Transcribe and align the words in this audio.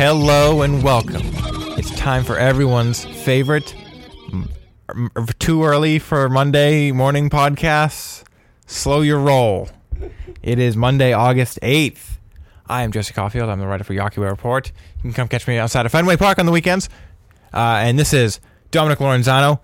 Hello 0.00 0.62
and 0.62 0.82
welcome. 0.82 1.20
It's 1.76 1.90
time 1.90 2.24
for 2.24 2.38
everyone's 2.38 3.04
favorite, 3.04 3.74
too 5.38 5.62
early 5.62 5.98
for 5.98 6.26
Monday 6.30 6.90
morning 6.90 7.28
podcasts. 7.28 8.24
Slow 8.64 9.02
your 9.02 9.20
roll. 9.20 9.68
It 10.42 10.58
is 10.58 10.74
Monday, 10.74 11.12
August 11.12 11.58
8th. 11.60 12.16
I 12.66 12.82
am 12.82 12.92
Jesse 12.92 13.12
Caulfield. 13.12 13.50
I'm 13.50 13.60
the 13.60 13.66
writer 13.66 13.84
for 13.84 13.92
Yakiwa 13.92 14.30
Report. 14.30 14.72
You 14.96 15.02
can 15.02 15.12
come 15.12 15.28
catch 15.28 15.46
me 15.46 15.58
outside 15.58 15.84
of 15.84 15.92
Fenway 15.92 16.16
Park 16.16 16.38
on 16.38 16.46
the 16.46 16.52
weekends. 16.52 16.88
Uh, 17.52 17.82
and 17.82 17.98
this 17.98 18.14
is 18.14 18.40
Dominic 18.70 19.00
Lorenzano, 19.00 19.60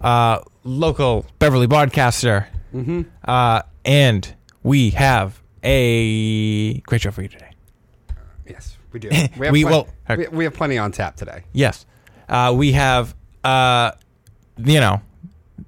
uh, 0.00 0.38
local 0.62 1.26
Beverly 1.40 1.66
broadcaster. 1.66 2.46
Mm-hmm. 2.72 3.02
Uh, 3.24 3.62
and 3.84 4.32
we 4.62 4.90
have 4.90 5.42
a 5.64 6.78
great 6.82 7.00
show 7.00 7.10
for 7.10 7.22
you 7.22 7.28
today. 7.28 7.50
Yes, 8.46 8.78
we 8.92 9.00
do. 9.00 9.08
We 9.12 9.16
have, 9.16 9.52
We 9.52 9.62
plen- 9.64 9.72
will- 9.72 9.88
we, 10.16 10.28
we 10.28 10.44
have 10.44 10.54
plenty 10.54 10.78
on 10.78 10.92
tap 10.92 11.16
today. 11.16 11.44
Yes. 11.52 11.86
Uh, 12.28 12.52
we 12.56 12.72
have, 12.72 13.14
uh, 13.44 13.92
you 14.58 14.80
know, 14.80 15.00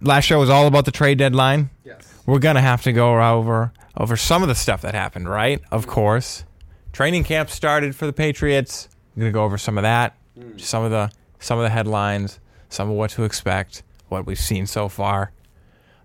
last 0.01 0.25
show 0.25 0.39
was 0.41 0.51
all 0.51 0.67
about 0.67 0.85
the 0.85 0.91
trade 0.93 1.19
deadline. 1.19 1.71
Yes. 1.85 2.23
We're 2.27 2.39
going 2.39 2.55
to 2.57 2.61
have 2.63 2.83
to 2.85 2.93
go 2.93 3.21
over 3.23 3.73
over 3.97 4.17
some 4.17 4.43
of 4.43 4.49
the 4.49 4.55
stuff 4.55 4.83
that 4.83 4.95
happened, 4.95 5.29
right? 5.29 5.61
Of 5.71 5.87
course. 5.87 6.45
Training 6.93 7.25
camp 7.25 7.51
started 7.51 7.95
for 7.95 8.07
the 8.07 8.13
Patriots. 8.13 8.89
We're 9.15 9.23
going 9.23 9.33
to 9.33 9.37
go 9.37 9.45
over 9.45 9.59
some 9.59 9.79
of 9.79 9.83
that, 9.83 10.17
some 10.57 10.83
of 10.85 10.91
the 10.91 11.11
some 11.39 11.59
of 11.59 11.65
the 11.65 11.71
headlines, 11.71 12.41
some 12.71 12.89
of 12.91 12.97
what 12.97 13.11
to 13.11 13.25
expect, 13.25 13.83
what 14.09 14.27
we've 14.27 14.39
seen 14.39 14.67
so 14.67 14.89
far. 14.89 15.31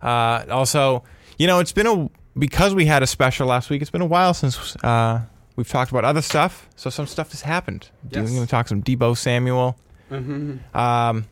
Uh, 0.02 0.44
also, 0.50 1.04
you 1.38 1.48
know, 1.48 1.60
it's 1.60 1.72
been 1.72 1.88
a 1.88 2.10
because 2.38 2.76
we 2.76 2.86
had 2.86 3.02
a 3.04 3.08
special 3.08 3.48
last 3.48 3.70
week. 3.70 3.82
It's 3.82 3.92
been 3.92 4.02
a 4.02 4.06
while 4.06 4.34
since 4.34 4.76
uh, 4.84 5.22
we've 5.60 5.68
talked 5.70 5.92
about 5.92 6.06
other 6.06 6.22
stuff, 6.22 6.68
so 6.78 6.90
some 6.90 7.06
stuff 7.06 7.32
has 7.32 7.42
happened. 7.42 7.90
Yes. 8.10 8.24
We're 8.24 8.36
going 8.36 8.46
to 8.46 8.48
talk 8.50 8.70
some 8.70 8.82
Deebo 8.82 9.18
Samuel. 9.18 9.78
Um, 10.10 11.26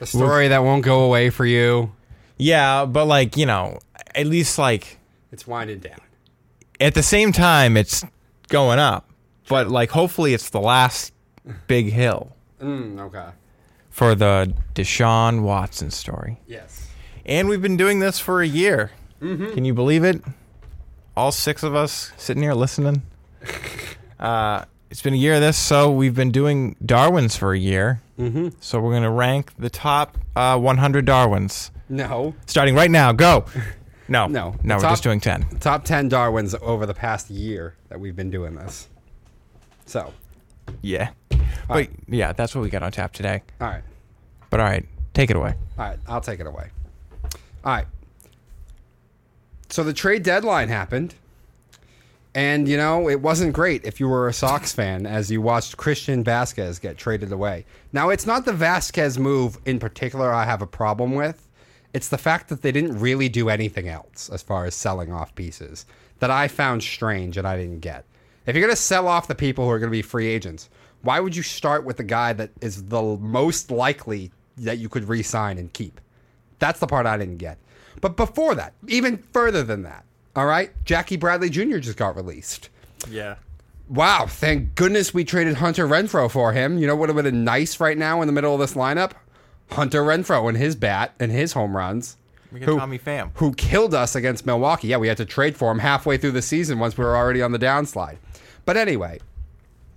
A 0.00 0.06
story 0.06 0.48
that 0.48 0.62
won't 0.62 0.84
go 0.84 1.02
away 1.04 1.28
for 1.30 1.44
you. 1.44 1.92
yeah, 2.38 2.84
but 2.86 3.06
like 3.06 3.36
you 3.36 3.44
know, 3.46 3.80
at 4.14 4.26
least 4.26 4.58
like 4.58 4.98
It's 5.32 5.46
winding 5.46 5.80
down. 5.80 5.98
at 6.80 6.94
the 6.94 7.02
same 7.02 7.32
time, 7.32 7.76
it's 7.76 8.04
going 8.48 8.78
up. 8.78 9.10
But 9.48 9.68
like, 9.68 9.90
hopefully, 9.90 10.32
it's 10.34 10.50
the 10.50 10.60
last 10.60 11.12
big 11.66 11.90
hill 11.90 12.34
Mm, 12.62 13.00
okay. 13.00 13.30
for 13.90 14.14
the 14.14 14.54
Deshaun 14.74 15.42
Watson 15.42 15.90
story. 15.90 16.38
Yes. 16.46 16.88
And 17.26 17.48
we've 17.48 17.60
been 17.62 17.76
doing 17.76 17.98
this 17.98 18.18
for 18.20 18.40
a 18.40 18.46
year. 18.46 18.92
Can 19.20 19.64
you 19.64 19.74
believe 19.74 20.02
it? 20.04 20.20
All 21.16 21.30
six 21.30 21.62
of 21.62 21.74
us 21.76 22.10
sitting 22.16 22.42
here 22.42 22.54
listening. 22.54 23.02
Uh, 24.20 24.64
it's 24.88 25.02
been 25.02 25.14
a 25.14 25.16
year 25.16 25.34
of 25.34 25.40
this, 25.40 25.56
so 25.58 25.90
we've 25.90 26.14
been 26.14 26.30
doing 26.30 26.76
Darwins 26.86 27.34
for 27.34 27.52
a 27.52 27.58
year. 27.58 28.00
Mm-hmm. 28.20 28.50
So 28.60 28.78
we're 28.78 28.92
going 28.92 29.02
to 29.02 29.10
rank 29.10 29.52
the 29.58 29.68
top 29.68 30.16
uh, 30.36 30.56
100 30.56 31.04
Darwins. 31.04 31.72
No. 31.88 32.32
Starting 32.46 32.76
right 32.76 32.90
now. 32.90 33.10
Go. 33.12 33.46
No. 34.08 34.26
No. 34.26 34.54
No, 34.62 34.76
we're 34.76 34.82
just 34.82 35.02
doing 35.02 35.20
10. 35.20 35.58
Top 35.60 35.84
10 35.84 36.08
Darwins 36.08 36.54
over 36.60 36.84
the 36.86 36.92
past 36.94 37.30
year 37.30 37.74
that 37.88 37.98
we've 37.98 38.14
been 38.14 38.30
doing 38.30 38.54
this. 38.54 38.88
So, 39.86 40.12
Yeah. 40.82 41.10
But 41.30 41.40
right. 41.68 41.90
yeah, 42.08 42.32
that's 42.32 42.54
what 42.54 42.60
we 42.62 42.68
got 42.68 42.82
on 42.82 42.92
tap 42.92 43.12
today. 43.14 43.42
all 43.60 43.68
right. 43.68 43.82
But 44.50 44.60
all 44.60 44.66
right, 44.66 44.86
take 45.14 45.30
it 45.30 45.36
away. 45.36 45.54
All 45.78 45.84
right. 45.86 45.98
I'll 46.06 46.20
take 46.20 46.40
it 46.40 46.46
away. 46.46 46.70
All 47.64 47.72
right. 47.74 47.86
So 49.70 49.82
the 49.82 49.94
trade 49.94 50.22
deadline 50.22 50.68
happened. 50.68 51.14
And, 52.34 52.66
you 52.66 52.78
know, 52.78 53.10
it 53.10 53.20
wasn't 53.20 53.52
great 53.52 53.84
if 53.84 54.00
you 54.00 54.08
were 54.08 54.26
a 54.26 54.32
Sox 54.32 54.72
fan 54.72 55.06
as 55.06 55.30
you 55.30 55.42
watched 55.42 55.76
Christian 55.76 56.24
Vázquez 56.24 56.80
get 56.80 56.96
traded 56.96 57.30
away. 57.30 57.66
Now, 57.92 58.08
it's 58.08 58.26
not 58.26 58.46
the 58.46 58.52
Vázquez 58.52 59.18
move 59.18 59.58
in 59.66 59.78
particular 59.78 60.32
I 60.32 60.44
have 60.44 60.62
a 60.62 60.66
problem 60.66 61.14
with. 61.14 61.48
It's 61.92 62.08
the 62.08 62.16
fact 62.16 62.48
that 62.48 62.62
they 62.62 62.72
didn't 62.72 62.98
really 62.98 63.28
do 63.28 63.50
anything 63.50 63.86
else 63.86 64.30
as 64.30 64.42
far 64.42 64.64
as 64.64 64.74
selling 64.74 65.12
off 65.12 65.34
pieces 65.34 65.84
that 66.20 66.30
I 66.30 66.48
found 66.48 66.82
strange 66.82 67.36
and 67.36 67.46
I 67.46 67.56
didn't 67.56 67.80
get. 67.80 68.06
If 68.46 68.56
you're 68.56 68.64
going 68.64 68.74
to 68.74 68.80
sell 68.80 69.08
off 69.08 69.28
the 69.28 69.34
people 69.34 69.64
who 69.64 69.70
are 69.70 69.78
going 69.78 69.90
to 69.90 69.96
be 69.96 70.02
free 70.02 70.28
agents, 70.28 70.70
why 71.02 71.20
would 71.20 71.36
you 71.36 71.42
start 71.42 71.84
with 71.84 71.98
the 71.98 72.04
guy 72.04 72.32
that 72.32 72.50
is 72.60 72.84
the 72.84 73.02
most 73.02 73.70
likely 73.70 74.30
that 74.56 74.78
you 74.78 74.88
could 74.88 75.08
re 75.08 75.22
sign 75.22 75.58
and 75.58 75.72
keep? 75.72 76.00
That's 76.60 76.80
the 76.80 76.86
part 76.86 77.06
I 77.06 77.18
didn't 77.18 77.38
get. 77.38 77.58
But 78.00 78.16
before 78.16 78.54
that, 78.54 78.72
even 78.88 79.18
further 79.18 79.62
than 79.62 79.82
that, 79.82 80.04
all 80.34 80.46
right, 80.46 80.70
Jackie 80.84 81.16
Bradley 81.16 81.50
Jr. 81.50 81.78
just 81.78 81.98
got 81.98 82.16
released. 82.16 82.68
Yeah. 83.10 83.36
Wow, 83.88 84.26
thank 84.26 84.74
goodness 84.74 85.12
we 85.12 85.24
traded 85.24 85.56
Hunter 85.56 85.86
Renfroe 85.86 86.30
for 86.30 86.52
him. 86.52 86.78
You 86.78 86.86
know 86.86 86.96
what 86.96 87.08
would 87.14 87.16
have 87.24 87.32
been 87.32 87.44
nice 87.44 87.78
right 87.80 87.98
now 87.98 88.22
in 88.22 88.26
the 88.26 88.32
middle 88.32 88.54
of 88.54 88.60
this 88.60 88.74
lineup? 88.74 89.12
Hunter 89.72 90.02
Renfroe 90.02 90.48
and 90.48 90.56
his 90.56 90.76
bat 90.76 91.12
and 91.20 91.30
his 91.32 91.52
home 91.52 91.76
runs. 91.76 92.16
We 92.50 92.60
get 92.60 92.68
Who- 92.68 92.78
Tommy 92.78 92.98
Pham. 92.98 93.30
Who 93.34 93.52
killed 93.54 93.94
us 93.94 94.14
against 94.14 94.46
Milwaukee. 94.46 94.88
Yeah, 94.88 94.98
we 94.98 95.08
had 95.08 95.16
to 95.18 95.24
trade 95.24 95.56
for 95.56 95.70
him 95.70 95.78
halfway 95.80 96.16
through 96.16 96.32
the 96.32 96.42
season 96.42 96.78
once 96.78 96.96
we 96.96 97.04
were 97.04 97.16
already 97.16 97.42
on 97.42 97.52
the 97.52 97.58
downslide. 97.58 98.16
But 98.64 98.76
anyway, 98.76 99.18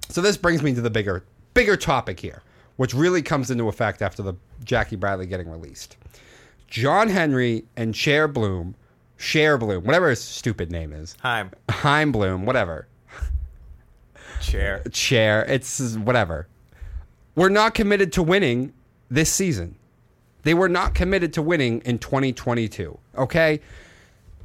so 0.09 0.21
this 0.21 0.37
brings 0.37 0.61
me 0.63 0.73
to 0.73 0.81
the 0.81 0.89
bigger 0.89 1.23
bigger 1.53 1.77
topic 1.77 2.19
here, 2.19 2.41
which 2.77 2.93
really 2.93 3.21
comes 3.21 3.49
into 3.51 3.67
effect 3.69 4.01
after 4.01 4.21
the 4.23 4.33
Jackie 4.63 4.95
Bradley 4.97 5.25
getting 5.25 5.49
released. 5.49 5.95
John 6.67 7.09
Henry 7.09 7.65
and 7.77 7.95
Cher 7.95 8.27
Bloom, 8.27 8.75
Cher 9.17 9.57
Bloom, 9.57 9.83
whatever 9.83 10.09
his 10.09 10.21
stupid 10.21 10.71
name 10.71 10.93
is. 10.93 11.15
Hi. 11.21 11.45
Chaim 11.69 12.11
Bloom, 12.11 12.45
whatever. 12.45 12.87
Chair. 14.41 14.83
Chair, 14.91 15.45
it's 15.47 15.95
whatever. 15.95 16.47
We're 17.35 17.49
not 17.49 17.73
committed 17.73 18.13
to 18.13 18.23
winning 18.23 18.73
this 19.09 19.31
season. 19.31 19.75
They 20.43 20.53
were 20.53 20.69
not 20.69 20.93
committed 20.93 21.33
to 21.33 21.41
winning 21.41 21.81
in 21.85 21.99
2022. 21.99 22.97
Okay? 23.17 23.61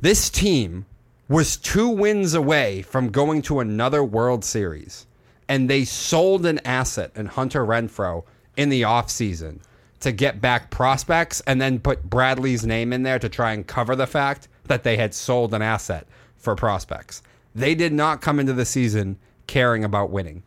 This 0.00 0.30
team 0.30 0.86
was 1.28 1.56
two 1.56 1.88
wins 1.88 2.34
away 2.34 2.82
from 2.82 3.10
going 3.10 3.42
to 3.42 3.60
another 3.60 4.02
World 4.02 4.44
Series, 4.44 5.06
and 5.48 5.68
they 5.68 5.84
sold 5.84 6.46
an 6.46 6.58
asset 6.64 7.12
in 7.14 7.26
Hunter 7.26 7.64
Renfroe 7.64 8.24
in 8.56 8.68
the 8.68 8.82
offseason 8.82 9.60
to 10.00 10.10
get 10.10 10.40
back 10.40 10.70
prospects 10.70 11.40
and 11.46 11.60
then 11.60 11.78
put 11.78 12.08
Bradley's 12.08 12.66
name 12.66 12.92
in 12.92 13.02
there 13.02 13.18
to 13.18 13.28
try 13.28 13.52
and 13.52 13.66
cover 13.66 13.94
the 13.94 14.06
fact 14.06 14.48
that 14.70 14.82
they 14.82 14.96
had 14.96 15.12
sold 15.12 15.52
an 15.52 15.60
asset 15.60 16.06
for 16.38 16.56
prospects. 16.56 17.22
They 17.54 17.74
did 17.74 17.92
not 17.92 18.22
come 18.22 18.40
into 18.40 18.54
the 18.54 18.64
season 18.64 19.18
caring 19.46 19.84
about 19.84 20.10
winning. 20.10 20.42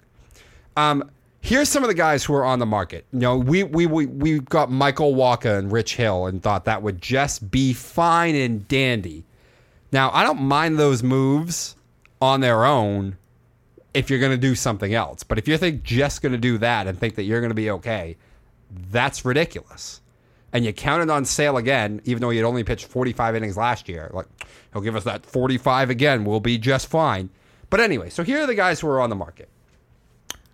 Um, 0.76 1.12
here's 1.42 1.70
some 1.70 1.84
of 1.84 1.90
the 1.90 1.94
guys 1.94 2.24
who 2.24 2.34
are 2.34 2.46
on 2.46 2.58
the 2.60 2.66
market. 2.66 3.06
You 3.14 3.20
know, 3.20 3.38
we 3.38 3.64
we 3.64 3.86
we 3.86 4.08
we 4.08 4.40
got 4.40 4.72
Michael 4.72 5.14
Wacha 5.14 5.60
and 5.60 5.72
Rich 5.72 5.96
Hill 5.96 6.26
and 6.26 6.42
thought 6.42 6.66
that 6.66 6.82
would 6.82 7.02
just 7.02 7.52
be 7.52 7.74
fine 7.74 8.34
and 8.34 8.68
dandy. 8.68 9.24
Now, 9.92 10.10
I 10.12 10.24
don't 10.24 10.42
mind 10.42 10.80
those 10.80 11.04
moves 11.04 11.76
on 12.20 12.42
their 12.42 12.66
own 12.66 13.18
if 13.94 14.10
you're 14.10 14.20
going 14.20 14.32
to 14.32 14.38
do 14.38 14.56
something 14.56 14.94
else. 14.94 15.22
But 15.22 15.38
if 15.38 15.48
you 15.48 15.58
think 15.58 15.84
just 15.84 16.22
going 16.24 16.32
to 16.32 16.38
do 16.40 16.58
that 16.58 16.88
and 16.88 16.98
think 16.98 17.16
that 17.16 17.24
you're 17.24 17.42
going 17.42 17.52
to 17.52 17.56
be 17.56 17.70
okay, 17.70 18.18
that's 18.90 19.24
ridiculous. 19.24 20.02
And 20.54 20.64
you 20.64 20.72
counted 20.72 21.10
on 21.10 21.26
Sale 21.26 21.58
again, 21.58 22.00
even 22.06 22.22
though 22.22 22.30
he 22.30 22.38
had 22.38 22.46
only 22.46 22.64
pitched 22.64 22.86
45 22.86 23.36
innings 23.36 23.58
last 23.58 23.90
year. 23.90 24.12
Like, 24.14 24.28
he'll 24.72 24.84
give 24.84 24.96
us 24.96 25.04
that 25.04 25.26
45 25.26 25.90
again. 25.90 26.24
We'll 26.24 26.40
be 26.40 26.60
just 26.60 26.88
fine. 26.88 27.32
But 27.72 27.80
anyway, 27.80 28.12
so 28.12 28.24
here 28.24 28.44
are 28.44 28.48
the 28.48 28.54
guys 28.54 28.80
who 28.80 28.88
are 28.88 29.02
on 29.02 29.10
the 29.10 29.16
market. 29.16 29.50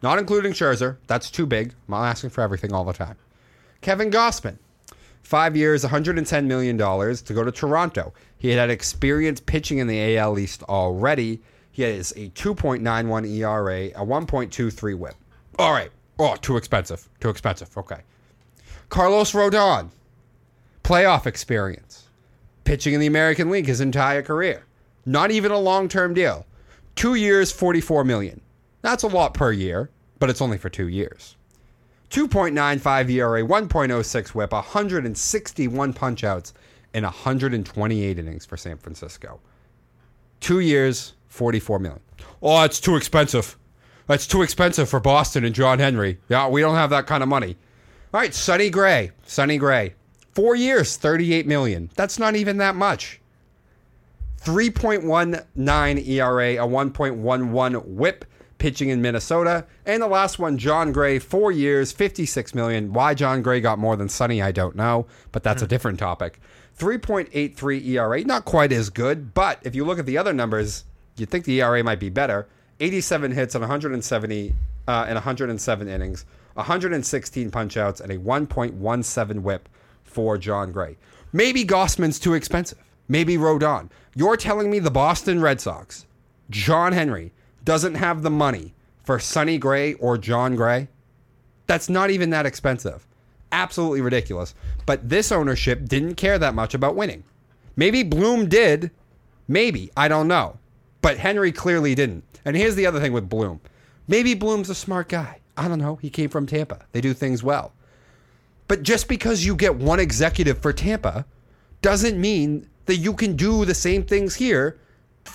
Not 0.02 0.18
including 0.18 0.54
Scherzer. 0.54 0.98
That's 1.08 1.30
too 1.30 1.46
big. 1.46 1.74
I'm 1.88 1.92
not 1.92 2.06
asking 2.06 2.30
for 2.30 2.42
everything 2.42 2.72
all 2.72 2.86
the 2.86 2.94
time. 2.94 3.18
Kevin 3.82 4.10
Gausman. 4.10 4.58
Five 5.22 5.58
years, 5.58 5.84
$110 5.84 6.46
million 6.46 6.78
to 6.78 7.34
go 7.34 7.44
to 7.44 7.52
Toronto. 7.52 8.14
He 8.38 8.50
had 8.50 8.58
had 8.58 8.70
experience 8.70 9.42
pitching 9.42 9.80
in 9.80 9.88
the 9.88 10.18
AL 10.18 10.40
East 10.40 10.64
already. 10.64 11.42
He 11.72 11.84
has 11.84 12.12
a 12.12 12.30
2.91 12.30 13.30
ERA, 13.30 13.86
a 13.88 14.06
1.23 14.06 14.98
whip. 14.98 15.16
All 15.60 15.74
right. 15.74 15.92
Oh, 16.18 16.36
too 16.38 16.58
expensive. 16.58 17.08
Too 17.20 17.30
expensive. 17.30 17.78
Okay. 17.78 18.02
Carlos 18.90 19.34
Rodon. 19.34 19.90
Playoff 20.84 21.28
experience. 21.28 22.10
Pitching 22.64 22.96
in 22.96 23.00
the 23.00 23.06
American 23.06 23.52
League 23.52 23.68
his 23.68 23.82
entire 23.82 24.24
career. 24.24 24.66
Not 25.06 25.30
even 25.30 25.52
a 25.52 25.60
long-term 25.60 26.16
deal. 26.16 26.48
Two 26.96 27.14
years, 27.14 27.52
44 27.52 28.04
million. 28.04 28.42
That's 28.82 29.04
a 29.04 29.08
lot 29.08 29.36
per 29.36 29.52
year, 29.52 29.92
but 30.18 30.30
it's 30.32 30.42
only 30.42 30.58
for 30.58 30.70
two 30.70 30.88
years. 30.88 31.36
2.95 32.10 33.12
ERA, 33.12 33.44
1.06 33.44 34.30
whip, 34.30 34.52
161 34.52 35.94
punchouts, 35.94 36.54
and 36.96 37.06
128 37.06 38.20
innings 38.20 38.46
for 38.48 38.58
San 38.58 38.78
Francisco. 38.78 39.40
Two 40.40 40.62
years, 40.62 41.14
44 41.28 41.78
million. 41.78 42.02
Oh, 42.42 42.64
it's 42.64 42.80
too 42.80 42.96
expensive. 42.96 43.56
That's 44.08 44.26
too 44.26 44.42
expensive 44.42 44.90
for 44.90 45.00
Boston 45.00 45.46
and 45.46 45.54
John 45.54 45.78
Henry. 45.78 46.18
Yeah, 46.28 46.48
we 46.48 46.62
don't 46.62 46.74
have 46.74 46.90
that 46.90 47.06
kind 47.06 47.22
of 47.22 47.30
money. 47.30 47.56
All 48.12 48.20
right, 48.20 48.34
Sonny 48.34 48.70
Gray. 48.70 49.12
Sonny 49.26 49.58
Gray. 49.58 49.94
Four 50.34 50.56
years, 50.56 50.98
38 50.98 51.46
million. 51.46 51.92
That's 51.96 52.18
not 52.18 52.36
even 52.36 52.58
that 52.58 52.76
much. 52.76 53.22
3.19 54.42 56.08
ERA, 56.08 56.54
a 56.54 56.68
1.11 56.68 57.86
whip, 57.86 58.26
pitching 58.58 58.90
in 58.90 59.02
Minnesota. 59.02 59.66
And 59.86 60.02
the 60.02 60.08
last 60.08 60.40
one, 60.40 60.58
Jon 60.58 60.92
Gray, 60.92 61.20
four 61.20 61.52
years, 61.52 61.92
56 61.92 62.56
million. 62.56 62.94
Why 62.94 63.14
Jon 63.14 63.42
Gray 63.42 63.62
got 63.62 63.80
more 63.80 63.96
than 63.96 64.10
Sonny, 64.10 64.42
I 64.42 64.52
don't 64.52 64.76
know, 64.76 65.08
but 65.32 65.44
that's 65.44 65.62
a 65.62 65.68
different 65.68 66.00
topic. 66.00 66.40
3.83 66.78 67.86
ERA, 67.90 68.24
not 68.24 68.46
quite 68.46 68.72
as 68.72 68.90
good, 68.90 69.34
but 69.34 69.60
if 69.64 69.76
you 69.76 69.84
look 69.86 70.00
at 70.00 70.06
the 70.06 70.18
other 70.18 70.34
numbers, 70.34 70.86
you'd 71.18 71.30
think 71.30 71.46
the 71.46 71.62
ERA 71.62 71.84
might 71.84 72.00
be 72.00 72.10
better. 72.10 72.48
87 72.80 73.32
hits 73.34 73.54
and 73.56 73.62
170 73.62 74.56
uh, 74.88 75.06
and 75.08 75.16
107 75.16 75.88
innings, 75.90 76.26
116 76.60 77.52
punchouts, 77.52 78.02
and 78.02 78.12
a 78.12 78.18
1.17 78.18 79.42
whip 79.42 79.70
for 80.04 80.38
Jon 80.38 80.72
Gray. 80.72 80.98
Maybe 81.32 81.66
Gausman's 81.66 82.20
too 82.20 82.34
expensive. 82.34 82.80
Maybe 83.08 83.38
Rodon. 83.38 83.90
You're 84.16 84.38
telling 84.38 84.70
me 84.70 84.80
the 84.80 84.92
Boston 84.92 85.42
Red 85.42 85.62
Sox, 85.62 86.06
John 86.50 86.94
Henry, 86.94 87.32
doesn't 87.64 87.96
have 87.96 88.22
the 88.22 88.30
money 88.30 88.74
for 89.04 89.20
Sonny 89.20 89.58
Gray 89.58 89.94
or 89.96 90.18
Jon 90.18 90.56
Gray? 90.56 90.88
That's 91.68 91.90
not 91.90 92.10
even 92.10 92.30
that 92.32 92.46
expensive. 92.46 93.08
Absolutely 93.52 94.02
ridiculous. 94.02 94.56
But 94.86 95.10
this 95.10 95.32
ownership 95.32 95.86
didn't 95.86 96.16
care 96.16 96.38
that 96.40 96.56
much 96.56 96.74
about 96.74 96.96
winning. 96.96 97.24
Maybe 97.76 98.04
Bloom 98.04 98.50
did. 98.50 98.92
Maybe. 99.48 99.92
I 99.96 100.08
don't 100.08 100.28
know. 100.28 100.58
But 101.02 101.18
Henry 101.18 101.52
clearly 101.52 101.96
didn't. 101.96 102.24
And 102.46 102.56
here's 102.56 102.76
the 102.76 102.86
other 102.86 103.00
thing 103.00 103.14
with 103.14 103.30
Bloom. 103.30 103.62
Maybe 104.08 104.34
Bloom's 104.34 104.70
a 104.70 104.76
smart 104.76 105.10
guy. 105.10 105.40
I 105.60 105.68
don't 105.68 105.80
know. 105.80 105.98
He 105.98 106.10
came 106.10 106.30
from 106.30 106.48
Tampa. 106.48 106.86
They 106.94 107.02
do 107.02 107.14
things 107.14 107.44
well. 107.44 107.74
But 108.70 108.84
just 108.84 109.08
because 109.08 109.46
you 109.46 109.56
get 109.56 109.76
one 109.76 110.00
executive 110.00 110.60
for 110.60 110.72
Tampa 110.72 111.26
doesn't 111.82 112.20
mean 112.20 112.70
that 112.86 112.96
you 112.96 113.14
can 113.14 113.36
do 113.36 113.66
the 113.66 113.74
same 113.74 114.04
things 114.04 114.36
here 114.36 114.80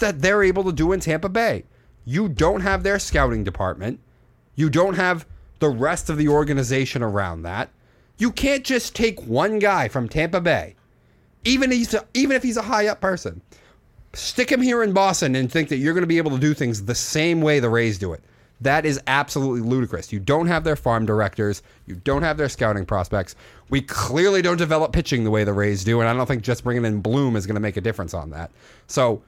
that 0.01 0.23
they're 0.23 0.43
able 0.43 0.65
to 0.65 0.73
do 0.73 0.93
in 0.93 1.01
Tampa 1.01 1.29
Bay. 1.29 1.65
You 2.05 2.29
don't 2.29 2.63
have 2.63 2.83
their 2.83 2.99
scouting 2.99 3.45
department. 3.45 4.01
You 4.55 4.71
don't 4.71 4.95
have 4.95 5.27
the 5.59 5.69
rest 5.69 6.09
of 6.09 6.17
the 6.17 6.29
organization 6.29 7.03
around 7.03 7.43
that. 7.43 7.71
You 8.17 8.31
can't 8.31 8.65
just 8.65 8.95
take 8.95 9.21
one 9.23 9.59
guy 9.59 9.89
from 9.89 10.09
Tampa 10.09 10.41
Bay, 10.41 10.77
even 11.45 11.71
if 11.71 11.79
he's 11.79 11.95
a, 11.95 12.05
even 12.15 12.37
if 12.37 12.43
he's 12.43 12.57
a 12.57 12.63
high 12.63 12.87
up 12.87 13.01
person, 13.01 13.43
stick 14.13 14.51
him 14.51 14.63
here 14.63 14.83
in 14.83 14.93
Boston 14.93 15.35
and 15.35 15.51
think 15.51 15.69
that 15.69 15.77
you're 15.77 15.95
going 15.95 16.03
to 16.03 16.09
be 16.09 16.19
able 16.19 16.31
to 16.31 16.39
do 16.39 16.55
things 16.55 16.85
the 16.85 16.95
same 16.95 17.41
way 17.41 17.61
the 17.61 17.69
Rays 17.69 17.99
do 17.99 18.13
it. 18.13 18.23
That 18.61 18.87
is 18.87 19.01
absolutely 19.07 19.69
ludicrous. 19.69 20.13
You 20.13 20.21
don't 20.21 20.47
have 20.47 20.65
their 20.65 20.77
farm 20.77 21.07
directors. 21.07 21.63
You 21.87 21.97
don't 21.97 22.23
have 22.23 22.37
their 22.37 22.49
scouting 22.49 22.87
prospects. 22.87 23.35
We 23.69 23.81
clearly 23.83 24.43
don't 24.43 24.57
develop 24.57 24.93
pitching 24.93 25.25
the 25.25 25.31
way 25.31 25.45
the 25.45 25.53
Rays 25.53 25.85
do, 25.85 26.01
and 26.01 26.09
I 26.09 26.15
don't 26.15 26.27
think 26.27 26.43
just 26.43 26.65
bringing 26.65 26.85
in 26.85 27.01
Bloom 27.01 27.37
is 27.37 27.47
going 27.47 27.57
to 27.57 27.61
make 27.61 27.77
a 27.77 27.81
difference 27.81 28.15
on 28.15 28.31
that. 28.31 28.51
So 28.87 29.23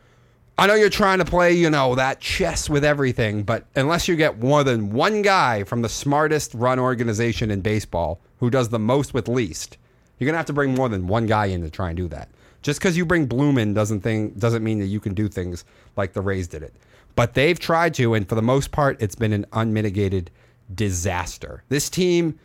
I 0.58 0.66
know 0.66 0.74
you're 0.74 0.88
trying 0.88 1.18
to 1.18 1.24
play, 1.24 1.52
you 1.52 1.68
know, 1.68 1.94
that 1.96 2.20
chess 2.20 2.70
with 2.70 2.84
everything, 2.84 3.42
but 3.42 3.66
unless 3.74 4.08
you 4.08 4.16
get 4.16 4.38
more 4.38 4.64
than 4.64 4.90
one 4.90 5.20
guy 5.20 5.64
from 5.64 5.82
the 5.82 5.88
smartest 5.88 6.54
run 6.54 6.78
organization 6.78 7.50
in 7.50 7.60
baseball 7.60 8.20
who 8.38 8.48
does 8.48 8.70
the 8.70 8.78
most 8.78 9.12
with 9.12 9.28
least, 9.28 9.76
you're 10.18 10.26
going 10.26 10.32
to 10.32 10.38
have 10.38 10.46
to 10.46 10.54
bring 10.54 10.74
more 10.74 10.88
than 10.88 11.08
one 11.08 11.26
guy 11.26 11.46
in 11.46 11.60
to 11.62 11.68
try 11.68 11.88
and 11.88 11.96
do 11.96 12.08
that. 12.08 12.30
Just 12.62 12.80
because 12.80 12.96
you 12.96 13.04
bring 13.04 13.26
Bloom 13.26 13.58
in 13.58 13.74
doesn't 13.74 14.00
think 14.00 14.38
doesn't 14.38 14.64
mean 14.64 14.78
that 14.78 14.86
you 14.86 14.98
can 14.98 15.14
do 15.14 15.28
things 15.28 15.64
like 15.94 16.14
the 16.14 16.22
Rays 16.22 16.48
did 16.48 16.62
it. 16.62 16.74
But 17.16 17.34
they've 17.34 17.58
tried 17.58 17.94
to, 17.94 18.14
and 18.14 18.28
for 18.28 18.34
the 18.34 18.42
most 18.42 18.70
part, 18.70 19.02
it's 19.02 19.14
been 19.14 19.32
an 19.32 19.46
unmitigated 19.52 20.30
disaster. 20.74 21.64
This 21.68 21.90
team 21.90 22.38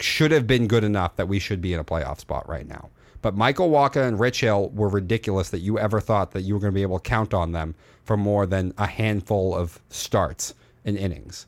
should 0.00 0.32
have 0.32 0.46
been 0.46 0.66
good 0.66 0.84
enough 0.84 1.16
that 1.16 1.28
we 1.28 1.38
should 1.38 1.62
be 1.62 1.72
in 1.72 1.80
a 1.80 1.84
playoff 1.84 2.20
spot 2.20 2.46
right 2.48 2.66
now. 2.66 2.90
But 3.22 3.36
Michael 3.36 3.70
Wacha 3.70 4.06
and 4.06 4.20
Rich 4.20 4.40
Hill 4.40 4.68
were 4.70 4.88
ridiculous 4.88 5.50
that 5.50 5.60
you 5.60 5.78
ever 5.78 6.00
thought 6.00 6.32
that 6.32 6.42
you 6.42 6.54
were 6.54 6.60
going 6.60 6.72
to 6.72 6.74
be 6.74 6.82
able 6.82 6.98
to 6.98 7.08
count 7.08 7.32
on 7.32 7.52
them 7.52 7.74
for 8.04 8.16
more 8.16 8.46
than 8.46 8.74
a 8.78 8.86
handful 8.86 9.54
of 9.54 9.80
starts 9.88 10.54
and 10.84 10.96
innings. 10.96 11.46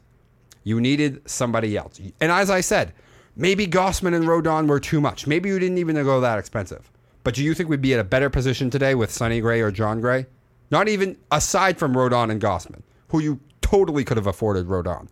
You 0.65 0.81
needed 0.81 1.29
somebody 1.29 1.77
else. 1.77 2.01
And 2.21 2.33
as 2.33 2.51
I 2.51 2.61
said, 2.61 2.93
maybe 3.37 3.67
Gausman 3.67 4.15
and 4.15 4.25
Rodon 4.25 4.67
were 4.67 4.81
too 4.81 5.01
much. 5.01 5.27
Maybe 5.27 5.49
you 5.49 5.59
didn't 5.59 5.79
even 5.79 5.97
go 5.97 6.21
that 6.21 6.39
expensive. 6.39 6.91
But 7.23 7.35
do 7.35 7.45
you 7.45 7.55
think 7.55 7.69
we'd 7.69 7.83
be 7.83 7.93
in 7.93 8.01
a 8.01 8.05
better 8.05 8.31
position 8.31 8.71
today 8.71 8.95
with 8.95 9.11
Sonny 9.13 9.41
Gray 9.41 9.61
or 9.61 9.71
Jon 9.71 10.01
Gray? 10.01 10.27
Not 10.71 10.89
even 10.89 11.17
aside 11.31 11.79
from 11.79 11.95
Rodon 11.95 12.31
and 12.31 12.41
Gausman, 12.41 12.83
who 13.09 13.21
you 13.21 13.41
totally 13.61 14.05
could 14.05 14.17
have 14.17 14.27
afforded 14.27 14.67
Rodon. 14.67 15.09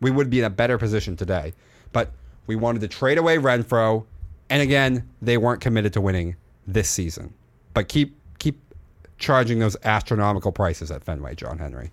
We 0.00 0.10
would 0.10 0.30
be 0.30 0.38
in 0.38 0.44
a 0.44 0.50
better 0.50 0.78
position 0.78 1.16
today. 1.16 1.54
But 1.92 2.12
we 2.46 2.56
wanted 2.56 2.80
to 2.80 2.88
trade 2.88 3.18
away 3.18 3.36
Renfroe, 3.36 4.04
and 4.50 4.62
again, 4.62 5.08
they 5.20 5.36
weren't 5.36 5.60
committed 5.60 5.92
to 5.94 6.00
winning 6.00 6.36
this 6.66 6.88
season. 6.88 7.34
But 7.74 7.88
keep 7.88 8.16
keep 8.38 8.60
charging 9.18 9.58
those 9.58 9.76
astronomical 9.84 10.52
prices 10.52 10.90
at 10.90 11.02
Fenway, 11.02 11.34
John 11.34 11.58
Henry. 11.58 11.90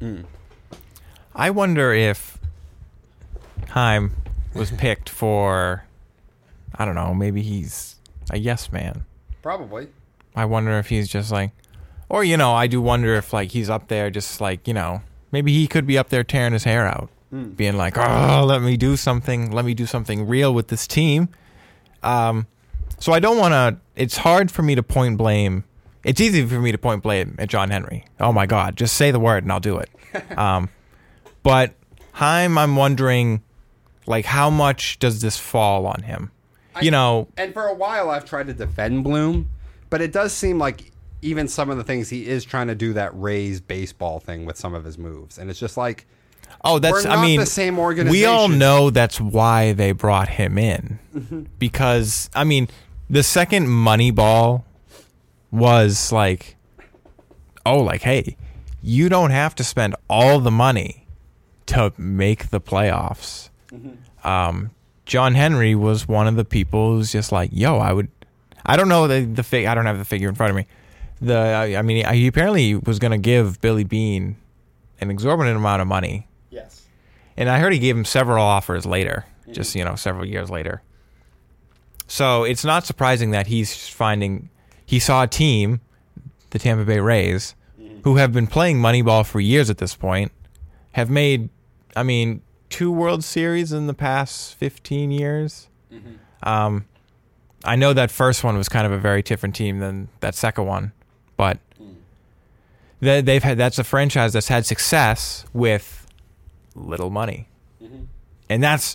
Hmm. 0.00 0.20
I 1.34 1.50
wonder 1.50 1.92
if 1.92 2.38
Chaim 3.70 4.12
was 4.54 4.70
picked 4.70 5.08
for, 5.08 5.84
I 6.74 6.84
don't 6.84 6.94
know, 6.94 7.14
maybe 7.14 7.42
he's 7.42 7.96
a 8.30 8.38
yes 8.38 8.72
man. 8.72 9.04
Probably. 9.42 9.88
I 10.38 10.44
wonder 10.44 10.78
if 10.78 10.88
he's 10.88 11.08
just 11.08 11.32
like, 11.32 11.50
or, 12.08 12.22
you 12.22 12.36
know, 12.36 12.52
I 12.54 12.68
do 12.68 12.80
wonder 12.80 13.14
if, 13.14 13.32
like, 13.32 13.50
he's 13.50 13.68
up 13.68 13.88
there 13.88 14.08
just 14.08 14.40
like, 14.40 14.68
you 14.68 14.72
know, 14.72 15.02
maybe 15.32 15.52
he 15.52 15.66
could 15.66 15.86
be 15.86 15.98
up 15.98 16.10
there 16.10 16.22
tearing 16.22 16.52
his 16.52 16.64
hair 16.64 16.86
out, 16.86 17.10
being 17.56 17.76
like, 17.76 17.98
oh, 17.98 18.44
let 18.46 18.62
me 18.62 18.76
do 18.76 18.96
something, 18.96 19.50
let 19.50 19.64
me 19.64 19.74
do 19.74 19.84
something 19.84 20.26
real 20.28 20.54
with 20.54 20.68
this 20.68 20.86
team. 20.86 21.28
Um, 22.02 22.46
so 23.00 23.12
I 23.12 23.18
don't 23.18 23.36
want 23.36 23.52
to, 23.52 23.76
it's 24.00 24.16
hard 24.18 24.50
for 24.50 24.62
me 24.62 24.74
to 24.76 24.82
point 24.82 25.18
blame. 25.18 25.64
It's 26.04 26.20
easy 26.20 26.46
for 26.46 26.60
me 26.60 26.70
to 26.72 26.78
point 26.78 27.02
blame 27.02 27.34
at 27.38 27.48
John 27.48 27.70
Henry. 27.70 28.04
Oh 28.20 28.32
my 28.32 28.46
God, 28.46 28.76
just 28.76 28.96
say 28.96 29.10
the 29.10 29.20
word 29.20 29.42
and 29.42 29.52
I'll 29.52 29.60
do 29.60 29.78
it. 29.78 29.90
um, 30.38 30.68
but 31.42 31.74
Chaim, 32.12 32.56
I'm 32.56 32.76
wondering, 32.76 33.42
like, 34.06 34.24
how 34.24 34.50
much 34.50 34.98
does 35.00 35.20
this 35.20 35.36
fall 35.36 35.86
on 35.86 36.02
him? 36.02 36.30
You 36.80 36.92
know, 36.92 37.26
And 37.36 37.52
for 37.52 37.66
a 37.66 37.74
while, 37.74 38.08
I've 38.08 38.24
tried 38.24 38.46
to 38.46 38.54
defend 38.54 39.02
Bloom, 39.02 39.50
but 39.90 40.00
it 40.00 40.12
does 40.12 40.32
seem 40.32 40.58
like 40.58 40.92
even 41.22 41.48
some 41.48 41.68
of 41.70 41.76
the 41.76 41.84
things 41.84 42.08
he 42.08 42.26
is 42.28 42.44
trying 42.44 42.68
to 42.68 42.74
do 42.74 42.92
that 42.92 43.10
Rays 43.18 43.60
baseball 43.60 44.20
thing 44.20 44.44
with 44.46 44.56
some 44.56 44.74
of 44.74 44.84
his 44.84 44.98
moves, 44.98 45.38
and 45.38 45.50
it's 45.50 45.58
just 45.60 45.76
like 45.76 46.06
Oh, 46.64 46.78
that's. 46.78 47.04
I 47.04 47.20
mean, 47.22 47.40
the 47.40 47.46
same 47.46 47.78
organization. 47.78 48.10
We 48.20 48.24
all 48.24 48.48
know 48.48 48.90
that's 48.90 49.20
why 49.20 49.72
they 49.72 49.92
brought 49.92 50.28
him 50.28 50.56
in, 50.58 50.98
Mm-hmm. 51.14 51.42
because 51.58 52.30
I 52.34 52.44
mean, 52.44 52.68
the 53.10 53.22
second 53.22 53.66
Moneyball 53.66 54.64
was 55.50 56.10
like, 56.10 56.56
oh, 57.66 57.80
like, 57.80 58.02
hey, 58.02 58.36
you 58.82 59.08
don't 59.08 59.30
have 59.30 59.54
to 59.56 59.64
spend 59.64 59.94
all 60.08 60.40
the 60.40 60.50
money 60.50 61.06
to 61.66 61.92
make 61.98 62.48
the 62.50 62.60
playoffs. 62.60 63.50
Mm-hmm. 63.70 64.26
Um, 64.26 64.70
John 65.04 65.34
Henry 65.34 65.74
was 65.74 66.08
one 66.08 66.26
of 66.26 66.36
the 66.36 66.44
people 66.44 66.94
who's 66.94 67.12
just 67.12 67.30
like, 67.30 67.50
yo, 67.52 67.76
I 67.78 67.92
would. 67.92 68.08
I 68.66 68.76
don't 68.76 68.88
know 68.88 69.06
the 69.06 69.24
the 69.24 69.42
fig. 69.42 69.66
I 69.66 69.74
don't 69.74 69.86
have 69.86 69.98
the 69.98 70.04
figure 70.04 70.28
in 70.28 70.34
front 70.34 70.50
of 70.50 70.56
me. 70.56 70.66
The 71.20 71.36
I 71.36 71.76
I 71.78 71.82
mean, 71.82 72.06
he 72.12 72.26
apparently 72.26 72.74
was 72.74 72.98
going 72.98 73.12
to 73.12 73.18
give 73.18 73.60
Billy 73.60 73.84
Beane 73.84 74.36
an 75.00 75.10
exorbitant 75.10 75.56
amount 75.56 75.82
of 75.82 75.88
money 75.88 76.26
yes, 76.50 76.82
and 77.36 77.48
I 77.48 77.58
heard 77.58 77.72
he 77.72 77.78
gave 77.78 77.96
him 77.96 78.04
several 78.04 78.44
offers 78.44 78.84
later, 78.86 79.26
mm-hmm. 79.42 79.52
just 79.52 79.74
you 79.74 79.84
know, 79.84 79.94
several 79.94 80.24
years 80.24 80.50
later. 80.50 80.82
So 82.06 82.44
it's 82.44 82.64
not 82.64 82.86
surprising 82.86 83.32
that 83.32 83.48
he's 83.48 83.88
finding 83.88 84.50
he 84.84 84.98
saw 84.98 85.24
a 85.24 85.26
team, 85.26 85.80
the 86.50 86.58
Tampa 86.58 86.84
Bay 86.84 87.00
Rays, 87.00 87.54
mm-hmm. 87.78 88.00
who 88.04 88.16
have 88.16 88.32
been 88.32 88.46
playing 88.46 88.78
Moneyball 88.78 89.26
for 89.26 89.40
years 89.40 89.68
at 89.68 89.76
this 89.78 89.94
point, 89.94 90.32
have 90.92 91.10
made, 91.10 91.50
I 91.94 92.02
mean, 92.02 92.40
two 92.70 92.90
World 92.90 93.22
Series 93.22 93.72
in 93.72 93.86
the 93.86 93.94
past 93.94 94.54
fifteen 94.54 95.10
years. 95.10 95.68
Mm-hmm. 95.92 96.48
Um, 96.48 96.86
I 97.64 97.76
know 97.76 97.92
that 97.92 98.10
first 98.10 98.44
one 98.44 98.56
was 98.56 98.68
kind 98.68 98.86
of 98.86 98.92
a 98.92 98.98
very 98.98 99.22
different 99.22 99.54
team 99.54 99.78
than 99.80 100.08
that 100.20 100.34
second 100.34 100.66
one, 100.66 100.92
but 101.36 101.58
mm. 101.80 101.94
they, 103.00 103.20
they've 103.20 103.42
had 103.42 103.58
that's 103.58 103.78
a 103.78 103.84
franchise 103.84 104.32
that's 104.32 104.48
had 104.48 104.64
success 104.64 105.44
with 105.52 106.06
little 106.74 107.10
money, 107.10 107.48
mm-hmm. 107.82 108.04
and 108.48 108.62
that's 108.62 108.94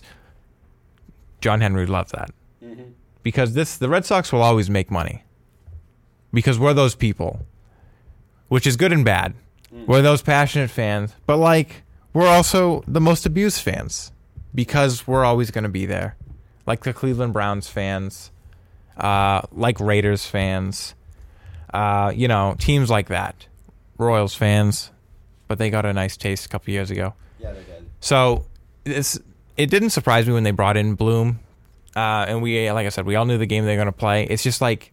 John 1.40 1.60
Henry 1.60 1.86
loves 1.86 2.12
that. 2.12 2.30
Mm-hmm. 2.64 2.92
Because 3.22 3.52
this 3.52 3.76
the 3.76 3.88
Red 3.88 4.06
Sox 4.06 4.32
will 4.32 4.42
always 4.42 4.70
make 4.70 4.90
money. 4.90 5.24
Because 6.32 6.58
we're 6.58 6.74
those 6.74 6.94
people, 6.94 7.46
which 8.48 8.66
is 8.66 8.76
good 8.76 8.92
and 8.92 9.04
bad. 9.04 9.34
Mm. 9.72 9.86
We're 9.86 10.02
those 10.02 10.22
passionate 10.22 10.70
fans, 10.70 11.14
but 11.26 11.36
like 11.36 11.82
we're 12.14 12.28
also 12.28 12.82
the 12.86 13.00
most 13.00 13.26
abused 13.26 13.60
fans. 13.60 14.10
Because 14.54 15.06
we're 15.06 15.24
always 15.24 15.50
going 15.50 15.64
to 15.64 15.68
be 15.70 15.84
there, 15.84 16.16
like 16.66 16.84
the 16.84 16.92
Cleveland 16.92 17.32
Browns 17.32 17.68
fans, 17.68 18.30
uh, 18.96 19.42
like 19.52 19.80
Raiders 19.80 20.24
fans, 20.26 20.94
uh, 21.72 22.12
you 22.14 22.28
know, 22.28 22.54
teams 22.58 22.90
like 22.90 23.08
that, 23.08 23.46
Royals 23.98 24.34
fans, 24.34 24.90
but 25.48 25.58
they 25.58 25.70
got 25.70 25.84
a 25.86 25.92
nice 25.92 26.16
taste 26.16 26.46
a 26.46 26.48
couple 26.48 26.72
years 26.72 26.90
ago. 26.90 27.14
yeah, 27.40 27.52
they 27.52 27.62
did. 27.62 27.88
So 28.00 28.46
it's 28.84 29.18
it 29.56 29.70
didn't 29.70 29.90
surprise 29.90 30.26
me 30.26 30.32
when 30.34 30.42
they 30.44 30.50
brought 30.50 30.76
in 30.76 30.94
Bloom, 30.94 31.40
uh, 31.96 32.26
and 32.28 32.42
we 32.42 32.70
like 32.70 32.86
I 32.86 32.90
said, 32.90 33.06
we 33.06 33.16
all 33.16 33.24
knew 33.24 33.38
the 33.38 33.46
game 33.46 33.64
they 33.64 33.72
were 33.72 33.82
going 33.82 33.86
to 33.86 33.92
play. 33.92 34.24
It's 34.24 34.42
just 34.42 34.60
like, 34.60 34.92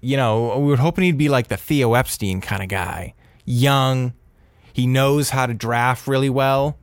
you 0.00 0.16
know, 0.16 0.58
we 0.58 0.68
were 0.70 0.76
hoping 0.76 1.04
he'd 1.04 1.18
be 1.18 1.28
like 1.28 1.48
the 1.48 1.56
Theo 1.56 1.94
Epstein 1.94 2.40
kind 2.40 2.62
of 2.62 2.68
guy. 2.68 3.14
young. 3.44 4.12
He 4.72 4.86
knows 4.86 5.30
how 5.30 5.46
to 5.46 5.54
draft 5.54 6.06
really 6.06 6.30
well, 6.30 6.78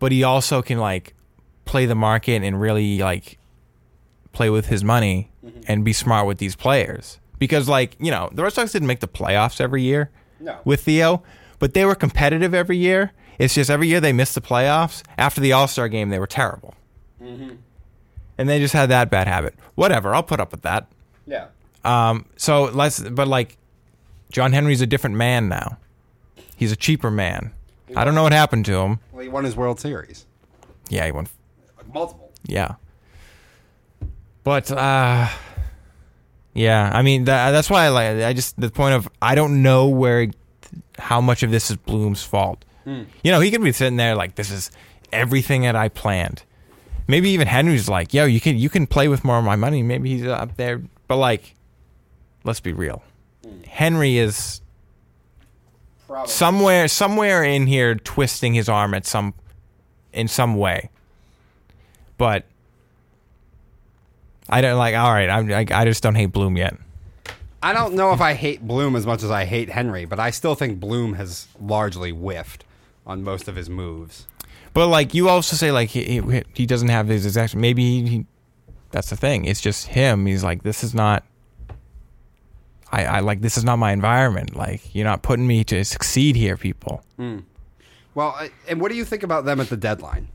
but 0.00 0.10
he 0.10 0.24
also 0.24 0.60
can 0.60 0.78
like 0.78 1.14
play 1.64 1.86
the 1.86 1.94
market 1.94 2.42
and 2.42 2.60
really 2.60 2.98
like 2.98 3.38
play 4.38 4.48
with 4.50 4.66
his 4.66 4.84
money 4.84 5.30
and 5.66 5.84
be 5.84 5.92
smart 5.92 6.24
with 6.28 6.38
these 6.38 6.54
players. 6.54 7.18
Because 7.40 7.68
like, 7.68 7.96
you 7.98 8.12
know, 8.12 8.30
the 8.32 8.44
Red 8.44 8.52
Sox 8.52 8.70
didn't 8.70 8.86
make 8.86 9.00
the 9.00 9.08
playoffs 9.08 9.60
every 9.60 9.82
year 9.82 10.10
No. 10.38 10.56
with 10.64 10.82
Theo, 10.82 11.24
but 11.58 11.74
they 11.74 11.84
were 11.84 11.96
competitive 11.96 12.54
every 12.54 12.76
year. 12.76 13.10
It's 13.40 13.54
just 13.54 13.68
every 13.68 13.88
year 13.88 14.00
they 14.00 14.12
missed 14.12 14.36
the 14.36 14.40
playoffs. 14.40 15.02
After 15.16 15.40
the 15.40 15.52
All 15.52 15.66
Star 15.66 15.88
game, 15.88 16.10
they 16.10 16.20
were 16.20 16.26
terrible. 16.28 16.74
And 17.20 18.48
they 18.48 18.60
just 18.60 18.74
had 18.74 18.88
that 18.90 19.10
bad 19.10 19.26
habit. 19.26 19.54
Whatever, 19.74 20.14
I'll 20.14 20.22
put 20.22 20.38
up 20.38 20.52
with 20.52 20.62
that. 20.62 20.86
Yeah. 21.26 21.46
Um, 21.84 22.26
so 22.36 22.64
let's, 22.66 23.00
but 23.00 23.26
like, 23.26 23.56
John 24.30 24.52
Henry's 24.52 24.80
a 24.80 24.86
different 24.86 25.16
man 25.16 25.48
now. 25.48 25.78
He's 26.56 26.70
a 26.70 26.76
cheaper 26.76 27.10
man. 27.10 27.52
I 27.96 28.04
don't 28.04 28.14
know 28.14 28.22
what 28.22 28.32
happened 28.32 28.64
to 28.66 28.76
him. 28.76 29.00
Well, 29.12 29.22
he 29.22 29.28
won 29.28 29.42
his 29.44 29.56
World 29.56 29.80
Series. 29.80 30.26
Yeah, 30.88 31.06
he 31.06 31.12
won. 31.12 31.26
Multiple. 31.92 32.30
Yeah. 32.46 32.74
But 34.48 34.72
uh, 34.72 35.28
yeah, 36.54 36.90
I 36.90 37.02
mean 37.02 37.24
that, 37.24 37.50
that's 37.50 37.68
why 37.68 37.84
I 37.84 37.88
like. 37.90 38.24
I 38.24 38.32
just 38.32 38.58
the 38.58 38.70
point 38.70 38.94
of 38.94 39.06
I 39.20 39.34
don't 39.34 39.62
know 39.62 39.88
where, 39.88 40.28
how 40.98 41.20
much 41.20 41.42
of 41.42 41.50
this 41.50 41.70
is 41.70 41.76
Bloom's 41.76 42.22
fault. 42.22 42.64
You 43.22 43.30
know, 43.30 43.40
he 43.40 43.50
could 43.50 43.62
be 43.62 43.72
sitting 43.72 43.98
there 43.98 44.14
like 44.14 44.36
this 44.36 44.50
is 44.50 44.70
everything 45.12 45.60
that 45.64 45.76
I 45.76 45.90
planned. 45.90 46.44
Maybe 47.06 47.28
even 47.28 47.46
Henry's 47.46 47.90
like, 47.90 48.14
yo, 48.14 48.24
you 48.24 48.40
can 48.40 48.56
you 48.56 48.70
can 48.70 48.86
play 48.86 49.06
with 49.06 49.22
more 49.22 49.36
of 49.36 49.44
my 49.44 49.54
money. 49.54 49.82
Maybe 49.82 50.16
he's 50.16 50.26
up 50.26 50.56
there, 50.56 50.80
but 51.08 51.16
like, 51.16 51.54
let's 52.42 52.60
be 52.60 52.72
real. 52.72 53.02
Henry 53.66 54.16
is 54.16 54.62
Probably. 56.06 56.26
somewhere 56.26 56.88
somewhere 56.88 57.44
in 57.44 57.66
here 57.66 57.96
twisting 57.96 58.54
his 58.54 58.70
arm 58.70 58.94
at 58.94 59.04
some 59.04 59.34
in 60.14 60.26
some 60.26 60.56
way 60.56 60.88
but 62.16 62.44
i 64.48 64.60
don't 64.60 64.78
like 64.78 64.94
all 64.94 65.12
right 65.12 65.28
I'm, 65.28 65.50
I, 65.52 65.66
I 65.70 65.84
just 65.84 66.02
don't 66.02 66.14
hate 66.14 66.32
bloom 66.32 66.56
yet. 66.56 66.76
I 67.60 67.72
don't 67.72 67.94
know 67.94 68.12
if 68.12 68.20
I 68.20 68.34
hate 68.34 68.66
Bloom 68.66 68.94
as 68.94 69.04
much 69.04 69.24
as 69.24 69.32
I 69.32 69.44
hate 69.44 69.68
Henry, 69.68 70.04
but 70.04 70.20
I 70.20 70.30
still 70.30 70.54
think 70.54 70.78
Bloom 70.78 71.14
has 71.14 71.48
largely 71.60 72.10
whiffed 72.12 72.64
on 73.04 73.24
most 73.24 73.48
of 73.48 73.56
his 73.56 73.68
moves. 73.68 74.28
but 74.74 74.86
like 74.86 75.12
you 75.12 75.28
also 75.28 75.56
say 75.56 75.72
like 75.72 75.88
he, 75.88 76.20
he, 76.20 76.42
he 76.54 76.66
doesn't 76.66 76.88
have 76.88 77.08
his 77.08 77.26
exact 77.26 77.56
maybe 77.56 77.82
he, 77.82 78.08
he 78.08 78.26
that's 78.92 79.10
the 79.10 79.16
thing. 79.16 79.44
It's 79.44 79.60
just 79.60 79.88
him. 79.88 80.24
He's 80.26 80.44
like 80.44 80.62
this 80.62 80.84
is 80.84 80.94
not 80.94 81.24
I, 82.92 83.04
I 83.04 83.20
like 83.20 83.40
this 83.40 83.58
is 83.58 83.64
not 83.64 83.76
my 83.76 83.90
environment. 83.92 84.54
Like 84.54 84.94
you're 84.94 85.04
not 85.04 85.22
putting 85.22 85.46
me 85.46 85.64
to 85.64 85.84
succeed 85.84 86.36
here 86.36 86.56
people. 86.56 87.02
Hmm. 87.16 87.40
Well, 88.14 88.38
and 88.68 88.80
what 88.80 88.90
do 88.90 88.96
you 88.96 89.04
think 89.04 89.24
about 89.24 89.44
them 89.44 89.60
at 89.60 89.68
the 89.68 89.76
deadline? 89.76 90.28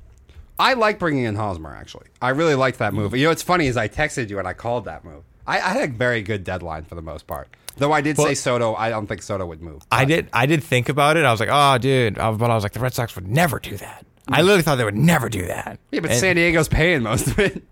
I 0.59 0.73
like 0.73 0.99
bringing 0.99 1.23
in 1.25 1.35
Hosmer, 1.35 1.75
actually. 1.75 2.07
I 2.21 2.29
really 2.29 2.55
liked 2.55 2.79
that 2.79 2.93
move. 2.93 3.15
You 3.15 3.23
know, 3.23 3.29
what's 3.29 3.43
funny 3.43 3.67
is 3.67 3.75
I 3.77 3.87
texted 3.87 4.29
you 4.29 4.39
and 4.39 4.47
I 4.47 4.53
called 4.53 4.85
that 4.85 5.03
move. 5.03 5.23
I, 5.47 5.57
I 5.57 5.69
had 5.69 5.89
a 5.89 5.91
very 5.93 6.21
good 6.21 6.43
deadline 6.43 6.83
for 6.85 6.95
the 6.95 7.01
most 7.01 7.27
part. 7.27 7.49
Though 7.75 7.91
I 7.91 8.01
did 8.01 8.17
say 8.17 8.35
Soto, 8.35 8.75
I 8.75 8.89
don't 8.89 9.07
think 9.07 9.23
Soto 9.23 9.45
would 9.47 9.61
move. 9.61 9.81
I 9.91 10.05
did. 10.05 10.29
I 10.31 10.45
did 10.45 10.63
think 10.63 10.89
about 10.89 11.17
it. 11.17 11.25
I 11.25 11.31
was 11.31 11.39
like, 11.39 11.49
"Oh, 11.51 11.77
dude," 11.79 12.15
but 12.15 12.21
I 12.23 12.53
was 12.53 12.61
like, 12.61 12.73
"The 12.73 12.79
Red 12.79 12.93
Sox 12.93 13.15
would 13.15 13.27
never 13.27 13.59
do 13.59 13.75
that." 13.77 14.05
I 14.27 14.41
literally 14.43 14.61
thought 14.61 14.75
they 14.75 14.85
would 14.85 14.95
never 14.95 15.27
do 15.27 15.47
that. 15.47 15.79
Yeah, 15.91 15.99
but 16.01 16.11
And- 16.11 16.19
San 16.19 16.35
Diego's 16.35 16.67
paying 16.69 17.01
most 17.01 17.27
of 17.27 17.39
it. 17.39 17.63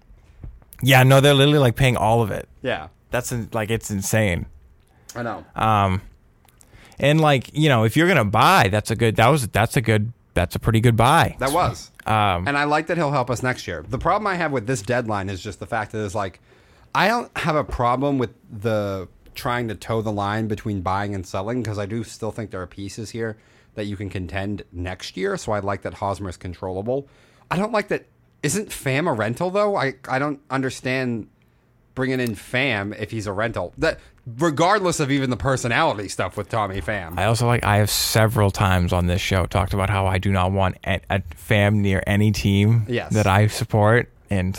Yeah, 0.81 1.03
no, 1.03 1.21
they're 1.21 1.35
literally 1.35 1.59
like 1.59 1.75
paying 1.75 1.95
all 1.97 2.23
of 2.23 2.31
it. 2.31 2.49
Yeah, 2.63 2.87
That's 3.11 3.31
in, 3.31 3.47
like 3.53 3.69
it's 3.69 3.91
insane. 3.91 4.47
I 5.15 5.21
know. 5.21 5.45
Um, 5.55 6.01
and 6.99 7.21
like 7.21 7.51
you 7.53 7.69
know, 7.69 7.83
if 7.83 7.95
you're 7.95 8.07
gonna 8.07 8.25
buy, 8.25 8.69
that's 8.69 8.89
a 8.89 8.95
good. 8.95 9.17
That 9.17 9.27
was 9.27 9.47
that's 9.49 9.77
a 9.77 9.81
good. 9.81 10.11
That's 10.33 10.55
a 10.55 10.59
pretty 10.59 10.79
good 10.79 10.95
buy. 10.95 11.35
That 11.39 11.51
was. 11.51 11.90
Um, 12.05 12.47
and 12.47 12.57
I 12.57 12.63
like 12.63 12.87
that 12.87 12.97
he'll 12.97 13.11
help 13.11 13.29
us 13.29 13.43
next 13.43 13.67
year. 13.67 13.85
The 13.87 13.97
problem 13.99 14.27
I 14.27 14.35
have 14.35 14.51
with 14.51 14.67
this 14.67 14.81
deadline 14.81 15.29
is 15.29 15.41
just 15.41 15.59
the 15.59 15.67
fact 15.67 15.91
that 15.91 16.03
it's 16.03 16.15
like, 16.15 16.39
I 16.93 17.07
don't 17.07 17.35
have 17.37 17.55
a 17.55 17.63
problem 17.63 18.17
with 18.17 18.31
the 18.51 19.07
trying 19.33 19.67
to 19.69 19.75
toe 19.75 20.01
the 20.01 20.11
line 20.11 20.47
between 20.47 20.81
buying 20.81 21.15
and 21.15 21.25
selling 21.25 21.61
because 21.61 21.79
I 21.79 21.85
do 21.85 22.03
still 22.03 22.31
think 22.31 22.51
there 22.51 22.61
are 22.61 22.67
pieces 22.67 23.11
here 23.11 23.37
that 23.75 23.85
you 23.85 23.95
can 23.95 24.09
contend 24.09 24.63
next 24.71 25.15
year. 25.15 25.37
So 25.37 25.51
I 25.51 25.59
like 25.59 25.83
that 25.83 25.95
Hosmer 25.95 26.29
is 26.29 26.37
controllable. 26.37 27.07
I 27.49 27.57
don't 27.57 27.71
like 27.71 27.87
that. 27.89 28.07
Isn't 28.43 28.69
Pham 28.69 29.09
a 29.09 29.13
rental 29.13 29.49
though? 29.51 29.75
I 29.75 29.93
I 30.07 30.19
don't 30.19 30.41
understand 30.49 31.27
bringing 31.95 32.19
in 32.19 32.35
Pham 32.35 32.97
if 32.99 33.11
he's 33.11 33.27
a 33.27 33.31
rental. 33.31 33.73
That 33.77 33.99
regardless 34.25 34.99
of 34.99 35.11
even 35.11 35.29
the 35.29 35.37
personality 35.37 36.07
stuff 36.07 36.37
with 36.37 36.49
Tommy 36.49 36.81
Pham. 36.81 37.17
I 37.17 37.25
also 37.25 37.47
like. 37.47 37.63
I 37.63 37.77
have 37.77 37.89
several 37.89 38.51
times 38.51 38.93
on 38.93 39.07
this 39.07 39.21
show 39.21 39.45
talked 39.45 39.73
about 39.73 39.89
how 39.89 40.05
I 40.05 40.17
do 40.17 40.31
not 40.31 40.51
want 40.51 40.77
a, 40.85 40.99
a 41.09 41.21
fam 41.35 41.81
near 41.81 42.03
any 42.05 42.31
team 42.31 42.85
Yes. 42.87 43.13
that 43.13 43.27
I 43.27 43.47
support, 43.47 44.09
and 44.29 44.57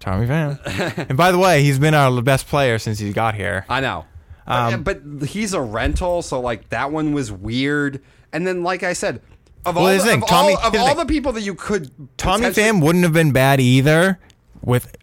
Tommy 0.00 0.26
Pham. 0.26 0.58
and 1.08 1.16
by 1.16 1.30
the 1.32 1.38
way, 1.38 1.62
he's 1.62 1.78
been 1.78 1.94
our 1.94 2.20
best 2.22 2.46
player 2.48 2.78
since 2.78 2.98
he 2.98 3.12
got 3.12 3.34
here. 3.34 3.64
I 3.68 3.80
know. 3.80 4.04
Um, 4.48 4.84
but, 4.84 5.18
but 5.18 5.28
he's 5.28 5.54
a 5.54 5.60
rental, 5.60 6.22
so 6.22 6.40
like 6.40 6.68
that 6.68 6.92
one 6.92 7.12
was 7.12 7.32
weird. 7.32 8.00
And 8.32 8.46
then, 8.46 8.62
like 8.62 8.82
I 8.84 8.92
said, 8.92 9.20
of 9.64 9.76
all, 9.76 9.82
Well, 9.84 9.92
here's 9.92 10.02
the, 10.04 10.10
the 10.10 10.14
thing, 10.14 10.22
of 10.22 10.28
Tommy- 10.28 10.54
all, 10.54 10.66
of 10.68 10.74
all 10.76 10.94
the 10.94 11.06
people 11.06 11.32
that 11.32 11.40
you 11.42 11.54
could 11.54 11.90
Tommy 12.16 12.46
potentially- 12.46 12.78
Pham 12.80 12.82
wouldn't 12.84 13.02
have 13.04 13.12
been 13.12 13.32
bad 13.32 13.60
either 13.60 14.20
with 14.62 14.94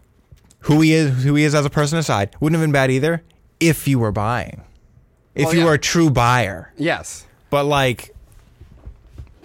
who 0.60 0.80
he 0.80 0.94
is 0.94 1.24
who 1.24 1.34
he 1.34 1.44
is 1.44 1.54
as 1.54 1.66
a 1.66 1.70
person 1.70 1.98
aside. 1.98 2.34
Wouldn't 2.40 2.58
have 2.58 2.64
been 2.66 2.72
bad 2.72 2.90
either 2.90 3.22
if 3.60 3.86
you 3.88 3.98
were 3.98 4.12
buying. 4.12 4.62
If 5.34 5.46
Well, 5.46 5.54
you 5.54 5.60
yeah. 5.60 5.66
were 5.66 5.74
a 5.74 5.78
true 5.78 6.10
buyer. 6.10 6.72
yes, 6.76 7.26
But 7.50 7.64
like 7.64 8.14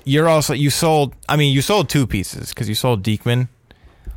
you're 0.06 0.28
also 0.28 0.54
you 0.54 0.70
sold 0.70 1.14
I 1.28 1.36
mean 1.36 1.54
you 1.54 1.62
sold 1.62 1.90
two 1.90 2.08
pieces 2.08 2.54
cuz 2.54 2.68
you 2.70 2.76
sold 2.76 3.04
Diekman 3.04 3.48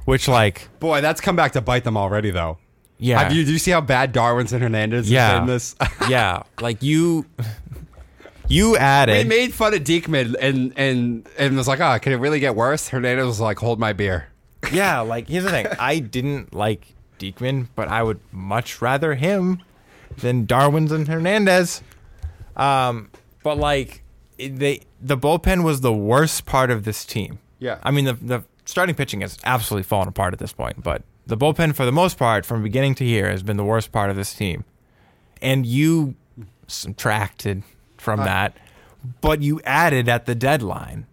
which 0.05 0.27
like 0.29 0.69
boy, 0.81 1.01
that's 1.01 1.21
come 1.21 1.37
back 1.37 1.53
to 1.53 1.61
bite 1.61 1.85
them 1.85 1.97
already, 1.97 2.31
though. 2.31 2.59
yeah. 2.99 3.23
Have 3.23 3.33
you? 3.33 3.45
Do 3.45 3.53
you 3.53 3.59
see 3.59 3.71
how 3.71 3.81
bad 3.81 4.13
Darwinzon 4.13 4.61
Hernandez 4.61 5.09
Yeah. 5.11 5.41
in 5.41 5.47
this? 5.47 5.77
yeah, 6.09 6.43
like 6.61 6.83
you 6.83 7.25
you 8.49 8.77
added. 8.77 9.15
They 9.15 9.25
made 9.25 9.55
fun 9.55 9.75
of 9.75 9.81
Diekman 9.85 10.35
and 10.41 10.73
and 10.77 11.27
and 11.39 11.57
was 11.57 11.69
like, 11.69 11.81
"Ah, 11.81 11.99
can 11.99 12.13
it 12.13 12.17
really 12.17 12.41
get 12.41 12.57
worse?" 12.57 12.89
Hernandez 12.89 13.27
was 13.27 13.41
like, 13.41 13.59
"Hold 13.61 13.79
my 13.79 13.93
beer." 13.93 14.27
Yeah, 14.73 15.01
like 15.15 15.29
here's 15.29 15.45
the 15.45 15.51
thing. 15.51 15.67
I 15.79 16.01
didn't 16.01 16.53
like 16.53 16.95
Diekman, 17.21 17.69
but 17.77 17.87
I 17.89 18.03
would 18.03 18.19
much 18.33 18.83
rather 18.83 19.15
him 19.15 19.61
than 20.19 20.47
Darwinzon 20.47 21.09
Hernandez. 21.09 21.83
Um, 22.57 23.11
but 23.43 23.59
like 23.59 24.03
they, 24.39 24.81
the 25.01 25.17
bullpen 25.17 25.65
was 25.65 25.81
the 25.81 25.93
worst 25.93 26.47
part 26.47 26.71
of 26.71 26.85
this 26.85 27.05
team. 27.05 27.39
Yeah. 27.59 27.79
I 27.83 27.91
mean 27.91 28.05
the 28.05 28.15
the 28.15 28.45
starting 28.65 28.95
pitching 28.95 29.21
has 29.21 29.39
absolutely 29.45 29.85
fallen 29.85 30.09
apart 30.09 30.33
at 30.33 30.39
this 30.39 30.53
point, 30.53 30.83
but 30.83 31.03
the 31.27 31.37
bullpen 31.37 31.75
for 31.75 31.85
the 31.85 31.93
most 31.93 32.19
part, 32.19 32.45
from 32.45 32.63
beginning 32.63 32.95
to 32.97 33.05
here, 33.05 33.31
has 33.31 33.43
been 33.43 33.57
the 33.57 33.65
worst 33.65 33.93
part 33.93 34.11
of 34.11 34.17
this 34.17 34.35
team. 34.35 34.65
And 35.41 35.67
you 35.67 36.15
subtracted 36.67 37.63
from 37.99 38.21
that, 38.21 38.57
but 39.21 39.43
you 39.43 39.61
added 39.65 40.09
at 40.09 40.27
the 40.27 40.35
deadline. 40.35 41.07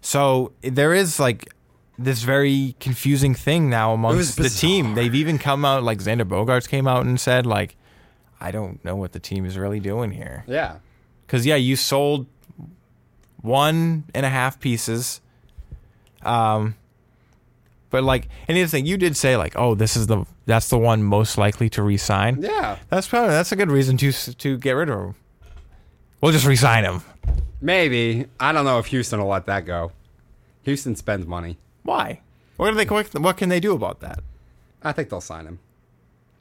So 0.00 0.52
there 0.62 0.94
is 0.94 1.18
like 1.18 1.52
this 1.98 2.22
very 2.22 2.76
confusing 2.78 3.34
thing 3.34 3.68
now 3.68 3.92
amongst 3.92 4.36
the 4.36 4.48
team. 4.48 4.94
They've 4.94 5.14
even 5.14 5.38
come 5.38 5.64
out 5.64 5.82
like 5.82 5.98
Xander 5.98 6.22
Bogaerts 6.22 6.68
came 6.68 6.86
out 6.86 7.04
and 7.04 7.18
said 7.18 7.44
like, 7.44 7.76
I 8.40 8.50
don't 8.50 8.84
know 8.84 8.96
what 8.96 9.12
the 9.12 9.20
team 9.20 9.44
is 9.44 9.58
really 9.58 9.80
doing 9.80 10.12
here. 10.12 10.44
Yeah, 10.46 10.76
Because 11.26 11.44
yeah, 11.46 11.56
you 11.56 11.76
sold 11.76 12.26
one 13.40 14.04
and 14.14 14.24
a 14.26 14.28
half 14.28 14.60
pieces. 14.60 15.20
Um, 16.22 16.74
but 17.90 18.02
like, 18.04 18.28
and 18.46 18.56
the 18.56 18.62
other 18.62 18.68
thing, 18.68 18.86
you 18.86 18.96
did 18.96 19.16
say 19.16 19.36
like, 19.36 19.54
oh, 19.56 19.74
this 19.74 19.96
is 19.96 20.06
the 20.06 20.24
that's 20.46 20.68
the 20.68 20.78
one 20.78 21.02
most 21.02 21.38
likely 21.38 21.68
to 21.70 21.82
resign. 21.82 22.42
yeah, 22.42 22.78
That's 22.90 23.08
probably 23.08 23.30
that's 23.30 23.52
a 23.52 23.56
good 23.56 23.70
reason 23.70 23.96
to 23.98 24.12
to 24.12 24.58
get 24.58 24.72
rid 24.72 24.88
of 24.90 24.98
him. 24.98 25.14
We'll 26.20 26.32
just 26.32 26.46
resign 26.46 26.84
him. 26.84 27.02
maybe. 27.60 28.26
I 28.40 28.52
don't 28.52 28.64
know 28.64 28.78
if 28.78 28.86
Houston 28.86 29.20
will 29.20 29.28
let 29.28 29.46
that 29.46 29.64
go. 29.66 29.92
Houston 30.62 30.96
spends 30.96 31.26
money. 31.26 31.56
Why? 31.84 32.20
What 32.56 32.72
are 32.72 32.74
they? 32.74 32.84
What, 32.86 33.18
what 33.20 33.36
can 33.36 33.48
they 33.48 33.60
do 33.60 33.72
about 33.74 34.00
that? 34.00 34.20
I 34.82 34.92
think 34.92 35.08
they'll 35.10 35.20
sign 35.20 35.46
him. 35.46 35.58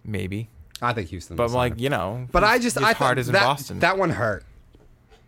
Maybe, 0.03 0.49
I 0.81 0.93
think 0.93 1.09
Houston. 1.09 1.35
but 1.35 1.51
like 1.51 1.79
you 1.79 1.89
know, 1.89 2.27
But 2.31 2.43
I 2.43 2.59
just 2.59 2.75
his 2.77 2.83
I 2.85 2.93
heart 2.93 3.17
is 3.17 3.27
in 3.29 3.33
that, 3.33 3.43
Boston. 3.43 3.79
That 3.79 3.97
one 3.97 4.09
hurt. 4.11 4.43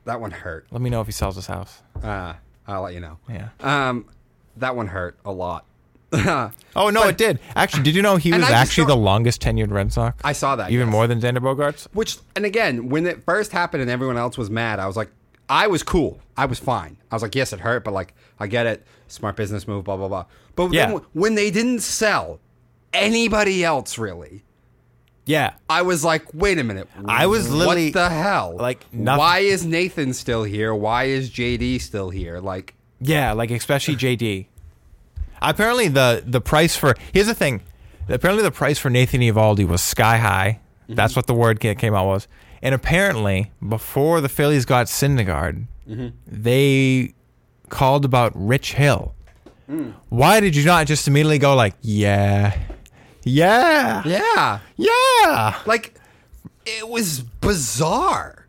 That 0.06 0.22
one 0.22 0.32
hurt. 0.32 0.68
Let 0.72 0.82
me 0.82 0.90
know 0.90 1.02
if 1.02 1.08
he 1.08 1.12
sells 1.14 1.36
his 1.36 1.48
house. 1.48 1.82
Uh, 2.02 2.34
I'll 2.68 2.82
let 2.82 2.94
you 2.94 3.00
know. 3.00 3.18
Yeah. 3.28 3.50
Um, 3.60 4.06
that 4.58 4.76
one 4.76 4.88
hurt 4.88 5.18
a 5.26 5.32
lot. 5.32 5.66
Oh 6.76 6.90
no, 6.92 7.04
it 7.08 7.18
did. 7.18 7.40
Actually, 7.56 7.84
did 7.84 7.96
you 7.96 8.02
know 8.02 8.16
he 8.16 8.32
was 8.32 8.44
actually 8.44 8.86
the 8.88 8.96
longest 8.96 9.42
tenured 9.42 9.72
Red 9.72 9.92
Sox? 9.92 10.20
I 10.24 10.32
saw 10.34 10.56
that 10.56 10.72
even 10.72 10.88
yes. 10.88 10.92
more 10.92 11.08
than 11.08 11.20
Xander 11.20 11.40
Bogaerts. 11.40 11.88
Which, 11.94 12.18
and 12.36 12.46
again, 12.46 12.90
when 12.90 13.06
it 13.06 13.24
first 13.24 13.52
happened 13.52 13.82
and 13.82 13.92
everyone 13.92 14.18
else 14.18 14.38
was 14.38 14.50
mad, 14.50 14.80
I 14.80 14.88
was 14.88 14.96
like, 14.96 15.10
I 15.50 15.68
was 15.68 15.84
cool. 15.84 16.20
I 16.38 16.46
was 16.46 16.58
fine. 16.60 16.98
I 17.12 17.16
was 17.16 17.22
like, 17.22 17.36
yes, 17.36 17.54
it 17.54 17.60
hurt, 17.60 17.84
but 17.84 17.94
like, 17.94 18.14
I 18.40 18.48
get 18.48 18.66
it. 18.66 18.86
Smart 19.08 19.36
business 19.36 19.68
move, 19.68 19.84
blah, 19.84 19.98
blah, 19.98 20.08
blah. 20.08 20.26
But 20.56 20.72
Yeah. 20.72 20.88
then 20.92 21.02
when 21.14 21.36
they 21.36 21.52
didn't 21.52 21.80
sell 21.80 22.40
anybody 22.94 23.64
else, 23.64 23.98
really, 23.98 24.44
Yeah. 25.30 25.54
I 25.70 25.84
was 25.84 26.04
like, 26.04 26.34
wait 26.34 26.58
a 26.58 26.64
minute. 26.64 26.90
I 27.06 27.28
was 27.28 27.52
literally- 27.52 27.92
what 27.92 27.94
the 27.94 28.10
hell? 28.10 28.58
like, 28.60 28.84
nothing- 28.92 29.20
why 29.20 29.40
is 29.40 29.64
Nathan 29.64 30.14
still 30.14 30.44
here? 30.44 30.74
Why 30.74 31.04
is 31.04 31.30
JD 31.30 31.78
still 31.78 32.10
here? 32.10 32.40
Like, 32.40 32.74
Yeah, 33.00 33.34
like 33.34 33.52
especially 33.52 33.96
JD. 33.96 34.48
Apparently 35.42 35.88
the 35.88 36.24
the 36.26 36.42
price 36.42 36.76
for 36.76 36.96
here's 37.14 37.28
the 37.28 37.36
thing. 37.36 37.62
Apparently 38.10 38.44
the 38.44 38.52
price 38.52 38.80
for 38.80 38.90
Nathan 38.90 39.22
Eovaldi 39.22 39.68
was 39.68 39.82
sky 39.84 40.18
high. 40.18 40.60
Mm-hmm. 40.84 40.96
That's 40.96 41.16
what 41.16 41.28
the 41.28 41.36
word 41.36 41.60
came 41.60 41.94
out 41.94 42.08
was. 42.08 42.28
And 42.64 42.74
apparently 42.74 43.52
before 43.66 44.22
the 44.22 44.30
Phillies 44.30 44.66
got 44.66 44.88
Syndergaard, 44.88 45.68
mm-hmm. 45.88 46.08
they 46.26 47.14
called 47.70 48.04
about 48.04 48.32
Rich 48.36 48.74
Hill. 48.74 49.14
Mm. 49.70 49.94
Why 50.10 50.40
did 50.40 50.56
you 50.56 50.66
not 50.66 50.88
just 50.88 51.08
immediately 51.08 51.38
go 51.38 51.56
like, 51.56 51.76
yeah, 51.82 52.58
yeah, 53.24 54.04
yeah, 54.06 54.60
yeah? 54.78 55.60
like 55.66 55.96
it 56.66 56.88
was 56.88 57.22
bizarre. 57.22 58.48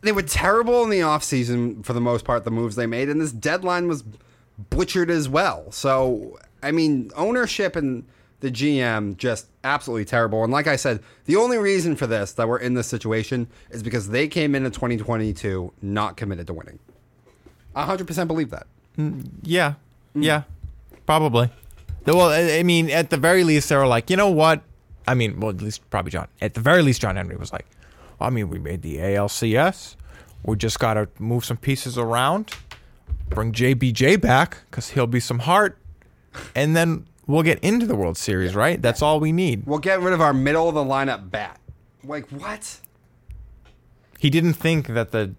They 0.00 0.12
were 0.12 0.22
terrible 0.22 0.82
in 0.84 0.90
the 0.90 1.00
offseason 1.00 1.84
for 1.84 1.94
the 1.94 2.00
most 2.00 2.24
part, 2.24 2.44
the 2.44 2.50
moves 2.50 2.76
they 2.76 2.86
made, 2.86 3.08
and 3.08 3.20
this 3.20 3.32
deadline 3.32 3.88
was 3.88 4.04
butchered 4.70 5.10
as 5.10 5.28
well. 5.28 5.72
So, 5.72 6.38
I 6.62 6.72
mean, 6.72 7.10
ownership 7.16 7.74
and 7.76 8.04
the 8.40 8.50
GM 8.50 9.16
just 9.16 9.46
absolutely 9.64 10.04
terrible. 10.04 10.44
And 10.44 10.52
like 10.52 10.66
I 10.66 10.76
said, 10.76 11.00
the 11.24 11.36
only 11.36 11.56
reason 11.56 11.96
for 11.96 12.06
this 12.06 12.32
that 12.32 12.46
we're 12.46 12.58
in 12.58 12.74
this 12.74 12.86
situation 12.86 13.48
is 13.70 13.82
because 13.82 14.10
they 14.10 14.28
came 14.28 14.54
into 14.54 14.68
2022 14.68 15.72
not 15.80 16.18
committed 16.18 16.46
to 16.48 16.52
winning. 16.52 16.78
I 17.74 17.86
100% 17.86 18.26
believe 18.26 18.50
that. 18.50 18.66
Mm, 18.98 19.26
yeah, 19.42 19.74
yeah, 20.14 20.42
probably. 21.06 21.50
Well, 22.06 22.30
I 22.30 22.62
mean, 22.62 22.90
at 22.90 23.10
the 23.10 23.16
very 23.16 23.44
least, 23.44 23.68
they 23.68 23.76
were 23.76 23.86
like, 23.86 24.10
you 24.10 24.16
know 24.16 24.30
what? 24.30 24.62
I 25.06 25.14
mean, 25.14 25.40
well, 25.40 25.50
at 25.50 25.60
least 25.60 25.88
probably 25.90 26.10
John. 26.10 26.28
At 26.40 26.54
the 26.54 26.60
very 26.60 26.82
least, 26.82 27.00
John 27.00 27.16
Henry 27.16 27.36
was 27.36 27.52
like, 27.52 27.66
I 28.20 28.30
mean, 28.30 28.48
we 28.48 28.58
made 28.58 28.82
the 28.82 28.96
ALCS. 28.98 29.96
We 30.44 30.56
just 30.56 30.78
got 30.78 30.94
to 30.94 31.08
move 31.18 31.44
some 31.44 31.56
pieces 31.56 31.96
around, 31.96 32.52
bring 33.30 33.52
JBJ 33.52 34.20
back 34.20 34.58
because 34.70 34.90
he'll 34.90 35.06
be 35.06 35.20
some 35.20 35.40
heart, 35.40 35.78
and 36.54 36.76
then 36.76 37.06
we'll 37.26 37.42
get 37.42 37.58
into 37.60 37.86
the 37.86 37.96
World 37.96 38.18
Series, 38.18 38.54
right? 38.54 38.80
That's 38.80 39.00
all 39.00 39.20
we 39.20 39.32
need. 39.32 39.66
We'll 39.66 39.78
get 39.78 40.00
rid 40.00 40.12
of 40.12 40.20
our 40.20 40.34
middle 40.34 40.68
of 40.68 40.74
the 40.74 40.84
lineup 40.84 41.30
bat. 41.30 41.58
Like, 42.02 42.28
what? 42.30 42.80
He 44.18 44.28
didn't 44.28 44.54
think 44.54 44.88
that 44.88 45.10
the 45.10 45.34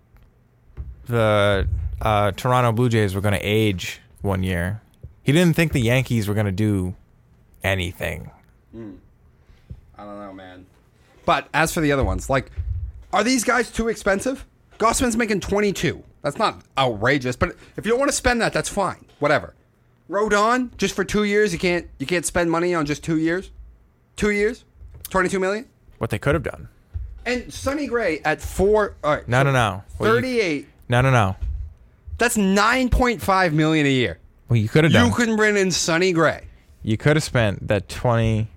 the 1.05 1.67
uh, 2.01 2.31
Toronto 2.31 2.71
Blue 2.71 2.89
Jays 2.89 3.13
were 3.13 3.21
going 3.21 3.35
to 3.35 3.39
age 3.43 4.01
one 4.21 4.41
year. 4.41 4.81
He 5.25 5.31
didn't 5.31 5.55
think 5.55 5.73
the 5.73 5.81
Yankees 5.81 6.27
were 6.27 6.35
going 6.35 6.45
to 6.45 6.51
do 6.51 6.93
anything. 7.63 8.29
Hmm. 8.71 8.93
I 9.97 10.03
don't 10.05 10.19
know, 10.19 10.31
man. 10.31 10.67
But 11.25 11.49
as 11.51 11.73
for 11.73 11.81
the 11.81 11.91
other 11.91 12.03
ones, 12.03 12.29
like, 12.29 12.51
are 13.11 13.23
these 13.23 13.43
guys 13.43 13.71
too 13.71 13.87
expensive? 13.87 14.45
Gausman's 14.77 15.17
making 15.17 15.39
22. 15.39 16.03
That's 16.21 16.37
not 16.37 16.61
outrageous, 16.77 17.35
but 17.35 17.55
if 17.75 17.85
you 17.85 17.89
don't 17.91 17.97
want 17.99 18.09
to 18.11 18.15
spend 18.15 18.39
that, 18.41 18.53
that's 18.53 18.69
fine. 18.69 19.03
Whatever. 19.17 19.55
Rodon, 20.09 20.77
just 20.77 20.95
for 20.95 21.03
two 21.03 21.23
years, 21.23 21.51
you 21.53 21.57
can't 21.57 21.87
you 21.97 22.05
can't 22.05 22.25
spend 22.25 22.51
money 22.51 22.75
on 22.75 22.85
just 22.85 23.03
two 23.03 23.17
years. 23.17 23.49
Two 24.15 24.29
years, 24.29 24.63
22 25.09 25.39
million. 25.39 25.67
What 25.97 26.11
they 26.11 26.19
could 26.19 26.35
have 26.35 26.43
done. 26.43 26.69
And 27.25 27.51
Sonny 27.51 27.87
Gray 27.87 28.19
at 28.19 28.41
four. 28.41 28.95
All 29.03 29.15
right, 29.15 29.27
No, 29.27 29.41
no, 29.41 29.51
no. 29.51 29.83
What 29.97 30.07
you- 30.07 30.13
38. 30.13 30.67
No, 30.89 31.01
no, 31.01 31.09
no. 31.09 31.35
That's 32.19 32.37
9.5 32.37 33.53
million 33.53 33.87
a 33.87 33.89
year. 33.89 34.19
Well, 34.49 34.57
you 34.57 34.69
could 34.69 34.83
have 34.83 34.93
done. 34.93 35.07
You 35.07 35.13
couldn't 35.13 35.35
bring 35.37 35.57
in 35.57 35.71
Sonny 35.71 36.11
Gray. 36.13 36.45
You 36.83 36.97
could 36.97 37.15
have 37.15 37.23
spent 37.23 37.67
that 37.67 37.89
twenty. 37.89 38.47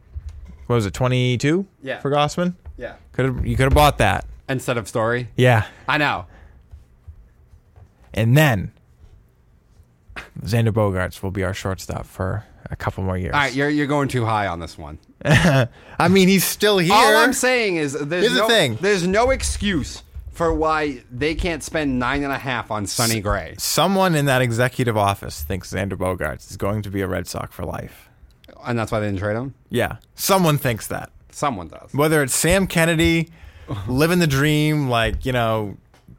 What 0.66 0.76
was 0.76 0.86
it? 0.86 0.92
Twenty 0.94 1.38
two. 1.38 1.66
Yeah. 1.82 2.00
For 2.00 2.10
Gausman. 2.10 2.54
Yeah. 2.76 2.96
Could 3.12 3.24
have. 3.24 3.46
You 3.46 3.56
could 3.56 3.64
have 3.64 3.74
bought 3.74 3.98
that. 3.98 4.26
Instead 4.48 4.76
of 4.76 4.88
Story. 4.88 5.28
Yeah. 5.36 5.66
I 5.88 5.98
know. 5.98 6.26
And 8.14 8.36
then 8.36 8.72
Xander 10.42 10.70
Bogaerts 10.72 11.22
will 11.22 11.30
be 11.30 11.44
our 11.44 11.54
shortstop 11.54 12.06
for 12.06 12.44
a 12.70 12.76
couple 12.76 13.04
more 13.04 13.16
years. 13.16 13.34
All 13.34 13.40
right, 13.40 13.54
you're 13.54 13.68
you're 13.68 13.86
going 13.86 14.08
too 14.08 14.24
high 14.24 14.46
on 14.46 14.60
this 14.60 14.76
one. 14.76 14.98
I 15.24 15.68
mean, 16.10 16.28
he's 16.28 16.44
still 16.44 16.78
here. 16.78 16.92
All 16.94 17.16
I'm 17.16 17.32
saying 17.32 17.76
is 17.76 17.92
there's 17.92 18.26
Here's 18.26 18.38
the 18.38 18.46
thing. 18.46 18.78
there's 18.80 19.06
no 19.06 19.30
excuse 19.30 20.02
for 20.38 20.54
why 20.54 21.02
they 21.10 21.34
can't 21.34 21.64
spend 21.64 21.98
nine 21.98 22.22
and 22.22 22.32
a 22.32 22.38
half 22.38 22.70
on 22.70 22.86
Sonny 22.86 23.20
Gray. 23.20 23.56
Someone 23.58 24.14
in 24.14 24.26
that 24.26 24.40
executive 24.40 24.96
office 24.96 25.42
thinks 25.42 25.72
Xander 25.72 25.94
Bogaerts 25.94 26.48
is 26.48 26.56
going 26.56 26.82
to 26.82 26.90
be 26.90 27.00
a 27.00 27.08
Red 27.08 27.26
Sox 27.26 27.52
for 27.52 27.64
life. 27.64 28.08
And 28.64 28.78
that's 28.78 28.92
why 28.92 29.00
they 29.00 29.06
didn't 29.06 29.18
trade 29.18 29.34
him? 29.34 29.54
Yeah. 29.68 29.96
Someone 30.14 30.56
thinks 30.56 30.86
that. 30.86 31.10
Someone 31.32 31.66
does. 31.66 31.92
Whether 31.92 32.22
it's 32.22 32.34
Sam 32.34 32.68
Kennedy 32.68 33.30
living 33.88 34.20
the 34.20 34.28
dream, 34.28 34.88
like, 34.88 35.26
you 35.26 35.32
know, 35.32 35.76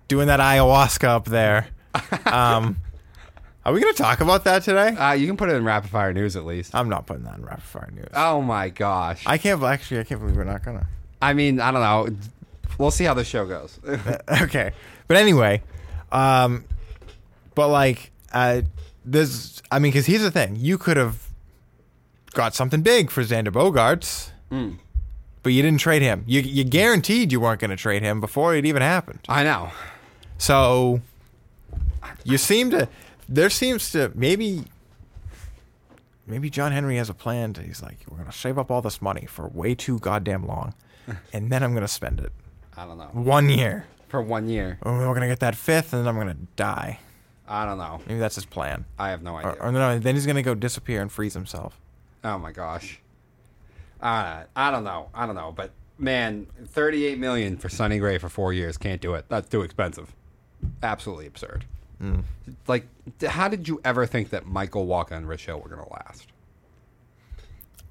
doing 0.09 0.27
that 0.27 0.41
ayahuasca 0.41 1.05
up 1.05 1.23
there. 1.23 1.67
Um, 2.25 2.75
are 3.65 3.71
we 3.71 3.79
going 3.79 3.93
to 3.93 4.03
talk 4.03 4.19
about 4.19 4.43
that 4.43 4.63
today? 4.63 4.89
Uh, 4.97 5.13
you 5.13 5.27
can 5.27 5.37
put 5.37 5.47
it 5.47 5.55
in 5.55 5.63
rapid 5.63 5.91
fire 5.91 6.11
news 6.11 6.35
at 6.35 6.43
least. 6.43 6.75
I'm 6.75 6.89
not 6.89 7.05
putting 7.05 7.23
that 7.23 7.37
in 7.37 7.45
rapid 7.45 7.63
fire 7.63 7.89
news. 7.95 8.09
Oh 8.13 8.41
my 8.41 8.67
gosh. 8.67 9.25
I, 9.25 9.35
I 9.35 9.37
can't 9.37 9.63
actually. 9.63 10.01
I 10.01 10.03
can't 10.03 10.19
believe 10.19 10.35
we're 10.35 10.43
not 10.43 10.65
gonna. 10.65 10.87
I 11.21 11.33
mean, 11.33 11.61
I 11.61 11.71
don't 11.71 11.81
know. 11.81 12.17
We'll 12.79 12.91
see 12.91 13.03
how 13.03 13.13
the 13.13 13.25
show 13.25 13.45
goes. 13.45 13.77
okay, 14.41 14.71
but 15.07 15.17
anyway, 15.17 15.61
um, 16.13 16.63
but 17.53 17.67
like, 17.67 18.09
uh, 18.31 18.61
this. 19.03 19.61
I 19.69 19.79
mean, 19.79 19.91
because 19.91 20.05
here's 20.05 20.21
the 20.21 20.31
thing: 20.31 20.55
you 20.55 20.77
could 20.77 20.95
have 20.95 21.27
got 22.33 22.55
something 22.55 22.81
big 22.81 23.11
for 23.11 23.21
Xander 23.21 23.49
Bogaerts, 23.49 24.29
but 25.43 25.51
you 25.51 25.61
didn't 25.61 25.81
trade 25.81 26.01
him. 26.01 26.23
You 26.25 26.39
you 26.39 26.63
guaranteed 26.63 27.33
you 27.33 27.41
weren't 27.41 27.59
going 27.59 27.69
to 27.69 27.75
trade 27.75 28.01
him 28.01 28.21
before 28.21 28.55
it 28.55 28.65
even 28.65 28.81
happened. 28.81 29.19
I 29.27 29.43
know. 29.43 29.71
So 30.37 31.01
you 32.23 32.37
seem 32.37 32.71
to. 32.71 32.87
There 33.27 33.49
seems 33.49 33.91
to 33.91 34.11
maybe. 34.15 34.63
Maybe 36.25 36.49
John 36.49 36.71
Henry 36.71 36.95
has 36.95 37.09
a 37.09 37.13
plan. 37.15 37.53
To, 37.53 37.63
he's 37.63 37.81
like, 37.81 37.97
we're 38.07 38.17
going 38.17 38.29
to 38.29 38.37
save 38.37 38.57
up 38.59 38.69
all 38.69 38.83
this 38.83 39.01
money 39.01 39.25
for 39.25 39.47
way 39.47 39.73
too 39.75 39.99
goddamn 39.99 40.47
long, 40.47 40.75
and 41.33 41.51
then 41.51 41.61
I'm 41.61 41.71
going 41.71 41.81
to 41.81 41.87
spend 41.87 42.19
it 42.21 42.31
I 42.79 42.85
don't 42.85 42.97
know. 42.97 43.09
one 43.13 43.49
year. 43.49 43.85
For 44.07 44.21
one 44.21 44.47
year. 44.47 44.79
Oh, 44.83 44.93
we're 44.97 45.05
going 45.07 45.21
to 45.21 45.27
get 45.27 45.41
that 45.41 45.55
fifth, 45.55 45.93
and 45.93 46.01
then 46.01 46.07
I'm 46.07 46.15
going 46.15 46.33
to 46.35 46.41
die. 46.55 46.99
I 47.47 47.65
don't 47.65 47.77
know. 47.77 47.99
Maybe 48.07 48.19
that's 48.19 48.35
his 48.35 48.45
plan. 48.45 48.85
I 48.97 49.09
have 49.09 49.21
no 49.21 49.35
idea. 49.35 49.57
or 49.59 49.71
no, 49.71 49.99
then 49.99 50.15
he's 50.15 50.25
going 50.25 50.35
to 50.35 50.41
go 50.43 50.55
disappear 50.55 51.01
and 51.01 51.11
freeze 51.11 51.33
himself. 51.33 51.79
Oh 52.23 52.37
my 52.37 52.51
gosh. 52.51 52.99
Uh, 54.01 54.43
I 54.55 54.71
don't 54.71 54.83
know. 54.83 55.09
I 55.13 55.25
don't 55.25 55.35
know. 55.35 55.51
But 55.55 55.71
man, 55.97 56.47
38 56.67 57.17
million 57.19 57.57
for 57.57 57.67
Sonny 57.69 57.99
Gray 57.99 58.17
for 58.17 58.29
four 58.29 58.53
years 58.53 58.77
can't 58.77 59.01
do 59.01 59.13
it. 59.15 59.25
That's 59.29 59.49
too 59.49 59.61
expensive. 59.61 60.13
Absolutely 60.81 61.27
absurd. 61.27 61.65
Like, 62.67 62.87
how 63.27 63.49
did 63.49 63.67
you 63.67 63.81
ever 63.83 64.05
think 64.05 64.29
that 64.29 64.45
Michael 64.45 64.87
Wacha 64.87 65.11
and 65.11 65.27
Rich 65.27 65.47
Hill 65.47 65.59
were 65.59 65.69
going 65.69 65.83
to 65.85 65.91
last? 65.91 66.27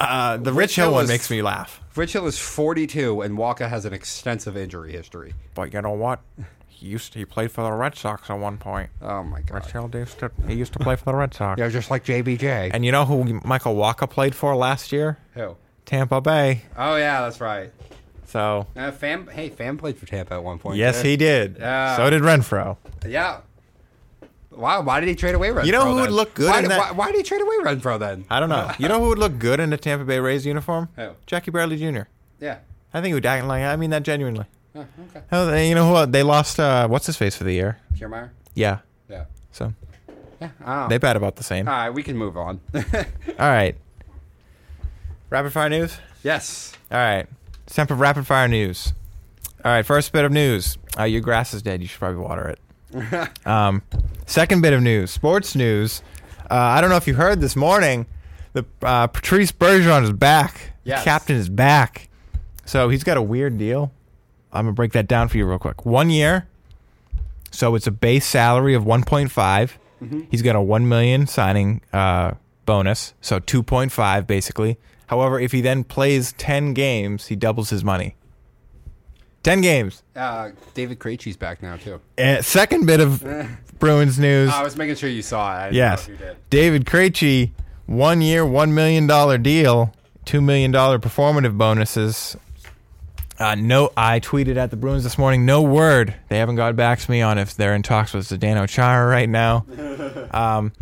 Uh, 0.00 0.36
the 0.36 0.52
Rich 0.52 0.58
Rich 0.70 0.76
Hill 0.76 0.84
Hill 0.86 0.94
one 0.94 1.04
is- 1.04 1.08
makes 1.10 1.30
me 1.30 1.42
laugh. 1.42 1.80
Rich 1.96 2.12
Hill 2.12 2.26
is 2.28 2.38
42, 2.38 3.20
and 3.22 3.36
Wacha 3.36 3.68
has 3.68 3.84
an 3.84 3.92
extensive 3.92 4.56
injury 4.56 4.92
history. 4.92 5.34
But 5.54 5.72
you 5.74 5.82
know 5.82 5.90
what? 5.90 6.20
He 6.68 6.86
used 6.86 7.12
to, 7.14 7.18
he 7.18 7.24
played 7.24 7.50
for 7.50 7.64
the 7.64 7.72
Red 7.72 7.96
Sox 7.96 8.30
at 8.30 8.38
one 8.38 8.56
point. 8.58 8.90
Oh 9.02 9.24
my 9.24 9.40
god. 9.40 9.64
Rich 9.64 9.72
Hill 9.72 9.90
used 9.92 10.20
to 10.20 10.30
he 10.46 10.54
used 10.54 10.72
to 10.74 10.78
play 10.78 10.94
for 10.94 11.06
the 11.06 11.14
Red 11.14 11.34
Sox. 11.34 11.58
Yeah, 11.60 11.68
just 11.68 11.90
like 11.90 12.04
JBJ. 12.04 12.70
And 12.72 12.84
you 12.84 12.92
know 12.92 13.04
who 13.04 13.40
Michael 13.44 13.74
Wacha 13.74 14.08
played 14.08 14.36
for 14.36 14.54
last 14.54 14.92
year? 14.92 15.18
Who? 15.34 15.56
Tampa 15.86 16.20
Bay. 16.20 16.62
Oh 16.76 16.94
yeah, 16.94 17.22
that's 17.22 17.40
right. 17.40 17.72
So 18.26 18.66
Uh, 18.76 18.92
Pham, 18.92 19.28
hey, 19.32 19.50
Pham 19.50 19.76
played 19.78 19.96
for 19.98 20.06
Tampa 20.06 20.34
at 20.34 20.44
one 20.44 20.58
point. 20.60 20.76
yes, 20.76 21.02
too. 21.02 21.08
he 21.08 21.16
did. 21.16 21.56
Yeah. 21.58 21.96
So 21.96 22.08
did 22.10 22.22
Renfroe. 22.22 22.76
Yeah. 23.04 23.40
Why? 24.58 24.78
Why 24.78 24.98
did 25.00 25.08
he 25.08 25.14
trade 25.14 25.34
away 25.34 25.48
Renfroe? 25.50 25.66
You 25.66 25.72
know 25.72 25.84
who 25.94 26.00
would 26.00 26.10
look 26.10 26.34
good 26.34 26.50
Why, 26.50 26.56
in 26.58 26.62
did- 26.64 26.70
that- 26.72 26.80
Why, 26.80 26.90
why 26.92 27.06
did 27.12 27.16
he 27.18 27.22
trade 27.22 27.40
away 27.40 27.54
Renfroe 27.62 27.98
then? 27.98 28.24
I 28.28 28.40
don't 28.40 28.48
know. 28.48 28.70
You 28.78 28.88
know 28.88 29.00
who 29.00 29.08
would 29.08 29.18
look 29.18 29.38
good 29.38 29.60
in 29.60 29.72
a 29.72 29.76
Tampa 29.76 30.04
Bay 30.04 30.18
Rays 30.18 30.44
uniform? 30.44 30.88
Who? 30.96 31.10
Jackie 31.26 31.50
Bradley 31.50 31.76
Jr. 31.76 32.02
Yeah. 32.40 32.58
I 32.92 33.00
think 33.00 33.08
he 33.08 33.14
would 33.14 33.24
act 33.26 33.46
like. 33.46 33.62
I 33.62 33.76
mean 33.76 33.90
that 33.90 34.02
genuinely. 34.02 34.46
Oh, 34.74 34.84
okay. 35.10 35.22
Oh, 35.32 35.54
you 35.56 35.74
know 35.74 35.94
who? 35.94 36.06
They 36.10 36.22
lost. 36.22 36.58
Uh, 36.60 36.88
what's 36.88 37.06
his 37.06 37.16
face 37.16 37.36
for 37.36 37.44
the 37.44 37.52
year? 37.52 37.78
Kiermaier? 37.94 38.30
Yeah. 38.54 38.78
Yeah. 39.08 39.24
So 39.52 39.72
Yeah. 40.40 40.86
They 40.88 40.98
bet 40.98 41.16
about 41.16 41.36
the 41.36 41.42
same. 41.44 41.68
All 41.68 41.74
right, 41.74 41.90
we 41.90 42.02
can 42.02 42.16
move 42.16 42.36
on. 42.36 42.60
All 42.74 42.82
right. 43.38 43.76
Rapid 45.30 45.52
fire 45.52 45.68
news. 45.68 45.98
yes. 46.22 46.72
All 46.90 46.98
right. 46.98 47.26
It's 47.66 47.76
time 47.76 47.86
for 47.86 47.94
rapid 47.94 48.26
fire 48.26 48.48
news. 48.48 48.92
All 49.64 49.72
right. 49.72 49.84
First 49.84 50.12
bit 50.12 50.24
of 50.24 50.32
news. 50.32 50.78
Uh, 50.98 51.04
your 51.04 51.20
grass 51.20 51.52
is 51.54 51.62
dead. 51.62 51.82
You 51.82 51.88
should 51.88 51.98
probably 51.98 52.18
water 52.20 52.48
it. 52.48 52.58
um, 53.46 53.82
second 54.26 54.62
bit 54.62 54.72
of 54.72 54.82
news. 54.82 55.10
Sports 55.10 55.54
news. 55.54 56.02
Uh, 56.50 56.54
I 56.54 56.80
don't 56.80 56.90
know 56.90 56.96
if 56.96 57.06
you 57.06 57.14
heard 57.14 57.40
this 57.40 57.56
morning. 57.56 58.06
The 58.52 58.64
uh, 58.82 59.06
Patrice 59.08 59.52
Bergeron 59.52 60.04
is 60.04 60.12
back. 60.12 60.72
Yes. 60.84 61.04
Captain 61.04 61.36
is 61.36 61.48
back. 61.48 62.08
So 62.64 62.88
he's 62.88 63.04
got 63.04 63.16
a 63.16 63.22
weird 63.22 63.58
deal. 63.58 63.92
I'm 64.52 64.64
gonna 64.64 64.74
break 64.74 64.92
that 64.92 65.06
down 65.06 65.28
for 65.28 65.36
you 65.36 65.46
real 65.46 65.58
quick. 65.58 65.84
One 65.84 66.10
year. 66.10 66.48
So 67.50 67.74
it's 67.74 67.86
a 67.86 67.90
base 67.90 68.26
salary 68.26 68.74
of 68.74 68.84
1.5. 68.84 69.70
He's 70.30 70.42
got 70.42 70.54
a 70.54 70.60
1 70.60 70.88
million 70.88 71.26
signing 71.26 71.80
uh, 71.92 72.32
bonus. 72.66 73.14
So 73.20 73.40
2.5 73.40 74.26
basically 74.26 74.78
However, 75.08 75.40
if 75.40 75.52
he 75.52 75.60
then 75.62 75.84
plays 75.84 76.32
10 76.34 76.74
games, 76.74 77.26
he 77.26 77.36
doubles 77.36 77.70
his 77.70 77.82
money. 77.82 78.14
10 79.42 79.60
games. 79.60 80.02
Uh, 80.16 80.50
David 80.74 80.98
Krejci's 80.98 81.36
back 81.36 81.62
now 81.62 81.76
too. 81.76 82.00
Uh, 82.18 82.42
second 82.42 82.86
bit 82.86 83.00
of 83.00 83.22
Bruins 83.78 84.18
news. 84.18 84.50
I 84.50 84.62
was 84.62 84.76
making 84.76 84.96
sure 84.96 85.08
you 85.08 85.22
saw 85.22 85.52
it. 85.54 85.58
I 85.66 85.70
Yes. 85.70 86.08
know 86.08 86.14
if 86.14 86.20
you 86.20 86.26
did. 86.26 86.36
David 86.50 86.84
Krejci, 86.84 87.52
one 87.86 88.20
year, 88.20 88.44
$1 88.44 88.70
million 88.72 89.06
deal, 89.42 89.94
$2 90.26 90.42
million 90.42 90.72
performative 90.72 91.56
bonuses. 91.56 92.36
Uh, 93.38 93.54
no, 93.54 93.90
I 93.96 94.18
tweeted 94.18 94.56
at 94.56 94.70
the 94.70 94.76
Bruins 94.76 95.04
this 95.04 95.16
morning. 95.16 95.46
No 95.46 95.62
word. 95.62 96.12
They 96.28 96.38
haven't 96.38 96.56
got 96.56 96.74
back 96.74 96.98
to 96.98 97.10
me 97.10 97.22
on 97.22 97.38
if 97.38 97.54
they're 97.54 97.72
in 97.74 97.84
talks 97.84 98.12
with 98.12 98.28
Zdeno 98.28 98.68
Chara 98.68 99.06
right 99.08 99.28
now. 99.28 99.64
um, 100.32 100.72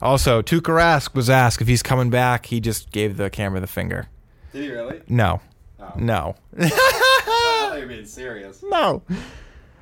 also, 0.00 0.40
Tuukka 0.40 0.72
Rask 0.74 1.14
was 1.14 1.28
asked 1.28 1.60
if 1.60 1.68
he's 1.68 1.82
coming 1.82 2.08
back. 2.08 2.46
He 2.46 2.60
just 2.60 2.90
gave 2.92 3.18
the 3.18 3.28
camera 3.28 3.60
the 3.60 3.66
finger. 3.66 4.08
Did 4.54 4.62
he 4.62 4.70
really? 4.70 5.02
No, 5.08 5.42
Oh. 5.80 5.92
no, 5.96 6.34
thought 7.68 7.76
you 7.76 7.82
were 7.82 7.88
being 7.88 8.06
serious. 8.06 8.62
no. 8.62 9.02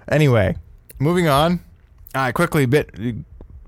Anyway, 0.09 0.57
moving 0.99 1.29
on. 1.29 1.61
Right, 2.15 2.33
quickly, 2.33 2.65
bit 2.67 2.91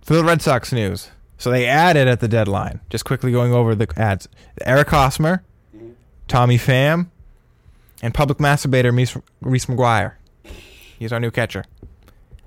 for 0.02 0.14
the 0.14 0.24
Red 0.24 0.40
Sox 0.40 0.72
news. 0.72 1.10
So 1.36 1.50
they 1.50 1.66
added 1.66 2.08
at 2.08 2.20
the 2.20 2.28
deadline. 2.28 2.80
Just 2.90 3.04
quickly 3.04 3.30
going 3.32 3.52
over 3.52 3.74
the 3.74 3.88
ads: 3.96 4.28
Eric 4.64 4.88
Hosmer, 4.88 5.42
Tommy 6.26 6.58
Pham, 6.58 7.08
and 8.02 8.14
public 8.14 8.38
masturbator 8.38 8.96
Reese, 8.96 9.16
Reese 9.40 9.66
McGuire. 9.66 10.14
He's 10.98 11.12
our 11.12 11.20
new 11.20 11.30
catcher. 11.30 11.64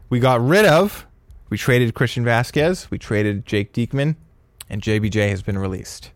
We 0.10 0.20
got 0.20 0.46
rid 0.46 0.66
of. 0.66 1.06
We 1.50 1.58
traded 1.58 1.94
Christian 1.94 2.26
Vázquez. 2.26 2.90
We 2.90 2.98
traded 2.98 3.46
Jake 3.46 3.74
Diekman, 3.74 4.16
and 4.70 4.82
JBJ 4.82 5.30
has 5.30 5.42
been 5.42 5.58
released. 5.58 6.12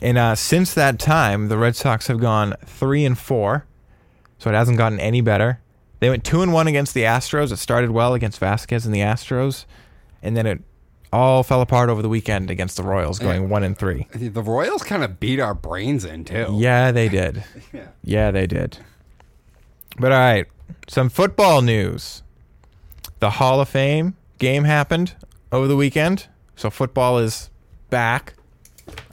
And 0.00 0.16
uh, 0.16 0.34
since 0.34 0.72
that 0.74 0.98
time, 0.98 1.48
the 1.48 1.58
Red 1.58 1.76
Sox 1.76 2.06
have 2.06 2.20
gone 2.20 2.54
three 2.64 3.04
and 3.04 3.18
four, 3.18 3.66
so 4.40 4.50
it 4.50 4.54
hasn't 4.54 4.76
gotten 4.78 4.98
any 4.98 5.20
better. 5.20 5.60
They 6.00 6.10
went 6.10 6.24
two 6.24 6.42
and 6.42 6.52
one 6.52 6.66
against 6.66 6.94
the 6.94 7.02
Astros. 7.02 7.52
It 7.52 7.58
started 7.58 7.90
well 7.92 8.14
against 8.14 8.40
Vázquez 8.40 8.84
and 8.84 8.92
the 8.94 9.00
Astros, 9.00 9.66
and 10.22 10.36
then 10.36 10.46
it 10.46 10.60
all 11.12 11.42
fell 11.42 11.60
apart 11.60 11.90
over 11.90 12.02
the 12.02 12.08
weekend 12.08 12.50
against 12.50 12.76
the 12.76 12.82
Royals, 12.82 13.18
going 13.18 13.48
one 13.48 13.62
and 13.62 13.76
three. 13.78 14.06
The 14.14 14.42
Royals 14.42 14.82
kind 14.82 15.04
of 15.04 15.20
beat 15.20 15.38
our 15.40 15.54
brains 15.54 16.04
in 16.04 16.24
too. 16.24 16.46
Yeah, 16.56 16.90
they 16.90 17.08
did. 17.08 17.44
Yeah. 17.72 17.86
Yeah, 18.02 18.30
they 18.32 18.46
did. 18.48 18.78
But 19.98 20.10
all 20.12 20.18
right, 20.18 20.46
some 20.88 21.08
football 21.10 21.62
news. 21.62 22.22
The 23.20 23.30
Hall 23.30 23.60
of 23.60 23.68
Fame 23.68 24.16
game 24.38 24.64
happened 24.64 25.14
over 25.52 25.66
the 25.68 25.76
weekend, 25.76 26.26
so 26.56 26.70
football 26.70 27.18
is 27.18 27.50
back. 27.90 28.32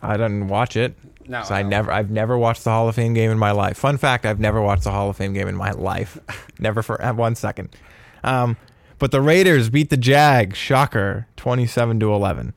I 0.01 0.13
didn't 0.15 0.47
watch 0.47 0.77
it. 0.77 0.95
No, 1.27 1.41
I 1.49 1.61
no. 1.63 1.69
never, 1.69 1.91
I've 1.91 2.09
never 2.09 2.37
watched 2.37 2.63
the 2.63 2.69
Hall 2.71 2.87
of 2.87 2.95
Fame 2.95 3.13
game 3.13 3.31
in 3.31 3.37
my 3.37 3.51
life. 3.51 3.77
Fun 3.77 3.97
fact: 3.97 4.25
I've 4.25 4.39
never 4.39 4.61
watched 4.61 4.83
the 4.83 4.91
Hall 4.91 5.09
of 5.09 5.17
Fame 5.17 5.33
game 5.33 5.47
in 5.47 5.55
my 5.55 5.71
life, 5.71 6.17
never 6.59 6.81
for 6.81 7.01
uh, 7.03 7.13
one 7.13 7.35
second. 7.35 7.69
Um, 8.23 8.57
but 8.99 9.11
the 9.11 9.21
Raiders 9.21 9.69
beat 9.69 9.89
the 9.89 9.97
Jags, 9.97 10.57
shocker, 10.57 11.27
twenty-seven 11.35 11.99
to 11.99 12.13
eleven. 12.13 12.53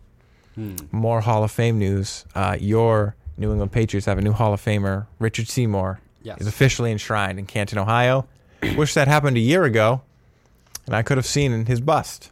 Hmm. 0.55 0.77
More 0.93 1.21
Hall 1.21 1.45
of 1.45 1.51
Fame 1.51 1.79
news. 1.79 2.25
Uh, 2.35 2.57
your 2.61 3.15
New 3.37 3.51
England 3.53 3.73
Patriots 3.73 4.07
have 4.07 4.19
a 4.19 4.23
new 4.23 4.33
Hall 4.33 4.53
of 4.53 4.61
Famer, 4.63 5.07
Richard 5.19 5.49
Seymour. 5.49 6.01
Yes. 6.23 6.41
is 6.43 6.47
officially 6.47 6.93
enshrined 6.93 7.39
in 7.39 7.47
Canton, 7.47 7.79
Ohio. 7.79 8.27
Wish 8.77 8.93
that 8.95 9.09
happened 9.09 9.37
a 9.39 9.41
year 9.41 9.65
ago, 9.65 10.03
and 10.87 10.95
I 10.95 11.03
could 11.03 11.17
have 11.17 11.25
seen 11.27 11.67
his 11.67 11.81
bust 11.81 12.31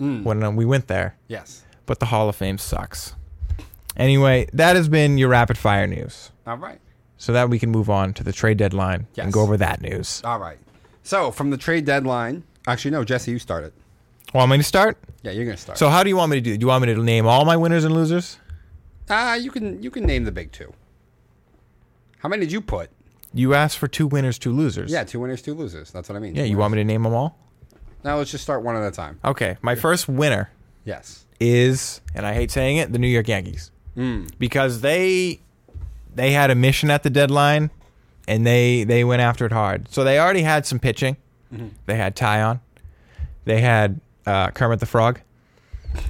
Mm. 0.00 0.24
when 0.24 0.42
uh, 0.42 0.50
we 0.50 0.64
went 0.66 0.88
there. 0.88 1.16
Yes. 1.26 1.62
But 1.86 2.00
the 2.00 2.06
Hall 2.06 2.28
of 2.28 2.36
Fame 2.36 2.58
sucks. 2.58 3.15
Anyway, 3.96 4.48
that 4.52 4.76
has 4.76 4.88
been 4.88 5.18
your 5.18 5.28
rapid 5.28 5.56
fire 5.58 5.86
news. 5.86 6.30
All 6.46 6.56
right. 6.56 6.80
So 7.18 7.32
that 7.32 7.48
we 7.48 7.58
can 7.58 7.70
move 7.70 7.88
on 7.88 8.12
to 8.14 8.24
the 8.24 8.32
trade 8.32 8.58
deadline 8.58 9.06
Yes. 9.14 9.24
and 9.24 9.32
go 9.32 9.40
over 9.42 9.56
that 9.56 9.80
news. 9.80 10.20
All 10.24 10.38
right. 10.38 10.58
So 11.02 11.30
from 11.30 11.50
the 11.50 11.56
trade 11.56 11.84
deadline, 11.86 12.44
actually 12.66 12.90
no, 12.90 13.04
Jesse, 13.04 13.30
you 13.30 13.38
started. 13.38 13.72
Want 14.34 14.50
me 14.50 14.58
to 14.58 14.62
start? 14.62 14.98
Yeah, 15.22 15.30
you're 15.32 15.44
gonna 15.46 15.56
start. 15.56 15.78
So 15.78 15.88
how 15.88 16.02
do 16.02 16.10
you 16.10 16.16
want 16.16 16.30
me 16.30 16.36
to 16.36 16.40
do? 16.42 16.52
it? 16.52 16.58
Do 16.58 16.64
you 16.64 16.68
want 16.68 16.84
me 16.86 16.92
to 16.94 17.02
name 17.02 17.26
all 17.26 17.44
my 17.44 17.56
winners 17.56 17.84
and 17.84 17.94
losers? 17.94 18.38
ah, 19.08 19.34
you 19.34 19.50
can 19.50 19.82
you 19.82 19.90
can 19.90 20.04
name 20.04 20.24
the 20.24 20.32
big 20.32 20.52
two. 20.52 20.72
How 22.18 22.28
many 22.28 22.40
did 22.40 22.52
you 22.52 22.60
put? 22.60 22.90
You 23.32 23.54
asked 23.54 23.78
for 23.78 23.86
two 23.88 24.06
winners, 24.06 24.38
two 24.38 24.52
losers. 24.52 24.90
Yeah, 24.90 25.04
two 25.04 25.20
winners, 25.20 25.42
two 25.42 25.54
losers. 25.54 25.90
That's 25.90 26.08
what 26.08 26.16
I 26.16 26.18
mean. 26.18 26.34
Yeah, 26.34 26.44
you 26.44 26.56
want 26.58 26.72
me 26.72 26.78
to 26.78 26.84
name 26.84 27.02
them 27.02 27.14
all? 27.14 27.38
Now 28.04 28.16
let's 28.18 28.30
just 28.30 28.42
start 28.44 28.62
one 28.62 28.76
at 28.76 28.82
a 28.86 28.90
time. 28.90 29.18
Okay. 29.24 29.56
My 29.62 29.74
first 29.74 30.08
winner 30.08 30.50
Yes. 30.84 31.26
is, 31.40 32.00
and 32.14 32.24
I 32.26 32.34
hate 32.34 32.50
saying 32.50 32.78
it, 32.78 32.92
the 32.92 32.98
New 32.98 33.08
York 33.08 33.28
Yankees. 33.28 33.70
Mm. 33.96 34.30
because 34.38 34.82
they 34.82 35.40
they 36.14 36.32
had 36.32 36.50
a 36.50 36.54
mission 36.54 36.90
at 36.90 37.02
the 37.02 37.08
deadline 37.10 37.70
and 38.28 38.46
they 38.46 38.84
they 38.84 39.04
went 39.04 39.22
after 39.22 39.46
it 39.46 39.52
hard. 39.52 39.88
So 39.90 40.04
they 40.04 40.18
already 40.18 40.42
had 40.42 40.66
some 40.66 40.78
pitching. 40.78 41.16
They 41.86 41.94
had 41.96 42.14
Taillon, 42.14 42.60
they 43.46 43.60
had 43.62 44.00
uh, 44.26 44.50
Kermit 44.50 44.80
the 44.80 44.86
Frog, 44.86 45.20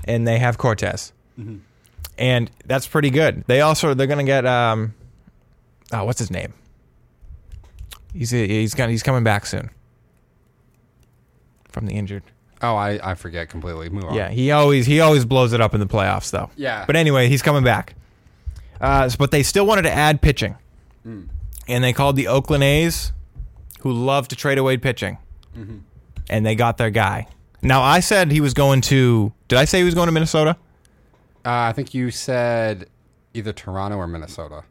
and 0.04 0.26
they 0.26 0.38
have 0.38 0.58
Cortes, 0.58 1.12
and 2.18 2.50
that's 2.64 2.86
pretty 2.88 3.10
good. 3.10 3.44
They 3.46 3.60
also 3.60 3.94
they're 3.94 4.06
gonna 4.08 4.24
get 4.24 4.44
um, 4.46 4.94
oh, 5.92 6.04
what's 6.04 6.18
his 6.18 6.30
name? 6.30 6.54
He's 8.12 8.30
he's 8.30 8.74
got 8.74 8.88
he's 8.88 9.02
coming 9.04 9.22
back 9.22 9.46
soon 9.46 9.70
from 11.70 11.86
the 11.86 11.92
injured. 11.92 12.22
Oh, 12.62 12.74
I, 12.74 12.98
I 13.10 13.14
forget 13.14 13.48
completely. 13.48 13.88
Move 13.90 14.04
on. 14.04 14.14
Yeah, 14.14 14.30
he 14.30 14.50
always 14.50 14.86
he 14.86 15.00
always 15.00 15.24
blows 15.24 15.52
it 15.52 15.60
up 15.60 15.74
in 15.74 15.80
the 15.80 15.86
playoffs 15.86 16.30
though. 16.30 16.50
Yeah. 16.56 16.84
But 16.86 16.96
anyway, 16.96 17.28
he's 17.28 17.42
coming 17.42 17.64
back. 17.64 17.94
Uh, 18.80 19.10
but 19.18 19.30
they 19.30 19.42
still 19.42 19.66
wanted 19.66 19.82
to 19.82 19.92
add 19.92 20.20
pitching, 20.20 20.56
and 21.04 21.28
they 21.66 21.92
called 21.92 22.16
the 22.16 22.28
Oakland 22.28 22.62
A's, 22.62 23.12
who 23.80 23.92
love 23.92 24.28
to 24.28 24.36
trade 24.36 24.58
away 24.58 24.76
pitching, 24.76 25.18
and 26.28 26.44
they 26.46 26.54
got 26.54 26.76
their 26.76 26.90
guy. 26.90 27.26
Now 27.62 27.82
I 27.82 28.00
said 28.00 28.30
he 28.30 28.40
was 28.40 28.52
going 28.54 28.80
to. 28.82 29.32
Did 29.48 29.58
I 29.58 29.64
say 29.64 29.78
he 29.78 29.84
was 29.84 29.94
going 29.94 30.06
to 30.06 30.12
Minnesota? 30.12 30.56
Uh, 31.44 31.50
I 31.70 31.72
think 31.72 31.94
you 31.94 32.10
said 32.10 32.88
either 33.32 33.52
Toronto 33.52 33.96
or 33.98 34.06
Minnesota. 34.06 34.64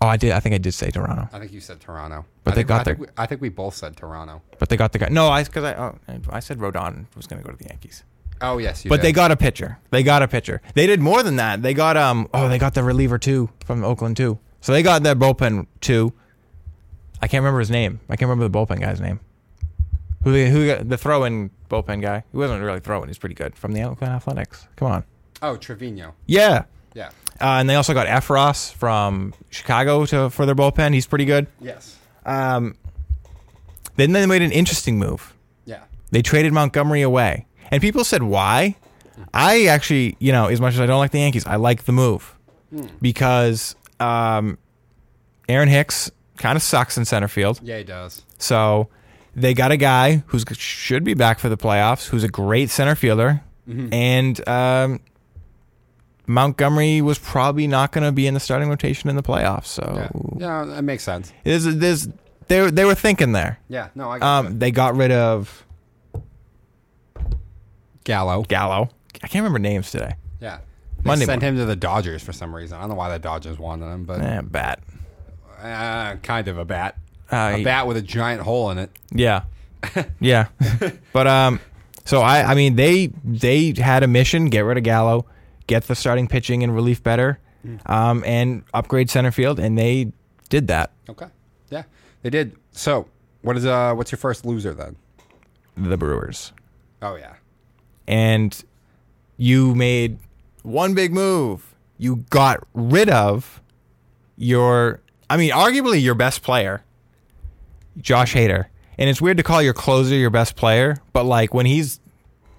Oh, 0.00 0.06
I 0.08 0.16
did. 0.16 0.32
I 0.32 0.40
think 0.40 0.54
I 0.54 0.58
did 0.58 0.72
say 0.72 0.90
Toronto, 0.90 1.28
I 1.32 1.38
think 1.38 1.52
you 1.52 1.60
said 1.60 1.80
Toronto. 1.80 2.24
But 2.42 2.50
I 2.52 2.54
they 2.54 2.60
think, 2.60 2.68
got 2.68 2.80
I 2.80 2.84
their- 2.84 2.94
think, 2.96 3.08
we, 3.08 3.14
I 3.16 3.26
think 3.26 3.40
we 3.40 3.48
both 3.48 3.74
said 3.74 3.96
Toronto. 3.96 4.42
but 4.58 4.68
they 4.68 4.76
got 4.76 4.92
the 4.92 4.98
guy. 4.98 5.08
No, 5.10 5.28
I 5.28 5.44
because 5.44 5.64
I 5.64 5.74
oh, 5.74 5.98
I 6.30 6.40
said 6.40 6.58
Rodon 6.58 7.06
was 7.16 7.26
going 7.26 7.40
to 7.40 7.46
go 7.46 7.52
to 7.54 7.58
the 7.62 7.68
Yankees. 7.70 8.02
Oh 8.40 8.58
yes, 8.58 8.84
you 8.84 8.88
But 8.88 8.96
did. 8.96 9.02
they 9.04 9.12
got 9.12 9.30
a 9.30 9.36
pitcher. 9.36 9.78
They 9.90 10.02
got 10.02 10.22
a 10.22 10.28
pitcher. 10.28 10.60
They 10.74 10.86
did 10.86 11.00
more 11.00 11.22
than 11.22 11.36
that. 11.36 11.62
They 11.62 11.72
got 11.74 11.96
um 11.96 12.28
oh 12.34 12.48
they 12.48 12.58
got 12.58 12.74
the 12.74 12.82
reliever 12.82 13.18
too 13.18 13.48
from 13.64 13.84
Oakland 13.84 14.16
too. 14.16 14.38
So 14.60 14.72
they 14.72 14.82
got 14.82 15.02
their 15.04 15.14
bullpen 15.14 15.66
too. 15.80 16.12
I 17.22 17.28
can't 17.28 17.42
remember 17.42 17.60
his 17.60 17.70
name. 17.70 18.00
I 18.10 18.16
can't 18.16 18.28
remember 18.28 18.48
the 18.48 18.58
bullpen 18.74 18.80
guy's 18.80 19.00
name. 19.00 19.20
Who 20.24 20.32
the 20.32 20.50
who 20.50 20.66
got 20.66 20.88
the 20.88 20.98
throw-in 20.98 21.50
bullpen 21.70 22.02
guy? 22.02 22.24
He 22.32 22.36
wasn't 22.38 22.62
really 22.62 22.80
throwing. 22.80 23.08
He's 23.08 23.18
pretty 23.18 23.34
good 23.34 23.54
from 23.56 23.72
the 23.72 23.82
Oakland 23.82 24.12
Athletics. 24.12 24.66
Come 24.76 24.90
on. 24.90 25.04
Oh, 25.42 25.56
Trivino. 25.56 26.12
Yeah. 26.26 26.64
Yeah. 26.94 27.10
Uh, 27.40 27.58
and 27.58 27.68
they 27.68 27.74
also 27.74 27.94
got 27.94 28.06
Effross 28.06 28.72
from 28.72 29.34
Chicago 29.50 30.06
to 30.06 30.30
for 30.30 30.46
their 30.46 30.54
bullpen. 30.54 30.94
He's 30.94 31.06
pretty 31.06 31.24
good. 31.24 31.46
Yes. 31.60 31.96
Um, 32.24 32.76
then 33.96 34.12
they 34.12 34.24
made 34.26 34.42
an 34.42 34.52
interesting 34.52 34.98
move. 34.98 35.34
Yeah. 35.64 35.82
They 36.10 36.22
traded 36.22 36.52
Montgomery 36.52 37.02
away. 37.02 37.46
And 37.70 37.80
people 37.82 38.04
said, 38.04 38.22
why? 38.22 38.76
I 39.32 39.66
actually, 39.66 40.16
you 40.18 40.32
know, 40.32 40.46
as 40.46 40.60
much 40.60 40.74
as 40.74 40.80
I 40.80 40.86
don't 40.86 40.98
like 40.98 41.10
the 41.12 41.18
Yankees, 41.20 41.46
I 41.46 41.56
like 41.56 41.84
the 41.84 41.92
move 41.92 42.34
because 43.00 43.76
um, 44.00 44.58
Aaron 45.48 45.68
Hicks 45.68 46.10
kind 46.38 46.56
of 46.56 46.62
sucks 46.62 46.98
in 46.98 47.04
center 47.04 47.28
field. 47.28 47.60
Yeah, 47.62 47.78
he 47.78 47.84
does. 47.84 48.22
So 48.38 48.88
they 49.36 49.54
got 49.54 49.70
a 49.70 49.76
guy 49.76 50.24
who 50.26 50.40
should 50.54 51.04
be 51.04 51.14
back 51.14 51.38
for 51.38 51.48
the 51.48 51.56
playoffs, 51.56 52.08
who's 52.08 52.24
a 52.24 52.28
great 52.28 52.70
center 52.70 52.94
fielder. 52.94 53.42
And 53.66 54.48
um, 54.48 55.00
Montgomery 56.26 57.00
was 57.02 57.18
probably 57.18 57.66
not 57.66 57.92
going 57.92 58.04
to 58.04 58.12
be 58.12 58.26
in 58.26 58.34
the 58.34 58.40
starting 58.40 58.68
rotation 58.68 59.10
in 59.10 59.16
the 59.16 59.22
playoffs. 59.22 59.66
So 59.66 59.82
Yeah. 59.94 60.08
Yeah, 60.38 60.64
that 60.64 60.82
makes 60.82 61.02
sense. 61.02 61.32
there's, 61.44 61.64
there's, 61.64 62.08
they, 62.48 62.70
they 62.70 62.84
were 62.84 62.94
thinking 62.94 63.32
there. 63.32 63.58
Yeah. 63.68 63.88
No, 63.94 64.10
I 64.10 64.18
got 64.18 64.46
Um, 64.46 64.58
they 64.58 64.70
got 64.70 64.96
rid 64.96 65.12
of 65.12 65.64
Gallo. 68.04 68.42
Gallo. 68.42 68.90
I 69.22 69.28
can't 69.28 69.42
remember 69.42 69.58
names 69.58 69.90
today. 69.90 70.14
Yeah. 70.40 70.58
They 70.98 71.08
Monday 71.08 71.26
sent 71.26 71.42
him 71.42 71.56
to 71.56 71.64
the 71.64 71.76
Dodgers 71.76 72.22
for 72.22 72.32
some 72.32 72.54
reason. 72.54 72.76
I 72.76 72.80
don't 72.82 72.90
know 72.90 72.94
why 72.96 73.10
the 73.10 73.18
Dodgers 73.18 73.58
wanted 73.58 73.86
him, 73.86 74.04
but 74.04 74.20
Eh, 74.20 74.40
bat. 74.42 74.80
uh, 75.62 76.16
kind 76.22 76.48
of 76.48 76.58
a 76.58 76.64
bat. 76.64 76.96
Uh, 77.30 77.54
A 77.56 77.64
bat 77.64 77.86
with 77.86 77.96
a 77.96 78.02
giant 78.02 78.42
hole 78.42 78.70
in 78.70 78.78
it. 78.78 78.90
Yeah, 79.10 79.42
yeah. 80.20 80.48
but 81.12 81.26
um, 81.26 81.58
so 82.04 82.20
I, 82.20 82.50
I 82.52 82.54
mean, 82.54 82.76
they 82.76 83.06
they 83.24 83.72
had 83.76 84.02
a 84.02 84.06
mission: 84.06 84.46
get 84.46 84.60
rid 84.60 84.76
of 84.76 84.84
Gallo, 84.84 85.24
get 85.66 85.84
the 85.84 85.94
starting 85.94 86.26
pitching 86.28 86.62
and 86.62 86.74
relief 86.74 87.02
better, 87.02 87.38
um, 87.86 88.22
and 88.26 88.62
upgrade 88.74 89.10
center 89.10 89.30
field, 89.32 89.58
and 89.58 89.78
they 89.78 90.12
did 90.48 90.68
that. 90.68 90.92
Okay. 91.08 91.26
Yeah, 91.70 91.84
they 92.22 92.30
did. 92.30 92.56
So, 92.72 93.08
what 93.42 93.56
is 93.56 93.64
uh, 93.66 93.94
what's 93.94 94.12
your 94.12 94.18
first 94.18 94.44
loser 94.44 94.74
then? 94.74 94.96
The 95.76 95.96
Brewers, 95.96 96.52
Oh 97.02 97.16
yeah. 97.16 97.34
and 98.06 98.62
you 99.36 99.74
made 99.74 100.18
one 100.62 100.94
big 100.94 101.12
move. 101.12 101.74
You 101.98 102.24
got 102.30 102.64
rid 102.74 103.08
of 103.10 103.60
your, 104.36 105.00
I 105.28 105.36
mean, 105.36 105.50
arguably 105.50 106.00
your 106.02 106.14
best 106.14 106.42
player, 106.42 106.84
Josh 107.98 108.34
Hader. 108.34 108.66
And 108.98 109.10
it's 109.10 109.20
weird 109.20 109.36
to 109.38 109.42
call 109.42 109.60
your 109.62 109.74
closer 109.74 110.14
your 110.14 110.30
best 110.30 110.54
player, 110.54 110.96
but 111.12 111.24
like 111.24 111.52
when 111.52 111.66
he's, 111.66 111.98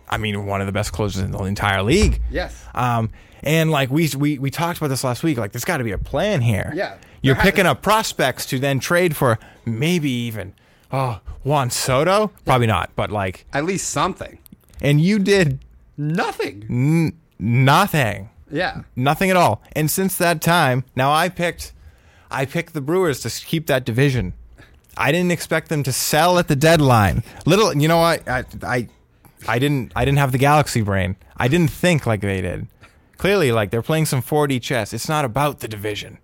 I 0.10 0.18
mean, 0.18 0.46
one 0.46 0.62
of 0.62 0.68
the 0.68 0.74
best 0.74 0.92
closers 0.94 1.22
in 1.24 1.32
the 1.32 1.40
entire 1.44 1.82
league. 1.84 2.22
Yes. 2.30 2.56
Um, 2.74 3.10
and 3.44 3.72
like 3.72 3.90
we 3.90 4.10
we 4.18 4.38
we 4.40 4.50
talked 4.52 4.78
about 4.78 4.88
this 4.90 5.04
last 5.04 5.24
week. 5.24 5.38
Like 5.38 5.52
there's 5.52 5.66
got 5.66 5.78
to 5.78 5.84
be 5.84 5.92
a 5.92 5.98
plan 5.98 6.42
here. 6.42 6.72
Yeah. 6.76 6.98
You're 7.22 7.36
picking 7.36 7.66
up 7.66 7.82
prospects 7.82 8.46
to 8.48 8.60
then 8.60 8.80
trade 8.80 9.16
for 9.16 9.40
maybe 9.66 10.10
even 10.12 10.54
oh 10.92 11.20
Juan 11.44 11.70
Soto. 11.72 12.32
Probably 12.46 12.68
not, 12.68 12.92
but 12.96 13.12
like, 13.12 13.46
At 13.54 13.66
least 13.66 13.90
something. 13.90 14.38
and 14.82 15.00
you 15.02 15.18
did 15.20 15.60
Nothing. 15.98 17.14
nothing, 17.40 18.30
Yeah. 18.52 18.82
nothing 18.96 19.30
at 19.30 19.38
all. 19.38 19.62
And 19.74 19.90
since 19.90 20.18
that 20.18 20.42
time, 20.42 20.84
now 20.96 21.12
I 21.12 21.30
picked, 21.30 21.72
I 22.30 22.46
picked 22.46 22.74
the 22.74 22.82
Brewers 22.82 23.22
to 23.22 23.30
keep 23.46 23.68
that 23.68 23.86
division. 23.86 24.34
I 24.98 25.12
didn't 25.12 25.32
expect 25.32 25.70
them 25.70 25.84
to 25.84 25.92
sell 25.92 26.38
at 26.40 26.48
the 26.48 26.56
deadline. 26.56 27.24
Little, 27.46 27.74
you 27.76 27.88
know 27.88 27.98
what? 27.98 28.28
I, 28.28 28.44
I, 28.64 28.88
I 29.48 29.60
didn't, 29.60 29.92
I 29.96 30.06
didn't 30.06 30.18
have 30.18 30.32
the 30.32 30.38
galaxy 30.38 30.82
brain. 30.82 31.16
I 31.38 31.48
didn't 31.48 31.72
think 31.72 32.06
like 32.06 32.22
they 32.22 32.42
did. 32.42 32.68
Clearly, 33.18 33.52
like 33.52 33.72
they're 33.72 33.82
playing 33.82 34.06
some 34.06 34.22
4D 34.22 34.62
chess. 34.62 34.94
It's 34.94 35.08
not 35.08 35.26
about 35.26 35.60
the 35.60 35.68
division. 35.68 36.18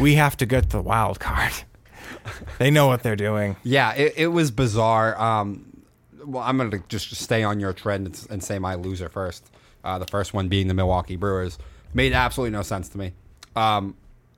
We 0.00 0.14
have 0.14 0.36
to 0.38 0.46
get 0.46 0.70
the 0.70 0.80
wild 0.80 1.20
card. 1.20 1.52
they 2.58 2.70
know 2.70 2.86
what 2.86 3.02
they're 3.02 3.16
doing. 3.16 3.56
Yeah, 3.62 3.94
it, 3.94 4.14
it 4.16 4.26
was 4.28 4.50
bizarre. 4.50 5.20
Um, 5.20 5.84
well, 6.24 6.42
I'm 6.42 6.56
going 6.56 6.70
to 6.70 6.82
just 6.88 7.14
stay 7.16 7.42
on 7.42 7.60
your 7.60 7.72
trend 7.72 8.06
and, 8.06 8.26
and 8.30 8.44
say 8.44 8.58
my 8.58 8.74
loser 8.74 9.08
first. 9.08 9.50
Uh, 9.84 9.98
the 9.98 10.06
first 10.06 10.34
one 10.34 10.48
being 10.48 10.68
the 10.68 10.74
Milwaukee 10.74 11.16
Brewers 11.16 11.58
made 11.94 12.12
absolutely 12.12 12.50
no 12.50 12.62
sense 12.62 12.88
to 12.90 12.98
me. 12.98 13.12
Um, 13.56 13.96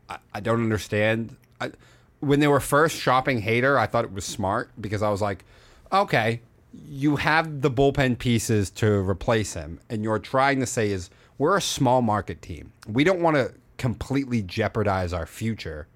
I, 0.09 0.19
I 0.35 0.41
don't 0.41 0.63
understand. 0.63 1.37
I, 1.61 1.73
when 2.21 2.41
they 2.41 2.49
were 2.49 2.61
first 2.61 2.97
shopping 2.97 3.43
Hader, 3.43 3.79
I 3.79 3.87
thought 3.87 4.05
it 4.05 4.13
was 4.13 4.25
smart 4.25 4.71
because 4.81 5.03
I 5.03 5.11
was 5.11 5.21
like, 5.21 5.45
okay, 5.93 6.41
you 6.73 7.17
have 7.17 7.63
the 7.63 7.71
bullpen 7.71 8.19
pieces 8.19 8.71
to 8.71 8.87
replace 9.09 9.55
him, 9.55 9.81
and 9.89 10.05
you're 10.05 10.19
trying 10.19 10.61
to 10.61 10.67
say 10.67 10.91
is 10.91 11.11
we're 11.39 11.57
a 11.57 11.63
small 11.63 12.03
market 12.03 12.43
team. 12.43 12.73
We 12.87 13.05
don't 13.05 13.21
want 13.21 13.37
to 13.37 13.53
completely 13.79 14.43
jeopardize 14.43 15.13
our 15.13 15.27
future 15.27 15.89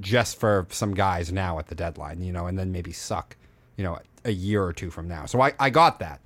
just 0.00 0.38
for 0.38 0.66
some 0.70 0.94
guys 0.94 1.32
now 1.32 1.58
at 1.58 1.66
the 1.66 1.74
deadline, 1.74 2.22
you 2.22 2.32
know, 2.32 2.46
and 2.46 2.58
then 2.58 2.72
maybe 2.72 2.92
suck, 2.92 3.36
you 3.76 3.84
know, 3.84 3.98
a 4.24 4.30
year 4.30 4.62
or 4.62 4.72
two 4.72 4.90
from 4.90 5.08
now. 5.08 5.26
So 5.26 5.40
I, 5.40 5.52
I 5.58 5.70
got 5.70 5.98
that. 5.98 6.20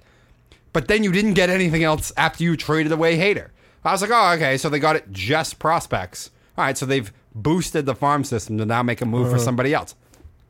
But 0.73 0.89
then 0.89 1.03
you 1.03 1.13
didn't 1.13 1.35
get 1.35 1.49
anything 1.49 1.83
else 1.83 2.13
after 2.17 2.45
you 2.45 2.57
traded 2.57 2.93
away 2.93 3.17
Hader. 3.17 3.49
I 3.85 3.93
was 3.93 4.03
like, 4.03 4.11
oh, 4.13 4.33
okay, 4.35 4.59
so 4.59 4.69
they 4.69 4.79
got 4.79 4.97
it 4.97 5.11
just 5.13 5.59
prospects. 5.59 6.31
All 6.59 6.65
right, 6.65 6.77
so 6.77 6.85
they've 6.85 7.13
boosted 7.35 7.87
the 7.87 7.95
farm 7.95 8.25
system 8.25 8.59
to 8.59 8.67
now 8.67 8.83
make 8.83 9.01
a 9.01 9.07
move 9.07 9.29
for 9.29 9.37
uh-huh. 9.37 9.45
somebody 9.45 9.73
else. 9.73 9.95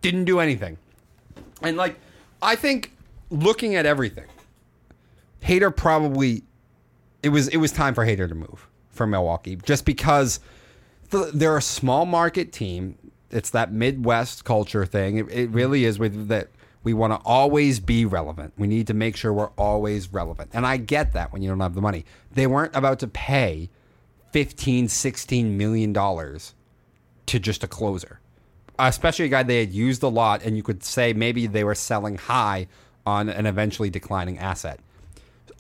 Didn't 0.00 0.24
do 0.24 0.40
anything. 0.40 0.78
And 1.62 1.76
like, 1.76 2.00
I 2.42 2.56
think 2.56 2.95
looking 3.30 3.74
at 3.74 3.86
everything, 3.86 4.26
Hader 5.42 5.74
probably 5.74 6.42
it 7.22 7.30
was 7.30 7.48
it 7.48 7.58
was 7.58 7.72
time 7.72 7.94
for 7.94 8.06
Hader 8.06 8.28
to 8.28 8.34
move 8.34 8.68
from 8.90 9.10
Milwaukee 9.10 9.56
just 9.56 9.84
because 9.84 10.40
the, 11.10 11.30
they're 11.32 11.56
a 11.56 11.62
small 11.62 12.06
market 12.06 12.52
team. 12.52 12.96
It's 13.30 13.50
that 13.50 13.72
Midwest 13.72 14.44
culture 14.44 14.86
thing. 14.86 15.18
It, 15.18 15.30
it 15.30 15.50
really 15.50 15.84
is 15.84 15.98
with 15.98 16.28
that 16.28 16.48
we 16.82 16.94
want 16.94 17.12
to 17.12 17.20
always 17.26 17.80
be 17.80 18.04
relevant. 18.04 18.52
We 18.56 18.68
need 18.68 18.86
to 18.86 18.94
make 18.94 19.16
sure 19.16 19.32
we're 19.32 19.50
always 19.58 20.12
relevant. 20.12 20.50
And 20.52 20.64
I 20.64 20.76
get 20.76 21.14
that 21.14 21.32
when 21.32 21.42
you 21.42 21.48
don't 21.48 21.58
have 21.58 21.74
the 21.74 21.80
money. 21.80 22.04
They 22.32 22.46
weren't 22.46 22.76
about 22.76 23.00
to 23.00 23.08
pay 23.08 23.70
15, 24.30 24.86
16 24.86 25.58
million 25.58 25.92
dollars 25.92 26.54
to 27.26 27.40
just 27.40 27.64
a 27.64 27.66
closer. 27.66 28.20
Especially 28.78 29.24
a 29.24 29.28
guy 29.28 29.42
they 29.42 29.58
had 29.58 29.72
used 29.72 30.02
a 30.04 30.08
lot 30.08 30.44
and 30.44 30.56
you 30.56 30.62
could 30.62 30.84
say 30.84 31.12
maybe 31.12 31.48
they 31.48 31.64
were 31.64 31.74
selling 31.74 32.18
high 32.18 32.68
on 33.06 33.28
an 33.28 33.46
eventually 33.46 33.88
declining 33.88 34.38
asset. 34.38 34.80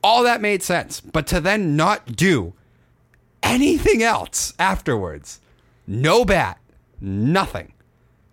All 0.02 0.22
that 0.24 0.40
made 0.40 0.62
sense, 0.62 1.00
but 1.00 1.26
to 1.28 1.40
then 1.40 1.76
not 1.76 2.16
do 2.16 2.52
anything 3.42 4.02
else 4.02 4.52
afterwards, 4.58 5.40
no 5.86 6.24
bat, 6.24 6.58
nothing, 7.00 7.72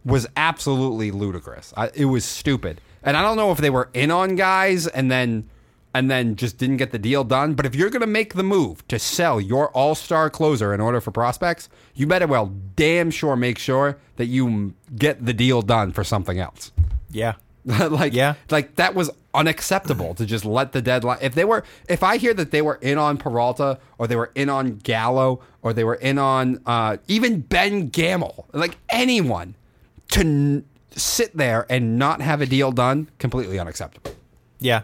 was 0.03 0.27
absolutely 0.35 1.11
ludicrous. 1.11 1.73
I, 1.77 1.91
it 1.93 2.05
was 2.05 2.25
stupid, 2.25 2.81
and 3.03 3.15
I 3.15 3.21
don't 3.21 3.37
know 3.37 3.51
if 3.51 3.59
they 3.59 3.69
were 3.69 3.89
in 3.93 4.11
on 4.11 4.35
guys 4.35 4.87
and 4.87 5.09
then 5.09 5.49
and 5.93 6.09
then 6.09 6.35
just 6.35 6.57
didn't 6.57 6.77
get 6.77 6.91
the 6.91 6.97
deal 6.97 7.23
done. 7.23 7.53
But 7.53 7.65
if 7.65 7.75
you're 7.75 7.89
going 7.89 8.01
to 8.01 8.07
make 8.07 8.33
the 8.33 8.43
move 8.43 8.85
to 8.87 8.97
sell 8.97 9.39
your 9.39 9.69
all 9.69 9.95
star 9.95 10.29
closer 10.29 10.73
in 10.73 10.81
order 10.81 10.99
for 10.99 11.11
prospects, 11.11 11.69
you 11.93 12.07
better 12.07 12.27
well 12.27 12.51
damn 12.75 13.11
sure 13.11 13.35
make 13.35 13.59
sure 13.59 13.97
that 14.15 14.25
you 14.25 14.73
get 14.95 15.25
the 15.25 15.33
deal 15.33 15.61
done 15.61 15.91
for 15.91 16.03
something 16.03 16.39
else. 16.39 16.71
Yeah. 17.11 17.33
like 17.89 18.13
Yeah. 18.13 18.33
like 18.49 18.75
that 18.75 18.93
was 18.95 19.09
unacceptable 19.33 20.13
to 20.15 20.25
just 20.25 20.45
let 20.45 20.73
the 20.73 20.81
deadline 20.81 21.17
if 21.21 21.33
they 21.33 21.45
were 21.45 21.63
if 21.89 22.03
i 22.03 22.17
hear 22.17 22.33
that 22.33 22.51
they 22.51 22.61
were 22.61 22.75
in 22.81 22.97
on 22.97 23.17
peralta 23.17 23.79
or 23.97 24.05
they 24.05 24.15
were 24.15 24.31
in 24.35 24.47
on 24.49 24.75
gallo 24.77 25.39
or 25.61 25.73
they 25.73 25.83
were 25.83 25.95
in 25.95 26.17
on 26.19 26.61
uh, 26.65 26.97
even 27.07 27.39
ben 27.41 27.87
Gamel 27.89 28.45
like 28.53 28.77
anyone 28.89 29.55
to 30.11 30.19
n- 30.19 30.65
sit 30.91 31.35
there 31.35 31.65
and 31.69 31.97
not 31.97 32.21
have 32.21 32.41
a 32.41 32.45
deal 32.45 32.71
done 32.71 33.09
completely 33.17 33.57
unacceptable. 33.57 34.11
Yeah. 34.59 34.83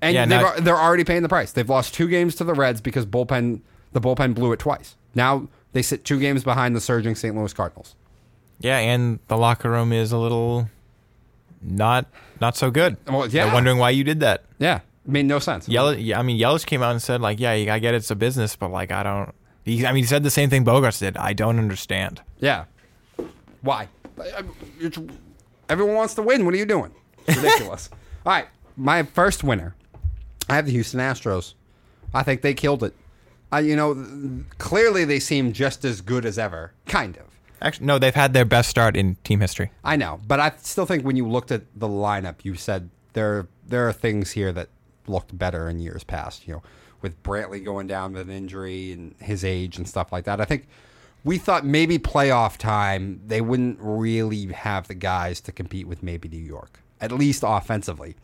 and 0.00 0.14
Yeah, 0.14 0.26
they've, 0.26 0.40
now- 0.40 0.54
al- 0.54 0.60
they're 0.60 0.76
already 0.76 1.02
paying 1.04 1.22
the 1.22 1.28
price. 1.28 1.50
They've 1.52 1.68
lost 1.68 1.92
two 1.94 2.06
games 2.06 2.34
to 2.36 2.44
the 2.44 2.54
reds 2.54 2.80
because 2.80 3.04
bullpen 3.06 3.60
the 3.92 4.00
bullpen 4.00 4.34
blew 4.34 4.52
it 4.52 4.58
twice. 4.60 4.94
Now 5.14 5.48
they 5.72 5.82
sit 5.82 6.04
two 6.04 6.20
games 6.20 6.44
behind 6.44 6.76
the 6.76 6.80
surging 6.80 7.14
st 7.16 7.34
louis 7.34 7.52
cardinals. 7.52 7.96
Yeah, 8.60 8.78
and 8.78 9.18
the 9.26 9.36
locker 9.36 9.70
room 9.70 9.92
is 9.92 10.12
a 10.12 10.18
little 10.18 10.68
not 11.64 12.06
not 12.40 12.56
so 12.56 12.70
good. 12.70 12.96
Well, 13.06 13.26
yeah. 13.26 13.44
They're 13.44 13.54
wondering 13.54 13.78
why 13.78 13.90
you 13.90 14.04
did 14.04 14.20
that. 14.20 14.44
yeah 14.58 14.80
made 15.06 15.26
no 15.26 15.38
sense 15.38 15.68
Yelich, 15.68 16.02
yeah, 16.02 16.18
I 16.18 16.22
mean, 16.22 16.40
Yelich 16.40 16.64
came 16.64 16.82
out 16.82 16.92
and 16.92 17.02
said 17.02 17.20
like, 17.20 17.38
"Yeah, 17.38 17.50
I 17.50 17.78
get 17.78 17.92
it's 17.94 18.10
a 18.10 18.16
business, 18.16 18.56
but 18.56 18.70
like, 18.70 18.90
I 18.90 19.02
don't." 19.02 19.34
He, 19.64 19.84
I 19.86 19.92
mean, 19.92 20.04
he 20.04 20.06
said 20.08 20.22
the 20.22 20.30
same 20.30 20.48
thing 20.50 20.64
Bogaerts 20.64 20.98
did. 21.00 21.16
I 21.18 21.32
don't 21.34 21.58
understand. 21.58 22.22
Yeah. 22.40 22.64
Why? 23.62 23.88
I- 24.18 24.22
I- 24.22 24.84
it's- 24.84 24.98
Everyone 25.68 25.94
wants 25.94 26.14
to 26.14 26.22
win. 26.22 26.44
What 26.44 26.52
are 26.54 26.58
you 26.58 26.66
doing? 26.66 26.90
It's 27.26 27.36
ridiculous. 27.38 27.88
All 28.26 28.32
right. 28.32 28.46
My 28.76 29.02
first 29.02 29.42
winner. 29.44 29.74
I 30.48 30.56
have 30.56 30.66
the 30.66 30.72
Houston 30.72 31.00
Astros. 31.00 31.54
I 32.12 32.22
think 32.22 32.42
they 32.42 32.52
killed 32.54 32.82
it. 32.84 32.94
Uh, 33.52 33.58
you 33.58 33.74
know, 33.76 34.44
clearly 34.58 35.04
they 35.06 35.18
seem 35.20 35.52
just 35.52 35.84
as 35.84 36.00
good 36.02 36.24
as 36.26 36.38
ever. 36.38 36.72
Kind 36.86 37.16
of. 37.16 37.24
Actually, 37.62 37.86
no, 37.86 37.98
they've 37.98 38.14
had 38.14 38.32
their 38.34 38.44
best 38.44 38.68
start 38.68 38.96
in 38.96 39.16
team 39.24 39.40
history. 39.40 39.70
I 39.82 39.96
know, 39.96 40.20
but 40.26 40.40
I 40.40 40.52
still 40.58 40.86
think 40.86 41.04
when 41.04 41.16
you 41.16 41.28
looked 41.28 41.50
at 41.50 41.62
the 41.74 41.88
lineup, 41.88 42.44
you 42.44 42.54
said 42.54 42.90
there 43.14 43.48
there 43.66 43.88
are 43.88 43.92
things 43.92 44.32
here 44.32 44.52
that 44.52 44.68
looked 45.06 45.36
better 45.36 45.68
in 45.68 45.78
years 45.78 46.04
past. 46.04 46.46
You 46.46 46.54
know, 46.54 46.62
with 47.04 47.22
Brantley 47.22 47.64
going 47.64 47.86
down 47.86 48.14
with 48.14 48.22
an 48.22 48.34
injury 48.34 48.90
and 48.90 49.14
his 49.20 49.44
age 49.44 49.76
and 49.76 49.86
stuff 49.86 50.10
like 50.10 50.24
that. 50.24 50.40
I 50.40 50.46
think 50.46 50.66
we 51.22 51.38
thought 51.38 51.64
maybe 51.64 51.98
playoff 51.98 52.56
time 52.56 53.20
they 53.26 53.40
wouldn't 53.42 53.78
really 53.80 54.46
have 54.46 54.88
the 54.88 54.94
guys 54.94 55.40
to 55.42 55.52
compete 55.52 55.86
with 55.86 56.02
maybe 56.02 56.28
New 56.28 56.38
York, 56.38 56.80
at 57.00 57.12
least 57.12 57.44
offensively. 57.46 58.16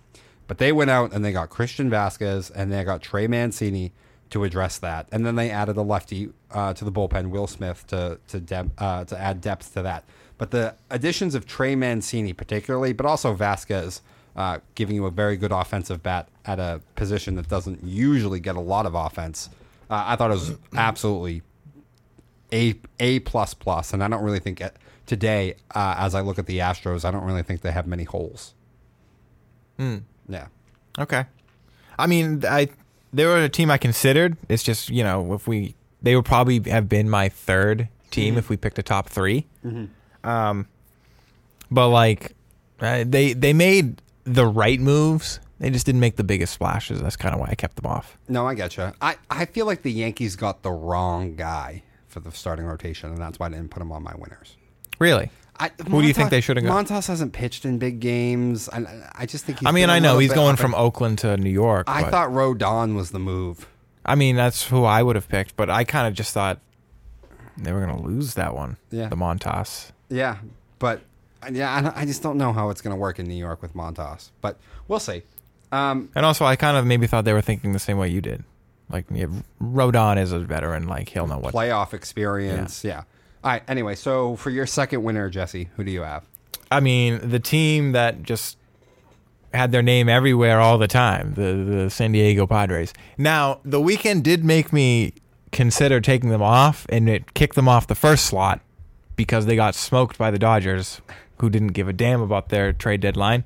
But 0.46 0.58
they 0.58 0.72
went 0.72 0.90
out 0.90 1.12
and 1.12 1.24
they 1.24 1.30
got 1.30 1.50
Christian 1.50 1.90
Vázquez 1.90 2.50
and 2.54 2.72
they 2.72 2.82
got 2.82 3.02
Trey 3.02 3.26
Mancini 3.26 3.92
to 4.30 4.44
address 4.44 4.78
that, 4.78 5.06
and 5.12 5.26
then 5.26 5.36
they 5.36 5.50
added 5.50 5.76
a 5.76 5.82
lefty 5.82 6.30
uh, 6.50 6.72
to 6.74 6.84
the 6.84 6.92
bullpen, 6.92 7.30
Will 7.30 7.46
Smith, 7.46 7.86
to 7.88 8.18
to 8.28 8.40
dep- 8.40 8.70
uh, 8.78 9.04
to 9.04 9.18
add 9.18 9.40
depth 9.40 9.74
to 9.74 9.82
that. 9.82 10.04
But 10.38 10.50
the 10.52 10.74
additions 10.90 11.34
of 11.34 11.46
Trey 11.46 11.74
Mancini, 11.74 12.32
particularly, 12.32 12.92
but 12.92 13.04
also 13.04 13.34
Vázquez, 13.36 14.00
uh, 14.36 14.58
giving 14.74 14.96
you 14.96 15.06
a 15.06 15.10
very 15.10 15.36
good 15.36 15.52
offensive 15.52 16.02
bat 16.02 16.28
at 16.46 16.58
a 16.58 16.80
position 16.94 17.34
that 17.36 17.48
doesn't 17.48 17.84
usually 17.84 18.40
get 18.40 18.56
a 18.56 18.60
lot 18.60 18.86
of 18.86 18.94
offense. 18.94 19.50
Uh, 19.90 20.04
I 20.06 20.16
thought 20.16 20.30
it 20.30 20.34
was 20.34 20.56
absolutely 20.74 21.42
a 22.52 22.74
a 22.98 23.20
plus 23.20 23.54
plus 23.54 23.92
and 23.92 24.02
I 24.02 24.08
don't 24.08 24.22
really 24.22 24.38
think 24.38 24.60
it, 24.60 24.76
today, 25.06 25.56
uh, 25.74 25.96
as 25.98 26.14
I 26.14 26.20
look 26.20 26.38
at 26.38 26.46
the 26.46 26.58
Astros, 26.58 27.04
I 27.04 27.10
don't 27.10 27.24
really 27.24 27.42
think 27.42 27.62
they 27.62 27.72
have 27.72 27.86
many 27.86 28.04
holes. 28.04 28.54
Yeah. 30.28 30.46
Okay. 30.98 31.24
I 31.98 32.06
mean, 32.06 32.44
I 32.44 32.68
they 33.12 33.24
were 33.26 33.38
a 33.42 33.48
team 33.48 33.70
I 33.70 33.78
considered. 33.78 34.36
It's 34.48 34.62
just 34.62 34.88
you 34.90 35.02
know 35.02 35.34
if 35.34 35.46
we 35.48 35.74
they 36.02 36.16
would 36.16 36.24
probably 36.24 36.60
have 36.70 36.88
been 36.88 37.08
my 37.10 37.28
third 37.28 37.88
team 38.10 38.36
if 38.38 38.48
we 38.48 38.56
picked 38.56 38.78
a 38.78 38.82
top 38.82 39.08
3 39.08 39.46
Um, 40.24 40.66
but 41.70 41.88
like 41.88 42.34
uh, 42.80 43.04
they 43.06 43.32
they 43.32 43.52
made 43.52 44.02
the 44.24 44.46
right 44.46 44.80
moves. 44.80 45.40
They 45.58 45.68
just 45.70 45.84
didn't 45.84 46.00
make 46.00 46.16
the 46.16 46.24
biggest 46.24 46.54
splashes. 46.54 47.02
That's 47.02 47.16
kind 47.16 47.34
of 47.34 47.40
why 47.40 47.48
I 47.50 47.54
kept 47.54 47.76
them 47.76 47.84
off. 47.86 48.16
No, 48.28 48.46
I 48.46 48.54
get 48.54 48.78
you. 48.78 48.92
I, 49.02 49.16
I 49.30 49.44
feel 49.44 49.66
like 49.66 49.82
the 49.82 49.92
Yankees 49.92 50.34
got 50.34 50.62
the 50.62 50.70
wrong 50.70 51.36
guy 51.36 51.82
for 52.08 52.20
the 52.20 52.30
starting 52.32 52.64
rotation, 52.64 53.10
and 53.10 53.18
that's 53.18 53.38
why 53.38 53.46
I 53.46 53.50
didn't 53.50 53.70
put 53.70 53.82
him 53.82 53.92
on 53.92 54.02
my 54.02 54.14
winners. 54.16 54.56
Really? 54.98 55.30
I, 55.60 55.70
Who 55.88 56.00
do 56.00 56.08
you 56.08 56.14
think 56.14 56.30
they 56.30 56.40
should 56.40 56.56
have? 56.56 56.64
Montas 56.64 57.06
hasn't 57.06 57.32
pitched 57.34 57.64
in 57.66 57.78
big 57.78 58.00
games. 58.00 58.68
I, 58.70 59.10
I 59.14 59.26
just 59.26 59.44
think. 59.44 59.58
He's 59.60 59.68
I 59.68 59.72
mean, 59.72 59.90
I 59.90 59.98
know 59.98 60.18
he's 60.18 60.32
going 60.32 60.56
from 60.56 60.74
Oakland 60.74 61.18
to 61.18 61.36
New 61.36 61.50
York. 61.50 61.84
I 61.88 62.02
but- 62.02 62.10
thought 62.10 62.30
Rodon 62.30 62.96
was 62.96 63.10
the 63.10 63.18
move. 63.18 63.68
I 64.04 64.14
mean, 64.14 64.34
that's 64.34 64.66
who 64.68 64.84
I 64.84 65.02
would 65.02 65.14
have 65.16 65.28
picked, 65.28 65.56
but 65.56 65.68
I 65.68 65.84
kind 65.84 66.08
of 66.08 66.14
just 66.14 66.32
thought 66.32 66.58
they 67.58 67.72
were 67.72 67.80
gonna 67.80 68.00
lose 68.00 68.34
that 68.34 68.54
one. 68.54 68.78
Yeah. 68.90 69.08
the 69.08 69.16
Montas. 69.16 69.92
Yeah, 70.08 70.38
but 70.78 71.02
yeah, 71.52 71.92
I, 71.94 72.02
I 72.02 72.04
just 72.06 72.22
don't 72.22 72.36
know 72.38 72.52
how 72.52 72.70
it's 72.70 72.80
going 72.80 72.94
to 72.94 73.00
work 73.00 73.18
in 73.18 73.26
New 73.26 73.34
York 73.36 73.62
with 73.62 73.74
Montas, 73.74 74.30
but 74.40 74.58
we'll 74.88 75.00
see. 75.00 75.22
Um, 75.72 76.10
And 76.14 76.26
also, 76.26 76.44
I 76.44 76.56
kind 76.56 76.76
of 76.76 76.84
maybe 76.84 77.06
thought 77.06 77.24
they 77.24 77.32
were 77.32 77.40
thinking 77.40 77.72
the 77.72 77.78
same 77.78 77.96
way 77.96 78.08
you 78.08 78.20
did. 78.20 78.44
Like, 78.90 79.06
yeah, 79.10 79.26
Rodon 79.62 80.18
is 80.20 80.32
a 80.32 80.40
veteran. 80.40 80.86
Like, 80.88 81.08
he'll 81.10 81.26
know 81.26 81.38
what. 81.38 81.54
playoff 81.54 81.94
experience, 81.94 82.84
yeah. 82.84 83.04
All 83.42 83.50
right. 83.50 83.62
Anyway, 83.68 83.94
so 83.94 84.36
for 84.36 84.50
your 84.50 84.66
second 84.66 85.02
winner, 85.02 85.30
Jesse, 85.30 85.70
who 85.76 85.84
do 85.84 85.90
you 85.90 86.02
have? 86.02 86.24
I 86.70 86.80
mean, 86.80 87.20
the 87.28 87.40
team 87.40 87.92
that 87.92 88.22
just 88.22 88.58
had 89.52 89.72
their 89.72 89.82
name 89.82 90.08
everywhere 90.08 90.60
all 90.60 90.78
the 90.78 90.88
time, 90.88 91.34
the 91.34 91.64
the 91.64 91.90
San 91.90 92.12
Diego 92.12 92.46
Padres. 92.46 92.92
Now, 93.18 93.60
the 93.64 93.80
weekend 93.80 94.24
did 94.24 94.44
make 94.44 94.72
me 94.72 95.14
consider 95.52 96.00
taking 96.00 96.30
them 96.30 96.42
off, 96.42 96.86
and 96.88 97.08
it 97.08 97.34
kicked 97.34 97.56
them 97.56 97.68
off 97.68 97.86
the 97.86 97.94
first 97.94 98.26
slot 98.26 98.60
because 99.16 99.46
they 99.46 99.56
got 99.56 99.74
smoked 99.74 100.18
by 100.18 100.30
the 100.30 100.38
Dodgers, 100.38 101.00
who 101.38 101.50
didn't 101.50 101.68
give 101.68 101.88
a 101.88 101.92
damn 101.92 102.20
about 102.20 102.50
their 102.50 102.72
trade 102.72 103.00
deadline. 103.00 103.44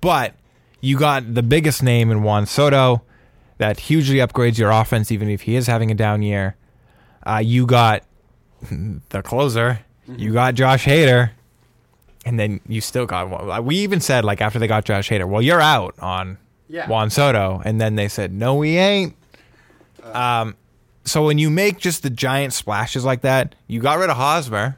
But 0.00 0.34
you 0.80 0.98
got 0.98 1.34
the 1.34 1.42
biggest 1.42 1.82
name 1.82 2.10
in 2.10 2.22
Juan 2.22 2.46
Soto 2.46 3.02
that 3.58 3.80
hugely 3.80 4.16
upgrades 4.16 4.58
your 4.58 4.70
offense, 4.70 5.10
even 5.10 5.30
if 5.30 5.42
he 5.42 5.56
is 5.56 5.66
having 5.66 5.90
a 5.90 5.94
down 5.94 6.22
year. 6.22 6.56
Uh, 7.26 7.38
you 7.38 7.66
got 7.66 8.02
the 9.10 9.22
closer. 9.22 9.80
You 10.08 10.32
got 10.32 10.54
Josh 10.54 10.84
Hader. 10.84 11.30
And 12.24 12.38
then 12.40 12.60
you 12.66 12.80
still 12.80 13.06
got. 13.06 13.64
We 13.64 13.76
even 13.76 14.00
said 14.00 14.24
like 14.24 14.40
after 14.40 14.58
they 14.58 14.66
got 14.66 14.84
Josh 14.84 15.08
Hader, 15.10 15.28
well, 15.28 15.42
you're 15.42 15.60
out 15.60 15.94
on 16.00 16.38
Yeah. 16.68 16.88
Juan 16.88 17.10
Soto, 17.10 17.62
and 17.64 17.80
then 17.80 17.94
they 17.96 18.08
said, 18.08 18.32
no, 18.32 18.54
we 18.56 18.76
ain't. 18.76 19.14
Um, 20.02 20.56
so 21.04 21.24
when 21.24 21.38
you 21.38 21.50
make 21.50 21.78
just 21.78 22.02
the 22.02 22.10
giant 22.10 22.52
splashes 22.52 23.04
like 23.04 23.20
that, 23.22 23.54
you 23.68 23.80
got 23.80 23.98
rid 23.98 24.10
of 24.10 24.16
Hosmer, 24.16 24.76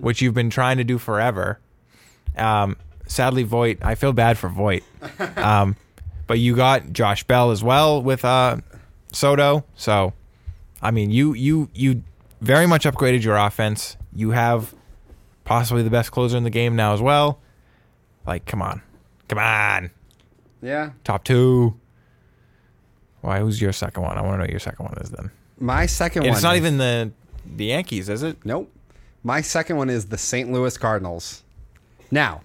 which 0.00 0.22
you've 0.22 0.34
been 0.34 0.48
trying 0.50 0.78
to 0.78 0.84
do 0.84 0.96
forever. 0.98 1.58
Um, 2.36 2.76
sadly, 3.06 3.42
Voit. 3.42 3.78
I 3.82 3.94
feel 3.94 4.12
bad 4.12 4.38
for 4.38 4.48
Voit. 4.48 4.82
Um, 5.36 5.76
but 6.26 6.38
you 6.38 6.54
got 6.56 6.92
Josh 6.92 7.24
Bell 7.24 7.50
as 7.50 7.62
well 7.64 8.02
with 8.02 8.24
uh, 8.24 8.58
Soto. 9.12 9.64
So, 9.76 10.12
I 10.82 10.90
mean, 10.90 11.10
you 11.10 11.32
you 11.32 11.70
you 11.74 12.02
very 12.40 12.66
much 12.66 12.84
upgraded 12.84 13.22
your 13.22 13.36
offense. 13.36 13.96
You 14.14 14.30
have 14.30 14.74
possibly 15.44 15.82
the 15.82 15.90
best 15.90 16.10
closer 16.12 16.36
in 16.36 16.44
the 16.44 16.50
game 16.50 16.76
now 16.76 16.92
as 16.94 17.00
well. 17.00 17.40
Like, 18.26 18.44
come 18.46 18.60
on, 18.62 18.82
come 19.28 19.38
on, 19.38 19.90
Yeah. 20.60 20.90
top 21.04 21.24
two. 21.24 21.78
Why? 23.20 23.40
Who's 23.40 23.60
your 23.60 23.72
second 23.72 24.02
one? 24.02 24.16
I 24.16 24.20
want 24.22 24.34
to 24.34 24.36
know 24.38 24.42
what 24.44 24.50
your 24.50 24.60
second 24.60 24.84
one 24.86 24.98
is. 24.98 25.10
Then 25.10 25.30
My 25.58 25.86
second 25.86 26.22
And 26.22 26.30
one. 26.30 26.36
it's 26.36 26.42
not 26.44 26.54
is- 26.54 26.60
even 26.60 26.78
the 26.78 27.10
the 27.56 27.64
Yankees, 27.66 28.08
is 28.08 28.22
it? 28.22 28.36
Nope. 28.44 28.70
My 29.24 29.40
second 29.40 29.76
one 29.78 29.88
is 29.90 30.06
the 30.06 30.18
St. 30.18 30.52
Louis 30.52 30.76
Cardinals. 30.78 31.42
Now, 32.10 32.42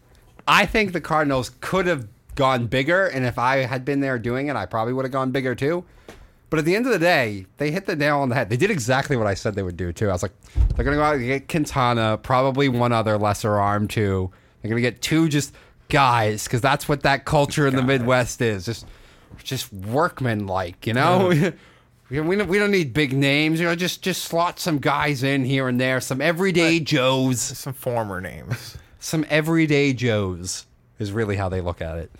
I 0.48 0.66
think 0.66 0.94
the 0.94 1.02
Cardinals 1.02 1.52
could 1.62 1.86
have 1.88 2.08
gone 2.36 2.66
bigger, 2.68 3.06
and 3.06 3.26
if 3.26 3.38
I 3.38 3.58
had 3.58 3.86
been 3.86 4.00
there 4.00 4.18
doing 4.18 4.48
it, 4.48 4.56
I 4.56 4.66
probably 4.66 4.94
would 4.94 5.06
have 5.06 5.12
gone 5.12 5.32
bigger 5.32 5.54
too. 5.56 5.84
But 6.54 6.60
at 6.60 6.66
the 6.66 6.76
end 6.76 6.86
of 6.86 6.92
the 6.92 7.00
day, 7.00 7.48
they 7.58 7.72
hit 7.72 7.88
the 7.88 7.96
nail 7.96 8.20
on 8.20 8.30
the 8.30 8.36
head. 8.36 8.48
They 8.48 8.58
did 8.58 8.70
exactly 8.70 9.18
what 9.18 9.26
I 9.26 9.34
said 9.34 9.56
they 9.56 9.64
would 9.64 9.76
do 9.76 9.92
too. 9.92 10.10
I 10.10 10.12
was 10.12 10.22
like, 10.22 10.34
they're 10.76 10.86
going 10.86 10.96
to 10.96 11.02
go 11.02 11.04
out 11.04 11.16
and 11.16 11.26
get 11.26 11.50
Quintana, 11.50 12.20
probably 12.22 12.70
one 12.70 12.92
other 12.92 13.18
lesser 13.18 13.56
arm 13.56 13.88
too. 13.88 14.30
They're 14.62 14.70
going 14.70 14.80
to 14.80 14.88
get 14.88 15.02
two 15.02 15.30
just 15.30 15.52
guys 15.90 16.44
because 16.44 16.62
that's 16.62 16.88
what 16.88 17.02
that 17.02 17.26
culture 17.26 17.66
in 17.66 17.76
the 17.76 17.82
Midwest 17.82 18.40
is. 18.40 18.68
Just, 18.68 18.86
just 19.44 19.74
workman 19.74 20.46
like, 20.46 20.86
you 20.86 20.94
know. 20.94 21.34
We 22.10 22.20
we 22.20 22.36
don't, 22.36 22.48
we 22.48 22.60
don't 22.60 22.70
need 22.70 22.94
big 22.94 23.14
names, 23.14 23.60
you 23.60 23.66
know. 23.66 23.76
Just 23.76 24.04
just 24.04 24.26
slot 24.26 24.60
some 24.60 24.78
guys 24.78 25.24
in 25.24 25.46
here 25.46 25.68
and 25.68 25.82
there, 25.82 26.00
some 26.00 26.22
everyday 26.22 26.80
Joes, 26.80 27.42
Some 27.42 27.74
former 27.74 28.22
names. 28.22 28.78
some 29.00 29.26
everyday 29.30 29.94
Joes 29.94 30.68
is 31.00 31.12
really 31.12 31.38
how 31.38 31.50
they 31.50 31.62
look 31.62 31.82
at 31.82 31.98
it. 31.98 32.12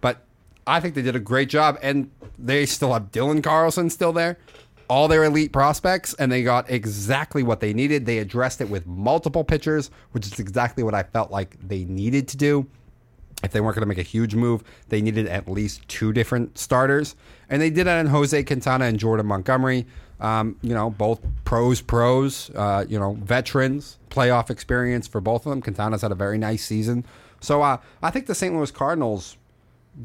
But 0.00 0.22
I 0.68 0.78
think 0.78 0.94
they 0.94 1.02
did 1.02 1.16
a 1.16 1.20
great 1.20 1.48
job, 1.48 1.78
and 1.82 2.10
they 2.44 2.66
still 2.66 2.92
have 2.92 3.10
Dylan 3.10 3.42
Carlson 3.42 3.90
still 3.90 4.12
there, 4.12 4.38
all 4.88 5.08
their 5.08 5.24
elite 5.24 5.52
prospects, 5.52 6.14
and 6.14 6.30
they 6.30 6.42
got 6.42 6.70
exactly 6.70 7.42
what 7.42 7.60
they 7.60 7.72
needed. 7.72 8.06
They 8.06 8.18
addressed 8.18 8.60
it 8.60 8.68
with 8.68 8.86
multiple 8.86 9.44
pitchers, 9.44 9.90
which 10.12 10.26
is 10.26 10.38
exactly 10.38 10.82
what 10.82 10.94
I 10.94 11.02
felt 11.02 11.30
like 11.30 11.56
they 11.66 11.84
needed 11.84 12.28
to 12.28 12.36
do. 12.36 12.66
If 13.42 13.52
they 13.52 13.60
weren't 13.60 13.74
going 13.74 13.82
to 13.82 13.86
make 13.86 13.98
a 13.98 14.02
huge 14.02 14.34
move, 14.34 14.62
they 14.88 15.00
needed 15.00 15.26
at 15.26 15.48
least 15.48 15.88
two 15.88 16.12
different 16.12 16.58
starters, 16.58 17.16
and 17.48 17.62
they 17.62 17.70
did 17.70 17.86
that 17.86 17.98
in 18.00 18.06
Jose 18.06 18.42
Quintana 18.44 18.84
and 18.86 18.98
Jordan 18.98 19.26
Montgomery. 19.26 19.86
Um, 20.20 20.56
you 20.60 20.74
know, 20.74 20.90
both 20.90 21.20
pros, 21.44 21.80
pros. 21.80 22.50
Uh, 22.54 22.84
you 22.86 22.98
know, 22.98 23.14
veterans, 23.14 23.98
playoff 24.10 24.50
experience 24.50 25.06
for 25.06 25.22
both 25.22 25.46
of 25.46 25.50
them. 25.50 25.62
Quintana's 25.62 26.02
had 26.02 26.12
a 26.12 26.16
very 26.16 26.36
nice 26.36 26.62
season, 26.62 27.06
so 27.40 27.62
uh, 27.62 27.78
I 28.02 28.10
think 28.10 28.26
the 28.26 28.34
St. 28.34 28.54
Louis 28.54 28.70
Cardinals 28.70 29.38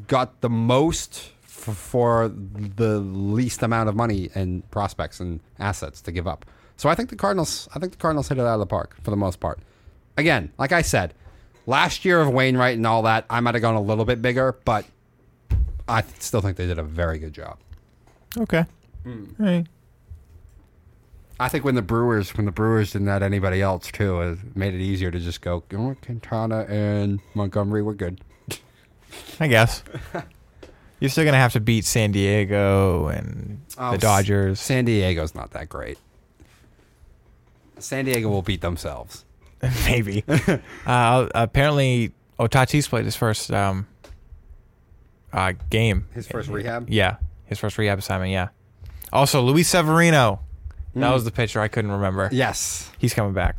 got 0.06 0.40
the 0.40 0.48
most 0.48 1.32
f- 1.68 1.74
for 1.76 2.28
the 2.28 2.98
least 2.98 3.62
amount 3.62 3.88
of 3.88 3.94
money 3.96 4.30
and 4.34 4.68
prospects 4.70 5.20
and 5.20 5.40
assets 5.58 6.00
to 6.02 6.12
give 6.12 6.26
up. 6.26 6.44
So 6.76 6.88
I 6.88 6.94
think 6.94 7.10
the 7.10 7.16
Cardinals. 7.16 7.68
I 7.74 7.78
think 7.78 7.92
the 7.92 7.98
Cardinals 7.98 8.28
hit 8.28 8.38
it 8.38 8.42
out 8.42 8.54
of 8.54 8.60
the 8.60 8.66
park 8.66 8.96
for 9.02 9.10
the 9.10 9.16
most 9.16 9.40
part. 9.40 9.58
Again, 10.16 10.52
like 10.58 10.72
I 10.72 10.82
said, 10.82 11.14
last 11.66 12.04
year 12.04 12.20
of 12.20 12.28
Wainwright 12.30 12.76
and 12.76 12.86
all 12.86 13.02
that, 13.02 13.24
I 13.30 13.40
might 13.40 13.54
have 13.54 13.62
gone 13.62 13.74
a 13.74 13.80
little 13.82 14.04
bit 14.04 14.20
bigger, 14.22 14.56
but 14.64 14.84
I 15.88 16.02
th- 16.02 16.20
still 16.20 16.40
think 16.40 16.56
they 16.56 16.66
did 16.66 16.78
a 16.78 16.82
very 16.82 17.18
good 17.18 17.32
job. 17.32 17.58
Okay. 18.38 18.64
Hmm. 19.04 19.24
All 19.40 19.46
right. 19.46 19.66
I 21.38 21.48
think 21.48 21.64
when 21.64 21.74
the 21.74 21.82
Brewers, 21.82 22.34
when 22.34 22.46
the 22.46 22.52
Brewers 22.52 22.92
didn't 22.92 23.08
add 23.08 23.22
anybody 23.22 23.60
else 23.60 23.90
too, 23.92 24.20
it 24.22 24.38
made 24.56 24.72
it 24.74 24.80
easier 24.80 25.10
to 25.10 25.18
just 25.18 25.42
go, 25.42 25.62
you 25.70 25.76
know 25.78 25.84
what, 25.88 26.00
Quintana 26.00 26.64
and 26.68 27.20
Montgomery, 27.34 27.82
we're 27.82 27.92
good. 27.92 28.20
I 29.38 29.46
guess. 29.46 29.82
You're 31.00 31.10
still 31.10 31.24
gonna 31.24 31.36
have 31.36 31.52
to 31.52 31.60
beat 31.60 31.84
San 31.84 32.12
Diego 32.12 33.08
and 33.08 33.60
Oh, 33.78 33.92
the 33.92 33.98
Dodgers. 33.98 34.58
San 34.60 34.84
Diego's 34.86 35.34
not 35.34 35.50
that 35.52 35.68
great. 35.68 35.98
San 37.78 38.04
Diego 38.06 38.28
will 38.28 38.42
beat 38.42 38.60
themselves. 38.62 39.24
Maybe. 39.86 40.24
uh, 40.86 41.28
apparently, 41.34 42.12
Otatis 42.38 42.88
played 42.88 43.04
his 43.04 43.16
first 43.16 43.50
um, 43.50 43.86
uh, 45.32 45.52
game. 45.70 46.06
His 46.14 46.26
first 46.26 46.48
rehab? 46.48 46.88
Yeah, 46.88 47.16
his 47.46 47.58
first 47.58 47.76
rehab 47.78 47.98
assignment. 47.98 48.32
Yeah. 48.32 48.48
Also, 49.12 49.42
Luis 49.42 49.68
Severino. 49.68 50.40
That 50.94 51.10
Mm. 51.10 51.12
was 51.12 51.24
the 51.26 51.30
pitcher 51.30 51.60
I 51.60 51.68
couldn't 51.68 51.90
remember. 51.90 52.30
Yes. 52.32 52.90
He's 52.96 53.12
coming 53.12 53.34
back. 53.34 53.56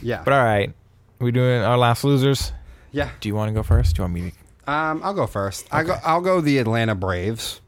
Yeah. 0.00 0.22
But 0.24 0.32
all 0.32 0.42
right, 0.42 0.72
we 1.18 1.30
doing 1.30 1.60
our 1.62 1.76
last 1.76 2.02
losers. 2.02 2.50
yeah. 2.92 3.10
Do 3.20 3.28
you 3.28 3.34
want 3.34 3.50
to 3.50 3.52
go 3.52 3.62
first? 3.62 3.94
Do 3.96 4.00
you 4.00 4.04
want 4.04 4.14
me 4.14 4.30
to? 4.30 4.36
Um, 4.66 5.00
I'll 5.04 5.14
go 5.14 5.26
first. 5.26 5.66
I 5.70 5.84
go. 5.84 5.96
I'll 6.04 6.20
go 6.20 6.40
the 6.40 6.58
Atlanta 6.58 6.94
Braves. 6.94 7.60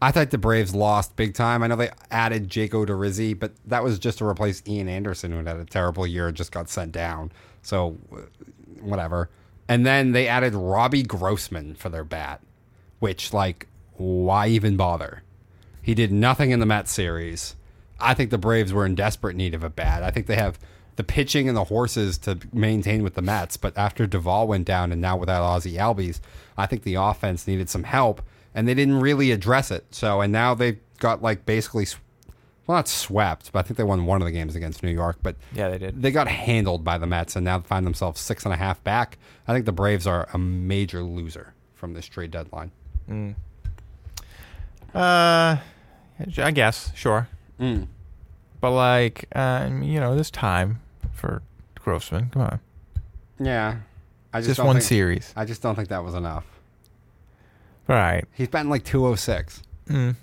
I 0.00 0.10
thought 0.10 0.30
the 0.30 0.38
Braves 0.38 0.74
lost 0.74 1.14
big 1.14 1.32
time. 1.32 1.62
I 1.62 1.68
know 1.68 1.76
they 1.76 1.90
added 2.10 2.48
Jake 2.48 2.72
Odorizzi, 2.72 3.38
but 3.38 3.52
that 3.66 3.84
was 3.84 4.00
just 4.00 4.18
to 4.18 4.26
replace 4.26 4.60
Ian 4.66 4.88
Anderson, 4.88 5.30
who 5.30 5.38
had 5.44 5.56
a 5.56 5.64
terrible 5.64 6.06
year 6.08 6.26
and 6.26 6.36
just 6.36 6.50
got 6.50 6.68
sent 6.68 6.90
down. 6.90 7.30
So, 7.62 7.96
uh, 8.12 8.22
whatever. 8.80 9.30
And 9.68 9.86
then 9.86 10.10
they 10.10 10.26
added 10.26 10.54
Robbie 10.54 11.04
Grossman 11.04 11.76
for 11.76 11.88
their 11.88 12.02
bat, 12.02 12.40
which, 12.98 13.32
like, 13.32 13.68
why 13.92 14.48
even 14.48 14.76
bother? 14.76 15.22
He 15.82 15.94
did 15.94 16.10
nothing 16.10 16.50
in 16.50 16.58
the 16.58 16.66
Mets 16.66 16.90
series. 16.90 17.54
I 18.00 18.14
think 18.14 18.30
the 18.30 18.38
Braves 18.38 18.72
were 18.72 18.84
in 18.84 18.96
desperate 18.96 19.36
need 19.36 19.54
of 19.54 19.62
a 19.62 19.70
bat. 19.70 20.02
I 20.02 20.10
think 20.10 20.26
they 20.26 20.34
have 20.34 20.58
the 20.96 21.04
pitching 21.04 21.48
and 21.48 21.56
the 21.56 21.64
horses 21.64 22.18
to 22.18 22.38
maintain 22.52 23.02
with 23.02 23.14
the 23.14 23.22
Mets, 23.22 23.56
but 23.56 23.76
after 23.78 24.06
Duvall 24.06 24.46
went 24.46 24.66
down 24.66 24.92
and 24.92 25.00
now 25.00 25.16
without 25.16 25.42
Ozzy 25.42 25.74
Albies, 25.74 26.20
I 26.56 26.66
think 26.66 26.82
the 26.82 26.94
offense 26.96 27.46
needed 27.46 27.70
some 27.70 27.84
help, 27.84 28.20
and 28.54 28.68
they 28.68 28.74
didn't 28.74 29.00
really 29.00 29.30
address 29.32 29.70
it. 29.70 29.86
So, 29.90 30.20
and 30.20 30.30
now 30.32 30.54
they've 30.54 30.78
got 30.98 31.22
like 31.22 31.46
basically, 31.46 31.86
well, 32.66 32.76
not 32.78 32.88
swept, 32.88 33.50
but 33.52 33.60
I 33.60 33.62
think 33.62 33.78
they 33.78 33.84
won 33.84 34.04
one 34.04 34.20
of 34.20 34.26
the 34.26 34.32
games 34.32 34.54
against 34.54 34.82
New 34.82 34.90
York, 34.90 35.16
but 35.22 35.36
Yeah, 35.54 35.70
they 35.70 35.78
did. 35.78 36.02
they 36.02 36.10
got 36.10 36.28
handled 36.28 36.84
by 36.84 36.98
the 36.98 37.06
Mets 37.06 37.36
and 37.36 37.44
now 37.44 37.60
find 37.60 37.86
themselves 37.86 38.20
six 38.20 38.44
and 38.44 38.52
a 38.52 38.56
half 38.58 38.84
back. 38.84 39.16
I 39.48 39.54
think 39.54 39.64
the 39.64 39.72
Braves 39.72 40.06
are 40.06 40.28
a 40.34 40.38
major 40.38 41.02
loser 41.02 41.54
from 41.74 41.94
this 41.94 42.04
trade 42.06 42.30
deadline. 42.30 42.70
Uh, 44.94 45.56
I 46.38 46.50
guess 46.52 46.92
sure. 46.94 47.28
Mm. 47.58 47.86
But 48.60 48.72
like, 48.72 49.24
um, 49.34 49.82
you 49.82 49.98
know, 49.98 50.14
there's 50.14 50.30
time 50.30 50.80
for 51.22 51.42
Grossman. 51.80 52.28
Come 52.30 52.42
on, 52.42 52.60
Yeah, 53.38 53.76
I 54.32 54.40
just 54.40 54.56
just 54.56 54.60
one 54.66 54.76
think, 54.76 54.84
series. 54.84 55.32
I 55.36 55.44
just 55.44 55.62
don't 55.62 55.74
think 55.74 55.88
that 55.88 56.04
was 56.04 56.14
enough. 56.14 56.44
All 57.88 57.96
right. 57.96 58.24
He's 58.32 58.48
batting 58.48 58.70
like 58.70 58.84
two 58.84 59.06
oh 59.06 59.14
six. 59.14 59.62
Mm. 59.88 60.16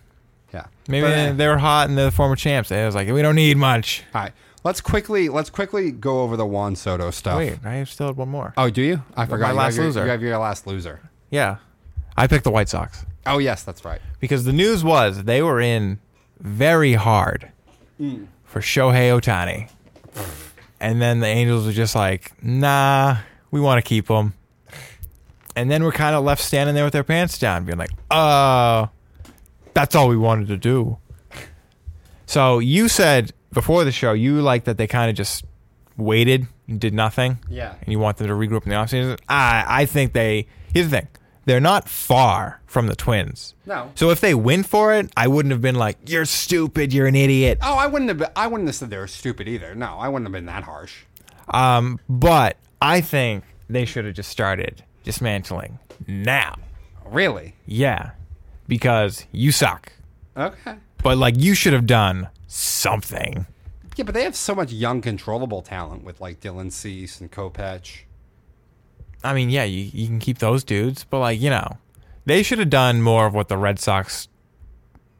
Yeah, 0.54 0.66
Maybe 0.88 1.06
But, 1.06 1.10
they, 1.10 1.32
they 1.34 1.48
were 1.48 1.58
hot 1.58 1.90
and 1.90 1.98
they're 1.98 2.06
the 2.06 2.12
former 2.12 2.36
champs. 2.36 2.72
It 2.72 2.84
was 2.86 2.96
like, 2.96 3.08
we 3.10 3.22
don't 3.22 3.36
need 3.36 3.58
much. 3.58 4.04
All 4.16 4.22
right, 4.22 4.32
let's 4.64 4.82
quickly 4.82 5.30
let's 5.30 5.50
quickly 5.50 5.92
go 5.92 6.22
over 6.22 6.36
the 6.38 6.46
Juan 6.46 6.76
Soto 6.76 7.12
stuff. 7.12 7.38
Wait, 7.38 7.64
I 7.66 7.84
still 7.84 8.08
had 8.08 8.18
one 8.18 8.30
more. 8.30 8.54
Oh, 8.58 8.70
do 8.70 8.82
you? 8.82 9.04
I 9.16 9.26
forgot. 9.26 9.48
my 9.48 9.52
you 9.52 9.58
last 9.58 9.76
your, 9.76 9.86
loser. 9.86 10.04
You 10.06 10.10
have 10.12 10.22
your 10.22 10.38
last 10.38 10.66
loser. 10.68 11.02
Yeah, 11.30 11.58
I 12.18 12.28
picked 12.28 12.44
the 12.46 12.52
White 12.52 12.70
Sox 12.70 13.06
Oh 13.26 13.38
yes, 13.38 13.64
that's 13.64 13.86
right. 13.86 14.02
because 14.20 14.46
the 14.46 14.54
news 14.54 14.84
was 14.84 15.24
they 15.26 15.42
were 15.44 15.60
in 15.62 16.00
very 16.40 16.94
hard 16.94 17.52
Mm. 18.02 18.28
for 18.46 18.62
Shohei 18.62 19.12
Ohtani. 19.20 19.70
And 20.80 21.02
then 21.02 21.20
the 21.20 21.28
Angels 21.28 21.66
were 21.66 21.72
just 21.74 21.96
like, 21.96 22.32
"Nah, 22.44 23.18
we 23.52 23.60
want 23.60 23.84
to 23.84 23.88
keep 23.88 24.08
them. 24.08 24.34
And 25.56 25.70
then 25.70 25.84
we're 25.84 25.92
kind 25.92 26.16
of 26.16 26.24
left 26.24 26.42
standing 26.42 26.76
there 26.76 26.86
with 26.86 26.96
our 26.96 27.04
pants 27.04 27.38
down, 27.38 27.66
being 27.66 27.78
like, 27.78 27.92
"Uh, 28.10 28.88
that's 29.74 29.96
all 29.96 30.08
we 30.08 30.18
wanted 30.18 30.48
to 30.50 30.58
do." 30.58 30.98
So 32.26 32.60
you 32.60 32.88
said 32.88 33.34
before 33.52 33.84
the 33.84 33.92
show 33.92 34.14
you 34.14 34.42
like 34.42 34.66
that 34.66 34.78
they 34.78 34.88
kind 34.88 35.10
of 35.10 35.16
just 35.16 35.44
waited 35.98 36.48
and 36.68 36.80
did 36.80 36.94
nothing, 36.94 37.40
Yeah. 37.50 37.74
and 37.82 37.92
you 37.92 38.00
want 38.00 38.18
them 38.18 38.28
to 38.28 38.34
regroup 38.34 38.64
in 38.64 38.70
the 38.70 38.76
offseason. 38.76 39.20
I 39.28 39.66
I 39.68 39.86
think 39.86 40.14
they 40.14 40.48
here's 40.74 40.90
the 40.90 40.98
thing. 41.02 41.08
They're 41.50 41.60
not 41.60 41.90
far 41.90 42.62
from 42.68 42.86
the 42.86 42.96
Twins. 42.96 43.56
No. 43.66 43.92
So 43.96 44.12
if 44.12 44.22
they 44.22 44.36
win 44.36 44.62
for 44.62 44.94
it, 44.94 45.12
I 45.18 45.28
wouldn't 45.28 45.52
have 45.52 45.64
been 45.64 45.74
like, 45.74 45.98
"You're 46.06 46.26
stupid, 46.26 46.94
you're 46.94 47.08
an 47.08 47.16
idiot." 47.16 47.58
Oh, 47.64 47.76
I 47.76 47.88
wouldn't 47.88 48.10
have. 48.10 48.20
Been, 48.20 48.30
I 48.36 48.46
wouldn't 48.46 48.70
have 48.70 48.76
said 48.76 48.92
they 48.92 49.00
were 49.00 49.08
stupid 49.08 49.48
either. 49.48 49.74
No, 49.74 49.98
I 49.98 50.10
wouldn't 50.10 50.28
have 50.28 50.32
been 50.32 50.46
that 50.46 50.62
harsh. 50.62 51.06
Um, 51.48 52.00
but 52.08 52.58
I 52.80 53.02
think 53.02 53.46
they 53.68 53.86
should 53.86 54.06
have 54.06 54.14
just 54.14 54.30
started 54.30 54.84
dismantling 55.04 55.80
now. 56.06 56.56
Really? 57.04 57.56
Yeah, 57.66 58.12
because 58.68 59.26
you 59.32 59.52
suck. 59.52 59.92
Okay. 60.38 60.76
But 61.02 61.18
like, 61.18 61.34
you 61.36 61.56
should 61.56 61.74
have 61.74 61.88
done 61.88 62.30
something. 62.46 63.48
Yeah, 63.96 64.06
but 64.06 64.14
they 64.14 64.22
have 64.22 64.36
so 64.36 64.54
much 64.54 64.72
young, 64.72 65.02
controllable 65.02 65.64
talent 65.64 66.04
with 66.04 66.22
like 66.22 66.42
Dylan 66.42 66.72
Cease 66.72 67.20
and 67.20 67.32
Kopech. 67.32 68.02
I 69.24 69.34
mean, 69.34 69.50
yeah, 69.50 69.64
you, 69.66 69.90
you 69.94 70.08
can 70.08 70.20
keep 70.20 70.38
those 70.38 70.64
dudes, 70.64 71.04
but 71.04 71.20
like, 71.20 71.40
you 71.42 71.50
know, 71.50 71.78
they 72.26 72.42
should 72.44 72.60
have 72.60 72.70
done 72.70 73.02
more 73.02 73.26
of 73.26 73.34
what 73.34 73.48
the 73.50 73.58
Red 73.58 73.80
Sox, 73.80 74.28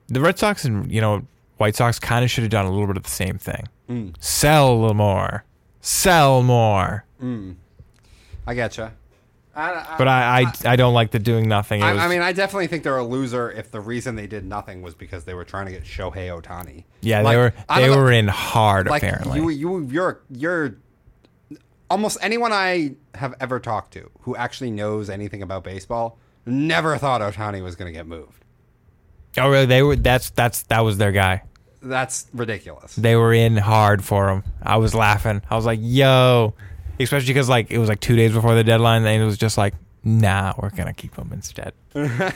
the 0.08 0.22
Red 0.22 0.38
Sox 0.40 0.64
and 0.66 0.92
you 0.92 1.02
know 1.02 1.26
White 1.58 1.76
Sox 1.76 2.00
kind 2.00 2.24
of 2.24 2.32
should 2.32 2.44
have 2.44 2.52
done 2.52 2.66
a 2.66 2.72
little 2.72 2.88
bit 2.88 2.98
of 2.98 3.04
the 3.04 3.10
same 3.10 3.38
thing. 3.38 3.68
Mm. 3.90 4.16
Sell 4.24 4.72
a 4.72 4.76
little 4.76 4.94
more, 4.96 5.44
sell 5.82 6.42
more. 6.44 7.06
Mm. 7.22 7.56
I 8.48 8.56
getcha. 8.56 8.92
I, 9.56 9.72
I, 9.74 9.96
But 9.98 10.08
I, 10.08 10.42
I, 10.42 10.72
I 10.72 10.76
don't 10.78 10.94
like 10.94 11.12
the 11.12 11.20
doing 11.20 11.50
nothing. 11.50 11.84
I, 11.84 11.94
was, 11.94 12.02
I 12.02 12.08
mean, 12.08 12.22
I 12.22 12.32
definitely 12.32 12.68
think 12.68 12.84
they're 12.84 12.98
a 12.98 13.04
loser 13.04 13.52
if 13.52 13.72
the 13.72 13.82
reason 13.82 14.16
they 14.16 14.28
did 14.28 14.46
nothing 14.46 14.82
was 14.82 14.96
because 14.96 15.26
they 15.26 15.34
were 15.34 15.44
trying 15.44 15.66
to 15.66 15.72
get 15.72 15.84
Shohei 15.84 16.30
Ohtani. 16.30 16.86
yeah, 17.02 17.22
Like, 17.22 17.34
they 17.34 17.38
were 17.38 17.50
they 17.76 17.82
don't 17.88 17.92
know- 17.92 17.98
were 17.98 18.12
in 18.12 18.28
hard 18.30 18.88
like 18.88 19.04
apparently. 19.04 19.40
you 19.40 19.50
you 19.50 19.88
you're 19.92 20.22
you're 20.30 20.78
almost 21.90 22.18
anyone 22.22 22.52
I 22.54 22.96
have 23.16 23.36
ever 23.40 23.60
talked 23.60 23.94
to 23.94 24.10
who 24.22 24.36
actually 24.36 24.72
knows 24.72 25.10
anything 25.10 25.42
about 25.42 25.64
baseball 25.64 26.18
never 26.46 26.98
thought 26.98 27.22
Ohtani 27.22 27.64
was 27.64 27.76
going 27.76 27.92
to 27.92 27.98
get 27.98 28.08
moved. 28.08 28.44
oh, 29.38 29.50
really? 29.50 29.66
They 29.66 29.82
were. 29.84 29.96
That's 29.96 30.30
that's 30.32 30.64
that 30.64 30.82
was 30.82 30.98
their 30.98 31.12
guy. 31.12 31.44
That's 31.82 32.28
ridiculous. 32.34 32.96
They 32.96 33.16
were 33.16 33.34
in 33.34 33.56
hard 33.58 34.04
for 34.04 34.30
him. 34.30 34.44
I 34.62 34.78
was 34.78 34.94
laughing. 34.94 35.42
I 35.50 35.56
was 35.56 35.66
like, 35.66 35.80
"Yo," 35.82 36.54
especially 37.00 37.34
because 37.34 37.48
like 37.48 37.72
it 37.72 37.78
was 37.78 37.88
like 37.90 38.00
two 38.02 38.16
days 38.16 38.34
before 38.34 38.56
the 38.56 38.64
deadline, 38.64 39.06
and 39.06 39.22
it 39.22 39.26
was 39.26 39.38
just 39.38 39.58
like, 39.58 39.76
"Nah, 40.04 40.54
we're 40.58 40.72
gonna 40.72 40.94
keep 40.94 41.16
him 41.16 41.30
instead." 41.32 41.74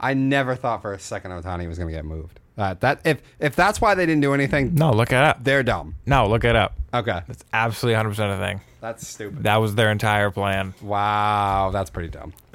I 0.00 0.14
never 0.14 0.54
thought 0.54 0.82
for 0.82 0.92
a 0.92 0.98
second 0.98 1.30
Ohtani 1.30 1.66
was 1.66 1.78
going 1.78 1.88
to 1.88 1.94
get 1.94 2.04
moved. 2.04 2.38
Uh, 2.56 2.74
that 2.80 3.00
if 3.04 3.20
if 3.40 3.56
that's 3.56 3.80
why 3.80 3.94
they 3.94 4.06
didn't 4.06 4.20
do 4.22 4.32
anything, 4.32 4.74
No, 4.74 4.92
look 4.92 5.10
it 5.10 5.16
up. 5.16 5.42
they're 5.42 5.62
dumb. 5.64 5.96
No, 6.06 6.28
look 6.28 6.44
it 6.44 6.54
up. 6.54 6.74
Okay, 6.92 7.20
It's 7.28 7.44
absolutely 7.52 7.94
100 7.96 8.08
percent 8.10 8.32
a 8.32 8.36
thing. 8.38 8.60
that's 8.80 9.06
stupid. 9.08 9.42
That 9.42 9.56
was 9.56 9.74
their 9.74 9.90
entire 9.90 10.30
plan. 10.30 10.72
Wow, 10.80 11.70
that's 11.72 11.90
pretty 11.90 12.10
dumb. 12.10 12.32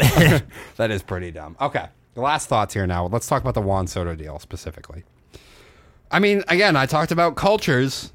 that 0.77 0.89
is 0.91 1.03
pretty 1.03 1.31
dumb. 1.31 1.57
Okay, 1.59 1.85
the 2.13 2.21
last 2.21 2.47
thoughts 2.47 2.73
here 2.73 2.87
now. 2.87 3.07
Let's 3.07 3.27
talk 3.27 3.41
about 3.41 3.55
the 3.55 3.61
Juan 3.61 3.87
Soto 3.87 4.15
deal 4.15 4.39
specifically. 4.39 5.03
I 6.11 6.19
mean, 6.19 6.43
again, 6.47 6.75
I 6.77 6.85
talked 6.85 7.11
about 7.11 7.35
cultures. 7.35 8.13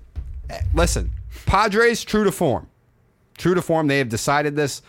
Eh, 0.50 0.60
Listen, 0.72 1.12
Padres 1.46 2.02
true 2.02 2.24
to 2.24 2.32
form. 2.32 2.66
True 3.36 3.54
to 3.54 3.60
form. 3.62 3.88
They 3.88 3.98
have 3.98 4.08
decided 4.08 4.56
this 4.56 4.80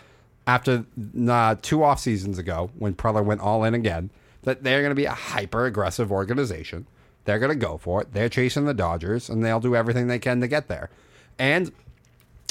after 0.46 0.86
uh, 1.28 1.56
two 1.60 1.84
off 1.84 2.00
seasons 2.00 2.38
ago 2.38 2.70
when 2.78 2.94
Preller 2.94 3.24
went 3.24 3.40
all 3.42 3.64
in 3.64 3.74
again 3.74 4.10
that 4.46 4.62
they're 4.62 4.80
going 4.80 4.92
to 4.92 4.94
be 4.96 5.04
a 5.04 5.10
hyper 5.10 5.66
aggressive 5.66 6.12
organization. 6.12 6.86
They're 7.24 7.40
going 7.40 7.50
to 7.50 7.66
go 7.66 7.76
for 7.78 8.00
it. 8.00 8.12
They're 8.12 8.28
chasing 8.28 8.64
the 8.64 8.72
Dodgers, 8.72 9.28
and 9.28 9.44
they'll 9.44 9.60
do 9.60 9.74
everything 9.74 10.06
they 10.06 10.20
can 10.20 10.40
to 10.40 10.46
get 10.46 10.68
there. 10.68 10.88
And 11.36 11.72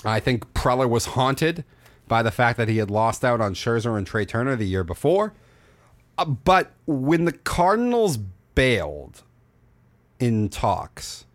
I 0.04 0.20
think 0.20 0.54
Preller 0.54 0.90
was 0.90 1.06
haunted 1.06 1.64
by 2.10 2.22
the 2.22 2.32
fact 2.32 2.58
that 2.58 2.68
he 2.68 2.78
had 2.78 2.92
lost 2.92 3.24
out 3.24 3.40
on 3.40 3.54
Scherzer 3.54 3.98
and 3.98 4.06
Trey 4.06 4.26
Turner 4.26 4.58
the 4.58 4.68
year 4.68 4.84
before. 4.84 5.34
Uh, 6.18 6.26
but 6.26 6.74
when 6.86 7.24
the 7.24 7.32
Cardinals 7.32 8.18
bailed 8.18 9.24
in 10.20 10.50
talks, 10.50 11.26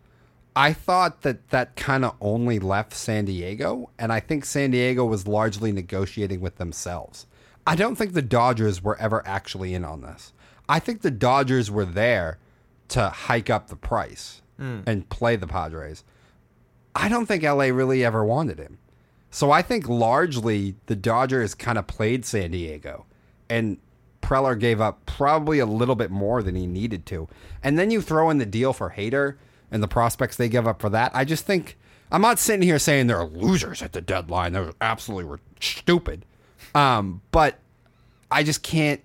I 0.55 0.73
thought 0.73 1.23
that 1.23 1.49
that 1.49 1.75
kind 1.75 2.05
of 2.05 2.15
only 2.21 2.59
left 2.59 2.93
San 2.93 3.25
Diego, 3.25 3.89
and 3.97 4.13
I 4.13 4.19
think 4.19 4.45
San 4.45 4.69
Diego 4.69 5.05
was 5.05 5.27
largely 5.27 5.71
negotiating 5.71 6.39
with 6.39 6.57
themselves. 6.57 7.25
I 7.65 7.75
don't 7.75 7.95
think 7.95 8.13
the 8.13 8.21
Dodgers 8.21 8.83
were 8.83 8.97
ever 8.99 9.25
actually 9.25 9.73
in 9.73 9.83
on 9.83 10.01
this. 10.01 10.33
I 10.71 10.79
think 10.79 11.01
the 11.01 11.11
Dodgers 11.11 11.69
were 11.69 11.83
there 11.83 12.37
to 12.87 13.09
hike 13.09 13.49
up 13.49 13.67
the 13.67 13.75
price 13.75 14.41
and 14.85 15.09
play 15.09 15.35
the 15.35 15.47
Padres. 15.47 16.05
I 16.95 17.09
don't 17.09 17.25
think 17.25 17.43
LA 17.43 17.65
really 17.65 18.05
ever 18.05 18.23
wanted 18.23 18.57
him. 18.57 18.77
So 19.31 19.51
I 19.51 19.61
think 19.63 19.89
largely 19.89 20.75
the 20.85 20.95
Dodgers 20.95 21.55
kind 21.55 21.77
of 21.77 21.87
played 21.87 22.25
San 22.25 22.51
Diego 22.51 23.05
and 23.49 23.79
Preller 24.21 24.57
gave 24.57 24.79
up 24.79 25.05
probably 25.05 25.59
a 25.59 25.65
little 25.65 25.95
bit 25.95 26.09
more 26.09 26.41
than 26.41 26.55
he 26.55 26.67
needed 26.67 27.05
to. 27.07 27.27
And 27.61 27.77
then 27.77 27.91
you 27.91 28.01
throw 28.01 28.29
in 28.29 28.37
the 28.37 28.45
deal 28.45 28.71
for 28.71 28.91
Hader 28.91 29.35
and 29.71 29.83
the 29.83 29.89
prospects 29.89 30.37
they 30.37 30.47
give 30.47 30.67
up 30.67 30.79
for 30.79 30.89
that. 30.89 31.11
I 31.13 31.25
just 31.25 31.45
think 31.45 31.77
I'm 32.13 32.21
not 32.21 32.39
sitting 32.39 32.61
here 32.61 32.79
saying 32.79 33.07
they're 33.07 33.25
losers 33.25 33.81
at 33.81 33.91
the 33.91 34.01
deadline. 34.01 34.53
They're 34.53 34.71
absolutely 34.79 35.37
stupid. 35.59 36.25
Um, 36.73 37.21
but 37.31 37.59
I 38.29 38.43
just 38.43 38.63
can't 38.63 39.01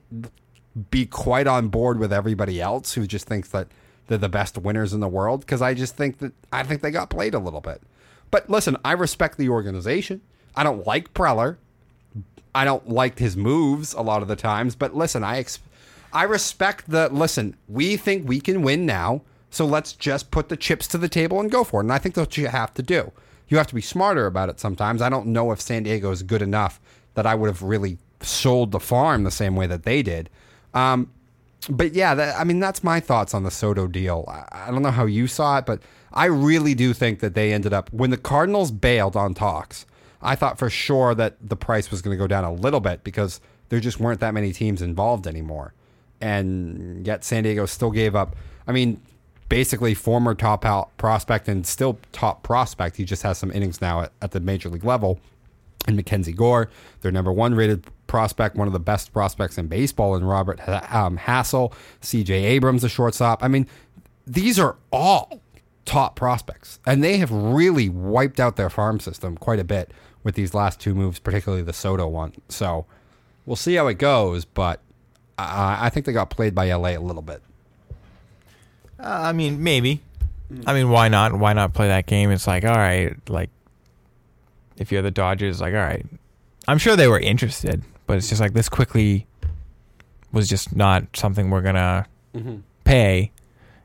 be 0.91 1.07
quite 1.07 1.47
on 1.47 1.69
board 1.69 1.99
with 1.99 2.13
everybody 2.13 2.61
else 2.61 2.95
who 2.95 3.07
just 3.07 3.27
thinks 3.27 3.49
that 3.51 3.69
they're 4.07 4.19
the 4.19 4.29
best 4.29 4.59
winners 4.59 4.93
in 4.93 5.01
the 5.01 5.09
world 5.09 5.41
because 5.41 5.63
I 5.63 5.75
just 5.75 5.97
think 5.97 6.19
that 6.19 6.33
I 6.53 6.63
think 6.63 6.83
they 6.83 6.91
got 6.91 7.11
played 7.11 7.35
a 7.35 7.39
little 7.39 7.61
bit. 7.61 7.83
But 8.31 8.51
listen, 8.51 8.77
I 8.85 8.93
respect 8.93 9.39
the 9.39 9.49
organization. 9.49 10.21
I 10.55 10.63
don't 10.63 10.87
like 10.87 11.15
Preller. 11.15 11.57
I 12.55 12.65
don't 12.65 12.89
like 12.89 13.19
his 13.19 13.37
moves 13.37 13.93
a 13.93 14.01
lot 14.01 14.23
of 14.23 14.29
the 14.29 14.37
times, 14.37 14.75
but 14.75 14.95
listen, 14.97 15.23
I 15.23 15.39
ex- 15.39 15.59
I 16.13 16.23
respect 16.23 16.89
the 16.91 17.09
listen. 17.11 17.57
We 17.69 17.97
think 17.97 18.27
we 18.27 18.41
can 18.41 18.63
win 18.63 18.87
now, 18.87 19.23
so 19.51 19.67
let's 19.67 19.93
just 19.93 20.31
put 20.31 20.49
the 20.49 20.57
chips 20.57 20.87
to 20.89 20.99
the 20.99 21.09
table 21.09 21.41
and 21.41 21.51
go 21.51 21.65
for 21.65 21.81
it. 21.81 21.85
And 21.85 21.93
I 21.93 21.99
think 21.99 22.15
that's 22.15 22.29
what 22.29 22.37
you 22.39 22.47
have 22.49 22.73
to 22.75 22.83
do. 22.83 23.13
You 23.49 23.59
have 23.59 23.67
to 23.69 23.75
be 23.75 23.83
smarter 23.83 24.27
about 24.27 24.49
it 24.49 24.59
sometimes. 24.59 25.03
I 25.03 25.09
don't 25.09 25.29
know 25.29 25.53
if 25.53 25.61
San 25.61 25.83
Diego 25.83 26.11
is 26.11 26.23
good 26.23 26.43
enough 26.43 26.81
that 27.15 27.27
I 27.27 27.35
would 27.35 27.49
have 27.49 27.63
really 27.63 27.99
sold 28.21 28.73
the 28.73 28.81
farm 28.81 29.25
the 29.25 29.31
same 29.31 29.55
way 29.55 29.67
that 29.67 29.85
they 29.85 30.03
did. 30.03 30.31
Um, 30.77 31.11
but 31.71 31.95
yeah, 31.95 32.15
that, 32.15 32.39
I 32.39 32.45
mean, 32.45 32.61
that's 32.61 32.85
my 32.85 33.01
thoughts 33.01 33.35
on 33.35 33.43
the 33.43 33.51
Soto 33.51 33.87
deal. 33.87 34.25
I, 34.29 34.67
I 34.69 34.71
don't 34.71 34.83
know 34.83 34.91
how 34.91 35.07
you 35.07 35.27
saw 35.27 35.59
it, 35.59 35.67
but 35.67 35.81
I 36.13 36.27
really 36.27 36.75
do 36.75 36.93
think 36.93 37.21
that 37.21 37.35
they 37.35 37.53
ended 37.53 37.73
up 37.73 37.93
when 37.93 38.11
the 38.11 38.17
Cardinals 38.19 38.71
bailed 38.71 39.17
on 39.17 39.35
talks. 39.35 39.87
I 40.23 40.35
thought 40.35 40.59
for 40.59 40.71
sure 40.71 41.15
that 41.15 41.37
the 41.41 41.57
price 41.57 41.91
was 41.91 42.03
going 42.03 42.17
to 42.17 42.19
go 42.19 42.27
down 42.27 42.45
a 42.45 42.53
little 42.53 42.81
bit 42.81 43.03
because 43.05 43.41
there 43.71 43.81
just 43.81 43.99
weren't 43.99 44.21
that 44.21 44.35
many 44.35 44.53
teams 44.53 44.83
involved 44.83 45.27
anymore, 45.27 45.73
and 46.21 47.07
yet 47.07 47.25
San 47.25 47.43
Diego 47.43 47.67
still 47.67 47.91
gave 47.91 48.15
up. 48.15 48.37
I 48.67 48.73
mean, 48.73 49.01
basically 49.49 49.95
former 49.95 50.35
top 50.35 50.65
out 50.65 50.97
prospect 50.99 51.49
and 51.49 51.67
still 51.67 51.99
top 52.13 52.43
prospect. 52.43 52.97
He 52.97 53.05
just 53.05 53.23
has 53.23 53.39
some 53.39 53.51
innings 53.51 53.81
now 53.81 54.03
at, 54.03 54.13
at 54.21 54.31
the 54.33 54.41
major 54.41 54.69
league 54.69 54.85
level 54.85 55.21
and 55.87 55.97
Mackenzie 55.97 56.33
Gore, 56.33 56.69
their 57.01 57.13
number 57.13 57.33
one 57.33 57.55
rated 57.55 57.87
prospect, 58.07 58.57
one 58.57 58.67
of 58.67 58.73
the 58.73 58.81
best 58.81 59.13
prospects 59.13 59.59
in 59.59 59.67
baseball, 59.67 60.15
and 60.15 60.29
Robert 60.29 60.61
um, 60.93 61.19
Hassell, 61.19 61.73
C.J. 62.01 62.35
Abrams, 62.45 62.85
a 62.85 62.89
shortstop. 62.89 63.43
I 63.43 63.49
mean, 63.49 63.67
these 64.27 64.59
are 64.59 64.77
all 64.93 65.41
top 65.85 66.17
prospects, 66.17 66.81
and 66.87 67.03
they 67.03 67.19
have 67.19 67.31
really 67.31 67.89
wiped 67.89 68.41
out 68.41 68.57
their 68.57 68.71
farm 68.71 69.01
system 69.01 69.37
quite 69.37 69.59
a 69.59 69.65
bit 69.65 69.93
with 70.23 70.35
these 70.35 70.55
last 70.55 70.81
two 70.81 70.95
moves, 70.95 71.19
particularly 71.19 71.63
the 71.63 71.73
Soto 71.73 72.09
one. 72.09 72.33
So 72.49 72.87
we'll 73.45 73.57
see 73.57 73.75
how 73.75 73.87
it 73.87 73.95
goes, 73.95 74.45
but 74.45 74.81
I 75.39 75.91
think 75.91 76.07
they 76.07 76.13
got 76.13 76.31
played 76.31 76.55
by 76.55 76.73
LA 76.73 76.91
a 76.91 76.99
little 76.99 77.23
bit. 77.23 77.43
Uh, 78.99 79.05
I 79.07 79.33
mean, 79.33 79.63
maybe. 79.63 80.03
I 80.67 80.73
mean, 80.73 80.91
why 80.91 81.09
not? 81.09 81.35
Why 81.35 81.53
not 81.53 81.75
play 81.75 81.89
that 81.89 82.07
game? 82.07 82.31
It's 82.31 82.47
like, 82.47 82.65
all 82.65 82.75
right, 82.75 83.15
like 83.29 83.51
if 84.77 84.93
you're 84.93 85.03
the 85.03 85.11
Dodgers, 85.11 85.61
like, 85.61 85.75
all 85.75 85.81
right. 85.81 86.07
I'm 86.69 86.79
sure 86.79 86.97
they 86.97 87.09
were 87.09 87.21
interested, 87.21 87.83
but 88.07 88.17
it's 88.17 88.29
just 88.29 88.41
like 88.41 88.53
this 88.53 88.69
quickly 88.69 89.27
was 90.33 90.49
just 90.49 90.75
not 90.75 91.05
something 91.15 91.51
we're 91.51 91.63
gonna 91.63 92.07
mm-hmm. 92.35 92.57
pay, 92.85 93.33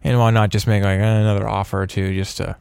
and 0.04 0.20
why 0.20 0.32
not 0.32 0.50
just 0.50 0.68
make 0.68 0.84
like 0.84 1.00
another 1.00 1.48
offer 1.48 1.82
or 1.82 1.88
two 1.88 2.14
just 2.14 2.38
to 2.38 2.56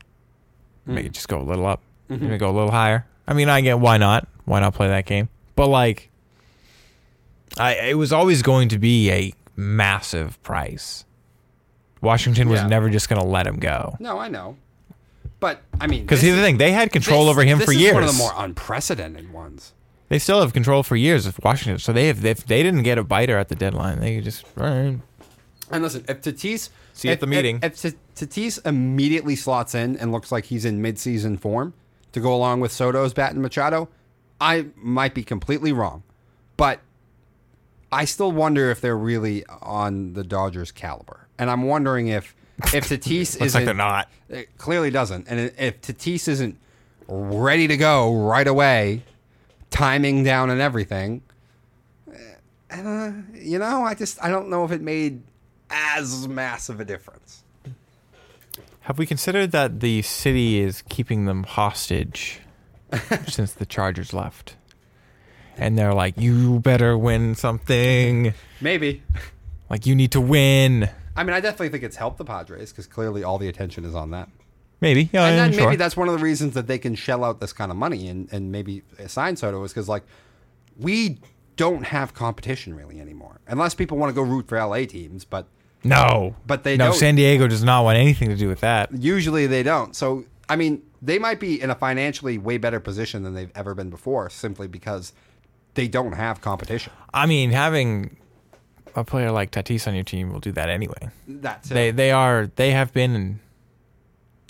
mm. 0.88 0.94
make 0.94 1.06
it 1.06 1.12
just 1.12 1.28
go 1.28 1.40
a 1.40 1.42
little 1.42 1.66
up, 1.66 1.80
mm-hmm. 2.08 2.24
maybe 2.24 2.38
go 2.38 2.50
a 2.50 2.52
little 2.52 2.70
higher. 2.70 3.06
I 3.26 3.34
mean, 3.34 3.48
I 3.48 3.60
get 3.60 3.78
why 3.78 3.96
not? 3.96 4.26
Why 4.44 4.60
not 4.60 4.74
play 4.74 4.88
that 4.88 5.06
game? 5.06 5.28
But 5.54 5.68
like, 5.68 6.10
I 7.58 7.74
it 7.74 7.98
was 7.98 8.12
always 8.12 8.42
going 8.42 8.68
to 8.70 8.78
be 8.78 9.10
a 9.10 9.32
massive 9.56 10.42
price. 10.42 11.04
Washington 12.00 12.48
was 12.48 12.60
Yeah. 12.60 12.68
never 12.68 12.88
just 12.88 13.08
going 13.08 13.20
to 13.20 13.26
let 13.26 13.46
him 13.46 13.58
go. 13.58 13.96
No, 14.00 14.18
I 14.18 14.28
know. 14.28 14.56
But 15.38 15.62
I 15.80 15.86
mean, 15.86 16.02
Because 16.02 16.20
here's 16.20 16.36
the 16.36 16.42
thing: 16.42 16.58
they 16.58 16.72
had 16.72 16.92
control 16.92 17.24
this- 17.24 17.30
over 17.30 17.42
him 17.42 17.58
this 17.58 17.66
for 17.66 17.72
is 17.72 17.78
years. 17.78 17.94
One 17.94 18.04
of 18.04 18.12
the 18.12 18.18
more 18.18 18.32
unprecedented 18.36 19.32
ones. 19.32 19.72
They 20.10 20.18
still 20.18 20.40
have 20.42 20.52
control 20.52 20.82
for 20.82 20.96
years 20.96 21.24
of 21.24 21.40
Washington. 21.42 21.78
So 21.78 21.92
they 21.92 22.08
have 22.08 22.24
if 22.24 22.44
they 22.44 22.62
didn't 22.62 22.82
get 22.82 22.98
a 22.98 23.04
biter 23.04 23.38
at 23.38 23.48
the 23.48 23.54
deadline, 23.54 24.00
they 24.00 24.20
just. 24.20 24.44
And 24.56 25.00
listen, 25.70 26.04
if 26.08 26.20
Tatis 26.20 26.68
See 26.92 27.08
you 27.08 27.12
at 27.12 27.20
the 27.20 27.28
meeting. 27.28 27.60
if, 27.62 27.84
if 27.84 27.94
Ta- 28.14 28.26
Tatis 28.26 28.66
immediately 28.66 29.36
slots 29.36 29.74
in 29.74 29.96
and 29.96 30.10
looks 30.12 30.30
like 30.32 30.46
he's 30.46 30.64
in 30.64 30.82
midseason 30.82 31.38
form 31.40 31.74
to 32.12 32.20
go 32.20 32.34
along 32.34 32.58
with 32.60 32.72
Soto's 32.72 33.14
bat 33.14 33.32
and 33.32 33.40
Machado, 33.40 33.88
I 34.40 34.66
might 34.76 35.14
be 35.14 35.22
completely 35.22 35.72
wrong, 35.72 36.02
but 36.56 36.80
I 37.92 38.04
still 38.04 38.32
wonder 38.32 38.70
if 38.70 38.80
they're 38.80 38.98
really 38.98 39.46
on 39.46 40.14
the 40.14 40.24
Dodgers 40.24 40.72
caliber. 40.72 41.28
And 41.38 41.48
I'm 41.48 41.62
wondering 41.62 42.08
if 42.08 42.34
if 42.74 42.88
Tatis 42.88 43.34
Looks 43.34 43.36
isn't 43.36 43.60
like 43.60 43.64
they're 43.64 43.74
not. 43.74 44.08
It 44.28 44.58
clearly 44.58 44.90
doesn't. 44.90 45.28
And 45.28 45.52
if 45.56 45.80
Tatis 45.80 46.26
isn't 46.26 46.58
ready 47.06 47.68
to 47.68 47.76
go 47.76 48.12
right 48.14 48.46
away, 48.46 49.04
timing 49.70 50.24
down 50.24 50.50
and 50.50 50.60
everything, 50.60 51.22
uh, 52.72 53.12
you 53.34 53.58
know, 53.58 53.82
I 53.82 53.94
just 53.94 54.22
I 54.22 54.28
don't 54.28 54.48
know 54.48 54.64
if 54.64 54.70
it 54.70 54.80
made 54.80 55.22
as 55.70 56.28
massive 56.28 56.80
a 56.80 56.84
difference. 56.84 57.42
Have 58.82 58.98
we 58.98 59.06
considered 59.06 59.52
that 59.52 59.80
the 59.80 60.02
city 60.02 60.58
is 60.58 60.82
keeping 60.88 61.26
them 61.26 61.44
hostage 61.44 62.40
since 63.28 63.52
the 63.52 63.66
Chargers 63.66 64.12
left? 64.12 64.56
And 65.56 65.78
they're 65.78 65.94
like, 65.94 66.16
you 66.16 66.60
better 66.60 66.96
win 66.96 67.34
something. 67.34 68.32
Maybe. 68.60 69.02
Like, 69.68 69.84
you 69.84 69.94
need 69.94 70.12
to 70.12 70.20
win. 70.20 70.88
I 71.16 71.22
mean, 71.22 71.34
I 71.34 71.40
definitely 71.40 71.68
think 71.68 71.84
it's 71.84 71.96
helped 71.96 72.16
the 72.16 72.24
Padres 72.24 72.70
because 72.70 72.86
clearly 72.86 73.22
all 73.22 73.38
the 73.38 73.48
attention 73.48 73.84
is 73.84 73.94
on 73.94 74.10
them. 74.10 74.32
Maybe. 74.80 75.10
Yeah, 75.12 75.26
and 75.26 75.38
then 75.38 75.52
sure. 75.52 75.66
maybe 75.66 75.76
that's 75.76 75.96
one 75.96 76.08
of 76.08 76.16
the 76.16 76.22
reasons 76.24 76.54
that 76.54 76.66
they 76.66 76.78
can 76.78 76.94
shell 76.94 77.24
out 77.24 77.40
this 77.40 77.52
kind 77.52 77.70
of 77.70 77.76
money 77.76 78.08
and, 78.08 78.32
and 78.32 78.50
maybe 78.50 78.82
sign 79.06 79.36
Soto 79.36 79.62
is 79.64 79.72
because 79.72 79.88
like 79.88 80.04
we 80.78 81.18
don't 81.56 81.84
have 81.84 82.14
competition 82.14 82.74
really 82.74 83.00
anymore 83.00 83.40
unless 83.46 83.74
people 83.74 83.98
want 83.98 84.08
to 84.10 84.14
go 84.14 84.22
root 84.22 84.48
for 84.48 84.58
LA 84.58 84.86
teams, 84.86 85.24
but 85.24 85.46
no. 85.84 86.34
But 86.46 86.64
they 86.64 86.76
no, 86.76 86.86
don't- 86.86 86.94
No, 86.94 86.98
San 86.98 87.14
Diego 87.14 87.46
does 87.48 87.62
not 87.64 87.84
want 87.84 87.98
anything 87.98 88.28
to 88.28 88.36
do 88.36 88.48
with 88.48 88.60
that. 88.60 88.90
usually 88.92 89.46
they 89.46 89.62
don't. 89.62 89.94
So 89.94 90.24
I 90.48 90.56
mean, 90.56 90.82
they 91.00 91.18
might 91.18 91.38
be 91.38 91.60
in 91.60 91.70
a 91.70 91.74
financially 91.74 92.36
way 92.38 92.58
better 92.58 92.80
position 92.80 93.22
than 93.22 93.34
they've 93.34 93.52
ever 93.54 93.74
been 93.74 93.88
before, 93.88 94.28
simply 94.30 94.66
because 94.66 95.12
they 95.74 95.86
don't 95.86 96.12
have 96.12 96.40
competition. 96.40 96.92
I 97.14 97.26
mean, 97.26 97.52
having 97.52 98.16
a 98.96 99.04
player 99.04 99.30
like 99.30 99.52
Tatis 99.52 99.86
on 99.86 99.94
your 99.94 100.04
team 100.04 100.32
will 100.32 100.40
do 100.40 100.52
that 100.52 100.68
anyway. 100.68 101.10
That's 101.28 101.70
it. 101.70 101.74
They 101.74 101.90
they 101.90 102.10
are 102.10 102.50
they 102.56 102.72
have 102.72 102.92
been 102.92 103.40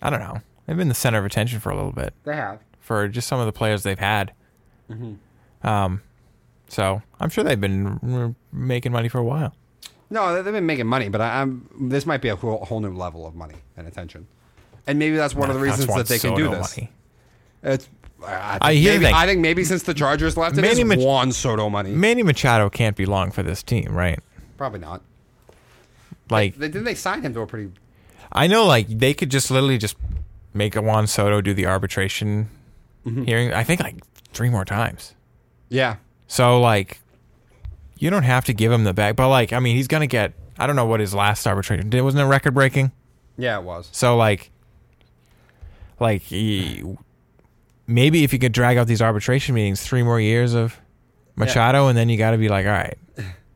I 0.02 0.10
don't 0.10 0.20
know. 0.20 0.40
They've 0.66 0.76
been 0.76 0.88
the 0.88 0.94
center 0.94 1.18
of 1.18 1.24
attention 1.24 1.60
for 1.60 1.70
a 1.70 1.76
little 1.76 1.92
bit 1.92 2.14
they 2.24 2.36
have. 2.36 2.60
for 2.78 3.08
just 3.08 3.26
some 3.28 3.40
of 3.40 3.46
the 3.46 3.52
players 3.52 3.82
they've 3.82 3.98
had. 3.98 4.32
Mm-hmm. 4.90 5.66
Um 5.66 6.02
so, 6.68 7.02
I'm 7.18 7.30
sure 7.30 7.42
they've 7.42 7.60
been 7.60 8.36
making 8.52 8.92
money 8.92 9.08
for 9.08 9.18
a 9.18 9.24
while. 9.24 9.54
No, 10.08 10.34
they- 10.34 10.42
they've 10.42 10.54
been 10.54 10.66
making 10.66 10.86
money, 10.86 11.08
but 11.08 11.20
I, 11.20 11.40
I'm 11.42 11.68
this 11.80 12.06
might 12.06 12.22
be 12.22 12.28
a 12.28 12.36
whole, 12.36 12.64
whole 12.64 12.80
new 12.80 12.92
level 12.94 13.26
of 13.26 13.34
money 13.34 13.56
and 13.76 13.88
attention, 13.88 14.26
and 14.86 14.98
maybe 14.98 15.16
that's 15.16 15.34
one 15.34 15.50
of 15.50 15.56
the 15.56 15.62
reasons 15.62 15.86
that 15.88 16.06
they 16.06 16.18
can 16.18 16.34
do 16.36 16.48
this. 16.48 16.76
money. 16.76 16.90
It's. 17.62 17.88
I, 18.24 18.58
I 18.60 18.68
think 18.72 18.80
hear 18.82 18.92
maybe, 18.92 19.04
that- 19.06 19.14
I 19.14 19.26
think 19.26 19.40
maybe 19.40 19.64
since 19.64 19.82
the 19.82 19.94
Chargers 19.94 20.36
left, 20.36 20.56
it 20.58 20.60
Manny 20.62 20.80
is 20.82 20.84
Mach- 20.84 20.98
Juan 20.98 21.32
Soto 21.32 21.68
money. 21.70 21.90
Manny 21.90 22.22
Machado 22.22 22.68
can't 22.70 22.94
be 22.96 23.06
long 23.06 23.30
for 23.32 23.42
this 23.42 23.62
team, 23.62 23.92
right? 23.96 24.18
Probably 24.56 24.78
not. 24.80 25.00
Like 26.28 26.56
They, 26.56 26.68
didn't 26.68 26.84
they 26.84 26.94
sign 26.94 27.22
him 27.22 27.34
to 27.34 27.40
a 27.40 27.46
pretty? 27.46 27.70
I 28.32 28.46
know, 28.46 28.64
like 28.66 28.86
they 28.88 29.14
could 29.14 29.30
just 29.30 29.50
literally 29.50 29.78
just 29.78 29.96
make 30.54 30.76
a 30.76 30.82
Juan 30.82 31.06
Soto 31.06 31.40
do 31.40 31.54
the 31.54 31.66
arbitration 31.66 32.48
Mm-hmm. 33.06 33.22
hearing. 33.24 33.52
I 33.54 33.64
think 33.64 33.80
like 33.80 33.96
three 34.34 34.50
more 34.50 34.64
times. 34.66 35.14
Yeah, 35.70 35.96
So 36.26 36.60
like, 36.60 37.00
you 37.98 38.10
don't 38.10 38.24
have 38.24 38.44
to 38.44 38.52
give 38.52 38.70
him 38.70 38.84
the 38.84 38.92
bag, 38.92 39.16
but 39.16 39.28
like, 39.30 39.54
I 39.54 39.58
mean, 39.58 39.74
he's 39.76 39.88
gonna 39.88 40.06
get. 40.06 40.34
I 40.58 40.66
don't 40.66 40.76
know 40.76 40.84
what 40.84 41.00
his 41.00 41.14
last 41.14 41.46
arbitration 41.46 41.88
did. 41.88 42.02
Wasn't 42.02 42.20
it 42.20 42.26
record 42.26 42.52
breaking? 42.52 42.92
yeah, 43.38 43.56
it 43.58 43.62
was. 43.64 43.88
So 43.92 44.16
like, 44.18 44.50
like 45.98 46.20
he, 46.22 46.82
maybe 47.86 48.24
if 48.24 48.32
you 48.32 48.38
could 48.38 48.52
drag 48.52 48.76
out 48.76 48.86
these 48.86 49.00
arbitration 49.02 49.54
meetings, 49.54 49.80
three 49.82 50.02
more 50.02 50.20
years 50.20 50.52
of 50.54 50.78
Machado, 51.36 51.88
and 51.88 51.96
then 51.96 52.08
you 52.10 52.18
got 52.18 52.32
to 52.32 52.38
be 52.38 52.48
like, 52.48 52.66
all 52.66 52.72
right, 52.72 52.98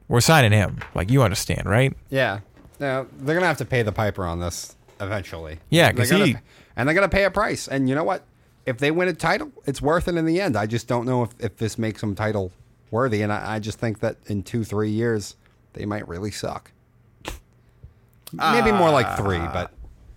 we're 0.09 0.21
signing 0.23 0.53
him. 0.53 0.79
Like 0.95 1.11
you 1.11 1.23
understand, 1.23 1.67
right? 1.67 1.95
Yeah. 2.09 2.41
Now 2.85 3.07
they're 3.19 3.35
gonna 3.35 3.47
have 3.47 3.59
to 3.59 3.65
pay 3.65 3.83
the 3.83 3.93
piper 3.93 4.25
on 4.27 4.41
this 4.41 4.77
eventually. 5.01 5.59
Yeah, 5.71 5.87
They're 5.93 5.95
'cause 6.05 6.11
gonna- 6.11 6.27
he- 6.27 6.37
and 6.77 6.87
they're 6.89 6.95
gonna 6.95 7.09
pay 7.09 7.25
a 7.25 7.31
price. 7.31 7.67
And 7.69 7.89
you 7.89 7.95
know 7.95 8.05
what? 8.05 8.25
If 8.67 8.79
they 8.79 8.91
win 8.91 9.09
a 9.09 9.13
title, 9.13 9.51
it's 9.67 9.81
worth 9.83 10.09
it 10.09 10.17
in 10.17 10.25
the 10.27 10.41
end. 10.41 10.57
I 10.57 10.67
just 10.67 10.87
don't 10.89 11.07
know 11.07 11.23
if, 11.23 11.31
if 11.39 11.57
this 11.57 11.77
makes 11.79 12.01
them 12.01 12.15
title 12.15 12.51
worthy. 12.91 13.23
And 13.23 13.33
I, 13.33 13.55
I 13.55 13.59
just 13.59 13.79
think 13.79 14.01
that 14.01 14.17
in 14.27 14.43
two, 14.43 14.65
three 14.65 14.91
years, 14.91 15.37
they 15.75 15.85
might 15.87 16.07
really 16.09 16.31
suck. 16.31 16.71
Maybe 18.33 18.73
more 18.73 18.91
like 18.91 19.17
three, 19.17 19.39
ah. 19.39 19.51
but 19.53 19.71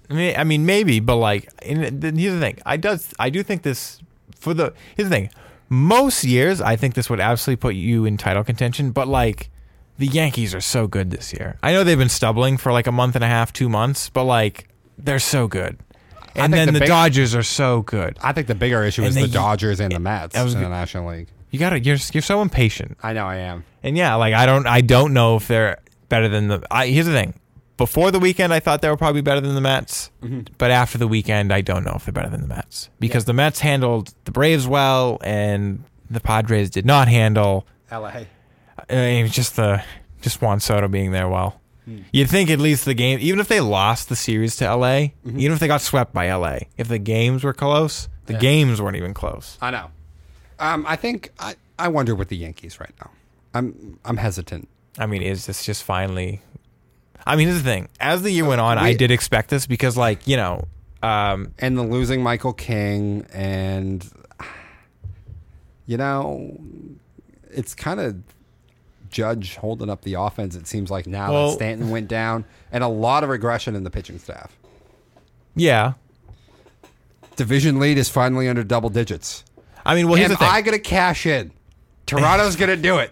I 0.09 0.13
mean, 0.13 0.35
I 0.37 0.43
mean, 0.43 0.65
maybe, 0.65 0.99
but 0.99 1.17
like, 1.17 1.49
and 1.63 2.01
here's 2.17 2.33
the 2.33 2.39
thing. 2.39 2.57
I 2.65 2.77
does, 2.77 3.13
I 3.19 3.29
do 3.29 3.43
think 3.43 3.61
this 3.63 3.99
for 4.39 4.53
the. 4.53 4.73
Here's 4.95 5.09
the 5.09 5.15
thing. 5.15 5.29
Most 5.69 6.23
years, 6.23 6.61
I 6.61 6.77
think 6.77 6.93
this 6.95 7.09
would 7.09 7.19
absolutely 7.19 7.59
put 7.61 7.75
you 7.75 8.05
in 8.05 8.17
title 8.17 8.43
contention. 8.43 8.91
But 8.91 9.07
like, 9.07 9.49
the 9.97 10.07
Yankees 10.07 10.53
are 10.53 10.61
so 10.61 10.87
good 10.87 11.11
this 11.11 11.33
year. 11.33 11.57
I 11.63 11.73
know 11.73 11.83
they've 11.83 11.97
been 11.97 12.09
stumbling 12.09 12.57
for 12.57 12.71
like 12.71 12.87
a 12.87 12.91
month 12.91 13.15
and 13.15 13.23
a 13.23 13.27
half, 13.27 13.51
two 13.53 13.69
months, 13.69 14.09
but 14.09 14.23
like, 14.23 14.67
they're 14.97 15.19
so 15.19 15.47
good. 15.47 15.77
And 16.35 16.53
then 16.53 16.67
the 16.67 16.73
the, 16.73 16.79
big- 16.81 16.87
Dodgers 16.87 17.33
are 17.35 17.43
so 17.43 17.81
good. 17.81 18.17
I 18.21 18.31
think 18.31 18.47
the 18.47 18.55
bigger 18.55 18.83
issue 18.83 19.01
And 19.01 19.09
is 19.09 19.15
they- 19.15 19.21
the 19.23 19.27
Dodgers 19.29 19.79
and 19.79 19.91
the 19.91 19.99
Mets 19.99 20.35
in 20.35 20.47
the 20.49 20.69
National 20.69 21.09
League. 21.11 21.29
You 21.49 21.59
gotta, 21.59 21.79
you're, 21.79 21.97
you're 22.13 22.21
so 22.21 22.41
impatient. 22.41 22.97
I 23.01 23.13
know 23.13 23.25
I 23.25 23.37
am. 23.37 23.63
And 23.81 23.97
yeah, 23.97 24.15
like 24.15 24.33
I 24.33 24.45
don't, 24.45 24.67
I 24.67 24.81
don't 24.81 25.13
know 25.13 25.37
if 25.37 25.47
they're 25.47 25.79
better 26.09 26.27
than 26.27 26.49
the. 26.49 26.61
I, 26.69 26.87
here's 26.87 27.05
the 27.05 27.13
thing. 27.13 27.33
Before 27.77 28.09
the 28.11 28.19
weekend, 28.19 28.53
I 28.53 28.59
thought 28.59 28.81
they 28.81 28.89
were 28.89 28.97
probably 28.97 29.21
better 29.21 29.39
than 29.39 29.53
the 29.55 29.61
Mets, 29.61 30.09
mm-hmm. 30.21 30.53
but 30.57 30.71
after 30.71 30.97
the 30.97 31.07
weekend, 31.07 31.53
I 31.53 31.61
don't 31.61 31.83
know 31.83 31.93
if 31.95 32.05
they're 32.05 32.11
better 32.11 32.29
than 32.29 32.41
the 32.41 32.47
Mets 32.47 32.89
because 32.99 33.25
the 33.25 33.33
Mets 33.33 33.59
handled 33.59 34.13
the 34.25 34.31
Braves 34.31 34.67
well, 34.67 35.19
and 35.23 35.83
the 36.09 36.19
Padres 36.19 36.69
did 36.71 36.85
not 36.85 37.07
handle. 37.07 37.67
LA. 37.91 38.23
I 38.89 38.95
mean, 38.95 39.27
just 39.27 39.55
the 39.55 39.83
just 40.21 40.41
Juan 40.41 40.59
Soto 40.59 40.87
being 40.87 41.11
there 41.11 41.27
well. 41.27 41.59
You'd 42.11 42.29
think 42.29 42.49
at 42.49 42.59
least 42.59 42.83
the 42.83 42.93
game, 42.93 43.17
even 43.21 43.39
if 43.39 43.47
they 43.47 43.61
lost 43.61 44.09
the 44.09 44.15
series 44.17 44.57
to 44.57 44.75
LA, 44.75 45.07
even 45.25 45.53
if 45.53 45.59
they 45.59 45.67
got 45.67 45.79
swept 45.79 46.11
by 46.13 46.29
LA, 46.29 46.57
if 46.75 46.89
the 46.89 46.97
games 46.99 47.45
were 47.45 47.53
close, 47.53 48.09
the 48.25 48.33
Yeah. 48.33 48.39
games 48.39 48.81
weren't 48.81 48.97
even 48.97 49.13
close. 49.13 49.57
I 49.61 49.71
know. 49.71 49.89
Um, 50.59 50.85
I 50.85 50.97
think 50.97 51.31
I, 51.39 51.55
I 51.79 51.87
wonder 51.87 52.13
with 52.13 52.27
the 52.27 52.35
Yankees 52.35 52.77
right 52.81 52.91
now. 52.99 53.11
I'm 53.53 53.99
I'm 54.03 54.17
hesitant. 54.17 54.67
I 54.99 55.05
mean, 55.05 55.21
is 55.21 55.45
this 55.45 55.63
just 55.65 55.83
finally? 55.83 56.41
I 57.25 57.37
mean, 57.37 57.47
here's 57.47 57.63
the 57.63 57.69
thing. 57.69 57.87
As 58.01 58.21
the 58.21 58.31
year 58.31 58.43
went 58.45 58.59
on, 58.59 58.77
I 58.77 58.93
did 58.93 59.09
expect 59.11 59.49
this 59.49 59.65
because, 59.65 59.95
like, 59.95 60.27
you 60.27 60.35
know, 60.35 60.65
um, 61.03 61.53
and 61.59 61.77
the 61.77 61.83
losing 61.83 62.21
Michael 62.21 62.53
King 62.53 63.25
and 63.33 64.05
you 65.85 65.95
know 65.97 66.57
it's 67.49 67.73
kind 67.73 67.99
of 67.99 68.15
Judge 69.17 69.55
holding 69.55 69.89
up 69.89 70.03
the 70.03 70.13
offense. 70.13 70.55
It 70.55 70.67
seems 70.67 70.91
like 70.91 71.07
now 71.07 71.33
Well- 71.33 71.47
that 71.49 71.55
Stanton 71.55 71.89
went 71.89 72.07
down, 72.07 72.45
and 72.71 72.83
a 72.83 72.87
lot 72.87 73.23
of 73.23 73.29
regression 73.29 73.75
in 73.75 73.83
the 73.83 73.89
pitching 73.89 74.19
staff. 74.19 74.55
yeah. 75.55 75.93
Division 77.35 77.79
lead 77.79 77.97
is 77.97 78.09
finally 78.09 78.47
under 78.47 78.63
double 78.63 78.89
digits. 78.89 79.43
I 79.85 79.93
mean, 79.95 80.07
well, 80.07 80.15
here's 80.17 80.25
Am 80.29 80.31
the 80.33 80.37
thing. 80.37 80.47
I 80.49 80.61
gonna 80.61 80.79
cash 80.79 81.25
in? 81.25 81.51
Toronto's 82.07 82.55
gonna 82.55 82.75
do 82.75 82.97
it. 82.99 83.11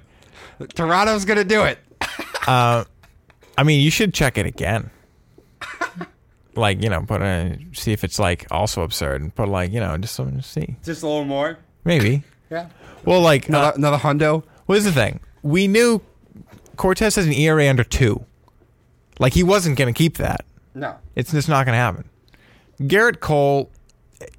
Toronto's 0.76 1.26
gonna 1.26 1.44
do 1.44 1.64
it. 1.64 1.78
I 2.48 2.86
mean, 3.64 3.82
you 3.82 3.90
should 3.92 4.14
check 4.14 4.38
it 4.38 4.46
again. 4.46 4.90
like, 6.56 6.82
you 6.84 6.90
know, 6.90 7.02
put 7.02 7.22
a 7.22 7.58
see 7.74 7.94
if 7.94 8.04
it's 8.04 8.18
like 8.20 8.46
also 8.52 8.82
absurd, 8.84 9.22
and 9.22 9.34
put 9.34 9.48
like, 9.48 9.72
you 9.72 9.80
know, 9.80 9.96
just 9.98 10.16
something 10.16 10.38
to 10.38 10.44
see. 10.44 10.76
Just 10.84 11.02
a 11.04 11.08
little 11.08 11.26
more. 11.26 11.58
Maybe. 11.84 12.24
Yeah. 12.52 12.70
Well, 13.06 13.22
like, 13.22 13.46
uh, 13.46 13.48
Another, 13.50 13.74
another 13.78 13.98
hundo. 13.98 14.44
what 14.66 14.78
is 14.80 14.86
the 14.86 14.92
thing? 14.92 15.20
We 15.46 15.68
knew 15.68 16.02
Cortes 16.76 17.16
has 17.16 17.28
an 17.28 17.34
ERA 17.34 17.70
under 17.70 17.84
two. 17.84 18.26
Like, 19.20 19.34
he 19.34 19.44
wasn't 19.44 19.78
going 19.78 19.94
to 19.94 19.98
keep 19.98 20.18
that. 20.18 20.44
No. 20.74 20.96
It's 21.16 21.32
just 21.32 21.48
not 21.48 21.68
going 21.68 21.74
to 21.74 21.78
happen. 21.78 22.10
Gerrit 22.82 23.20
Cole, 23.20 23.70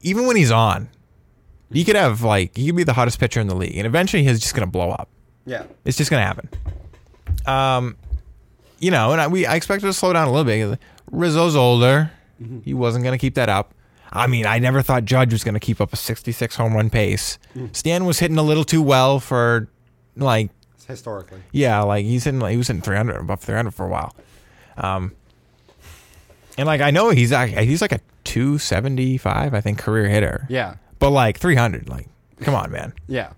even 0.03 0.27
when 0.27 0.35
he's 0.35 0.51
on, 0.51 0.89
he 1.73 1.85
could 1.85 1.95
have 1.95 2.23
like 2.23 2.57
he 2.57 2.67
could 2.67 2.77
be 2.77 2.85
the 2.85 2.93
hottest 2.93 3.19
pitcher 3.21 3.41
in 3.41 3.47
the 3.47 3.55
league, 3.55 3.77
and 3.77 3.87
eventually 3.87 4.25
he's 4.25 4.41
just 4.41 4.55
going 4.55 4.67
to 4.67 4.71
blow 4.71 4.91
up. 4.91 5.09
Yeah. 5.47 5.65
It's 5.85 5.97
just 5.97 6.11
going 6.11 6.21
to 6.21 6.27
happen. 6.27 6.49
Um, 7.47 7.97
you 8.81 8.91
know, 8.91 9.13
and 9.13 9.21
I, 9.21 9.29
we 9.29 9.47
I 9.47 9.55
expected 9.55 9.87
to 9.87 9.93
slow 9.93 10.13
down 10.13 10.29
a 10.29 10.33
little 10.33 10.45
bit. 10.45 10.79
Rizzo's 11.11 11.57
older; 11.57 12.11
he 12.65 12.75
wasn't 12.75 13.05
going 13.05 13.15
to 13.17 13.21
keep 13.21 13.35
that 13.37 13.49
up. 13.49 13.73
I 14.13 14.27
mean, 14.27 14.45
I 14.45 14.59
never 14.59 14.83
thought 14.83 15.05
Judge 15.05 15.33
was 15.33 15.45
going 15.45 15.55
to 15.55 15.61
keep 15.61 15.81
up 15.81 15.93
a 15.93 15.97
66 15.97 16.57
home 16.57 16.75
run 16.75 16.91
pace. 16.91 17.39
Stan 17.73 18.05
was 18.05 18.19
hitting 18.19 18.39
a 18.39 18.43
little 18.43 18.65
too 18.65 18.83
well 18.83 19.21
for 19.21 19.69
like 20.17 20.51
Historically. 20.89 21.41
yeah, 21.53 21.83
like 21.83 22.05
he's 22.05 22.27
in 22.27 22.39
like 22.41 22.53
he 22.53 22.57
was 22.57 22.69
hitting 22.69 22.83
300 22.83 23.17
above 23.17 23.41
300 23.41 23.73
for 23.73 23.87
a 23.87 23.89
while. 23.89 24.15
Um, 24.77 25.13
And 26.59 26.67
like 26.67 26.81
I 26.81 26.91
know 26.91 27.11
he's 27.11 27.33
act- 27.33 27.53
he's 27.59 27.81
like 27.83 27.93
a 27.93 28.01
275 28.25 29.53
I 29.55 29.61
think 29.61 29.79
career 29.79 30.09
hitter. 30.09 30.47
Yeah. 30.49 30.77
But 30.99 31.11
like 31.11 31.39
300 31.39 31.89
like 31.89 32.09
come 32.41 32.55
on 32.55 32.71
man. 32.71 32.93
Yeah. 33.09 33.33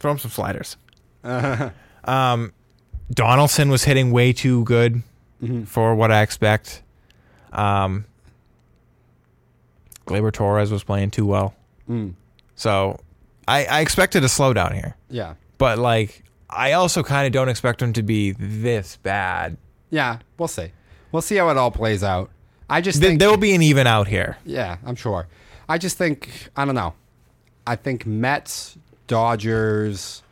Throw 0.00 0.12
him 0.12 0.18
some 0.18 0.30
sliders. 0.30 0.76
Um 2.04 2.52
Donaldson 3.10 3.68
was 3.70 3.84
hitting 3.84 4.10
way 4.12 4.32
too 4.32 4.64
good 4.64 5.02
for 5.66 5.94
what 5.94 6.10
I 6.10 6.22
expect. 6.22 6.82
Um 7.52 8.04
Gleyber 10.06 10.32
Torres 10.32 10.70
was 10.70 10.82
playing 10.84 11.10
too 11.10 11.26
well. 11.26 11.54
Mm. 11.88 12.14
So 12.54 12.98
I, 13.46 13.64
I 13.66 13.80
expected 13.80 14.24
a 14.24 14.26
slowdown 14.26 14.72
here. 14.74 14.96
Yeah. 15.10 15.34
But 15.58 15.78
like 15.78 16.24
I 16.50 16.72
also 16.72 17.02
kind 17.02 17.26
of 17.26 17.32
don't 17.32 17.48
expect 17.48 17.82
him 17.82 17.92
to 17.94 18.02
be 18.02 18.32
this 18.32 18.96
bad. 18.96 19.56
Yeah. 19.90 20.18
We'll 20.38 20.48
see. 20.48 20.72
We'll 21.12 21.22
see 21.22 21.36
how 21.36 21.48
it 21.50 21.56
all 21.56 21.70
plays 21.70 22.02
out. 22.02 22.30
I 22.70 22.80
just 22.80 23.00
Th- 23.00 23.08
think. 23.10 23.20
there 23.20 23.30
will 23.30 23.36
be 23.38 23.54
an 23.54 23.62
even 23.62 23.86
out 23.86 24.08
here. 24.08 24.36
Yeah, 24.44 24.76
I'm 24.84 24.94
sure. 24.96 25.26
I 25.68 25.78
just 25.78 25.96
think 25.98 26.48
I 26.56 26.64
don't 26.64 26.74
know. 26.74 26.94
I 27.66 27.76
think 27.76 28.04
Mets, 28.06 28.76
Dodgers, 29.06 30.22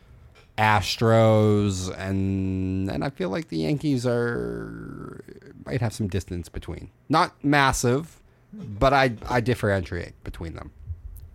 Astros, 0.57 1.95
and 1.97 2.89
and 2.89 3.03
I 3.03 3.09
feel 3.09 3.29
like 3.29 3.49
the 3.49 3.57
Yankees 3.57 4.05
are 4.05 5.23
might 5.65 5.81
have 5.81 5.93
some 5.93 6.07
distance 6.07 6.49
between. 6.49 6.89
Not 7.09 7.33
massive, 7.43 8.19
but 8.53 8.93
I 8.93 9.13
I 9.27 9.41
differentiate 9.41 10.13
between 10.23 10.53
them. 10.53 10.71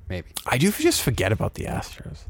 Maybe 0.08 0.28
I 0.46 0.58
do 0.58 0.70
just 0.70 1.02
forget 1.02 1.32
about 1.32 1.54
the 1.54 1.64
Astros. 1.64 2.26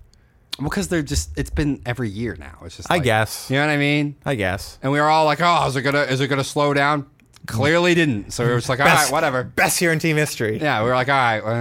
Because 0.62 0.88
they're 0.88 1.02
just 1.02 1.30
it's 1.38 1.50
been 1.50 1.80
every 1.86 2.08
year 2.08 2.36
now. 2.38 2.58
It's 2.64 2.76
just 2.76 2.90
I 2.90 2.94
like- 2.94 3.04
guess. 3.04 3.50
you 3.50 3.56
know 3.56 3.66
what 3.66 3.72
I 3.72 3.76
mean. 3.76 4.16
I 4.24 4.34
guess. 4.34 4.78
And 4.82 4.90
we 4.92 5.00
were 5.00 5.08
all 5.08 5.24
like, 5.24 5.40
"Oh, 5.40 5.66
is 5.68 5.76
it 5.76 5.82
gonna 5.82 6.02
is 6.02 6.20
it 6.20 6.28
gonna 6.28 6.44
slow 6.44 6.74
down?" 6.74 7.06
Clearly 7.46 7.94
didn't. 7.94 8.32
So 8.32 8.44
we 8.44 8.50
were 8.50 8.58
just 8.58 8.68
like, 8.68 8.78
"All 8.80 8.86
right, 8.86 9.10
whatever." 9.10 9.42
Best 9.42 9.80
year 9.80 9.92
in 9.92 9.98
team 9.98 10.16
history. 10.16 10.58
Yeah, 10.60 10.80
we 10.82 10.88
were 10.88 10.94
like, 10.94 11.08
all 11.08 11.14
right, 11.14 11.44
well, 11.44 11.54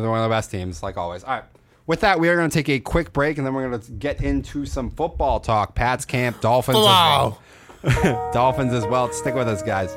they're 0.00 0.10
one 0.10 0.20
of 0.20 0.24
the 0.30 0.34
best 0.34 0.50
teams, 0.50 0.82
like 0.82 0.96
always. 0.96 1.22
All 1.24 1.34
right. 1.34 1.44
With 1.86 2.00
that, 2.00 2.18
we 2.20 2.28
are 2.28 2.36
going 2.36 2.48
to 2.50 2.54
take 2.54 2.68
a 2.68 2.80
quick 2.80 3.12
break, 3.14 3.36
and 3.38 3.46
then 3.46 3.52
we're 3.54 3.66
going 3.68 3.80
to 3.80 3.92
get 3.92 4.22
into 4.22 4.64
some 4.66 4.90
football 4.90 5.40
talk. 5.40 5.74
Pats 5.74 6.04
camp, 6.04 6.40
Dolphins 6.40 6.76
Wow. 6.76 7.38
as 7.82 7.96
well. 8.04 8.30
Dolphins 8.32 8.72
as 8.74 8.86
well. 8.86 9.10
Stick 9.12 9.34
with 9.34 9.48
us, 9.48 9.62
guys. 9.62 9.96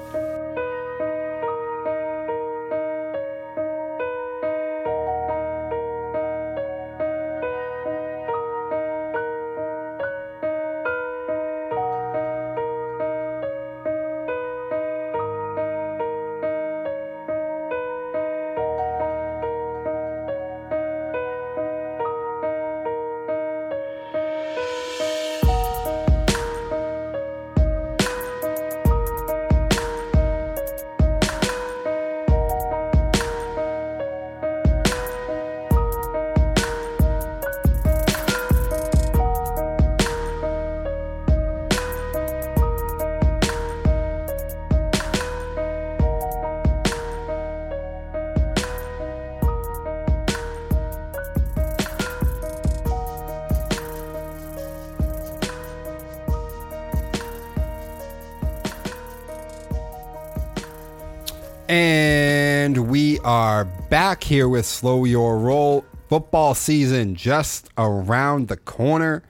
Here 64.32 64.48
with 64.48 64.66
Slow 64.66 65.04
Your 65.04 65.38
Roll. 65.38 65.84
Football 66.08 66.56
season 66.56 67.16
just 67.16 67.68
around 67.78 68.48
the 68.48 68.56
corner. 68.56 69.24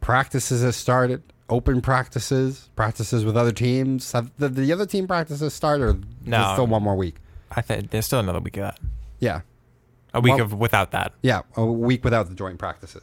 Practices 0.00 0.62
have 0.62 0.76
started. 0.76 1.20
Open 1.48 1.80
practices, 1.80 2.70
practices 2.76 3.24
with 3.24 3.36
other 3.36 3.50
teams. 3.50 4.12
Have 4.12 4.30
the, 4.38 4.48
the 4.48 4.72
other 4.72 4.86
team 4.86 5.08
practices 5.08 5.52
started? 5.52 5.84
Or 5.84 5.98
No. 6.24 6.52
still 6.52 6.68
one 6.68 6.84
more 6.84 6.94
week. 6.94 7.16
I 7.50 7.60
think 7.60 7.90
there's 7.90 8.06
still 8.06 8.20
another 8.20 8.38
week 8.38 8.56
of 8.58 8.62
that. 8.62 8.78
Yeah, 9.18 9.40
A 10.14 10.20
week 10.20 10.34
Well- 10.34 10.42
of 10.44 10.52
without 10.54 10.92
that. 10.92 11.12
yeah, 11.22 11.40
a 11.56 11.64
week 11.66 12.04
without 12.04 12.28
the 12.28 12.34
joint 12.36 12.58
practices. 12.60 13.02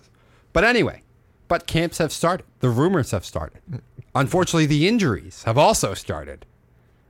But 0.53 0.63
anyway, 0.63 1.03
but 1.49 1.67
camps 1.67 1.97
have 1.97 2.13
started. 2.13 2.45
The 2.61 2.69
rumors 2.69 3.11
have 3.11 3.25
started. 3.25 3.59
Unfortunately, 4.15 4.65
the 4.65 4.87
injuries 4.87 5.43
have 5.43 5.57
also 5.57 5.93
started. 5.93 6.45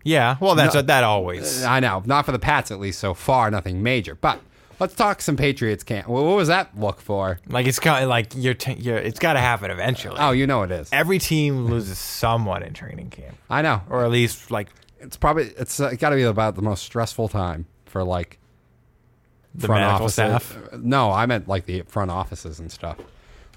Yeah. 0.04 0.36
Well, 0.40 0.56
that's 0.56 0.76
No. 0.76 0.82
that 0.82 1.04
always. 1.04 1.64
I 1.64 1.80
know, 1.80 2.04
not 2.06 2.26
for 2.26 2.32
the 2.32 2.40
Pats 2.40 2.72
at 2.72 2.80
least 2.80 3.00
so 3.00 3.14
far, 3.14 3.50
nothing 3.50 3.82
major. 3.82 4.16
But 4.16 4.40
let's 4.80 4.96
talk 4.96 5.22
some 5.22 5.38
Patriots 5.38 5.84
camp. 5.84 6.08
Well, 6.10 6.26
what 6.26 6.36
was 6.36 6.50
that 6.50 6.78
look 6.78 7.00
for? 7.02 7.40
like 7.48 7.68
it's 7.68 7.80
kind 7.80 8.04
of 8.04 8.10
like 8.10 8.34
you're, 8.36 8.54
t- 8.54 8.74
you're 8.74 8.98
it's 8.98 9.20
got 9.20 9.34
to 9.34 9.40
happen 9.40 9.72
eventually. 9.72 10.18
Oh, 10.20 10.32
you 10.32 10.46
know 10.46 10.64
it 10.64 10.72
is. 10.72 10.90
Every 10.92 11.20
team 11.20 11.66
loses 11.68 11.98
someone 11.98 12.64
in 12.64 12.74
training 12.74 13.10
camp, 13.12 13.38
I 13.50 13.62
know. 13.62 13.82
or 13.90 14.04
at 14.04 14.12
least 14.12 14.52
like 14.52 14.68
It's 15.00 15.16
probably 15.18 15.46
it's 15.58 15.80
uh, 15.80 15.92
got 15.92 16.10
to 16.10 16.16
be 16.18 16.24
about 16.24 16.56
the 16.56 16.62
most 16.62 16.84
stressful 16.84 17.30
time 17.30 17.66
for 17.86 18.04
like 18.04 18.40
the 19.56 19.68
front 19.68 19.84
offices. 19.84 20.14
staff. 20.16 20.58
No, 20.78 21.12
I 21.12 21.28
meant 21.28 21.48
like 21.48 21.66
the 21.66 21.84
front 21.84 22.10
offices 22.12 22.60
and 22.60 22.72
stuff. 22.72 22.98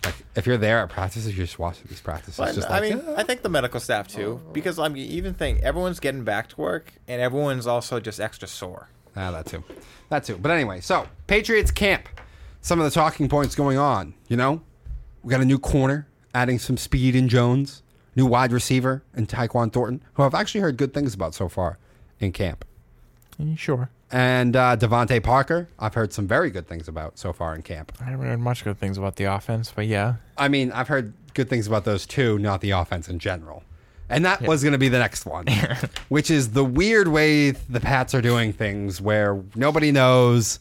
Like 0.07 0.15
if 0.37 0.47
you're 0.47 0.57
there 0.57 0.79
at 0.79 0.89
practices, 0.89 1.37
you're 1.37 1.47
just 1.47 1.59
watching 1.59 1.87
these 1.89 2.01
practices. 2.01 2.37
But, 2.37 2.55
just 2.55 2.71
I 2.71 2.79
like, 2.79 2.95
mean, 2.95 3.15
I 3.17 3.23
think 3.25 3.43
the 3.43 3.49
medical 3.49 3.81
staff 3.81 4.09
too, 4.09 4.41
because 4.53 4.79
I 4.79 4.89
mean, 4.89 5.11
even 5.11 5.35
think 5.35 5.63
everyone's 5.63 6.01
getting 6.01 6.25
back 6.25 6.49
to 6.51 6.61
work, 6.61 6.93
and 7.09 7.21
everyone's 7.21 7.67
also 7.67 7.99
just 7.99 8.21
extra 8.21 8.47
sore. 8.49 8.89
Ah, 9.17 9.31
that 9.33 9.47
too. 9.47 9.65
That 10.09 10.25
too. 10.25 10.39
But 10.39 10.53
anyway, 10.53 10.81
so 10.81 11.07
Patriots 11.27 11.71
camp. 11.71 12.09
Some 12.61 12.81
of 12.81 12.85
the 12.85 12.91
talking 12.91 13.29
points 13.29 13.55
going 13.55 13.79
on. 13.79 14.15
You 14.29 14.37
know, 14.37 14.63
we 15.23 15.31
got 15.31 15.41
a 15.41 15.45
new 15.45 15.59
corner, 15.59 16.07
adding 16.35 16.59
some 16.59 16.77
speed 16.77 17.15
in 17.15 17.29
Jones. 17.29 17.83
New 18.15 18.25
wide 18.25 18.51
receiver 18.51 19.03
in 19.15 19.27
Tyquan 19.27 19.71
Thornton, 19.71 20.03
who 20.15 20.23
I've 20.23 20.35
actually 20.35 20.63
heard 20.63 20.79
good 20.79 20.95
things 20.95 21.13
about 21.13 21.35
so 21.35 21.51
far 21.51 21.79
in 22.19 22.33
camp. 22.33 22.65
Sure. 23.57 23.91
And 24.17 24.57
uh, 24.57 24.79
DeVante 24.79 25.23
Parker, 25.23 25.69
I've 25.79 25.93
heard 25.93 26.11
some 26.11 26.27
very 26.27 26.49
good 26.49 26.67
things 26.67 26.89
about 26.89 27.19
so 27.19 27.35
far 27.35 27.55
in 27.55 27.61
camp. 27.61 27.93
I 28.01 28.05
haven't 28.05 28.25
heard 28.25 28.41
much 28.41 28.65
good 28.65 28.79
things 28.79 28.97
about 28.97 29.17
the 29.17 29.25
offense, 29.25 29.71
but 29.77 29.87
yeah, 29.87 30.15
I 30.39 30.49
mean, 30.49 30.73
I've 30.73 30.89
heard 30.89 31.13
good 31.35 31.51
things 31.51 31.67
about 31.67 31.85
those 31.85 32.07
two, 32.07 32.39
not 32.39 32.63
the 32.63 32.71
offense 32.71 33.11
in 33.11 33.19
general. 33.19 33.63
And 34.09 34.25
that 34.25 34.41
was 34.41 34.63
going 34.63 34.73
to 34.73 34.79
be 34.79 34.89
the 34.89 35.01
next 35.01 35.27
one, 35.27 35.45
which 36.09 36.31
is 36.31 36.53
the 36.53 36.65
weird 36.65 37.09
way 37.09 37.51
the 37.51 37.79
Pats 37.79 38.15
are 38.15 38.23
doing 38.23 38.55
things 38.55 39.03
where 39.03 39.43
nobody 39.55 39.93
knows 39.93 40.61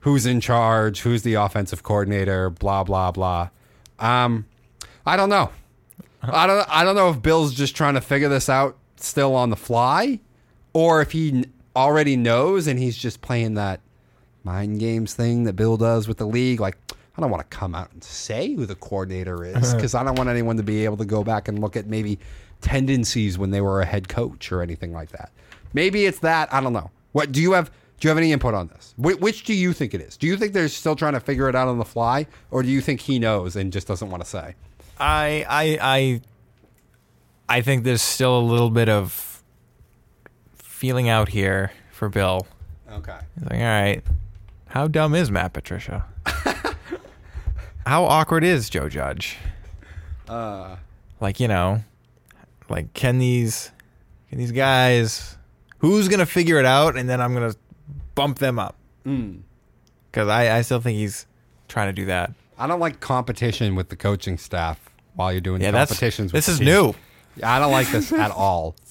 who's 0.00 0.24
in 0.24 0.40
charge, 0.40 1.02
who's 1.02 1.24
the 1.24 1.34
offensive 1.34 1.82
coordinator, 1.82 2.48
blah 2.48 2.84
blah 2.84 3.10
blah. 3.10 3.50
Um, 3.98 4.46
I 5.04 5.18
don't 5.18 5.28
know. 5.28 5.50
I 6.22 6.46
don't. 6.46 6.66
I 6.70 6.84
don't 6.84 6.96
know 6.96 7.10
if 7.10 7.20
Bill's 7.20 7.52
just 7.52 7.76
trying 7.76 7.96
to 7.96 8.00
figure 8.00 8.30
this 8.30 8.48
out 8.48 8.78
still 8.96 9.34
on 9.34 9.50
the 9.50 9.56
fly, 9.56 10.20
or 10.72 11.02
if 11.02 11.12
he 11.12 11.44
already 11.76 12.16
knows 12.16 12.66
and 12.66 12.78
he's 12.78 12.96
just 12.96 13.20
playing 13.20 13.54
that 13.54 13.80
mind 14.44 14.78
games 14.78 15.14
thing 15.14 15.44
that 15.44 15.54
Bill 15.54 15.76
does 15.76 16.06
with 16.06 16.18
the 16.18 16.26
league. 16.26 16.60
Like, 16.60 16.76
I 17.16 17.20
don't 17.20 17.30
want 17.30 17.48
to 17.48 17.56
come 17.56 17.74
out 17.74 17.92
and 17.92 18.02
say 18.02 18.54
who 18.54 18.66
the 18.66 18.74
coordinator 18.74 19.44
is 19.44 19.56
uh-huh. 19.56 19.76
because 19.76 19.94
I 19.94 20.02
don't 20.02 20.16
want 20.16 20.28
anyone 20.28 20.56
to 20.56 20.62
be 20.62 20.84
able 20.84 20.96
to 20.98 21.04
go 21.04 21.24
back 21.24 21.48
and 21.48 21.60
look 21.60 21.76
at 21.76 21.86
maybe 21.86 22.18
tendencies 22.60 23.38
when 23.38 23.50
they 23.50 23.60
were 23.60 23.80
a 23.80 23.84
head 23.84 24.08
coach 24.08 24.50
or 24.50 24.62
anything 24.62 24.92
like 24.92 25.10
that. 25.10 25.30
Maybe 25.72 26.06
it's 26.06 26.20
that. 26.20 26.52
I 26.52 26.60
don't 26.60 26.72
know. 26.72 26.90
What 27.12 27.32
do 27.32 27.40
you 27.40 27.52
have? 27.52 27.70
Do 28.00 28.06
you 28.06 28.08
have 28.08 28.18
any 28.18 28.32
input 28.32 28.54
on 28.54 28.68
this? 28.68 28.94
Wh- 28.96 29.20
which 29.20 29.44
do 29.44 29.54
you 29.54 29.72
think 29.72 29.94
it 29.94 30.00
is? 30.00 30.16
Do 30.16 30.26
you 30.26 30.36
think 30.36 30.52
they're 30.52 30.68
still 30.68 30.96
trying 30.96 31.12
to 31.12 31.20
figure 31.20 31.48
it 31.48 31.54
out 31.54 31.68
on 31.68 31.78
the 31.78 31.84
fly, 31.84 32.26
or 32.50 32.62
do 32.62 32.68
you 32.68 32.80
think 32.80 33.00
he 33.00 33.18
knows 33.18 33.54
and 33.54 33.72
just 33.72 33.86
doesn't 33.86 34.10
want 34.10 34.22
to 34.22 34.28
say? 34.28 34.54
I 34.98 35.46
I 35.48 35.78
I 35.80 36.20
I 37.48 37.60
think 37.60 37.84
there's 37.84 38.02
still 38.02 38.38
a 38.38 38.40
little 38.40 38.70
bit 38.70 38.88
of 38.88 39.33
feeling 40.84 41.08
out 41.08 41.30
here 41.30 41.72
for 41.92 42.10
Bill. 42.10 42.46
Okay. 42.92 43.16
He's 43.36 43.44
like, 43.44 43.58
all 43.58 43.64
right, 43.64 44.02
how 44.66 44.86
dumb 44.86 45.14
is 45.14 45.30
Matt 45.30 45.54
Patricia? 45.54 46.04
how 47.86 48.04
awkward 48.04 48.44
is 48.44 48.68
Joe 48.68 48.90
Judge? 48.90 49.38
Uh, 50.28 50.76
Like 51.20 51.40
you 51.40 51.48
know, 51.48 51.82
like 52.68 52.92
can 52.92 53.18
these 53.18 53.70
can 54.28 54.36
these 54.36 54.52
guys? 54.52 55.38
Who's 55.78 56.08
gonna 56.08 56.26
figure 56.26 56.58
it 56.58 56.66
out, 56.66 56.98
and 56.98 57.08
then 57.08 57.18
I'm 57.18 57.32
gonna 57.32 57.54
bump 58.14 58.38
them 58.38 58.58
up 58.58 58.76
mm. 59.06 59.40
because 60.12 60.28
I 60.28 60.58
I 60.58 60.60
still 60.60 60.82
think 60.82 60.98
he's 60.98 61.24
trying 61.66 61.88
to 61.88 61.94
do 61.94 62.04
that. 62.06 62.30
I 62.58 62.66
don't 62.66 62.80
like 62.80 63.00
competition 63.00 63.74
with 63.74 63.88
the 63.88 63.96
coaching 63.96 64.36
staff 64.36 64.78
while 65.14 65.32
you're 65.32 65.40
doing 65.40 65.62
Yeah, 65.62 65.70
that's 65.70 65.92
competitions. 65.92 66.30
with 66.34 66.44
this 66.44 66.48
is 66.52 66.58
team. 66.58 66.66
new. 66.66 66.94
I 67.42 67.58
don't 67.58 67.72
like 67.72 67.88
this 67.88 68.12
at 68.12 68.30
all. 68.30 68.76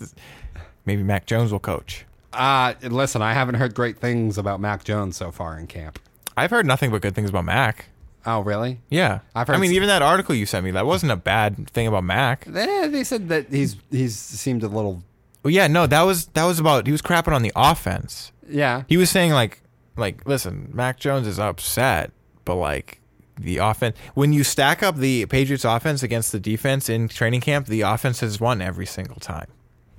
Maybe 0.86 1.04
Mac 1.04 1.26
Jones 1.26 1.52
will 1.52 1.60
coach. 1.60 2.06
Uh, 2.34 2.74
listen, 2.82 3.22
I 3.22 3.34
haven't 3.34 3.56
heard 3.56 3.76
great 3.76 4.00
things 4.00 4.38
about 4.38 4.60
Mac 4.60 4.84
Jones 4.84 5.16
so 5.16 5.32
far 5.32 5.58
in 5.58 5.68
camp. 5.68 6.00
I've 6.36 6.50
heard 6.50 6.66
nothing 6.66 6.92
but 6.92 7.02
good 7.02 7.16
things 7.16 7.30
about 7.30 7.46
Mac. 7.46 7.86
Oh, 8.26 8.40
really? 8.40 8.80
Yeah, 8.90 9.20
I've 9.36 9.48
heard 9.48 9.58
I 9.58 9.60
mean, 9.60 9.72
even 9.74 9.88
that 9.88 10.02
article 10.02 10.34
you 10.34 10.46
sent 10.46 10.64
me, 10.64 10.72
that 10.72 10.86
wasn't 10.86 11.12
a 11.12 11.18
bad 11.18 11.70
thing 11.70 11.88
about 11.88 12.04
Mac. 12.04 12.48
Eh, 12.48 12.88
they 12.88 13.04
said 13.04 13.30
that 13.30 13.50
he's 13.50 13.76
he's 13.92 14.18
seemed 14.18 14.64
a 14.64 14.68
little. 14.68 15.04
Well, 15.44 15.52
yeah, 15.52 15.68
no, 15.68 15.88
that 15.88 16.04
was 16.04 16.28
that 16.28 16.46
was 16.46 16.60
about 16.60 16.86
he 16.86 16.92
was 16.92 17.02
crapping 17.02 17.34
on 17.34 17.42
the 17.42 17.52
offense. 17.56 18.32
Yeah. 18.48 18.84
He 18.88 18.98
was 18.98 19.10
saying 19.10 19.34
like 19.34 19.62
like 19.98 20.26
listen, 20.26 20.70
Mac 20.74 21.00
Jones 21.00 21.28
is 21.28 21.38
upset, 21.38 22.12
but 22.46 22.56
like 22.56 23.00
the 23.38 23.58
offense 23.58 23.98
when 24.14 24.32
you 24.32 24.44
stack 24.44 24.82
up 24.82 24.96
the 24.96 25.26
Patriots 25.26 25.66
offense 25.66 26.02
against 26.02 26.32
the 26.32 26.40
defense 26.40 26.88
in 26.88 27.10
training 27.10 27.42
camp, 27.42 27.68
the 27.68 27.82
offense 27.82 28.22
has 28.22 28.40
won 28.40 28.62
every 28.62 28.86
single 28.86 29.18
time. 29.18 29.48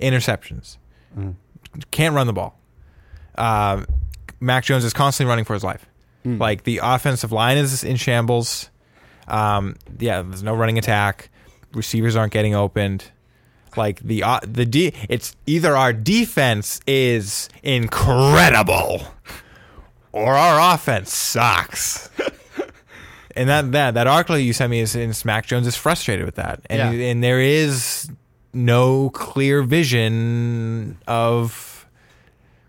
Interceptions. 0.00 0.76
Can't 1.90 2.14
run 2.14 2.26
the 2.26 2.32
ball. 2.32 2.58
Um, 3.36 3.86
Mac 4.40 4.64
Jones 4.64 4.84
is 4.84 4.92
constantly 4.92 5.28
running 5.30 5.44
for 5.44 5.54
his 5.54 5.64
life. 5.64 5.86
Like 6.26 6.64
the 6.64 6.80
offensive 6.82 7.32
line 7.32 7.58
is 7.58 7.84
in 7.84 7.96
shambles. 7.96 8.70
Um, 9.28 9.76
yeah, 9.98 10.22
there's 10.22 10.42
no 10.42 10.54
running 10.54 10.78
attack. 10.78 11.28
Receivers 11.74 12.16
aren't 12.16 12.32
getting 12.32 12.54
opened. 12.54 13.10
Like 13.76 14.00
the 14.00 14.22
uh, 14.22 14.40
the 14.42 14.64
D, 14.64 14.94
it's 15.10 15.36
either 15.46 15.76
our 15.76 15.92
defense 15.92 16.80
is 16.86 17.48
incredible, 17.62 19.02
or 20.12 20.34
our 20.34 20.74
offense 20.74 21.12
sucks. 21.12 22.08
and 23.36 23.48
that 23.48 23.72
that 23.72 23.94
that 23.94 24.06
article 24.06 24.38
you 24.38 24.52
sent 24.52 24.70
me 24.70 24.80
is, 24.80 24.94
is 24.96 25.24
Mac 25.24 25.44
Jones 25.46 25.66
is 25.66 25.76
frustrated 25.76 26.24
with 26.24 26.36
that, 26.36 26.60
and 26.70 26.96
Yeah. 26.98 27.06
and 27.08 27.22
there 27.22 27.40
is 27.40 28.08
no 28.54 29.10
clear 29.10 29.62
vision 29.62 30.98
of 31.06 31.86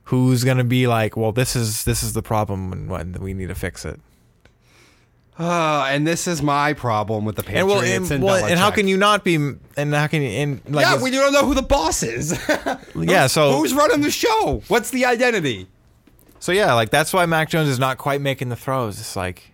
who's 0.06 0.44
going 0.44 0.58
to 0.58 0.64
be 0.64 0.88
like, 0.88 1.16
well, 1.18 1.32
this 1.32 1.56
is 1.56 1.84
this 1.86 2.04
is 2.04 2.14
the 2.14 2.22
problem, 2.22 2.72
and 2.72 2.90
what 2.90 3.20
we 3.20 3.34
need 3.34 3.48
to 3.48 3.56
fix 3.56 3.86
it. 3.86 4.00
Uh, 5.38 5.86
and 5.90 6.08
this 6.08 6.28
is 6.28 6.42
my 6.42 6.72
problem 6.72 7.26
with 7.26 7.36
the 7.36 7.44
Patriots 7.44 7.60
And 7.60 7.70
well, 7.70 7.82
and, 7.82 8.12
and, 8.12 8.24
well, 8.24 8.46
and 8.46 8.58
how 8.58 8.72
can 8.72 8.88
you 8.88 8.96
not 8.96 9.26
be? 9.26 9.36
And 9.36 9.94
how 9.94 10.08
can 10.08 10.22
you? 10.22 10.30
And 10.30 10.62
like, 10.70 10.86
yeah, 10.86 11.02
we 11.02 11.12
don't 11.12 11.34
know 11.34 11.46
who 11.46 11.54
the 11.54 11.62
boss 11.62 12.04
is. 12.04 12.40
yeah. 12.96 13.28
So 13.28 13.58
Who's 13.58 13.74
running 13.74 14.02
the 14.02 14.12
show? 14.12 14.64
What's 14.70 14.92
the 14.92 15.06
identity? 15.06 15.68
So 16.40 16.52
yeah, 16.52 16.74
like 16.74 16.90
that's 16.90 17.12
why 17.12 17.26
Mac 17.26 17.50
Jones 17.50 17.68
is 17.68 17.80
not 17.80 17.98
quite 17.98 18.22
making 18.22 18.50
the 18.50 18.56
throws. 18.56 19.00
It's 19.00 19.16
like 19.16 19.52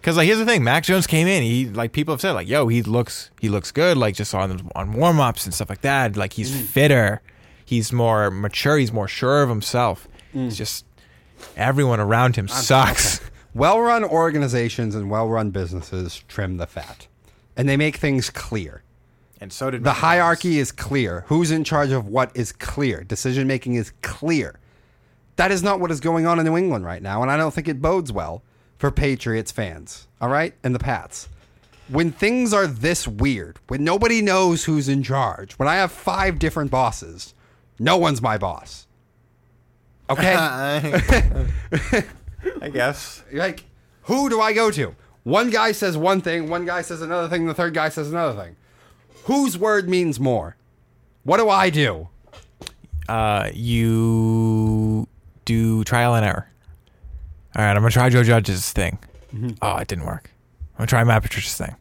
because 0.00 0.16
like 0.16 0.26
here's 0.26 0.38
the 0.38 0.46
thing, 0.46 0.62
Mac 0.64 0.84
Jones 0.84 1.06
came 1.06 1.26
in. 1.26 1.42
He 1.42 1.66
like 1.66 1.92
people 1.92 2.14
have 2.14 2.20
said 2.20 2.32
like, 2.32 2.48
yo, 2.48 2.68
he 2.68 2.82
looks 2.82 3.30
he 3.40 3.48
looks 3.48 3.72
good. 3.72 3.96
Like 3.96 4.14
just 4.14 4.34
on 4.34 4.70
on 4.74 4.92
warm 4.92 5.20
ups 5.20 5.44
and 5.44 5.54
stuff 5.54 5.68
like 5.68 5.82
that. 5.82 6.16
Like 6.16 6.32
he's 6.32 6.50
mm. 6.50 6.62
fitter. 6.62 7.20
He's 7.64 7.92
more 7.92 8.30
mature. 8.30 8.78
He's 8.78 8.92
more 8.92 9.08
sure 9.08 9.42
of 9.42 9.48
himself. 9.48 10.08
Mm. 10.34 10.46
It's 10.46 10.56
just 10.56 10.86
everyone 11.56 12.00
around 12.00 12.36
him 12.36 12.48
sucks. 12.48 13.20
Well 13.54 13.80
run 13.80 14.04
organizations 14.04 14.94
and 14.94 15.10
well 15.10 15.28
run 15.28 15.50
businesses 15.50 16.22
trim 16.28 16.58
the 16.58 16.66
fat, 16.66 17.08
and 17.56 17.68
they 17.68 17.76
make 17.76 17.96
things 17.96 18.30
clear. 18.30 18.82
And 19.40 19.52
so 19.52 19.70
did 19.70 19.84
The 19.84 19.94
hierarchy 19.94 20.58
is 20.58 20.70
clear. 20.70 21.24
Who's 21.26 21.50
in 21.50 21.64
charge 21.64 21.90
of 21.90 22.06
what 22.06 22.30
is 22.34 22.52
clear. 22.52 23.02
Decision 23.04 23.46
making 23.46 23.74
is 23.74 23.92
clear. 24.02 24.58
That 25.36 25.50
is 25.50 25.62
not 25.62 25.80
what 25.80 25.90
is 25.90 26.00
going 26.00 26.26
on 26.26 26.38
in 26.38 26.44
New 26.44 26.56
England 26.56 26.84
right 26.84 27.02
now, 27.02 27.22
and 27.22 27.30
I 27.30 27.36
don't 27.36 27.52
think 27.52 27.68
it 27.68 27.80
bodes 27.80 28.12
well 28.12 28.42
for 28.78 28.90
Patriots 28.90 29.52
fans. 29.52 30.06
All 30.20 30.28
right? 30.28 30.54
And 30.62 30.74
the 30.74 30.78
Pats. 30.78 31.28
When 31.88 32.12
things 32.12 32.52
are 32.52 32.66
this 32.66 33.08
weird, 33.08 33.58
when 33.68 33.84
nobody 33.84 34.22
knows 34.22 34.64
who's 34.64 34.88
in 34.88 35.02
charge, 35.02 35.54
when 35.54 35.68
I 35.68 35.76
have 35.76 35.90
five 35.90 36.38
different 36.38 36.70
bosses, 36.70 37.34
no 37.78 37.96
one's 37.96 38.22
my 38.22 38.38
boss. 38.38 38.86
Okay? 40.10 40.34
I 42.62 42.70
guess. 42.72 43.22
like, 43.32 43.64
who 44.02 44.28
do 44.28 44.40
I 44.40 44.52
go 44.52 44.70
to? 44.70 44.94
One 45.24 45.50
guy 45.50 45.72
says 45.72 45.96
one 45.96 46.20
thing, 46.20 46.48
one 46.48 46.64
guy 46.64 46.82
says 46.82 47.02
another 47.02 47.28
thing, 47.28 47.46
the 47.46 47.54
third 47.54 47.74
guy 47.74 47.90
says 47.90 48.10
another 48.10 48.42
thing. 48.42 48.56
Whose 49.24 49.58
word 49.58 49.88
means 49.88 50.18
more? 50.18 50.56
What 51.24 51.38
do 51.38 51.50
I 51.50 51.68
do? 51.68 52.08
Uh, 53.08 53.50
you 53.52 55.06
do 55.44 55.84
trial 55.84 56.14
and 56.14 56.24
error. 56.24 56.50
All 57.56 57.64
right, 57.64 57.70
I'm 57.70 57.78
gonna 57.78 57.90
try 57.90 58.08
Joe 58.08 58.22
Judge's 58.22 58.72
thing. 58.72 58.98
Mm-hmm. 59.34 59.50
Oh, 59.62 59.76
it 59.76 59.88
didn't 59.88 60.06
work. 60.06 60.30
I'm 60.74 60.78
gonna 60.78 60.86
try 60.86 61.04
Matt 61.04 61.22
Patricia's 61.22 61.56
thing. 61.56 61.76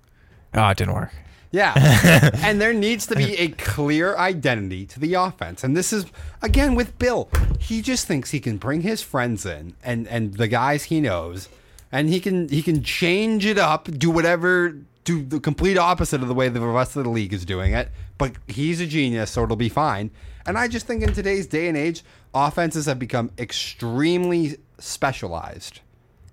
Oh, 0.53 0.67
it 0.69 0.77
didn't 0.77 0.93
work. 0.93 1.13
Yeah. 1.51 2.29
and 2.43 2.59
there 2.59 2.73
needs 2.73 3.07
to 3.07 3.15
be 3.15 3.37
a 3.37 3.49
clear 3.49 4.17
identity 4.17 4.85
to 4.87 4.99
the 4.99 5.13
offense. 5.13 5.63
And 5.63 5.77
this 5.77 5.93
is 5.93 6.05
again 6.41 6.75
with 6.75 6.97
Bill. 6.99 7.29
He 7.59 7.81
just 7.81 8.05
thinks 8.07 8.31
he 8.31 8.39
can 8.39 8.57
bring 8.57 8.81
his 8.81 9.01
friends 9.01 9.45
in 9.45 9.75
and 9.83 10.07
and 10.07 10.33
the 10.35 10.47
guys 10.47 10.85
he 10.85 10.99
knows 10.99 11.49
and 11.91 12.09
he 12.09 12.19
can 12.19 12.49
he 12.49 12.61
can 12.61 12.83
change 12.83 13.45
it 13.45 13.57
up, 13.57 13.85
do 13.85 14.11
whatever 14.11 14.75
do 15.03 15.23
the 15.23 15.39
complete 15.39 15.77
opposite 15.77 16.21
of 16.21 16.27
the 16.27 16.33
way 16.33 16.49
the 16.49 16.59
rest 16.59 16.97
of 16.97 17.05
the 17.05 17.09
league 17.09 17.31
is 17.31 17.45
doing 17.45 17.73
it. 17.73 17.89
But 18.17 18.33
he's 18.47 18.81
a 18.81 18.85
genius, 18.85 19.31
so 19.31 19.43
it'll 19.43 19.55
be 19.55 19.69
fine. 19.69 20.11
And 20.45 20.57
I 20.57 20.67
just 20.67 20.85
think 20.85 21.01
in 21.01 21.13
today's 21.13 21.47
day 21.47 21.69
and 21.69 21.77
age, 21.77 22.03
offenses 22.33 22.87
have 22.87 22.99
become 22.99 23.31
extremely 23.37 24.57
specialized. 24.79 25.81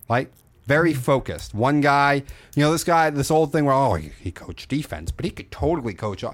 right? 0.09 0.31
very 0.67 0.95
focused. 0.95 1.55
One 1.55 1.81
guy, 1.81 2.23
you 2.55 2.63
know, 2.63 2.73
this 2.73 2.85
guy, 2.85 3.11
this 3.11 3.31
old 3.31 3.53
thing 3.53 3.65
where 3.65 3.75
oh 3.75 3.95
he, 3.95 4.11
he 4.21 4.33
coached 4.33 4.69
defense, 4.69 5.11
but 5.11 5.25
he 5.25 5.31
could 5.31 5.51
totally 5.51 5.95
coach 5.95 6.25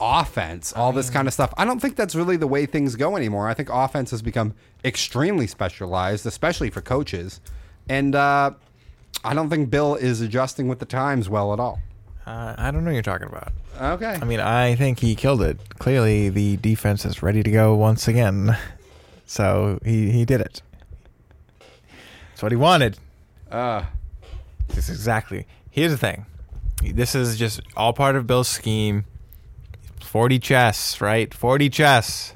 offense. 0.00 0.72
All 0.72 0.92
this 0.92 1.10
kind 1.10 1.28
of 1.28 1.34
stuff. 1.34 1.52
I 1.56 1.64
don't 1.64 1.80
think 1.80 1.96
that's 1.96 2.14
really 2.14 2.36
the 2.36 2.46
way 2.46 2.66
things 2.66 2.96
go 2.96 3.16
anymore. 3.16 3.48
I 3.48 3.54
think 3.54 3.68
offense 3.70 4.10
has 4.10 4.22
become 4.22 4.54
extremely 4.84 5.46
specialized, 5.46 6.26
especially 6.26 6.70
for 6.70 6.80
coaches, 6.80 7.40
and 7.88 8.14
uh, 8.14 8.52
I 9.24 9.34
don't 9.34 9.50
think 9.50 9.70
Bill 9.70 9.94
is 9.94 10.20
adjusting 10.20 10.68
with 10.68 10.78
the 10.78 10.86
times 10.86 11.28
well 11.28 11.52
at 11.52 11.60
all. 11.60 11.80
Uh, 12.24 12.54
I 12.56 12.70
don't 12.70 12.84
know 12.84 12.90
what 12.90 12.94
you're 12.94 13.02
talking 13.02 13.26
about. 13.26 13.52
Okay. 13.80 14.16
I 14.20 14.24
mean, 14.24 14.38
I 14.38 14.76
think 14.76 15.00
he 15.00 15.16
killed 15.16 15.42
it. 15.42 15.58
Clearly, 15.80 16.28
the 16.28 16.56
defense 16.58 17.04
is 17.04 17.20
ready 17.20 17.42
to 17.42 17.50
go 17.50 17.74
once 17.74 18.08
again. 18.08 18.56
So 19.24 19.78
he, 19.82 20.10
he 20.10 20.26
did 20.26 20.42
it. 20.42 20.60
That's 22.42 22.46
what 22.46 22.50
he 22.52 22.56
wanted. 22.56 22.98
uh, 23.52 23.84
This 24.66 24.88
is 24.88 24.96
exactly. 24.96 25.46
Here's 25.70 25.92
the 25.92 25.96
thing. 25.96 26.26
This 26.82 27.14
is 27.14 27.38
just 27.38 27.60
all 27.76 27.92
part 27.92 28.16
of 28.16 28.26
Bill's 28.26 28.48
scheme. 28.48 29.04
40 30.00 30.40
chess, 30.40 31.00
right? 31.00 31.32
40 31.32 31.70
chess. 31.70 32.34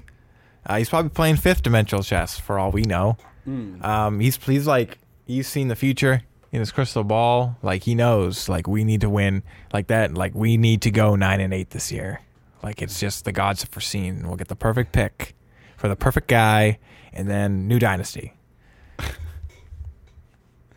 Uh, 0.64 0.76
he's 0.78 0.88
probably 0.88 1.09
playing 1.09 1.34
fifth 1.36 1.64
dimensional 1.64 2.04
chess 2.04 2.38
for 2.38 2.57
all 2.57 2.70
we 2.70 2.82
know. 2.82 3.16
Um, 3.48 4.20
he's 4.20 4.36
he's 4.36 4.68
like 4.68 4.98
he's 5.26 5.48
seen 5.48 5.66
the 5.66 5.74
future 5.76 6.22
in 6.52 6.61
his 6.61 6.70
crystal 6.70 7.02
ball. 7.02 7.57
Like 7.61 7.82
he 7.82 7.96
knows, 7.96 8.48
like 8.48 8.68
we 8.68 8.84
need 8.84 9.00
to 9.00 9.11
win, 9.11 9.42
like 9.72 9.88
that. 9.88 10.14
Like 10.14 10.36
we 10.36 10.57
need 10.57 10.82
to 10.82 10.92
go 10.92 11.16
nine 11.16 11.40
and 11.40 11.52
eight 11.52 11.70
this 11.70 11.90
year. 11.90 12.20
Like 12.62 12.80
it's 12.80 13.00
just 13.00 13.24
the 13.24 13.32
gods 13.32 13.62
have 13.62 13.70
foreseen. 13.70 14.26
We'll 14.28 14.36
get 14.36 14.46
the 14.48 14.54
perfect 14.57 14.92
pick 14.92 15.34
for 15.76 15.88
the 15.88 15.96
perfect 15.96 16.28
guy, 16.28 16.78
and 17.12 17.28
then 17.28 17.66
new 17.66 17.80
dynasty. 17.80 18.34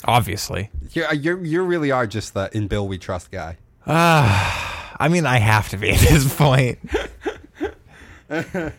Obviously, 0.05 0.69
you're, 0.93 1.13
you're 1.13 1.43
you 1.43 1.63
really 1.63 1.91
are 1.91 2.07
just 2.07 2.33
the 2.33 2.49
in 2.55 2.67
Bill 2.67 2.87
we 2.87 2.97
trust 2.97 3.31
guy. 3.31 3.57
Ah, 3.85 4.95
I 4.99 5.07
mean, 5.09 5.25
I 5.25 5.37
have 5.37 5.69
to 5.69 5.77
be 5.77 5.91
at 5.91 5.99
this 5.99 6.33
point. 6.35 6.79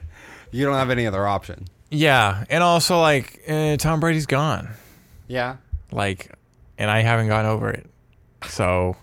You 0.52 0.64
don't 0.66 0.74
have 0.74 0.90
any 0.90 1.06
other 1.06 1.26
option. 1.26 1.66
Yeah, 1.90 2.44
and 2.50 2.62
also 2.62 3.00
like 3.00 3.40
uh, 3.48 3.76
Tom 3.76 4.00
Brady's 4.00 4.26
gone. 4.26 4.68
Yeah. 5.28 5.56
like 5.92 6.32
and 6.76 6.90
I 6.90 7.02
haven't 7.02 7.28
gotten 7.28 7.48
over 7.50 7.70
it. 7.70 7.86
So 8.48 8.96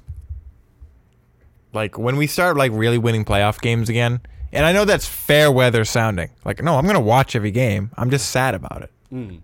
like 1.73 1.97
when 1.97 2.17
we 2.17 2.27
start 2.27 2.57
like 2.57 2.71
really 2.73 2.97
winning 2.97 3.23
playoff 3.23 3.61
games 3.61 3.87
again, 3.87 4.19
and 4.51 4.65
I 4.65 4.73
know 4.73 4.83
that's 4.83 5.07
fair 5.07 5.49
weather 5.51 5.85
sounding. 5.85 6.31
Like 6.43 6.61
no, 6.61 6.75
I'm 6.77 6.83
going 6.83 6.95
to 6.95 6.99
watch 6.99 7.35
every 7.35 7.51
game. 7.51 7.91
I'm 7.95 8.09
just 8.09 8.29
sad 8.29 8.53
about 8.55 8.81
it. 8.83 9.39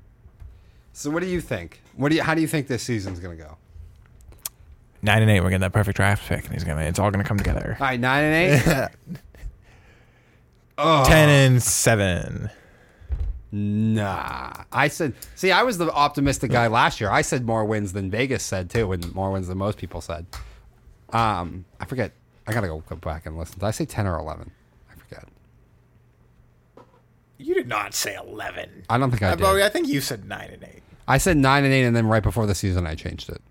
So 0.92 1.10
what 1.10 1.22
do 1.22 1.28
you 1.30 1.40
think? 1.42 1.82
What 1.96 2.10
do 2.10 2.16
you? 2.16 2.24
How 2.24 2.34
do 2.34 2.42
you 2.42 2.48
think 2.48 2.68
this 2.68 2.84
season's 2.84 3.20
gonna 3.20 3.36
go? 3.36 3.58
9 5.04 5.22
and 5.22 5.30
8 5.30 5.42
we're 5.42 5.50
getting 5.50 5.60
that 5.60 5.74
perfect 5.74 5.98
draft 5.98 6.28
pick 6.28 6.46
and 6.46 6.54
he's 6.54 6.64
going 6.64 6.78
to 6.78 6.84
it's 6.86 6.98
all 6.98 7.12
going 7.12 7.22
to 7.22 7.28
come 7.28 7.38
together. 7.38 7.76
All 7.78 7.86
right, 7.86 8.00
nine 8.00 8.24
and 8.24 8.36
eight. 8.54 9.18
oh, 10.78 11.04
10 11.06 11.30
and 11.30 11.62
7. 11.62 12.50
Nah, 13.56 14.64
I 14.72 14.88
said. 14.88 15.14
See, 15.36 15.52
I 15.52 15.62
was 15.62 15.78
the 15.78 15.92
optimistic 15.92 16.50
guy 16.50 16.66
last 16.66 17.00
year. 17.00 17.12
I 17.12 17.22
said 17.22 17.46
more 17.46 17.64
wins 17.66 17.94
than 17.94 18.10
Vegas 18.10 18.42
said 18.42 18.68
too, 18.72 18.92
and 18.92 19.14
more 19.14 19.32
wins 19.32 19.48
than 19.48 19.60
most 19.60 19.78
people 19.78 20.02
said. 20.02 20.26
Um, 21.12 21.66
I 21.80 21.86
forget. 21.86 22.14
I 22.48 22.54
gotta 22.54 22.66
go, 22.66 22.84
go 22.90 22.96
back 22.96 23.28
and 23.28 23.38
listen. 23.38 23.60
Did 23.60 23.66
I 23.66 23.72
say 23.72 23.86
ten 23.86 24.08
or 24.08 24.18
eleven? 24.18 24.50
I 24.92 24.96
forget. 24.96 25.28
You 27.38 27.54
did 27.54 27.68
not 27.68 27.94
say 27.94 28.16
11. 28.16 28.86
I 28.90 28.98
don't 28.98 29.12
think 29.12 29.22
I 29.22 29.36
did. 29.36 29.46
I 29.46 29.70
think 29.70 29.88
you 29.88 30.02
said 30.02 30.26
9 30.26 30.50
and 30.50 30.64
8. 30.64 30.83
I 31.08 31.18
said 31.18 31.38
nine 31.38 31.64
and 31.64 31.74
eight, 31.74 31.84
and 31.84 31.96
then 31.96 32.08
right 32.08 32.24
before 32.24 32.46
the 32.46 32.56
season, 32.56 32.88
I 32.88 32.96
changed 32.96 33.30
it. 33.30 33.42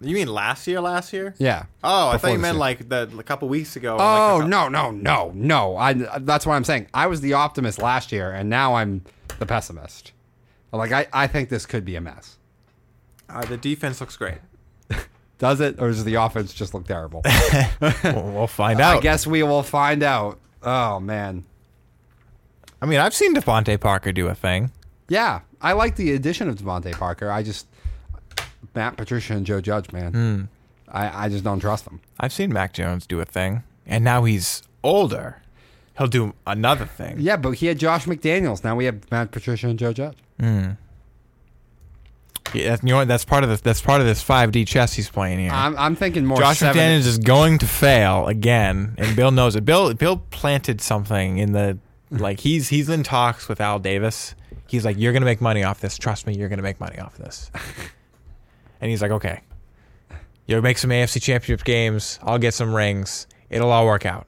You 0.00 0.14
mean 0.14 0.28
last 0.28 0.66
year? 0.66 0.80
Last 0.80 1.12
year? 1.12 1.34
Yeah. 1.38 1.64
Oh, 1.82 2.10
I 2.10 2.18
thought 2.18 2.32
you 2.32 2.38
meant 2.38 2.56
year. 2.56 2.60
like 2.60 2.88
the 2.88 3.10
a 3.18 3.22
couple 3.22 3.48
weeks 3.48 3.76
ago. 3.76 3.96
Oh 3.98 4.38
like 4.40 4.48
no 4.48 4.68
no 4.68 4.90
no 4.90 5.32
no! 5.34 5.76
I 5.76 5.94
that's 5.94 6.46
what 6.46 6.54
I'm 6.54 6.64
saying. 6.64 6.88
I 6.92 7.06
was 7.06 7.20
the 7.20 7.32
optimist 7.34 7.80
last 7.80 8.12
year, 8.12 8.30
and 8.30 8.50
now 8.50 8.74
I'm 8.74 9.02
the 9.38 9.46
pessimist. 9.46 10.12
Like 10.72 10.92
I, 10.92 11.06
I 11.12 11.26
think 11.26 11.48
this 11.48 11.66
could 11.66 11.84
be 11.84 11.96
a 11.96 12.00
mess. 12.00 12.36
Uh, 13.28 13.44
the 13.44 13.56
defense 13.56 14.00
looks 14.00 14.16
great. 14.16 14.38
Does 15.38 15.60
it, 15.60 15.80
or 15.80 15.88
does 15.88 16.04
the 16.04 16.14
offense 16.14 16.54
just 16.54 16.74
look 16.74 16.86
terrible? 16.86 17.22
we'll, 18.04 18.22
we'll 18.32 18.46
find 18.46 18.80
out. 18.80 18.98
I 18.98 19.00
guess 19.00 19.26
we 19.26 19.42
will 19.42 19.62
find 19.64 20.02
out. 20.02 20.38
Oh 20.62 21.00
man, 21.00 21.44
I 22.80 22.86
mean, 22.86 23.00
I've 23.00 23.14
seen 23.14 23.34
DeVante 23.34 23.80
Parker 23.80 24.12
do 24.12 24.28
a 24.28 24.34
thing. 24.34 24.70
yeah, 25.08 25.40
I 25.64 25.72
like 25.72 25.96
the 25.96 26.12
addition 26.12 26.50
of 26.50 26.56
DeVante 26.56 26.92
Parker. 26.92 27.30
I 27.30 27.42
just 27.42 27.66
Matt 28.74 28.98
Patricia 28.98 29.32
and 29.32 29.46
Joe 29.46 29.62
Judge, 29.62 29.90
man. 29.92 30.12
Hmm. 30.12 30.42
I, 30.88 31.24
I 31.24 31.28
just 31.30 31.42
don't 31.42 31.58
trust 31.58 31.86
them. 31.86 32.02
I've 32.20 32.34
seen 32.34 32.52
Mac 32.52 32.74
Jones 32.74 33.06
do 33.06 33.18
a 33.18 33.24
thing, 33.24 33.62
and 33.86 34.04
now 34.04 34.24
he's 34.24 34.62
older. 34.82 35.40
He'll 35.96 36.06
do 36.06 36.34
another 36.46 36.84
thing. 36.84 37.16
Yeah, 37.18 37.36
but 37.38 37.52
he 37.52 37.66
had 37.66 37.78
Josh 37.78 38.04
McDaniels. 38.04 38.62
Now 38.62 38.76
we 38.76 38.84
have 38.84 39.10
Matt 39.10 39.30
Patricia 39.30 39.68
and 39.68 39.78
Joe 39.78 39.94
Judge. 39.94 40.18
Hmm. 40.38 40.72
Yeah, 42.52 42.76
you 42.82 42.90
know 42.90 42.96
what? 42.96 43.08
That's 43.08 43.24
part 43.24 43.42
of 43.42 43.48
this. 43.48 43.62
That's 43.62 43.80
part 43.80 44.02
of 44.02 44.06
this 44.06 44.22
5D 44.22 44.66
chess 44.66 44.92
he's 44.92 45.08
playing 45.08 45.38
here. 45.38 45.50
I'm, 45.50 45.76
I'm 45.78 45.96
thinking 45.96 46.26
more. 46.26 46.38
Josh 46.38 46.58
seven, 46.58 46.78
McDaniels 46.78 47.06
is 47.06 47.18
going 47.18 47.56
to 47.58 47.66
fail 47.66 48.26
again, 48.28 48.94
and 48.98 49.16
Bill 49.16 49.30
knows 49.30 49.56
it. 49.56 49.64
Bill 49.64 49.94
Bill 49.94 50.18
planted 50.30 50.82
something 50.82 51.38
in 51.38 51.52
the 51.52 51.78
like 52.10 52.40
he's 52.40 52.68
he's 52.68 52.90
in 52.90 53.02
talks 53.02 53.48
with 53.48 53.62
Al 53.62 53.78
Davis. 53.78 54.34
He's 54.66 54.84
like, 54.84 54.96
"You're 54.98 55.12
gonna 55.12 55.24
make 55.24 55.40
money 55.40 55.62
off 55.62 55.80
this. 55.80 55.98
Trust 55.98 56.26
me, 56.26 56.34
you're 56.34 56.48
gonna 56.48 56.62
make 56.62 56.80
money 56.80 56.98
off 56.98 57.16
this." 57.16 57.50
and 58.80 58.90
he's 58.90 59.02
like, 59.02 59.10
"Okay, 59.10 59.40
you'll 60.46 60.62
make 60.62 60.78
some 60.78 60.90
AFC 60.90 61.20
Championship 61.22 61.64
games. 61.64 62.18
I'll 62.22 62.38
get 62.38 62.54
some 62.54 62.74
rings. 62.74 63.26
It'll 63.50 63.70
all 63.70 63.86
work 63.86 64.06
out. 64.06 64.26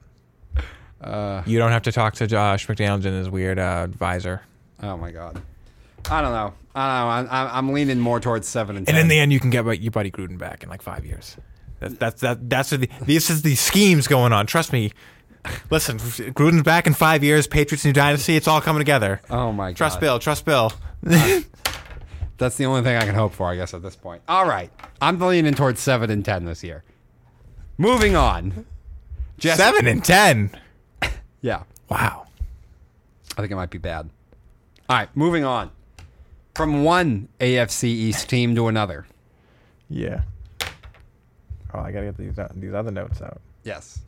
Uh, 1.01 1.43
You 1.45 1.59
don't 1.59 1.71
have 1.71 1.83
to 1.83 1.91
talk 1.91 2.15
to 2.15 2.27
Josh 2.27 2.65
McDaniels 2.67 3.05
and 3.05 3.15
his 3.15 3.29
weird 3.29 3.59
uh, 3.59 3.81
advisor. 3.83 4.41
oh 4.81 4.97
my 4.97 5.11
god. 5.11 5.41
I 6.09 6.21
don't 6.21 6.31
know. 6.31 6.53
I 6.73 6.99
don't 7.17 7.25
know. 7.25 7.31
I'm, 7.31 7.47
I'm 7.67 7.73
leaning 7.73 7.99
more 7.99 8.19
towards 8.19 8.47
seven 8.47 8.77
and 8.77 8.85
ten. 8.85 8.95
And 8.95 9.01
in 9.01 9.07
the 9.09 9.19
end, 9.19 9.33
you 9.33 9.39
can 9.39 9.49
get 9.49 9.65
your 9.81 9.91
buddy 9.91 10.09
Gruden 10.11 10.37
back 10.37 10.63
in 10.63 10.69
like 10.69 10.81
five 10.81 11.05
years. 11.05 11.35
That's 11.79 11.95
that's 11.95 12.21
that, 12.21 12.49
that's 12.49 12.69
the 12.71 12.89
this 13.01 13.29
is 13.29 13.41
the 13.41 13.55
schemes 13.55 14.07
going 14.07 14.31
on. 14.33 14.45
Trust 14.47 14.71
me. 14.73 14.91
Listen, 15.69 15.97
Gruden's 15.99 16.63
back 16.63 16.87
in 16.87 16.93
five 16.93 17.23
years. 17.23 17.47
Patriots 17.47 17.85
new 17.85 17.93
dynasty. 17.93 18.35
It's 18.35 18.47
all 18.47 18.61
coming 18.61 18.79
together. 18.79 19.21
oh 19.29 19.51
my 19.51 19.71
god. 19.71 19.77
Trust 19.77 19.99
Bill. 19.99 20.19
Trust 20.19 20.45
Bill. 20.45 20.73
That's 22.37 22.55
the 22.57 22.65
only 22.65 22.83
thing 22.83 22.95
I 22.97 23.05
can 23.05 23.15
hope 23.15 23.33
for, 23.33 23.47
I 23.49 23.55
guess, 23.55 23.73
at 23.73 23.81
this 23.81 23.95
point. 23.95 24.21
All 24.27 24.45
right. 24.47 24.69
I'm 25.01 25.19
leaning 25.19 25.53
towards 25.55 25.79
7 25.79 26.09
and 26.11 26.23
10 26.23 26.45
this 26.45 26.63
year. 26.63 26.83
Moving 27.79 28.15
on. 28.15 28.65
Jesse- 29.37 29.61
Seven 29.61 29.87
and 29.87 30.03
ten. 30.03 30.49
Yeah. 31.41 31.63
Wow. 31.89 32.25
I 33.37 33.41
think 33.41 33.51
it 33.51 33.55
might 33.55 33.69
be 33.69 33.77
bad. 33.77 34.09
All 34.89 34.97
right. 34.97 35.07
Moving 35.15 35.43
on. 35.43 35.69
From 36.55 36.83
one 36.83 37.27
AFC 37.39 37.83
East 37.83 38.27
team 38.27 38.55
to 38.55 38.67
another. 38.67 39.05
Yeah. 39.87 40.21
Oh, 41.73 41.79
I 41.79 41.91
gotta 41.91 42.07
get 42.07 42.17
these 42.17 42.39
uh, 42.39 42.51
these 42.55 42.73
other 42.73 42.89
notes 42.89 43.21
out. 43.21 43.39
Yes. 43.63 43.99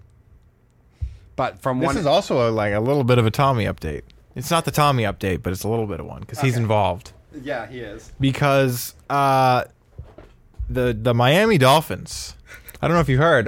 But 1.40 1.62
from 1.62 1.80
This 1.80 1.88
one. 1.88 1.98
is 1.98 2.06
also 2.06 2.50
a, 2.50 2.52
like 2.52 2.74
a 2.74 2.82
little 2.82 3.06
bit 3.06 3.18
of 3.18 3.26
a 3.26 3.32
Tommy 3.32 3.64
update. 3.64 4.02
It's 4.36 4.52
not 4.52 4.66
the 4.66 4.72
Tommy 4.72 5.04
update, 5.04 5.42
but 5.42 5.54
it's 5.54 5.64
a 5.64 5.70
little 5.70 5.88
bit 5.88 6.02
of 6.02 6.06
one 6.06 6.20
because 6.20 6.42
he's 6.42 6.56
Okay. 6.56 6.62
involved. 6.62 7.14
yeah, 7.42 7.66
he 7.66 7.80
is. 7.80 8.12
because 8.20 8.94
uh, 9.10 9.64
the 10.70 10.94
the 11.02 11.14
Miami 11.14 11.58
Dolphins. 11.58 12.36
I 12.82 12.88
don't 12.88 12.96
know 12.96 13.02
if 13.02 13.08
you 13.10 13.18
heard, 13.20 13.48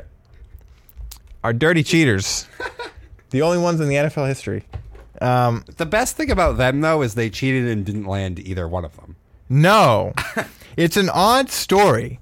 are 1.43 1.51
dirty 1.53 1.83
cheaters. 1.83 2.47
the 3.31 3.41
only 3.41 3.57
ones 3.57 3.79
in 3.81 3.89
the 3.89 3.95
NFL 3.95 4.27
history. 4.27 4.63
Um, 5.21 5.63
The 5.77 5.85
best 5.85 6.15
thing 6.17 6.31
about 6.31 6.57
them, 6.57 6.81
though, 6.81 7.01
is 7.01 7.15
they 7.15 7.29
cheated 7.29 7.67
and 7.67 7.85
didn't 7.85 8.05
land 8.05 8.39
either 8.39 8.67
one 8.67 8.85
of 8.85 8.95
them. 8.95 9.15
no, 9.49 10.13
it's 10.77 10.95
an 10.97 11.09
odd 11.09 11.49
story 11.49 12.19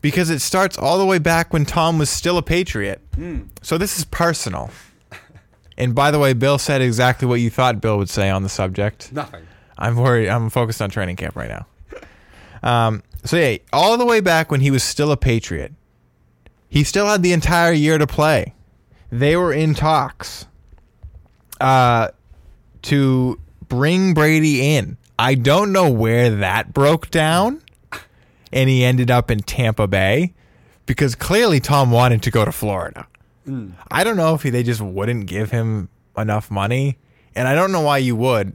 because 0.00 0.28
it 0.28 0.40
starts 0.40 0.76
all 0.76 0.98
the 0.98 1.06
way 1.06 1.18
back 1.18 1.52
when 1.52 1.64
Tom 1.64 1.98
was 1.98 2.10
still 2.10 2.36
a 2.36 2.42
Patriot. 2.42 3.00
So 3.62 3.78
this 3.78 3.96
is 3.98 4.04
personal. 4.04 4.70
And 5.76 5.94
by 5.94 6.10
the 6.10 6.18
way, 6.18 6.32
Bill 6.32 6.58
said 6.58 6.82
exactly 6.82 7.26
what 7.26 7.40
you 7.40 7.50
thought 7.50 7.80
Bill 7.80 7.98
would 7.98 8.08
say 8.08 8.30
on 8.30 8.42
the 8.42 8.48
subject. 8.48 9.12
Nothing. 9.12 9.46
I'm 9.76 9.96
worried. 9.96 10.28
I'm 10.28 10.50
focused 10.50 10.80
on 10.80 10.90
training 10.90 11.16
camp 11.16 11.34
right 11.36 11.50
now. 11.50 11.66
Um, 12.62 13.02
so 13.24 13.36
yeah, 13.36 13.58
all 13.72 13.96
the 13.98 14.06
way 14.06 14.20
back 14.20 14.50
when 14.50 14.60
he 14.60 14.70
was 14.70 14.82
still 14.84 15.10
a 15.10 15.16
Patriot, 15.16 15.72
he 16.68 16.84
still 16.84 17.06
had 17.06 17.22
the 17.22 17.32
entire 17.32 17.72
year 17.72 17.98
to 17.98 18.06
play. 18.06 18.54
They 19.10 19.36
were 19.36 19.52
in 19.52 19.74
talks 19.74 20.46
uh, 21.60 22.08
to 22.82 23.40
bring 23.68 24.14
Brady 24.14 24.74
in. 24.76 24.96
I 25.18 25.34
don't 25.34 25.72
know 25.72 25.90
where 25.90 26.30
that 26.36 26.72
broke 26.74 27.10
down, 27.10 27.62
and 28.52 28.68
he 28.68 28.84
ended 28.84 29.10
up 29.10 29.30
in 29.30 29.40
Tampa 29.40 29.86
Bay 29.86 30.34
because 30.86 31.14
clearly 31.14 31.60
Tom 31.60 31.90
wanted 31.90 32.22
to 32.22 32.30
go 32.30 32.44
to 32.44 32.52
Florida. 32.52 33.06
I 33.90 34.04
don't 34.04 34.16
know 34.16 34.34
if 34.34 34.42
he, 34.42 34.50
they 34.50 34.62
just 34.62 34.80
wouldn't 34.80 35.26
give 35.26 35.50
him 35.50 35.88
enough 36.16 36.50
money, 36.50 36.98
and 37.34 37.46
I 37.46 37.54
don't 37.54 37.72
know 37.72 37.82
why 37.82 37.98
you 37.98 38.16
would 38.16 38.52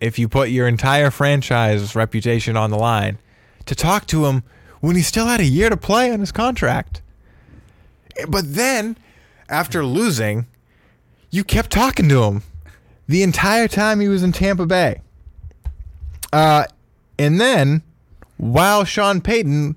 if 0.00 0.18
you 0.18 0.28
put 0.28 0.50
your 0.50 0.68
entire 0.68 1.10
franchise 1.10 1.94
reputation 1.94 2.56
on 2.56 2.70
the 2.70 2.76
line 2.76 3.18
to 3.64 3.74
talk 3.74 4.06
to 4.08 4.26
him 4.26 4.42
when 4.80 4.96
he 4.96 5.02
still 5.02 5.26
had 5.26 5.40
a 5.40 5.44
year 5.44 5.70
to 5.70 5.76
play 5.76 6.12
on 6.12 6.20
his 6.20 6.32
contract. 6.32 7.02
But 8.28 8.54
then, 8.54 8.96
after 9.48 9.84
losing, 9.84 10.46
you 11.30 11.44
kept 11.44 11.70
talking 11.70 12.08
to 12.08 12.24
him 12.24 12.42
the 13.08 13.22
entire 13.22 13.68
time 13.68 14.00
he 14.00 14.08
was 14.08 14.22
in 14.22 14.32
Tampa 14.32 14.66
Bay. 14.66 15.00
Uh, 16.32 16.64
and 17.18 17.40
then, 17.40 17.82
while 18.36 18.84
Sean 18.84 19.20
Payton 19.20 19.76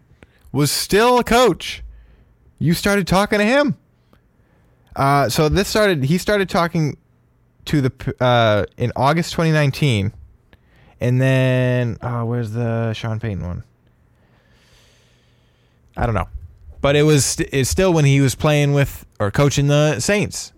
was 0.51 0.71
still 0.71 1.19
a 1.19 1.23
coach, 1.23 1.83
you 2.57 2.73
started 2.73 3.07
talking 3.07 3.39
to 3.39 3.45
him. 3.45 3.77
Uh, 4.99 5.29
so 5.29 5.47
this 5.47 5.69
started. 5.69 6.03
He 6.03 6.17
started 6.17 6.49
talking 6.49 6.97
to 7.63 7.79
the 7.79 8.15
uh, 8.19 8.65
in 8.75 8.91
August 8.97 9.31
2019, 9.31 10.11
and 10.99 11.21
then 11.21 11.97
oh, 12.01 12.25
where's 12.25 12.51
the 12.51 12.93
Sean 12.93 13.17
Payton 13.17 13.41
one? 13.41 13.63
I 15.95 16.05
don't 16.05 16.15
know, 16.15 16.27
but 16.81 16.97
it 16.97 17.03
was 17.03 17.23
st- 17.23 17.47
it's 17.53 17.69
still 17.69 17.93
when 17.93 18.03
he 18.03 18.19
was 18.19 18.35
playing 18.35 18.73
with 18.73 19.05
or 19.21 19.31
coaching 19.31 19.67
the 19.67 20.01
Saints. 20.01 20.51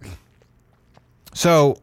So 1.36 1.78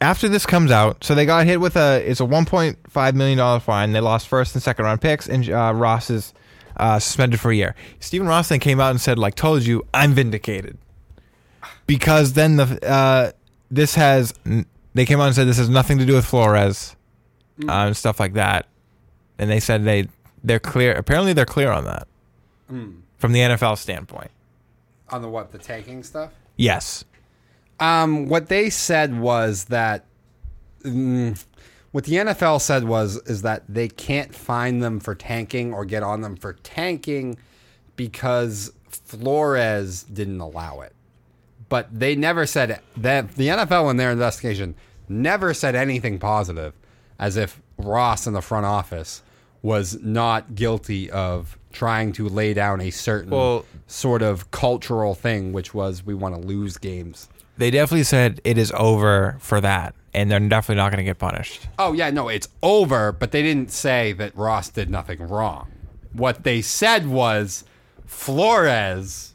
after 0.00 0.28
this 0.28 0.46
comes 0.46 0.70
out, 0.70 1.02
so 1.02 1.16
they 1.16 1.26
got 1.26 1.46
hit 1.46 1.60
with 1.60 1.76
a 1.76 2.00
it's 2.08 2.20
a 2.20 2.24
1.5 2.26 3.14
million 3.14 3.38
dollar 3.38 3.58
fine. 3.58 3.90
They 3.90 3.98
lost 3.98 4.28
first 4.28 4.54
and 4.54 4.62
second 4.62 4.84
round 4.84 5.00
picks, 5.00 5.28
and 5.28 5.50
uh, 5.50 5.72
Ross 5.74 6.10
is 6.10 6.32
uh, 6.76 7.00
suspended 7.00 7.40
for 7.40 7.50
a 7.50 7.56
year. 7.56 7.74
Stephen 7.98 8.28
Ross 8.28 8.50
then 8.50 8.60
came 8.60 8.78
out 8.78 8.92
and 8.92 9.00
said, 9.00 9.18
like, 9.18 9.34
told 9.34 9.64
you, 9.64 9.84
I'm 9.92 10.12
vindicated 10.12 10.78
because 11.88 12.34
then 12.34 12.54
the 12.54 12.78
uh, 12.88 13.32
this 13.72 13.96
has 13.96 14.32
they 14.94 15.04
came 15.04 15.18
out 15.20 15.26
and 15.26 15.34
said 15.34 15.48
this 15.48 15.58
has 15.58 15.68
nothing 15.68 15.98
to 15.98 16.06
do 16.06 16.14
with 16.14 16.24
Flores 16.24 16.94
uh, 17.68 17.72
and 17.72 17.96
stuff 17.96 18.20
like 18.20 18.34
that, 18.34 18.66
and 19.38 19.50
they 19.50 19.58
said 19.58 19.82
they 19.84 20.06
they're 20.44 20.60
clear. 20.60 20.92
Apparently, 20.92 21.32
they're 21.32 21.44
clear 21.44 21.72
on 21.72 21.84
that 21.86 22.06
from 22.68 23.32
the 23.32 23.40
NFL 23.40 23.76
standpoint. 23.78 24.30
On 25.08 25.22
the 25.22 25.28
what? 25.28 25.50
The 25.50 25.58
tanking 25.58 26.04
stuff? 26.04 26.30
Yes, 26.56 27.04
Um, 27.80 28.28
what 28.28 28.48
they 28.48 28.68
said 28.68 29.18
was 29.18 29.64
that 29.66 30.04
mm, 30.82 31.42
what 31.92 32.04
the 32.04 32.16
NFL 32.16 32.60
said 32.60 32.84
was 32.84 33.16
is 33.26 33.42
that 33.42 33.62
they 33.68 33.88
can't 33.88 34.34
find 34.34 34.82
them 34.82 35.00
for 35.00 35.14
tanking 35.14 35.72
or 35.72 35.84
get 35.84 36.02
on 36.02 36.20
them 36.20 36.36
for 36.36 36.52
tanking 36.52 37.38
because 37.96 38.72
Flores 38.88 40.02
didn't 40.02 40.40
allow 40.40 40.80
it. 40.80 40.92
But 41.68 41.88
they 41.98 42.14
never 42.16 42.46
said 42.46 42.80
that 42.96 43.34
the 43.36 43.48
NFL 43.48 43.90
in 43.90 43.96
their 43.98 44.10
investigation 44.10 44.74
never 45.08 45.52
said 45.54 45.74
anything 45.74 46.18
positive 46.18 46.72
as 47.18 47.36
if 47.36 47.60
Ross 47.76 48.26
in 48.26 48.32
the 48.32 48.40
front 48.42 48.66
office 48.66 49.22
was 49.60 49.98
not 50.02 50.54
guilty 50.54 51.10
of 51.10 51.58
trying 51.72 52.12
to 52.12 52.28
lay 52.28 52.54
down 52.54 52.80
a 52.80 52.90
certain 52.90 53.30
Well- 53.30 53.64
sort 53.86 54.22
of 54.22 54.50
cultural 54.50 55.14
thing 55.14 55.52
which 55.52 55.74
was 55.74 56.04
we 56.06 56.14
want 56.14 56.34
to 56.34 56.40
lose 56.40 56.78
games. 56.78 57.28
they 57.58 57.70
definitely 57.72 58.04
said 58.04 58.40
it 58.44 58.56
is 58.56 58.72
over 58.76 59.36
for 59.40 59.60
that, 59.60 59.92
and 60.14 60.30
they're 60.30 60.38
definitely 60.38 60.76
not 60.76 60.90
going 60.92 60.98
to 60.98 61.02
get 61.04 61.18
punished. 61.18 61.66
Oh 61.76 61.92
yeah, 61.92 62.08
no, 62.10 62.28
it's 62.28 62.46
over, 62.62 63.10
but 63.10 63.32
they 63.32 63.42
didn't 63.42 63.72
say 63.72 64.12
that 64.12 64.34
Ross 64.36 64.68
did 64.68 64.88
nothing 64.88 65.26
wrong. 65.26 65.66
What 66.12 66.44
they 66.44 66.62
said 66.62 67.08
was 67.08 67.64
Flores 68.06 69.34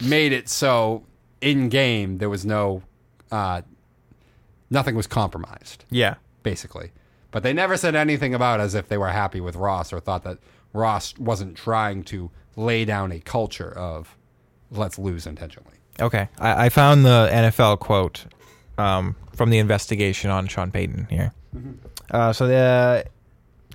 made 0.00 0.32
it 0.32 0.48
so 0.48 1.04
in 1.40 1.68
game 1.68 2.18
there 2.18 2.28
was 2.30 2.44
no 2.44 2.82
uh 3.30 3.62
nothing 4.70 4.94
was 4.94 5.06
compromised, 5.06 5.84
Yeah, 5.90 6.14
basically. 6.42 6.92
But 7.30 7.42
they 7.42 7.52
never 7.52 7.76
said 7.76 7.94
anything 7.94 8.34
about 8.34 8.60
as 8.60 8.74
if 8.74 8.88
they 8.88 8.96
were 8.96 9.10
happy 9.10 9.40
with 9.40 9.56
Ross 9.56 9.92
or 9.92 10.00
thought 10.00 10.24
that 10.24 10.38
Ross 10.72 11.16
wasn't 11.18 11.56
trying 11.56 12.02
to 12.04 12.30
lay 12.56 12.84
down 12.84 13.12
a 13.12 13.20
culture 13.20 13.70
of 13.70 14.16
let's 14.70 14.98
lose 14.98 15.26
intentionally. 15.26 15.74
Okay, 16.00 16.28
I, 16.38 16.66
I 16.66 16.68
found 16.68 17.04
the 17.04 17.28
NFL 17.30 17.78
quote 17.80 18.26
um, 18.78 19.16
from 19.34 19.50
the 19.50 19.58
investigation 19.58 20.30
on 20.30 20.46
Sean 20.46 20.70
Payton 20.70 21.06
here. 21.10 21.32
Uh, 22.10 22.32
so 22.32 22.46
the 22.46 23.04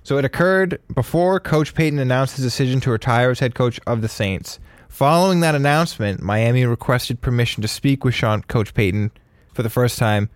so 0.03 0.17
it 0.17 0.25
occurred 0.25 0.79
before 0.93 1.39
Coach 1.39 1.73
Payton 1.75 1.99
announced 1.99 2.35
his 2.35 2.45
decision 2.45 2.79
to 2.81 2.91
retire 2.91 3.29
as 3.31 3.39
head 3.39 3.53
coach 3.55 3.79
of 3.85 4.01
the 4.01 4.07
Saints. 4.09 4.59
Following 4.91 5.39
that 5.39 5.55
announcement, 5.55 6.21
Miami 6.21 6.65
requested 6.65 7.21
permission 7.21 7.61
to 7.61 7.67
speak 7.67 8.03
with 8.03 8.13
Sean 8.13 8.41
Coach 8.43 8.73
Payton 8.73 9.09
for 9.53 9.63
the 9.63 9.69
first 9.69 9.97
time, 9.97 10.29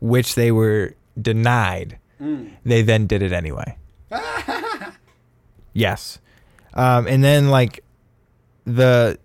which 0.00 0.34
they 0.36 0.50
were 0.50 0.94
denied. 1.20 1.98
They 2.64 2.80
then 2.80 3.06
did 3.06 3.20
it 3.20 3.32
anyway. 3.32 3.76
yes, 5.74 6.18
um, 6.74 7.06
and 7.06 7.22
then 7.22 7.50
like 7.50 7.84
the 8.64 9.18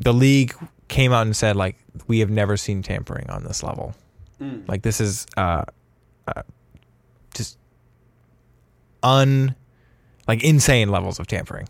the 0.00 0.12
league 0.12 0.54
came 0.88 1.12
out 1.12 1.26
and 1.26 1.36
said 1.36 1.54
like 1.54 1.76
we 2.06 2.20
have 2.20 2.30
never 2.30 2.56
seen 2.56 2.82
tampering 2.82 3.28
on 3.28 3.44
this 3.44 3.62
level. 3.62 3.94
Like 4.66 4.82
this 4.82 5.00
is 5.00 5.26
uh, 5.36 5.64
uh, 6.26 6.42
just 7.34 7.58
un 9.02 9.54
like 10.26 10.42
insane 10.42 10.88
levels 10.88 11.18
of 11.20 11.26
tampering. 11.26 11.68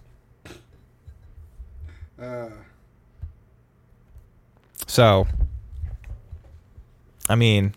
So, 4.86 5.26
I 7.28 7.34
mean, 7.34 7.74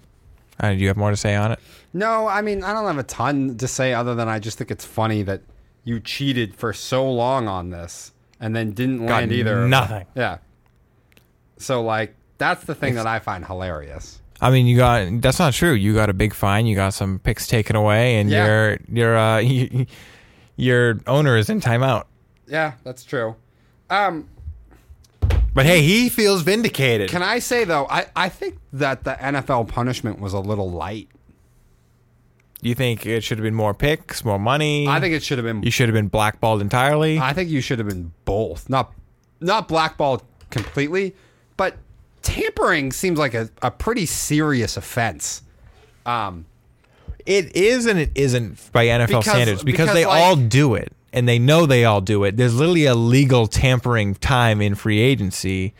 uh, 0.59 0.71
do 0.71 0.75
you 0.77 0.87
have 0.87 0.97
more 0.97 1.09
to 1.11 1.17
say 1.17 1.35
on 1.35 1.51
it? 1.51 1.59
No, 1.93 2.27
I 2.27 2.41
mean, 2.41 2.63
I 2.63 2.73
don't 2.73 2.85
have 2.85 2.97
a 2.99 3.03
ton 3.03 3.57
to 3.57 3.67
say 3.67 3.93
other 3.93 4.13
than 4.15 4.27
I 4.27 4.39
just 4.39 4.57
think 4.57 4.69
it's 4.69 4.85
funny 4.85 5.23
that 5.23 5.41
you 5.83 5.99
cheated 5.99 6.55
for 6.55 6.71
so 6.71 7.09
long 7.11 7.47
on 7.47 7.71
this 7.71 8.11
and 8.39 8.55
then 8.55 8.71
didn't 8.71 8.99
Got 9.07 9.13
land 9.21 9.31
either. 9.31 9.67
nothing. 9.67 10.05
Yeah. 10.15 10.37
So, 11.57 11.81
like, 11.81 12.15
that's 12.37 12.63
the 12.65 12.75
thing 12.75 12.95
that 12.95 13.07
I 13.07 13.19
find 13.19 13.45
hilarious. 13.45 14.21
I 14.41 14.51
mean, 14.51 14.67
you 14.67 14.77
got 14.77 15.19
that's 15.21 15.39
not 15.39 15.51
true. 15.53 15.73
You 15.73 15.93
got 15.93 16.09
a 16.09 16.13
big 16.13 16.33
fine. 16.33 16.65
You 16.65 16.73
got 16.75 16.93
some 16.93 17.19
picks 17.19 17.45
taken 17.45 17.75
away, 17.75 18.17
and 18.21 18.29
Yeah. 18.29 18.45
your 18.45 18.77
your 18.87 19.17
uh, 19.17 19.39
your 20.55 20.99
owner 21.07 21.35
is 21.35 21.49
in 21.49 21.59
timeout. 21.59 22.05
Yeah, 22.47 22.73
that's 22.85 23.03
true. 23.03 23.35
Um, 23.89 24.29
But 25.53 25.65
hey, 25.65 25.81
he 25.81 26.09
feels 26.09 26.41
vindicated. 26.43 27.09
can 27.09 27.23
I 27.23 27.39
say, 27.39 27.63
though, 27.63 27.87
I, 27.89 28.05
I 28.15 28.29
think 28.29 28.57
that 28.73 29.03
the 29.03 29.11
NFL 29.13 29.67
punishment 29.67 30.19
was 30.19 30.33
a 30.33 30.39
little 30.39 30.69
light. 30.69 31.09
you 32.61 32.75
think 32.75 33.05
it 33.05 33.23
should 33.23 33.37
have 33.39 33.43
been 33.43 33.55
more 33.55 33.73
picks, 33.73 34.23
more 34.23 34.39
money? 34.39 34.87
I 34.87 34.99
think 34.99 35.13
it 35.15 35.23
should 35.23 35.37
have 35.37 35.45
been 35.45 35.63
you 35.63 35.71
should 35.71 35.89
have 35.89 35.93
been 35.95 36.07
blackballed 36.09 36.61
entirely. 36.61 37.17
I 37.19 37.33
think 37.33 37.49
you 37.49 37.61
should 37.61 37.79
have 37.79 37.87
been 37.87 38.11
both. 38.25 38.69
Not 38.69 38.93
not 39.39 39.67
blackballed 39.67 40.23
completely, 40.51 41.15
but 41.57 41.77
tampering 42.21 42.91
seems 42.91 43.17
like 43.17 43.33
a, 43.33 43.49
a 43.61 43.71
pretty 43.71 44.05
serious 44.05 44.75
offense. 44.77 45.41
Um, 46.05 46.45
It 47.25 47.55
is 47.55 47.85
and 47.85 47.97
it 47.99 48.11
isn't 48.15 48.71
by 48.71 48.85
NFL 48.87 49.07
Because- 49.07 49.25
standards 49.25 49.63
because, 49.63 49.85
because, 49.87 49.93
they 49.95 50.05
like- 50.05 50.21
all 50.21 50.35
do 50.35 50.75
it 50.75 50.91
and 51.13 51.27
they 51.27 51.39
know 51.39 51.65
they 51.65 51.85
all 51.85 52.01
do 52.01 52.23
it. 52.23 52.37
There's 52.37 52.55
literally 52.55 52.85
a 52.85 52.95
legal 52.95 53.47
tampering 53.47 54.15
time 54.15 54.61
in 54.61 54.75
free 54.75 54.99
agency, 54.99 55.73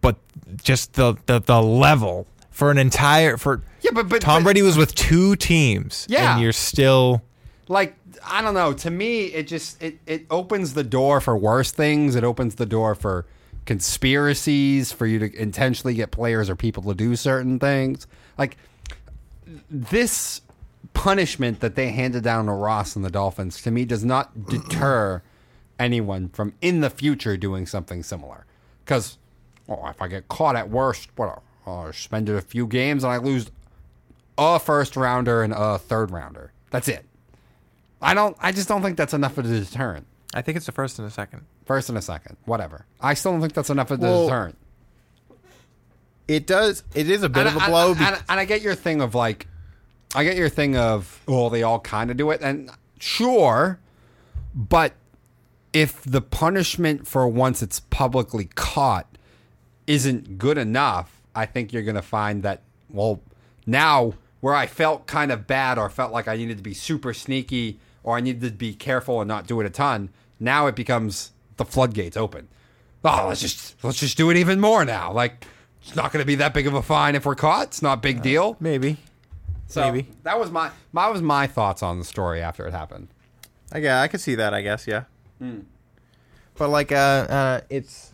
but 0.00 0.16
just 0.62 0.94
the 0.94 1.16
the, 1.26 1.40
the 1.40 1.62
level 1.62 2.26
for 2.50 2.70
an 2.70 2.78
entire 2.78 3.36
for 3.36 3.62
yeah, 3.82 3.90
but 3.92 4.08
but 4.08 4.20
Tom 4.20 4.42
but, 4.42 4.48
Brady 4.48 4.62
was 4.62 4.76
with 4.76 4.94
two 4.94 5.36
teams, 5.36 6.06
Yeah. 6.08 6.34
and 6.34 6.42
you're 6.42 6.52
still 6.52 7.22
like 7.68 7.96
I 8.24 8.40
don't 8.42 8.54
know. 8.54 8.72
To 8.72 8.90
me, 8.90 9.26
it 9.26 9.46
just 9.46 9.82
it 9.82 9.98
it 10.06 10.26
opens 10.30 10.74
the 10.74 10.84
door 10.84 11.20
for 11.20 11.36
worse 11.36 11.70
things. 11.70 12.14
It 12.14 12.24
opens 12.24 12.56
the 12.56 12.66
door 12.66 12.94
for 12.94 13.26
conspiracies 13.66 14.92
for 14.92 15.06
you 15.06 15.18
to 15.18 15.34
intentionally 15.40 15.94
get 15.94 16.10
players 16.12 16.48
or 16.48 16.56
people 16.56 16.82
to 16.84 16.94
do 16.94 17.16
certain 17.16 17.58
things. 17.58 18.06
Like 18.38 18.56
this 19.70 20.40
punishment 20.96 21.60
that 21.60 21.74
they 21.76 21.90
handed 21.90 22.24
down 22.24 22.46
to 22.46 22.52
Ross 22.52 22.96
and 22.96 23.04
the 23.04 23.10
Dolphins 23.10 23.62
to 23.62 23.70
me 23.70 23.84
does 23.84 24.04
not 24.04 24.46
deter 24.48 25.22
anyone 25.78 26.28
from 26.30 26.54
in 26.60 26.80
the 26.80 26.90
future 26.90 27.36
doing 27.36 27.66
something 27.66 28.02
similar. 28.02 28.46
Because 28.84 29.18
oh, 29.68 29.86
if 29.88 30.00
I 30.00 30.08
get 30.08 30.28
caught 30.28 30.56
at 30.56 30.70
worst, 30.70 31.10
what 31.16 31.28
uh, 31.66 31.70
I'll 31.70 31.92
spend 31.92 32.28
a 32.28 32.40
few 32.40 32.66
games 32.66 33.04
and 33.04 33.12
I 33.12 33.18
lose 33.18 33.50
a 34.38 34.58
first 34.58 34.96
rounder 34.96 35.42
and 35.42 35.52
a 35.52 35.78
third 35.78 36.10
rounder. 36.10 36.52
That's 36.70 36.88
it. 36.88 37.04
I 38.00 38.14
don't. 38.14 38.36
I 38.40 38.52
just 38.52 38.68
don't 38.68 38.82
think 38.82 38.96
that's 38.96 39.14
enough 39.14 39.38
of 39.38 39.46
a 39.46 39.48
deterrent. 39.60 40.06
I 40.34 40.42
think 40.42 40.56
it's 40.56 40.66
the 40.66 40.72
first 40.72 40.98
and 40.98 41.06
the 41.06 41.12
second. 41.12 41.44
First 41.64 41.88
and 41.88 41.96
a 41.96 42.02
second, 42.02 42.36
whatever. 42.44 42.84
I 43.00 43.14
still 43.14 43.32
don't 43.32 43.40
think 43.40 43.54
that's 43.54 43.70
enough 43.70 43.90
of 43.90 44.00
a 44.00 44.02
Well, 44.02 44.24
deterrent. 44.26 44.56
It 46.28 46.46
does. 46.46 46.82
It 46.94 47.08
is 47.08 47.22
a 47.22 47.28
bit 47.28 47.46
and, 47.46 47.56
of 47.56 47.62
a 47.62 47.64
I- 47.64 47.68
blow. 47.68 47.90
I- 47.92 47.94
be- 47.94 48.04
and, 48.04 48.22
and 48.28 48.40
I 48.40 48.44
get 48.44 48.60
your 48.62 48.74
thing 48.74 49.00
of 49.00 49.14
like, 49.14 49.46
I 50.16 50.24
get 50.24 50.36
your 50.38 50.48
thing 50.48 50.76
of, 50.76 51.22
oh, 51.28 51.50
they 51.50 51.62
all 51.62 51.78
kind 51.78 52.10
of 52.10 52.16
do 52.16 52.30
it, 52.30 52.40
and 52.40 52.70
sure, 52.98 53.78
but 54.54 54.94
if 55.74 56.02
the 56.04 56.22
punishment 56.22 57.06
for 57.06 57.28
once 57.28 57.62
it's 57.62 57.80
publicly 57.80 58.46
caught 58.54 59.18
isn't 59.86 60.38
good 60.38 60.56
enough, 60.56 61.20
I 61.34 61.44
think 61.44 61.70
you're 61.70 61.82
going 61.82 61.96
to 61.96 62.02
find 62.02 62.42
that, 62.44 62.62
well, 62.88 63.20
now 63.66 64.14
where 64.40 64.54
I 64.54 64.66
felt 64.66 65.06
kind 65.06 65.30
of 65.30 65.46
bad 65.46 65.76
or 65.76 65.90
felt 65.90 66.12
like 66.12 66.28
I 66.28 66.36
needed 66.36 66.56
to 66.56 66.62
be 66.62 66.72
super 66.72 67.12
sneaky 67.12 67.78
or 68.02 68.16
I 68.16 68.20
needed 68.20 68.40
to 68.40 68.50
be 68.52 68.72
careful 68.72 69.20
and 69.20 69.28
not 69.28 69.46
do 69.46 69.60
it 69.60 69.66
a 69.66 69.70
ton, 69.70 70.08
now 70.40 70.66
it 70.66 70.74
becomes 70.76 71.32
the 71.58 71.66
floodgates 71.66 72.16
open. 72.16 72.48
Oh, 73.04 73.26
let's 73.28 73.42
just 73.42 73.84
let's 73.84 74.00
just 74.00 74.16
do 74.16 74.30
it 74.30 74.38
even 74.38 74.60
more 74.60 74.84
now. 74.86 75.12
Like 75.12 75.44
it's 75.82 75.94
not 75.94 76.10
going 76.10 76.22
to 76.22 76.26
be 76.26 76.36
that 76.36 76.54
big 76.54 76.66
of 76.66 76.72
a 76.74 76.82
fine 76.82 77.14
if 77.14 77.26
we're 77.26 77.34
caught. 77.34 77.66
It's 77.68 77.82
not 77.82 77.98
a 77.98 78.00
big 78.00 78.18
uh, 78.18 78.22
deal. 78.22 78.56
maybe. 78.60 78.96
So 79.68 79.80
maybe. 79.90 80.08
that 80.22 80.38
was 80.38 80.50
my 80.50 80.70
that 80.94 81.12
was 81.12 81.22
my 81.22 81.46
thoughts 81.46 81.82
on 81.82 81.98
the 81.98 82.04
story 82.04 82.40
after 82.40 82.66
it 82.66 82.72
happened. 82.72 83.08
I 83.72 83.78
yeah, 83.78 84.00
I 84.00 84.08
could 84.08 84.20
see 84.20 84.36
that. 84.36 84.54
I 84.54 84.62
guess 84.62 84.86
yeah. 84.86 85.04
But 86.56 86.70
like, 86.70 86.92
uh, 86.92 86.94
uh, 86.94 87.60
it's 87.68 88.12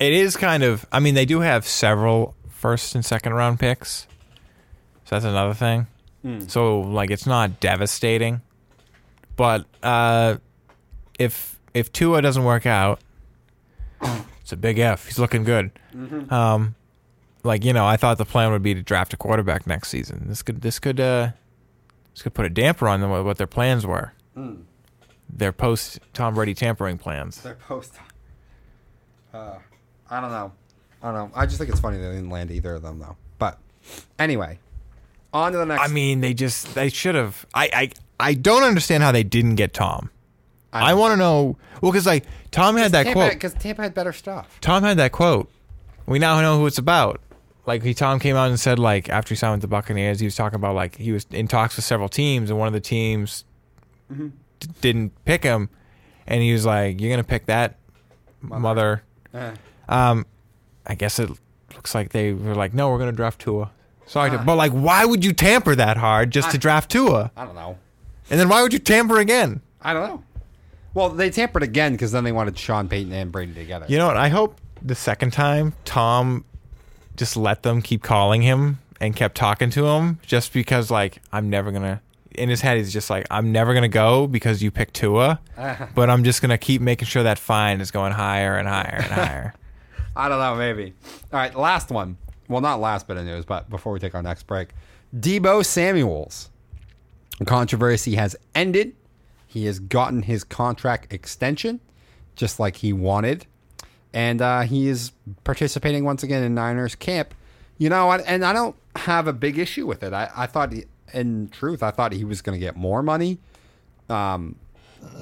it 0.00 0.12
is 0.12 0.36
kind 0.36 0.62
of. 0.62 0.86
I 0.90 1.00
mean, 1.00 1.14
they 1.14 1.26
do 1.26 1.40
have 1.40 1.66
several 1.66 2.34
first 2.48 2.94
and 2.94 3.04
second 3.04 3.34
round 3.34 3.60
picks, 3.60 4.06
so 5.04 5.16
that's 5.16 5.24
another 5.24 5.54
thing. 5.54 5.86
So 6.48 6.80
like, 6.80 7.10
it's 7.10 7.26
not 7.26 7.60
devastating, 7.60 8.40
but 9.36 9.66
uh, 9.82 10.38
if 11.18 11.60
if 11.74 11.92
Tua 11.92 12.22
doesn't 12.22 12.44
work 12.44 12.64
out, 12.64 13.00
it's 14.40 14.52
a 14.52 14.56
big 14.56 14.78
F. 14.78 15.06
He's 15.06 15.18
looking 15.18 15.44
good. 15.44 15.70
Um, 16.30 16.74
like 17.44 17.64
you 17.64 17.72
know, 17.72 17.86
I 17.86 17.96
thought 17.96 18.18
the 18.18 18.24
plan 18.24 18.50
would 18.50 18.62
be 18.62 18.74
to 18.74 18.82
draft 18.82 19.12
a 19.12 19.16
quarterback 19.16 19.66
next 19.66 19.88
season. 19.88 20.24
This 20.26 20.42
could 20.42 20.62
this 20.62 20.78
could 20.78 20.98
uh, 20.98 21.30
this 22.12 22.22
could 22.22 22.34
put 22.34 22.46
a 22.46 22.50
damper 22.50 22.88
on 22.88 23.00
them 23.00 23.10
what 23.10 23.36
their 23.38 23.46
plans 23.46 23.86
were. 23.86 24.12
Their 25.28 25.52
post 25.52 26.00
Tom 26.12 26.34
Brady 26.34 26.54
tampering 26.54 26.98
plans. 26.98 27.40
Their 27.42 27.54
post. 27.54 27.94
Uh, 29.32 29.58
I 30.10 30.20
don't 30.20 30.30
know. 30.30 30.52
I 31.02 31.12
don't 31.12 31.14
know. 31.14 31.30
I 31.34 31.46
just 31.46 31.58
think 31.58 31.70
it's 31.70 31.80
funny 31.80 31.98
they 31.98 32.04
didn't 32.04 32.30
land 32.30 32.50
either 32.50 32.74
of 32.74 32.82
them 32.82 32.98
though. 32.98 33.16
But 33.38 33.58
anyway, 34.18 34.58
on 35.32 35.52
to 35.52 35.58
the 35.58 35.66
next. 35.66 35.82
I 35.82 35.88
mean, 35.88 36.20
they 36.20 36.34
just 36.34 36.74
they 36.74 36.88
should 36.88 37.14
have. 37.14 37.46
I 37.54 37.68
I 37.72 37.90
I 38.30 38.34
don't 38.34 38.62
understand 38.62 39.02
how 39.02 39.12
they 39.12 39.24
didn't 39.24 39.56
get 39.56 39.74
Tom. 39.74 40.10
I, 40.72 40.90
know. 40.90 40.96
want 40.96 41.12
to 41.12 41.16
know. 41.16 41.56
Well, 41.80 41.92
because 41.92 42.06
like 42.06 42.24
Tom 42.50 42.76
had 42.76 42.92
that 42.92 43.04
Tampa, 43.04 43.18
quote. 43.18 43.32
because 43.34 43.54
Tampa 43.54 43.82
had 43.82 43.94
better 43.94 44.12
stuff. 44.12 44.58
Tom 44.60 44.82
had 44.82 44.96
that 44.96 45.12
quote. 45.12 45.50
We 46.06 46.18
now 46.18 46.40
know 46.40 46.58
who 46.58 46.66
it's 46.66 46.78
about. 46.78 47.20
Like 47.66 47.82
he, 47.82 47.94
Tom 47.94 48.18
came 48.18 48.36
out 48.36 48.48
and 48.50 48.60
said 48.60 48.78
like 48.78 49.08
after 49.08 49.30
he 49.30 49.36
signed 49.36 49.52
with 49.54 49.60
the 49.62 49.68
Buccaneers, 49.68 50.20
he 50.20 50.26
was 50.26 50.36
talking 50.36 50.56
about 50.56 50.74
like 50.74 50.96
he 50.96 51.12
was 51.12 51.26
in 51.30 51.48
talks 51.48 51.76
with 51.76 51.84
several 51.84 52.08
teams, 52.08 52.50
and 52.50 52.58
one 52.58 52.66
of 52.68 52.74
the 52.74 52.80
teams 52.80 53.44
Mm-hmm. 54.12 54.28
d- 54.60 54.68
didn't 54.82 55.24
pick 55.24 55.42
him, 55.42 55.70
and 56.26 56.42
he 56.42 56.52
was 56.52 56.66
like, 56.66 57.00
"You're 57.00 57.10
gonna 57.10 57.24
pick 57.24 57.46
that 57.46 57.76
mother." 58.42 59.02
Eh. 59.32 59.52
Um, 59.88 60.26
I 60.86 60.94
guess 60.94 61.18
it 61.18 61.30
looks 61.74 61.94
like 61.94 62.10
they 62.10 62.34
were 62.34 62.54
like, 62.54 62.74
"No, 62.74 62.90
we're 62.90 62.98
gonna 62.98 63.12
draft 63.12 63.40
Tua." 63.40 63.70
Sorry, 64.06 64.28
to, 64.30 64.38
Ah. 64.38 64.44
but 64.44 64.56
like, 64.56 64.72
why 64.72 65.06
would 65.06 65.24
you 65.24 65.32
tamper 65.32 65.74
that 65.74 65.96
hard 65.96 66.30
just 66.30 66.50
to 66.50 66.58
draft 66.58 66.90
Tua? 66.90 67.30
I 67.34 67.46
don't 67.46 67.54
know. 67.54 67.78
And 68.30 68.38
then 68.38 68.50
why 68.50 68.60
would 68.62 68.74
you 68.74 68.78
tamper 68.78 69.18
again? 69.18 69.62
I 69.80 69.94
don't 69.94 70.06
know. 70.06 70.22
Well, 70.92 71.08
they 71.08 71.30
tampered 71.30 71.62
again 71.62 71.92
because 71.92 72.12
then 72.12 72.24
they 72.24 72.32
wanted 72.32 72.58
Sean 72.58 72.88
Payton 72.88 73.12
and 73.14 73.32
Brady 73.32 73.54
together. 73.54 73.86
You 73.88 73.96
know 73.96 74.06
what? 74.06 74.18
I 74.18 74.28
hope 74.28 74.60
the 74.82 74.94
second 74.94 75.32
time 75.32 75.72
Tom 75.86 76.44
just 77.16 77.36
let 77.36 77.62
them 77.62 77.82
keep 77.82 78.02
calling 78.02 78.42
him 78.42 78.78
and 79.00 79.14
kept 79.14 79.36
talking 79.36 79.70
to 79.70 79.86
him 79.86 80.18
just 80.26 80.52
because 80.52 80.90
like 80.90 81.20
I'm 81.32 81.50
never 81.50 81.72
gonna 81.72 82.00
in 82.34 82.48
his 82.48 82.60
head 82.60 82.76
he's 82.76 82.92
just 82.92 83.10
like 83.10 83.26
I'm 83.30 83.52
never 83.52 83.74
gonna 83.74 83.88
go 83.88 84.26
because 84.26 84.62
you 84.62 84.70
picked 84.70 84.94
Tua, 84.94 85.40
but 85.94 86.10
I'm 86.10 86.24
just 86.24 86.42
gonna 86.42 86.58
keep 86.58 86.80
making 86.80 87.06
sure 87.06 87.22
that 87.22 87.38
fine 87.38 87.80
is 87.80 87.90
going 87.90 88.12
higher 88.12 88.56
and 88.56 88.68
higher 88.68 89.00
and 89.02 89.12
higher. 89.12 89.54
I 90.16 90.28
don't 90.28 90.38
know, 90.38 90.54
maybe. 90.54 90.94
All 91.32 91.38
right, 91.40 91.54
last 91.54 91.90
one. 91.90 92.16
Well, 92.48 92.60
not 92.60 92.78
last 92.80 93.08
bit 93.08 93.16
of 93.16 93.24
news, 93.24 93.44
but 93.44 93.68
before 93.70 93.92
we 93.92 93.98
take 93.98 94.14
our 94.14 94.22
next 94.22 94.44
break, 94.44 94.68
Deebo 95.16 95.64
Samuel's. 95.64 96.50
Controversy 97.46 98.14
has 98.14 98.36
ended 98.54 98.94
He 99.46 99.64
has 99.66 99.80
gotten 99.80 100.22
his 100.22 100.44
contract 100.44 101.12
extension, 101.12 101.80
just 102.36 102.60
like 102.60 102.76
he 102.76 102.92
wanted, 102.92 103.46
and 104.14 104.40
uh, 104.40 104.60
he 104.62 104.88
is 104.88 105.12
participating 105.42 106.04
once 106.04 106.22
again 106.22 106.42
in 106.42 106.54
Niners 106.54 106.94
camp. 106.94 107.34
You 107.76 107.90
know, 107.90 108.10
and- 108.12 108.44
I 108.44 108.52
don't 108.52 108.76
have 108.96 109.26
a 109.26 109.32
big 109.32 109.58
issue 109.58 109.86
with 109.86 110.02
it. 110.04 110.12
I, 110.14 110.30
I 110.34 110.46
thought, 110.46 110.72
he, 110.72 110.84
in 111.12 111.48
truth, 111.48 111.82
I 111.82 111.90
thought 111.90 112.12
he 112.12 112.24
was 112.24 112.40
going 112.40 112.58
to 112.58 112.64
get 112.64 112.76
more 112.76 113.02
money. 113.02 113.38
Um, 114.08 114.54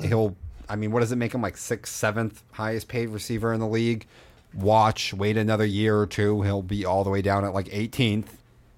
he'll, 0.02 0.36
I 0.68 0.76
mean, 0.76 0.92
what 0.92 1.00
does 1.00 1.10
it 1.10 1.16
make 1.16 1.32
him 1.34 1.40
like 1.40 1.56
sixth, 1.56 1.94
seventh 1.94 2.42
highest 2.52 2.86
paid 2.88 3.08
receiver 3.08 3.52
in 3.54 3.60
the 3.60 3.66
league? 3.66 4.06
Watch, 4.54 5.14
wait 5.14 5.38
another 5.38 5.64
year 5.64 5.98
or 5.98 6.06
two, 6.06 6.42
he'll 6.42 6.60
be 6.60 6.84
all 6.84 7.02
the 7.04 7.10
way 7.10 7.22
down 7.22 7.46
at 7.46 7.54
like 7.54 7.68
18th 7.68 8.26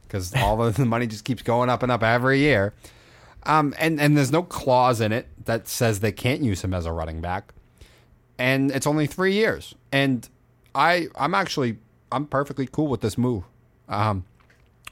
because 0.05 0.33
all 0.37 0.63
of 0.63 0.77
the 0.77 0.85
money 0.85 1.09
just 1.09 1.25
keeps 1.25 1.43
going 1.43 1.69
up 1.69 1.83
and 1.83 1.91
up 1.91 2.05
every 2.05 2.39
year. 2.39 2.73
Um, 3.43 3.75
and 3.79 4.01
and 4.01 4.17
there's 4.17 4.31
no 4.33 4.43
clause 4.45 5.01
in 5.01 5.11
it 5.13 5.27
that 5.45 5.67
says 5.69 5.99
they 6.01 6.13
can't 6.13 6.43
use 6.43 6.63
him 6.63 6.73
as 6.73 6.87
a 6.87 6.93
running 6.93 7.21
back, 7.21 7.53
and 8.39 8.71
it's 8.71 8.87
only 8.87 9.07
three 9.07 9.33
years. 9.33 9.75
And 9.93 10.29
I 10.75 11.09
I'm 11.17 11.35
actually 11.35 11.79
I'm 12.11 12.27
perfectly 12.27 12.69
cool 12.71 12.89
with 12.89 13.01
this 13.01 13.19
move. 13.19 13.45
Um, 13.89 14.25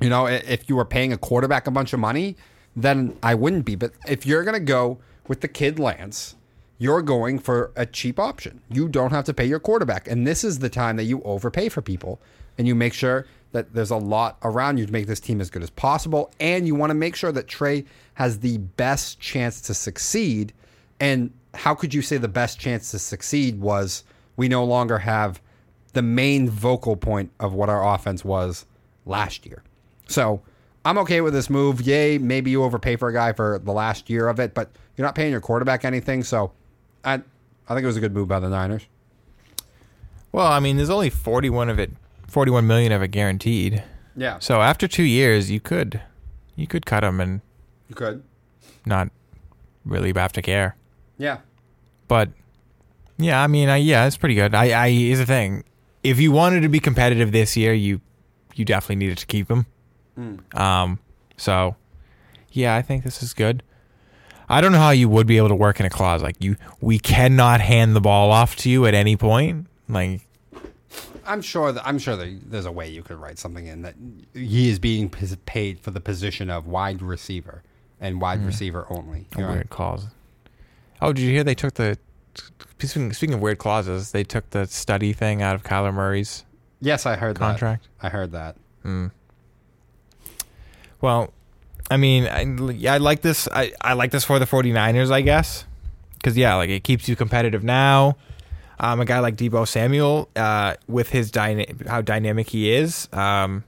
you 0.01 0.09
know, 0.09 0.27
if 0.27 0.69
you 0.69 0.77
were 0.77 0.85
paying 0.85 1.13
a 1.13 1.19
quarterback 1.19 1.67
a 1.67 1.71
bunch 1.71 1.93
of 1.93 2.01
money, 2.01 2.37
then 2.75 3.17
I 3.23 3.35
wouldn't 3.35 3.65
be. 3.65 3.75
But 3.75 3.93
if 4.07 4.27
you're 4.27 4.45
gonna 4.45 4.61
go 4.61 4.99
with 5.29 5.41
the 5.41 5.49
kid 5.49 5.79
Lance, 5.79 6.37
you're 6.79 7.03
going 7.03 7.39
for 7.39 7.71
a 7.77 7.87
cheap 7.87 8.19
option. 8.19 8.61
You 8.69 8.89
don't 8.89 9.13
have 9.13 9.25
to 9.27 9.35
pay 9.35 9.47
your 9.47 9.61
quarterback, 9.61 10.09
and 10.09 10.27
this 10.27 10.43
is 10.43 10.59
the 10.59 10.69
time 10.69 10.97
that 10.97 11.05
you 11.05 11.23
overpay 11.23 11.69
for 11.69 11.81
people, 11.81 12.21
and 12.59 12.67
you 12.67 12.75
make 12.75 12.95
sure 12.95 13.27
that 13.53 13.75
there's 13.75 13.91
a 13.91 13.97
lot 13.97 14.39
around 14.43 14.79
you 14.79 14.87
to 14.87 14.93
make 14.93 15.07
this 15.07 15.21
team 15.21 15.41
as 15.41 15.51
good 15.51 15.63
as 15.63 15.71
possible, 15.71 16.33
and 16.41 16.67
you 16.67 16.75
want 16.75 16.91
to 16.91 16.95
make 16.95 17.15
sure 17.15 17.31
that 17.33 17.47
Trey 17.47 17.85
has 18.15 18.41
the 18.41 18.59
best 18.59 19.21
chance 19.21 19.61
to 19.61 19.75
succeed. 19.75 20.53
And 20.99 21.33
how 21.55 21.75
could 21.75 21.93
you 21.95 22.03
say 22.03 22.17
the 22.17 22.29
best 22.29 22.59
chance 22.59 22.91
to 22.93 22.99
succeed 22.99 23.61
was 23.61 24.05
we 24.37 24.49
no 24.49 24.65
longer 24.65 24.99
have 24.99 25.41
the 25.93 26.03
main 26.03 26.49
vocal 26.49 26.97
point 26.97 27.31
of 27.39 27.53
what 27.53 27.69
our 27.69 27.95
offense 27.95 28.25
was 28.25 28.65
last 29.05 29.45
year? 29.47 29.63
So 30.09 30.43
I'm 30.85 30.99
okay 30.99 31.21
with 31.21 31.33
this 31.35 31.49
move. 31.51 31.81
Yay, 31.83 32.19
maybe 32.19 32.51
you 32.51 32.63
overpay 32.65 32.97
for 32.97 33.09
a 33.09 33.13
guy 33.13 33.33
for 33.33 33.61
the 33.63 33.73
last 33.73 34.09
year 34.11 34.29
of 34.29 34.41
it, 34.41 34.55
but 34.55 34.71
you're 34.97 35.07
not 35.07 35.15
paying 35.15 35.31
your 35.31 35.41
quarterback 35.41 35.85
anything. 35.85 36.23
So 36.25 36.53
I, 37.05 37.15
I 37.15 37.75
think 37.75 37.83
it 37.83 37.87
was 37.87 37.97
a 37.97 38.01
good 38.01 38.15
move 38.15 38.29
by 38.29 38.41
the 38.41 38.49
Niners. 38.49 38.87
Well, 40.33 40.47
I 40.47 40.61
mean, 40.61 40.77
there's 40.77 40.91
only 40.91 41.11
41 41.11 41.69
of 41.69 41.79
it, 41.79 41.91
41 42.29 42.67
million 42.67 42.93
of 42.93 43.03
it 43.03 43.09
guaranteed. 43.09 43.83
Yeah, 44.17 44.39
So 44.41 44.61
after 44.61 44.87
two 44.89 45.03
years, 45.05 45.51
you 45.51 45.61
could, 45.61 46.01
you 46.57 46.67
could 46.67 46.85
cut 46.85 47.03
him 47.05 47.21
and 47.21 47.41
you 47.89 47.95
could. 47.95 48.23
not 48.85 49.09
really 49.85 50.13
have 50.15 50.33
to 50.33 50.43
care. 50.43 50.77
Yeah, 51.19 51.39
But 52.09 52.31
yeah, 53.19 53.43
I 53.43 53.47
mean, 53.47 53.69
I, 53.69 53.77
yeah, 53.77 54.07
it's 54.07 54.17
pretty 54.17 54.35
good. 54.35 54.55
I, 54.55 54.85
I 54.85 54.91
here's 54.91 55.19
the 55.19 55.27
thing: 55.27 55.65
if 56.03 56.19
you 56.21 56.33
wanted 56.33 56.61
to 56.63 56.69
be 56.69 56.81
competitive 56.81 57.33
this 57.33 57.57
year, 57.57 57.73
you 57.73 58.01
you 58.55 58.65
definitely 58.65 58.97
needed 58.97 59.19
to 59.19 59.27
keep 59.27 59.51
him. 59.51 59.67
Um, 60.55 60.99
so 61.37 61.77
yeah, 62.51 62.75
I 62.77 62.83
think 62.83 63.05
this 63.05 63.23
is 63.23 63.33
good. 63.35 63.63
I 64.49 64.61
don't 64.61 64.73
know 64.73 64.79
how 64.79 64.91
you 64.91 65.09
would 65.09 65.27
be 65.27 65.39
able 65.39 65.49
to 65.49 65.55
work 65.55 65.81
in 65.81 65.87
a 65.87 65.91
clause 65.91 66.23
like 66.23 66.37
you. 66.43 66.57
We 66.81 66.99
cannot 66.99 67.61
hand 67.61 67.97
the 67.97 68.01
ball 68.01 68.31
off 68.31 68.57
to 68.57 68.71
you 68.71 68.85
at 68.87 68.95
any 68.95 69.17
point. 69.17 69.67
Like 69.89 70.27
I'm 71.25 71.41
sure. 71.41 71.73
That, 71.73 71.87
I'm 71.87 71.99
sure 71.99 72.17
that 72.17 72.51
there's 72.51 72.67
a 72.67 72.73
way 72.73 72.91
you 72.91 73.03
could 73.03 73.17
write 73.19 73.39
something 73.39 73.67
in 73.67 73.83
that 73.83 73.95
he 74.35 74.69
is 74.69 74.79
being 74.79 75.09
paid 75.09 75.81
for 75.81 75.91
the 75.93 76.01
position 76.01 76.51
of 76.51 76.67
wide 76.67 77.01
receiver 77.01 77.63
and 78.01 78.21
wide 78.21 78.45
receiver 78.45 78.87
only. 78.91 79.27
a 79.35 79.39
You 79.39 79.47
know? 79.47 79.53
weird 79.53 79.71
clause. 79.71 80.07
Oh, 81.03 81.13
did 81.13 81.23
you 81.23 81.31
hear 81.31 81.43
they 81.45 81.55
took 81.57 81.75
the 81.75 81.99
speaking, 82.79 83.13
speaking 83.13 83.35
of 83.35 83.41
weird 83.41 83.59
clauses? 83.59 84.13
They 84.13 84.23
took 84.25 84.49
the 84.51 84.67
study 84.67 85.13
thing 85.13 85.43
out 85.43 85.55
of 85.57 85.63
Kyler 85.65 85.93
Murray's 85.93 86.45
Yes, 86.81 87.05
I 87.07 87.17
heard 87.17 87.37
contract. 87.39 87.89
that. 88.01 88.07
I 88.07 88.11
heard 88.11 88.33
that. 88.33 88.57
Well, 91.01 91.33
I 91.91 91.97
mean, 91.97 92.27
I, 92.27 92.43
yeah, 92.73 92.95
I 92.95 92.99
like 92.99 93.23
this. 93.23 93.49
I, 93.53 93.73
I 93.81 93.93
like 93.95 94.11
this 94.13 94.25
for 94.25 94.39
the 94.39 94.45
49ers, 94.47 95.11
I 95.11 95.21
guess. 95.21 95.65
Because, 96.15 96.37
yeah, 96.37 96.55
like 96.55 96.71
it 96.71 96.85
keeps 96.85 97.09
you 97.09 97.17
competitive 97.17 97.65
now. 97.65 98.17
Um, 98.79 99.01
a 99.01 99.05
guy 99.05 99.19
like 99.21 99.37
Deebo 99.37 99.67
Samuel, 99.67 100.29
uh, 100.35 100.75
with 100.89 101.11
his 101.11 101.31
dyna- 101.31 101.67
how 101.89 102.01
dynamic 102.01 102.49
he 102.49 102.73
is, 102.73 103.09
um, 103.13 103.65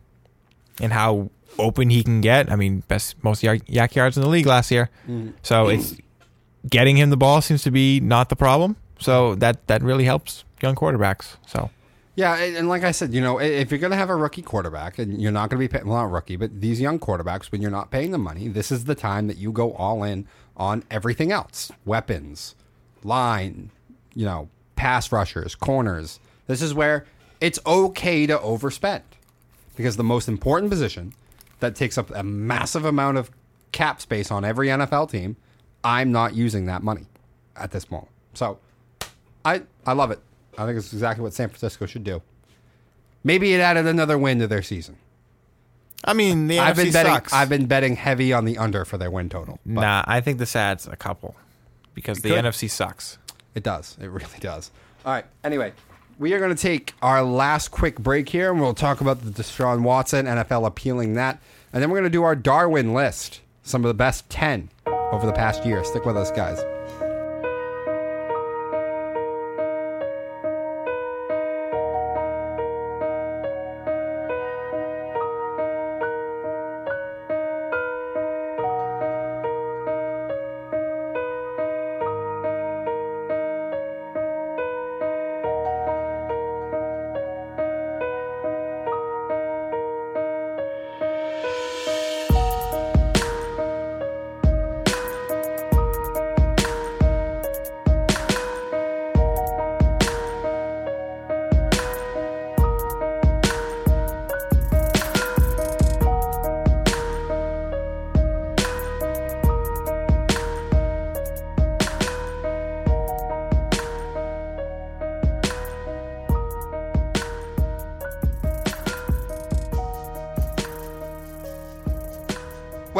and 0.80 0.92
how 0.92 1.30
open 1.58 1.90
he 1.90 2.02
can 2.02 2.20
get. 2.20 2.50
I 2.50 2.56
mean, 2.56 2.80
best 2.88 3.22
most 3.22 3.42
YAC, 3.42 3.64
YAC 3.66 3.94
yards 3.94 4.16
in 4.16 4.22
the 4.24 4.28
league 4.28 4.46
last 4.46 4.70
year. 4.72 4.90
So 5.42 5.68
it's 5.68 5.94
getting 6.68 6.96
him 6.96 7.10
the 7.10 7.16
ball 7.16 7.40
seems 7.40 7.62
to 7.62 7.70
be 7.70 8.00
not 8.00 8.28
the 8.28 8.36
problem. 8.36 8.76
So 8.98 9.34
that 9.36 9.66
that 9.66 9.82
really 9.82 10.04
helps 10.04 10.44
young 10.62 10.74
quarterbacks. 10.74 11.36
So 11.46 11.70
Yeah, 12.16 12.36
and 12.36 12.68
like 12.68 12.84
I 12.84 12.92
said, 12.92 13.12
you 13.12 13.20
know, 13.20 13.40
if 13.40 13.70
you're 13.70 13.80
going 13.80 13.90
to 13.90 13.96
have 13.96 14.10
a 14.10 14.14
rookie 14.14 14.42
quarterback 14.42 14.98
and 14.98 15.20
you're 15.20 15.32
not 15.32 15.50
going 15.50 15.60
to 15.60 15.68
be 15.68 15.68
paying, 15.68 15.88
well, 15.88 15.98
not 15.98 16.12
rookie, 16.12 16.36
but 16.36 16.60
these 16.60 16.80
young 16.80 17.00
quarterbacks, 17.00 17.50
when 17.50 17.60
you're 17.60 17.72
not 17.72 17.90
paying 17.90 18.12
them 18.12 18.20
money, 18.22 18.46
this 18.46 18.70
is 18.70 18.84
the 18.84 18.94
time 18.94 19.26
that 19.26 19.36
you 19.36 19.50
go 19.50 19.72
all 19.74 20.04
in 20.04 20.26
on 20.56 20.84
everything 20.90 21.32
else 21.32 21.72
weapons, 21.84 22.54
line, 23.02 23.70
you 24.14 24.24
know, 24.24 24.48
pass 24.76 25.10
rushers, 25.10 25.54
corners. 25.54 26.20
This 26.46 26.62
is 26.62 26.72
where 26.72 27.04
it's 27.40 27.58
okay 27.66 28.26
to 28.26 28.38
overspend 28.38 29.02
because 29.76 29.96
the 29.96 30.04
most 30.04 30.28
important 30.28 30.70
position 30.70 31.14
that 31.60 31.74
takes 31.74 31.98
up 31.98 32.10
a 32.14 32.22
massive 32.22 32.84
amount 32.84 33.18
of 33.18 33.30
cap 33.72 34.00
space 34.00 34.30
on 34.30 34.44
every 34.44 34.68
NFL 34.68 35.10
team, 35.10 35.36
I'm 35.84 36.10
not 36.10 36.34
using 36.34 36.66
that 36.66 36.82
money 36.82 37.06
at 37.56 37.70
this 37.70 37.90
moment. 37.90 38.10
So 38.34 38.58
I 39.44 39.62
I 39.86 39.92
love 39.92 40.10
it. 40.10 40.20
I 40.56 40.66
think 40.66 40.78
it's 40.78 40.92
exactly 40.92 41.22
what 41.22 41.32
San 41.32 41.48
Francisco 41.48 41.86
should 41.86 42.04
do. 42.04 42.22
Maybe 43.22 43.54
it 43.54 43.60
added 43.60 43.86
another 43.86 44.18
win 44.18 44.38
to 44.40 44.46
their 44.46 44.62
season. 44.62 44.96
I 46.04 46.12
mean, 46.12 46.48
the 46.48 46.58
I've 46.58 46.76
NFC 46.76 46.84
been 46.84 46.92
betting 46.92 47.14
sucks. 47.14 47.32
I've 47.32 47.48
been 47.48 47.66
betting 47.66 47.96
heavy 47.96 48.32
on 48.32 48.44
the 48.44 48.58
under 48.58 48.84
for 48.84 48.98
their 48.98 49.10
win 49.10 49.28
total. 49.28 49.58
But 49.64 49.80
nah, 49.80 50.04
I 50.06 50.20
think 50.20 50.38
this 50.38 50.54
adds 50.54 50.86
a 50.86 50.96
couple 50.96 51.34
because 51.94 52.20
the 52.20 52.30
Good. 52.30 52.44
NFC 52.44 52.70
sucks. 52.70 53.18
It 53.54 53.62
does. 53.62 53.96
It 54.00 54.08
really 54.08 54.38
does. 54.40 54.70
All 55.06 55.12
right. 55.12 55.24
Anyway, 55.42 55.72
we 56.18 56.34
are 56.34 56.38
going 56.38 56.54
to 56.54 56.60
take 56.60 56.92
our 57.00 57.22
last 57.22 57.70
quick 57.70 57.98
break 57.98 58.28
here, 58.28 58.50
and 58.50 58.60
we'll 58.60 58.74
talk 58.74 59.00
about 59.00 59.22
the 59.24 59.30
Deshaun 59.30 59.82
Watson 59.82 60.26
NFL 60.26 60.66
appealing 60.66 61.14
that, 61.14 61.40
and 61.72 61.82
then 61.82 61.90
we're 61.90 62.00
going 62.00 62.10
to 62.10 62.10
do 62.10 62.22
our 62.22 62.36
Darwin 62.36 62.92
list, 62.92 63.40
some 63.62 63.84
of 63.84 63.88
the 63.88 63.94
best 63.94 64.28
ten 64.28 64.68
over 65.12 65.26
the 65.26 65.32
past 65.32 65.64
year. 65.64 65.84
Stick 65.84 66.04
with 66.04 66.16
us, 66.16 66.30
guys. 66.30 66.60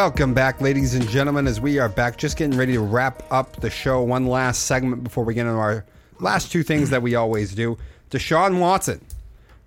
Welcome 0.05 0.35
back, 0.35 0.61
ladies 0.61 0.93
and 0.93 1.09
gentlemen, 1.09 1.47
as 1.47 1.63
we 1.63 1.79
are 1.79 1.89
back, 1.89 2.19
just 2.19 2.37
getting 2.37 2.59
ready 2.59 2.75
to 2.75 2.81
wrap 2.83 3.23
up 3.31 3.57
the 3.57 3.71
show. 3.71 4.03
One 4.03 4.27
last 4.27 4.65
segment 4.67 5.03
before 5.03 5.25
we 5.25 5.33
get 5.33 5.47
into 5.47 5.55
our 5.55 5.87
last 6.21 6.53
two 6.53 6.63
things 6.63 6.91
that 6.91 7.01
we 7.01 7.15
always 7.15 7.55
do. 7.55 7.79
Deshaun 8.11 8.61
Watson. 8.61 9.01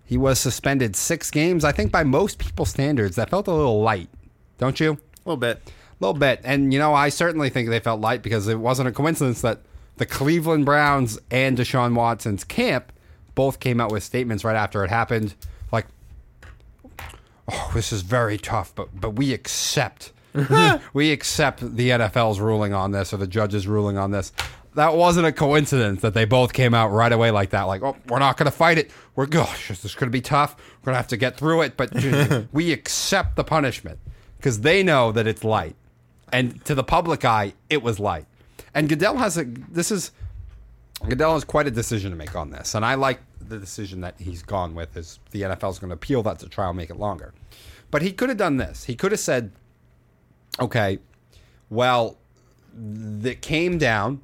He 0.05 0.15
was 0.15 0.38
suspended 0.38 0.95
six 0.95 1.31
games. 1.31 1.65
I 1.65 1.72
think 1.72 1.91
by 1.91 2.03
most 2.03 2.38
people's 2.38 2.69
standards, 2.69 3.15
that 3.15 3.31
felt 3.31 3.47
a 3.47 3.51
little 3.51 3.81
light, 3.81 4.09
don't 4.59 4.80
you? 4.80 4.91
A 4.91 4.97
little 5.26 5.38
bit. 5.38 5.57
A 5.65 5.72
little 6.05 6.14
bit. 6.14 6.39
And, 6.43 6.72
you 6.72 6.77
know, 6.77 6.93
I 6.93 7.09
certainly 7.09 7.49
think 7.49 7.69
they 7.69 7.80
felt 7.80 7.99
light 7.99 8.22
because 8.22 8.47
it 8.47 8.59
wasn't 8.59 8.89
a 8.89 8.91
coincidence 8.91 9.41
that 9.41 9.61
the 9.95 10.05
Cleveland 10.05 10.65
Browns 10.65 11.18
and 11.31 11.57
Deshaun 11.57 11.95
Watson's 11.95 12.43
camp 12.43 12.93
both 13.34 13.59
came 13.59 13.81
out 13.81 13.91
with 13.91 14.03
statements 14.03 14.43
right 14.43 14.55
after 14.55 14.84
it 14.84 14.91
happened. 14.91 15.34
Like, 15.72 15.88
oh, 17.51 17.72
this 17.73 17.91
is 17.91 18.03
very 18.03 18.38
tough, 18.38 18.72
but, 18.76 19.01
but 19.01 19.15
we 19.15 19.34
accept 19.34 20.11
we 20.94 21.12
accept 21.12 21.76
the 21.76 21.90
NFL's 21.90 22.40
ruling 22.40 22.74
on 22.74 22.91
this 22.91 23.14
or 23.14 23.18
the 23.18 23.28
judge's 23.28 23.68
ruling 23.68 23.98
on 23.98 24.12
this. 24.12 24.32
That 24.76 24.95
wasn't 24.95 25.26
a 25.26 25.32
coincidence 25.32 26.02
that 26.02 26.14
they 26.14 26.26
both 26.26 26.54
came 26.54 26.76
out 26.76 26.90
right 26.90 27.12
away 27.12 27.32
like 27.32 27.49
that. 27.49 27.64
Like, 27.64 27.82
oh, 27.82 27.98
we're 28.08 28.20
not 28.20 28.38
going 28.38 28.45
to 28.45 28.56
fight 28.56 28.78
it. 28.78 28.91
We're 29.16 29.26
gosh, 29.26 29.70
this 29.70 29.84
is 29.84 29.95
going 29.95 30.08
to 30.08 30.12
be 30.12 30.22
tough. 30.22 30.56
We're 30.58 30.91
going 30.91 30.94
to 30.94 30.98
have 30.98 31.08
to 31.08 31.18
get 31.18 31.38
through 31.38 31.62
it, 31.62 31.76
but 31.76 31.91
we 32.52 32.72
accept 32.72 33.36
the 33.36 33.44
punishment 33.44 33.99
because 34.38 34.62
they 34.62 34.84
know 34.84 35.12
that 35.12 35.28
it's 35.28 35.44
light, 35.44 35.76
and 36.32 36.64
to 36.66 36.76
the 36.76 36.84
public 36.84 37.26
eye, 37.26 37.54
it 37.70 37.82
was 37.82 37.99
light. 37.99 38.26
And 38.74 38.88
Goodell 38.88 39.18
has 39.18 39.38
a. 39.38 39.45
This 39.45 39.91
is 39.91 40.12
Goodell 41.08 41.34
has 41.34 41.44
quite 41.44 41.68
a 41.68 41.72
decision 41.72 42.12
to 42.12 42.18
make 42.18 42.36
on 42.36 42.52
this, 42.52 42.76
and 42.76 42.86
I 42.86 42.95
like 42.95 43.20
the 43.40 43.58
decision 43.58 44.02
that 44.02 44.16
he's 44.20 44.44
gone 44.44 44.76
with. 44.76 44.95
Is 44.95 45.20
the 45.32 45.41
NFL 45.41 45.72
is 45.72 45.80
going 45.80 45.90
to 45.90 45.95
appeal 45.95 46.24
that 46.24 46.40
to 46.40 46.49
trial, 46.49 46.70
and 46.70 46.78
make 46.78 46.90
it 46.90 46.98
longer, 46.98 47.34
but 47.91 48.02
he 48.02 48.12
could 48.12 48.30
have 48.30 48.38
done 48.38 48.58
this. 48.58 48.86
He 48.86 48.95
could 48.95 49.12
have 49.12 49.20
said, 49.20 49.52
"Okay, 50.60 50.99
well, 51.69 52.18
that 52.74 53.41
came 53.41 53.78
down. 53.78 54.22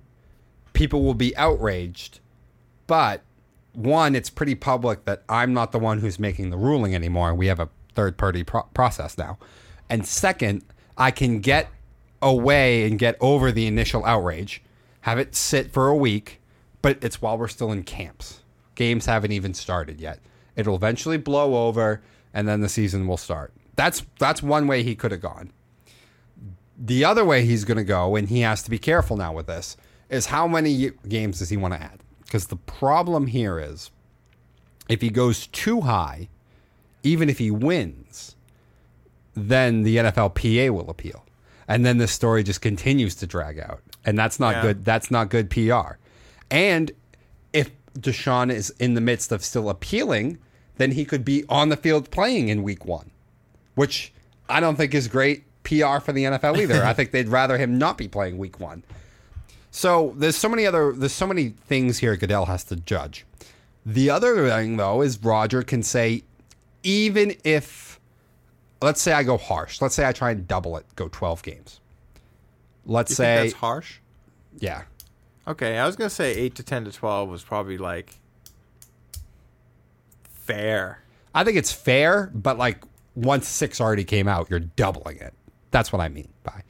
People 0.73 1.03
will 1.03 1.13
be 1.13 1.35
outraged, 1.37 2.19
but 2.87 3.21
one, 3.73 4.15
it's 4.15 4.29
pretty 4.29 4.55
public 4.55 5.05
that 5.05 5.23
I'm 5.29 5.53
not 5.53 5.71
the 5.71 5.79
one 5.79 5.99
who's 5.99 6.19
making 6.19 6.49
the 6.49 6.57
ruling 6.57 6.95
anymore. 6.95 7.33
We 7.33 7.47
have 7.47 7.59
a 7.59 7.69
third 7.95 8.17
party 8.17 8.43
pro- 8.43 8.63
process 8.73 9.17
now, 9.17 9.37
and 9.89 10.05
second, 10.05 10.63
I 10.97 11.11
can 11.11 11.39
get 11.39 11.69
away 12.21 12.87
and 12.87 12.97
get 12.97 13.17
over 13.19 13.51
the 13.51 13.67
initial 13.67 14.05
outrage, 14.05 14.61
have 15.01 15.19
it 15.19 15.35
sit 15.35 15.71
for 15.71 15.87
a 15.87 15.95
week." 15.95 16.39
but 16.83 16.99
it's 17.01 17.19
while 17.19 17.35
we're 17.35 17.47
still 17.47 17.71
in 17.71 17.81
camps. 17.81 18.41
Games 18.75 19.07
haven't 19.07 19.31
even 19.31 19.55
started 19.55 19.99
yet. 19.99 20.19
It'll 20.55 20.75
eventually 20.75 21.17
blow 21.17 21.67
over, 21.67 22.03
and 22.31 22.47
then 22.47 22.61
the 22.61 22.69
season 22.69 23.07
will 23.07 23.17
start. 23.17 23.51
That's 23.75 24.03
that's 24.19 24.43
one 24.43 24.67
way 24.67 24.83
he 24.83 24.93
could 24.93 25.11
have 25.11 25.21
gone. 25.21 25.51
The 26.85 27.05
other 27.05 27.23
way 27.23 27.45
he's 27.45 27.63
going 27.63 27.77
to 27.77 27.85
go, 27.85 28.17
and 28.17 28.27
he 28.27 28.41
has 28.41 28.61
to 28.63 28.69
be 28.69 28.77
careful 28.77 29.15
now 29.15 29.31
with 29.31 29.47
this, 29.47 29.77
is 30.09 30.25
how 30.25 30.49
many 30.49 30.91
games 31.07 31.39
does 31.39 31.49
he 31.49 31.55
want 31.55 31.73
to 31.73 31.81
add? 31.81 32.01
Because 32.25 32.47
the 32.47 32.57
problem 32.57 33.27
here 33.27 33.57
is, 33.57 33.89
if 34.89 34.99
he 34.99 35.09
goes 35.09 35.47
too 35.47 35.81
high, 35.81 36.27
even 37.01 37.29
if 37.29 37.37
he 37.37 37.49
wins, 37.49 38.35
then 39.33 39.83
the 39.83 39.95
NFLPA 39.95 40.71
will 40.71 40.89
appeal, 40.89 41.23
and 41.69 41.85
then 41.85 41.99
the 41.99 42.07
story 42.07 42.43
just 42.43 42.59
continues 42.59 43.15
to 43.15 43.27
drag 43.27 43.59
out, 43.59 43.81
and 44.03 44.19
that's 44.19 44.37
not 44.37 44.55
Yeah. 44.55 44.61
good. 44.63 44.83
That's 44.83 45.09
not 45.09 45.29
good 45.29 45.49
PR. 45.49 45.97
And 46.51 46.91
if 47.53 47.71
Deshaun 47.97 48.51
is 48.51 48.71
in 48.77 48.93
the 48.93 49.01
midst 49.01 49.31
of 49.31 49.41
still 49.41 49.69
appealing, 49.69 50.37
then 50.75 50.91
he 50.91 51.05
could 51.05 51.23
be 51.23 51.45
on 51.47 51.69
the 51.69 51.77
field 51.77 52.11
playing 52.11 52.49
in 52.49 52.61
week 52.61 52.83
one, 52.83 53.11
which 53.75 54.11
I 54.49 54.59
don't 54.59 54.75
think 54.75 54.93
is 54.93 55.07
great 55.07 55.45
PR 55.63 55.99
for 55.99 56.11
the 56.11 56.25
NFL 56.25 56.57
either. 56.61 56.83
I 56.83 56.93
think 56.97 57.11
they'd 57.11 57.29
rather 57.29 57.57
him 57.57 57.77
not 57.77 57.97
be 57.97 58.07
playing 58.07 58.37
week 58.37 58.59
one. 58.59 58.83
So 59.71 60.13
there's 60.17 60.35
so 60.35 60.49
many 60.49 60.65
other 60.67 60.91
there's 60.91 61.13
so 61.13 61.25
many 61.25 61.49
things 61.49 61.97
here 61.97 62.15
Goodell 62.15 62.45
has 62.45 62.63
to 62.65 62.75
judge. 62.75 63.25
The 63.85 64.09
other 64.09 64.47
thing 64.49 64.77
though 64.77 65.01
is 65.01 65.17
Roger 65.23 65.63
can 65.63 65.81
say 65.83 66.23
even 66.83 67.35
if 67.43 67.99
let's 68.81 69.01
say 69.01 69.13
I 69.13 69.23
go 69.23 69.37
harsh, 69.37 69.81
let's 69.81 69.95
say 69.95 70.07
I 70.07 70.11
try 70.11 70.31
and 70.31 70.47
double 70.47 70.77
it, 70.77 70.85
go 70.95 71.07
12 71.07 71.41
games. 71.43 71.79
Let's 72.85 73.11
You 73.11 73.15
say 73.15 73.35
that's 73.43 73.53
harsh? 73.53 73.99
yeah. 74.59 74.83
Okay, 75.47 75.77
I 75.77 75.85
was 75.85 75.95
gonna 75.95 76.09
say 76.09 76.33
eight 76.35 76.55
to 76.55 76.63
ten 76.63 76.85
to 76.85 76.91
twelve 76.91 77.27
was 77.27 77.43
probably 77.43 77.77
like 77.77 78.15
fair. 80.23 80.99
I 81.35 81.43
think 81.43 81.57
it's 81.57 81.71
fair, 81.71 82.31
but 82.33 82.57
like 82.57 82.83
once 83.15 83.47
six 83.47 83.81
already 83.81 84.03
came 84.03 84.27
out, 84.27 84.49
you're 84.49 84.59
doubling 84.59 85.17
it. 85.17 85.33
That's 85.73 85.91
what 85.91 86.01
I 86.01 86.07
mean 86.07 86.29
by. 86.43 86.61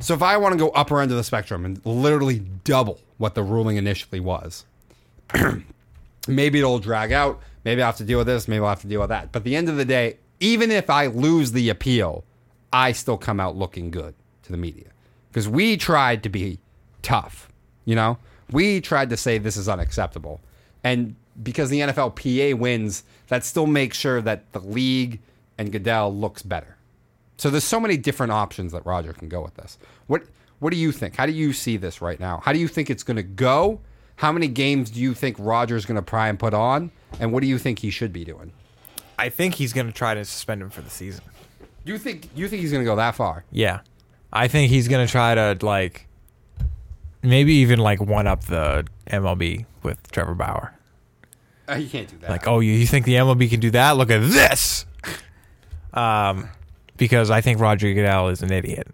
So 0.00 0.12
if 0.12 0.22
I 0.22 0.36
want 0.36 0.54
to 0.54 0.58
go 0.58 0.70
upper 0.70 1.00
end 1.00 1.12
of 1.12 1.16
the 1.16 1.22
spectrum 1.22 1.64
and 1.64 1.80
literally 1.86 2.40
double 2.64 2.98
what 3.18 3.36
the 3.36 3.44
ruling 3.44 3.76
initially 3.76 4.18
was, 4.18 4.64
maybe 6.28 6.58
it'll 6.58 6.80
drag 6.80 7.12
out. 7.12 7.40
Maybe 7.64 7.80
I'll 7.80 7.86
have 7.86 7.96
to 7.98 8.04
deal 8.04 8.18
with 8.18 8.26
this. 8.26 8.48
Maybe 8.48 8.60
I'll 8.60 8.70
have 8.70 8.80
to 8.80 8.88
deal 8.88 9.00
with 9.00 9.10
that. 9.10 9.30
But 9.30 9.40
at 9.40 9.44
the 9.44 9.54
end 9.54 9.68
of 9.68 9.76
the 9.76 9.84
day, 9.84 10.16
even 10.40 10.72
if 10.72 10.90
I 10.90 11.06
lose 11.06 11.52
the 11.52 11.68
appeal, 11.68 12.24
I 12.72 12.90
still 12.90 13.16
come 13.16 13.38
out 13.38 13.56
looking 13.56 13.92
good 13.92 14.16
to 14.42 14.50
the 14.50 14.58
media 14.58 14.88
because 15.30 15.48
we 15.48 15.76
tried 15.76 16.24
to 16.24 16.28
be 16.28 16.58
tough. 17.02 17.48
You 17.84 17.94
know, 17.94 18.18
we 18.50 18.80
tried 18.80 19.10
to 19.10 19.16
say 19.16 19.38
this 19.38 19.56
is 19.56 19.68
unacceptable, 19.68 20.40
and 20.82 21.14
because 21.40 21.70
the 21.70 21.80
NFLPA 21.80 22.54
wins, 22.58 23.04
that 23.28 23.44
still 23.44 23.68
makes 23.68 23.96
sure 23.96 24.20
that 24.20 24.52
the 24.52 24.58
league 24.58 25.20
and 25.56 25.70
Goodell 25.70 26.12
looks 26.12 26.42
better. 26.42 26.76
So 27.36 27.50
there's 27.50 27.64
so 27.64 27.80
many 27.80 27.96
different 27.96 28.32
options 28.32 28.72
that 28.72 28.84
Roger 28.86 29.12
can 29.12 29.28
go 29.28 29.42
with 29.42 29.54
this. 29.54 29.78
What 30.06 30.22
what 30.58 30.70
do 30.70 30.76
you 30.76 30.92
think? 30.92 31.16
How 31.16 31.26
do 31.26 31.32
you 31.32 31.52
see 31.52 31.76
this 31.76 32.00
right 32.00 32.20
now? 32.20 32.40
How 32.44 32.52
do 32.52 32.58
you 32.58 32.68
think 32.68 32.88
it's 32.88 33.02
going 33.02 33.16
to 33.16 33.22
go? 33.24 33.80
How 34.16 34.30
many 34.30 34.46
games 34.46 34.90
do 34.90 35.00
you 35.00 35.12
think 35.12 35.36
Roger's 35.40 35.84
going 35.84 36.00
to 36.00 36.08
try 36.08 36.28
and 36.28 36.38
put 36.38 36.54
on? 36.54 36.92
And 37.18 37.32
what 37.32 37.40
do 37.40 37.48
you 37.48 37.58
think 37.58 37.80
he 37.80 37.90
should 37.90 38.12
be 38.12 38.24
doing? 38.24 38.52
I 39.18 39.28
think 39.28 39.54
he's 39.54 39.72
gonna 39.72 39.92
try 39.92 40.14
to 40.14 40.24
suspend 40.24 40.62
him 40.62 40.70
for 40.70 40.80
the 40.82 40.90
season. 40.90 41.24
You 41.84 41.98
think 41.98 42.28
you 42.34 42.48
think 42.48 42.62
he's 42.62 42.72
going 42.72 42.84
to 42.84 42.90
go 42.90 42.96
that 42.96 43.14
far? 43.14 43.44
Yeah, 43.50 43.80
I 44.32 44.48
think 44.48 44.70
he's 44.70 44.88
gonna 44.88 45.06
try 45.06 45.34
to 45.34 45.58
like 45.64 46.06
maybe 47.22 47.54
even 47.54 47.78
like 47.78 48.00
one 48.00 48.26
up 48.26 48.44
the 48.44 48.86
MLB 49.06 49.66
with 49.82 50.10
Trevor 50.10 50.34
Bauer. 50.34 50.74
Uh, 51.68 51.74
you 51.74 51.88
can't 51.88 52.08
do 52.08 52.16
that. 52.18 52.30
Like, 52.30 52.48
oh, 52.48 52.58
you, 52.58 52.72
you 52.72 52.86
think 52.86 53.06
the 53.06 53.14
MLB 53.14 53.48
can 53.48 53.60
do 53.60 53.70
that? 53.70 53.96
Look 53.96 54.10
at 54.10 54.20
this. 54.20 54.86
Um, 55.94 56.48
because 56.96 57.30
I 57.30 57.40
think 57.40 57.60
Roger 57.60 57.92
Goodell 57.92 58.28
is 58.28 58.42
an 58.42 58.52
idiot, 58.52 58.86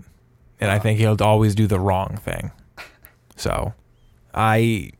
and 0.60 0.70
I 0.70 0.78
think 0.78 0.98
he'll 0.98 1.16
always 1.22 1.54
do 1.54 1.66
the 1.66 1.80
wrong 1.80 2.16
thing. 2.22 2.50
So, 3.36 3.74
I, 4.34 4.90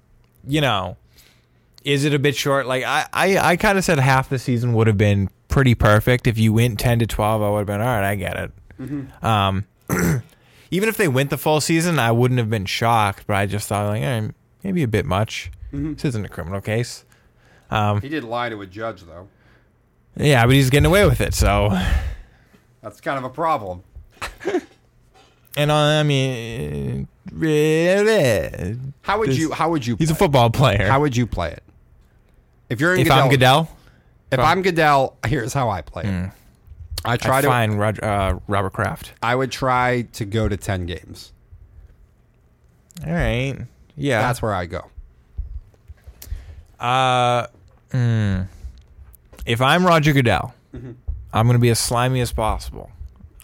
you 0.47 0.61
know, 0.61 0.97
is 1.85 2.05
it 2.05 2.15
a 2.15 2.19
bit 2.19 2.37
short? 2.37 2.67
Like 2.67 2.85
I, 2.85 3.07
I, 3.13 3.39
I 3.39 3.57
kind 3.57 3.79
of 3.79 3.85
said 3.85 3.99
half 3.99 4.29
the 4.29 4.39
season 4.39 4.73
would 4.75 4.87
have 4.87 4.99
been 4.99 5.29
pretty 5.49 5.75
perfect. 5.75 6.27
If 6.27 6.39
you 6.39 6.53
went 6.53 6.79
ten 6.79 6.99
to 7.01 7.07
twelve, 7.07 7.43
I 7.43 7.51
would 7.51 7.59
have 7.59 7.67
been 7.67 7.81
all 7.81 7.87
right. 7.87 8.11
I 8.11 8.15
get 8.15 8.37
it. 8.37 9.25
Um, 9.25 9.67
even 10.71 10.89
if 10.89 10.97
they 10.97 11.09
went 11.09 11.31
the 11.31 11.39
full 11.39 11.61
season, 11.61 11.99
I 11.99 12.13
wouldn't 12.13 12.39
have 12.39 12.51
been 12.51 12.67
shocked. 12.67 13.25
But 13.27 13.37
I 13.37 13.47
just 13.47 13.67
thought 13.69 13.89
like, 13.89 14.03
eh, 14.03 14.29
maybe 14.63 14.83
a 14.83 14.89
bit 14.89 15.05
much. 15.07 15.51
This 15.73 16.05
isn't 16.07 16.25
a 16.25 16.29
criminal 16.29 16.61
case. 16.61 17.05
Um, 17.71 18.01
he 18.01 18.09
did 18.09 18.25
lie 18.25 18.49
to 18.49 18.61
a 18.63 18.67
judge 18.67 19.03
though. 19.03 19.29
yeah, 20.17 20.47
but 20.47 20.55
he's 20.55 20.71
getting 20.71 20.87
away 20.87 21.05
with 21.07 21.21
it. 21.21 21.35
So, 21.35 21.69
That's 22.83 23.01
kind 23.01 23.19
of 23.19 23.25
a 23.25 23.31
problem. 23.31 23.83
and 25.57 25.71
uh, 25.71 25.75
I 25.75 26.03
mean, 26.03 27.09
How 29.03 29.19
would 29.19 29.37
you 29.37 29.53
how 29.53 29.71
would 29.71 29.87
you 29.87 29.97
he's 29.97 30.11
a 30.11 30.15
football 30.15 30.51
player. 30.51 30.89
How 30.89 31.01
would 31.01 31.17
you 31.17 31.27
play 31.27 31.51
it? 31.51 31.63
If 32.69 32.81
you're 32.81 32.95
in 32.95 33.01
if 33.01 33.07
Goodell, 33.09 33.25
I'm 33.25 33.31
Goodell, 33.31 33.69
if 34.31 34.39
I'm 34.41 34.63
Goodell, 34.63 35.17
here's 35.27 35.53
how 35.53 35.71
I 35.71 35.83
play 35.83 36.05
it. 36.05 36.31
I 37.05 37.17
try 37.17 37.39
I'd 37.39 37.43
to 37.43 37.49
find 37.49 37.79
Roger, 37.79 38.05
uh, 38.05 38.39
Robert 38.49 38.73
Kraft. 38.73 39.13
I 39.23 39.35
would 39.35 39.51
try 39.51 40.03
to 40.13 40.25
go 40.25 40.49
to 40.49 40.57
10 40.57 40.87
games. 40.87 41.33
All 43.07 43.13
right. 43.13 43.57
Yeah. 43.97 44.21
That's 44.21 44.43
where 44.43 44.53
I 44.53 44.67
go. 44.67 44.85
Uh, 46.79 47.47
mm, 47.93 48.47
if 49.47 49.61
I'm 49.61 49.87
Roger 49.87 50.13
Goodell, 50.13 50.55
I'm 51.33 51.47
going 51.47 51.57
to 51.57 51.61
be 51.61 51.71
as 51.71 51.79
slimy 51.79 52.21
as 52.21 52.33
possible. 52.33 52.91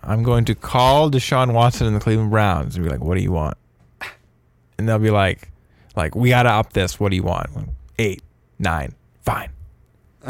I'm 0.02 0.22
going 0.22 0.44
to 0.46 0.54
call 0.54 1.10
Deshaun 1.10 1.52
Watson 1.52 1.86
and 1.86 1.96
the 1.96 2.00
Cleveland 2.00 2.30
Browns 2.30 2.76
and 2.76 2.84
be 2.84 2.90
like, 2.90 3.00
"What 3.02 3.16
do 3.16 3.22
you 3.22 3.32
want?" 3.32 3.56
And 4.78 4.88
they'll 4.88 4.98
be 4.98 5.10
like, 5.10 5.50
"Like 5.96 6.14
we 6.14 6.28
got 6.30 6.42
to 6.44 6.50
up 6.50 6.72
this. 6.72 6.98
What 7.00 7.10
do 7.10 7.16
you 7.16 7.22
want? 7.22 7.48
Eight, 7.98 8.22
nine, 8.58 8.94
fine." 9.22 9.50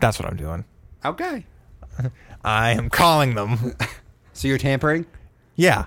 That's 0.00 0.18
what 0.18 0.26
I'm 0.26 0.36
doing. 0.36 0.64
Okay. 1.04 1.44
I 2.44 2.70
am 2.72 2.88
calling 2.90 3.34
them. 3.34 3.74
So 4.32 4.48
you're 4.48 4.56
tampering? 4.58 5.04
yeah. 5.56 5.84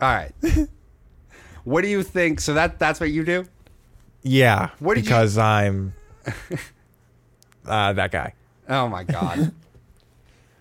All 0.00 0.12
right. 0.12 0.32
what 1.62 1.82
do 1.82 1.88
you 1.88 2.02
think? 2.02 2.40
So 2.40 2.54
that 2.54 2.80
that's 2.80 2.98
what 2.98 3.10
you 3.12 3.24
do? 3.24 3.44
Yeah. 4.24 4.70
What 4.80 4.94
did 4.94 5.04
you- 5.04 5.08
because 5.10 5.38
I'm 5.38 5.94
uh, 7.66 7.92
that 7.92 8.10
guy. 8.10 8.34
Oh 8.68 8.88
my 8.88 9.04
god. 9.04 9.52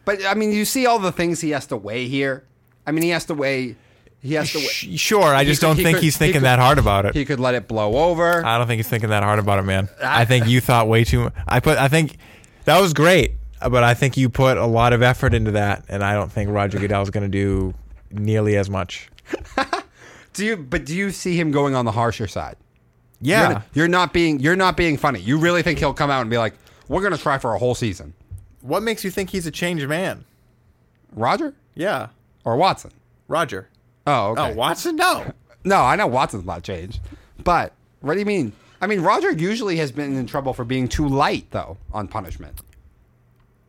But 0.06 0.26
I 0.26 0.34
mean, 0.34 0.52
you 0.52 0.66
see 0.66 0.86
all 0.86 1.00
the 1.00 1.12
things 1.12 1.42
he 1.42 1.52
has 1.52 1.66
to 1.68 1.78
weigh 1.78 2.08
here. 2.08 2.44
I 2.88 2.92
mean, 2.92 3.04
he 3.04 3.10
has 3.10 3.26
to 3.26 3.34
weigh 3.34 3.76
he 4.22 4.34
has 4.34 4.52
to 4.52 4.58
weigh, 4.58 4.66
Sh- 4.66 5.00
Sure, 5.00 5.34
I 5.34 5.46
just 5.46 5.62
could- 5.62 5.68
don't 5.68 5.76
he 5.78 5.84
think 5.84 5.96
could- 5.98 6.04
he's 6.04 6.16
he 6.16 6.20
thinking 6.20 6.42
could- 6.42 6.46
that 6.46 6.60
hard 6.60 6.78
about 6.78 7.06
it. 7.06 7.14
he 7.16 7.24
could 7.24 7.40
let 7.40 7.56
it 7.56 7.68
blow 7.70 7.96
over. 8.10 8.46
I 8.46 8.58
don't 8.58 8.68
think 8.68 8.80
he's 8.80 8.88
thinking 8.90 9.10
that 9.12 9.24
hard 9.24 9.40
about 9.40 9.60
it, 9.60 9.64
man. 9.64 9.88
I 10.04 10.26
think 10.26 10.48
you 10.48 10.60
thought 10.60 10.88
way 10.90 11.04
too. 11.06 11.32
I 11.48 11.60
put. 11.62 11.78
I 11.78 11.88
think 11.88 12.18
that 12.66 12.80
was 12.82 12.94
great, 12.94 13.34
but 13.62 13.84
I 13.84 13.94
think 13.94 14.18
you 14.18 14.28
put 14.30 14.58
a 14.58 14.66
lot 14.66 14.92
of 14.92 15.02
effort 15.02 15.34
into 15.34 15.52
that, 15.52 15.86
and 15.88 16.04
I 16.04 16.14
don't 16.16 16.32
think 16.32 16.50
Roger 16.50 16.80
Goodell's 16.80 17.10
going 17.12 17.24
to 17.24 17.30
do 17.30 17.74
nearly 18.12 18.58
as 18.58 18.70
much. 18.70 19.10
do 20.34 20.46
you 20.46 20.58
but 20.58 20.86
do 20.86 20.96
you 20.96 21.12
see 21.12 21.40
him 21.40 21.52
going 21.52 21.76
on 21.76 21.86
the 21.86 21.92
harsher 21.92 22.28
side? 22.28 22.56
Yeah, 23.22 23.50
You're, 23.50 23.64
you're 23.74 23.88
not 23.88 24.12
being 24.14 24.40
you're 24.40 24.56
not 24.56 24.76
being 24.78 24.98
funny. 24.98 25.20
You 25.20 25.38
really 25.38 25.62
think 25.62 25.80
he'll 25.80 25.94
come 25.94 26.10
out 26.10 26.22
and 26.22 26.30
be 26.30 26.38
like, 26.38 26.56
"We're 26.88 27.02
going 27.02 27.12
to 27.14 27.18
try 27.22 27.38
for 27.38 27.54
a 27.54 27.60
whole 27.60 27.76
season." 27.76 28.14
What 28.62 28.84
makes 28.84 29.04
you 29.04 29.12
think 29.12 29.30
he's 29.30 29.46
a 29.48 29.52
changed 29.52 29.88
man? 29.88 30.26
Roger? 31.14 31.54
Yeah, 31.76 32.08
or 32.44 32.56
Watson? 32.56 32.92
Roger. 33.28 33.68
Oh, 34.08 34.30
okay. 34.32 34.52
Oh, 34.52 34.56
Watson? 34.56 34.96
No. 34.96 35.32
No, 35.66 35.82
I 35.82 35.98
know 35.98 36.08
Watson's 36.08 36.46
not 36.46 36.64
changed. 36.64 37.02
But 37.44 37.74
what 38.00 38.14
do 38.14 38.20
you 38.22 38.26
mean? 38.26 38.54
I 38.80 38.88
mean, 38.88 39.02
Roger 39.02 39.30
usually 39.34 39.76
has 39.76 39.92
been 39.92 40.16
in 40.16 40.26
trouble 40.26 40.54
for 40.54 40.64
being 40.64 40.88
too 40.88 41.06
light, 41.06 41.48
though, 41.52 41.76
on 41.92 42.08
punishment. 42.08 42.62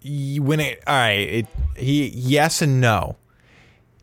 You- 0.02 0.44
when 0.44 0.60
it 0.60 0.82
all 0.86 0.94
right, 0.94 1.10
it 1.18 1.46
he 1.76 2.08
yes 2.10 2.62
and 2.62 2.80
no. 2.80 3.16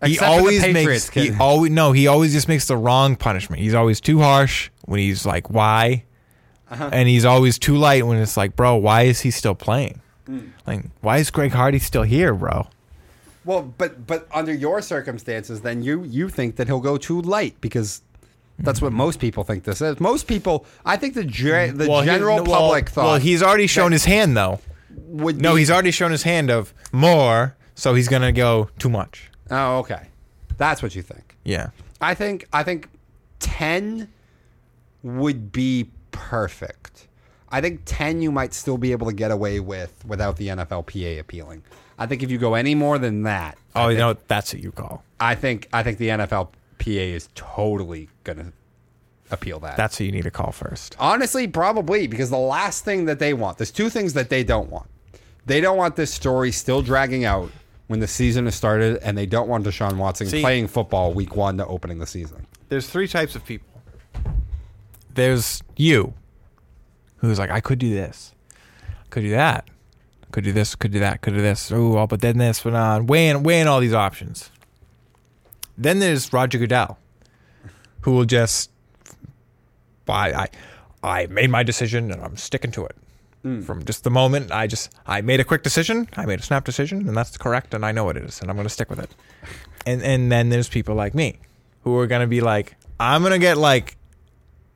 He 0.03 0.13
Except 0.13 0.19
for 0.19 0.25
the 0.35 0.37
always 0.39 0.61
Patriots 0.61 0.85
makes 1.07 1.09
he 1.09 1.29
kid. 1.31 1.37
always 1.41 1.71
no, 1.71 1.93
he 1.93 2.07
always 2.07 2.33
just 2.33 2.49
makes 2.49 2.65
the 2.65 2.75
wrong 2.75 3.15
punishment. 3.15 3.61
He's 3.61 3.73
always 3.73 4.01
too 4.01 4.19
harsh 4.19 4.69
when 4.85 4.99
he's 4.99 5.25
like 5.25 5.49
why, 5.49 6.03
Uh-huh. 6.69 6.89
and 6.91 7.07
he's 7.07 7.23
always 7.23 7.57
too 7.57 7.77
light 7.77 8.05
when 8.05 8.17
it's 8.17 8.35
like 8.35 8.55
bro, 8.57 8.75
why 8.75 9.03
is 9.03 9.21
he 9.21 9.31
still 9.31 9.55
playing? 9.55 10.01
Hmm. 10.27 10.39
Like 10.67 10.85
why 11.01 11.17
is 11.17 11.31
Greg 11.31 11.51
Hardy 11.51 11.79
still 11.79 12.03
here, 12.03 12.33
bro? 12.33 12.67
Well, 13.45 13.73
but 13.77 14.05
but 14.05 14.27
under 14.33 14.53
your 14.53 14.81
circumstances, 14.81 15.61
then 15.61 15.81
you 15.81 16.03
you 16.03 16.29
think 16.29 16.57
that 16.57 16.67
he'll 16.67 16.81
go 16.81 16.97
too 16.97 17.21
light 17.21 17.55
because 17.61 18.01
that's 18.59 18.81
what 18.81 18.91
most 18.91 19.19
people 19.19 19.43
think 19.43 19.63
this 19.63 19.81
is. 19.81 19.99
Most 19.99 20.27
people, 20.27 20.65
I 20.85 20.97
think 20.97 21.13
the 21.13 21.23
ge- 21.23 21.71
the 21.73 21.87
Well, 21.89 22.01
he- 22.01 22.07
general 22.07 22.37
well- 22.43 22.45
public 22.61 22.89
thought. 22.89 23.05
Well, 23.05 23.17
he's 23.19 23.41
already 23.41 23.67
shown 23.67 23.91
his 23.91 24.05
hand 24.05 24.35
though. 24.35 24.59
would 25.07 25.39
No, 25.41 25.53
be- 25.53 25.59
he's 25.61 25.71
already 25.71 25.91
shown 25.91 26.11
his 26.11 26.23
hand 26.23 26.49
of 26.51 26.73
more, 26.91 27.55
so 27.75 27.93
he's 27.93 28.07
gonna 28.09 28.31
go 28.33 28.69
too 28.79 28.89
much. 28.89 29.29
Oh, 29.49 29.77
okay. 29.79 30.07
That's 30.57 30.81
what 30.83 30.95
you 30.95 31.01
think. 31.03 31.37
Yeah. 31.45 31.69
I 32.01 32.13
think 32.15 32.47
I 32.51 32.63
think 32.63 32.89
ten 33.39 34.09
would 35.03 35.51
be 35.51 35.89
perfect. 36.11 36.86
I 37.49 37.61
think 37.61 37.81
ten 37.85 38.21
you 38.21 38.31
might 38.31 38.53
still 38.53 38.77
be 38.77 38.91
able 38.91 39.07
to 39.07 39.13
get 39.13 39.31
away 39.31 39.59
with 39.59 40.03
without 40.05 40.37
the 40.37 40.47
NFLPA 40.49 41.19
appealing. 41.19 41.63
I 41.99 42.05
think 42.05 42.21
if 42.23 42.29
you 42.29 42.37
go 42.37 42.53
any 42.53 42.75
more 42.75 42.97
than 42.99 43.23
that, 43.23 43.57
Oh, 43.75 43.87
you 43.89 43.97
know 43.97 44.15
that's 44.27 44.53
what 44.53 44.61
you 44.63 44.71
call. 44.71 45.03
I 45.19 45.35
think 45.35 45.67
I 45.73 45.83
think 45.83 45.97
the 45.97 46.09
NFLPA 46.09 47.13
is 47.13 47.29
totally 47.35 48.09
gonna 48.23 48.51
appeal 49.31 49.59
that. 49.61 49.77
That's 49.77 49.99
what 49.99 50.05
you 50.05 50.11
need 50.11 50.23
to 50.23 50.31
call 50.31 50.51
first. 50.51 50.95
Honestly, 50.99 51.47
probably 51.47 52.07
because 52.07 52.29
the 52.29 52.37
last 52.37 52.83
thing 52.85 53.05
that 53.05 53.19
they 53.19 53.33
want, 53.33 53.57
there's 53.57 53.71
two 53.71 53.89
things 53.89 54.13
that 54.13 54.29
they 54.29 54.43
don't 54.43 54.69
want. 54.69 54.87
They 55.45 55.61
don't 55.61 55.77
want 55.77 55.95
this 55.95 56.13
story 56.13 56.51
still 56.51 56.81
dragging 56.81 57.23
out 57.25 57.49
when 57.87 58.01
the 58.01 58.07
season 58.07 58.45
has 58.45 58.55
started, 58.55 58.97
and 59.01 59.17
they 59.17 59.25
don't 59.25 59.47
want 59.47 59.63
Deshaun 59.65 59.95
Watson 59.97 60.27
See- 60.27 60.41
playing 60.41 60.67
football 60.67 61.13
week 61.13 61.35
one 61.37 61.55
to 61.57 61.65
opening 61.65 61.99
the 61.99 62.05
season. 62.07 62.45
there's 62.69 62.89
three 62.89 63.07
types 63.07 63.33
of 63.35 63.45
people. 63.45 63.81
There's 65.13 65.63
you, 65.77 66.13
who's 67.17 67.39
like, 67.39 67.49
I 67.49 67.59
could 67.59 67.79
do 67.79 67.93
this, 67.93 68.33
could 69.09 69.23
do 69.23 69.31
that, 69.31 69.67
could 70.31 70.43
do 70.43 70.51
this, 70.51 70.75
could 70.75 70.91
do 70.91 70.99
that, 70.99 71.21
could 71.21 71.33
do 71.33 71.41
this. 71.41 71.71
Oh, 71.71 72.07
but 72.07 72.21
then 72.21 72.37
this, 72.37 72.61
but 72.61 72.73
on 72.73 73.07
weighing 73.07 73.43
weighing 73.43 73.67
all 73.67 73.79
these 73.79 73.93
options. 73.93 74.49
Then 75.77 75.99
there's 75.99 76.31
Roger 76.33 76.57
Goodell, 76.57 76.97
who 78.01 78.13
will 78.13 78.25
just, 78.25 78.71
I 80.07 80.31
I, 80.33 80.47
I 81.03 81.25
made 81.27 81.49
my 81.49 81.63
decision 81.63 82.11
and 82.11 82.21
I'm 82.21 82.37
sticking 82.37 82.71
to 82.71 82.85
it. 82.85 82.95
Mm. 83.45 83.63
From 83.63 83.85
just 83.85 84.03
the 84.03 84.09
moment 84.09 84.51
I 84.51 84.67
just 84.67 84.91
I 85.05 85.21
made 85.21 85.39
a 85.39 85.43
quick 85.43 85.63
decision, 85.63 86.07
I 86.17 86.25
made 86.25 86.39
a 86.39 86.43
snap 86.43 86.65
decision, 86.65 87.07
and 87.07 87.15
that's 87.15 87.37
correct, 87.37 87.73
and 87.73 87.85
I 87.85 87.91
know 87.91 88.09
it 88.09 88.17
is, 88.17 88.41
and 88.41 88.49
I'm 88.49 88.55
going 88.55 88.65
to 88.65 88.73
stick 88.73 88.89
with 88.89 88.99
it. 88.99 89.13
And 89.85 90.01
and 90.01 90.31
then 90.31 90.49
there's 90.49 90.69
people 90.69 90.95
like 90.95 91.13
me, 91.13 91.37
who 91.83 91.97
are 91.97 92.07
going 92.07 92.21
to 92.21 92.27
be 92.27 92.41
like, 92.41 92.75
I'm 92.99 93.21
going 93.21 93.33
to 93.33 93.39
get 93.39 93.57
like 93.57 93.96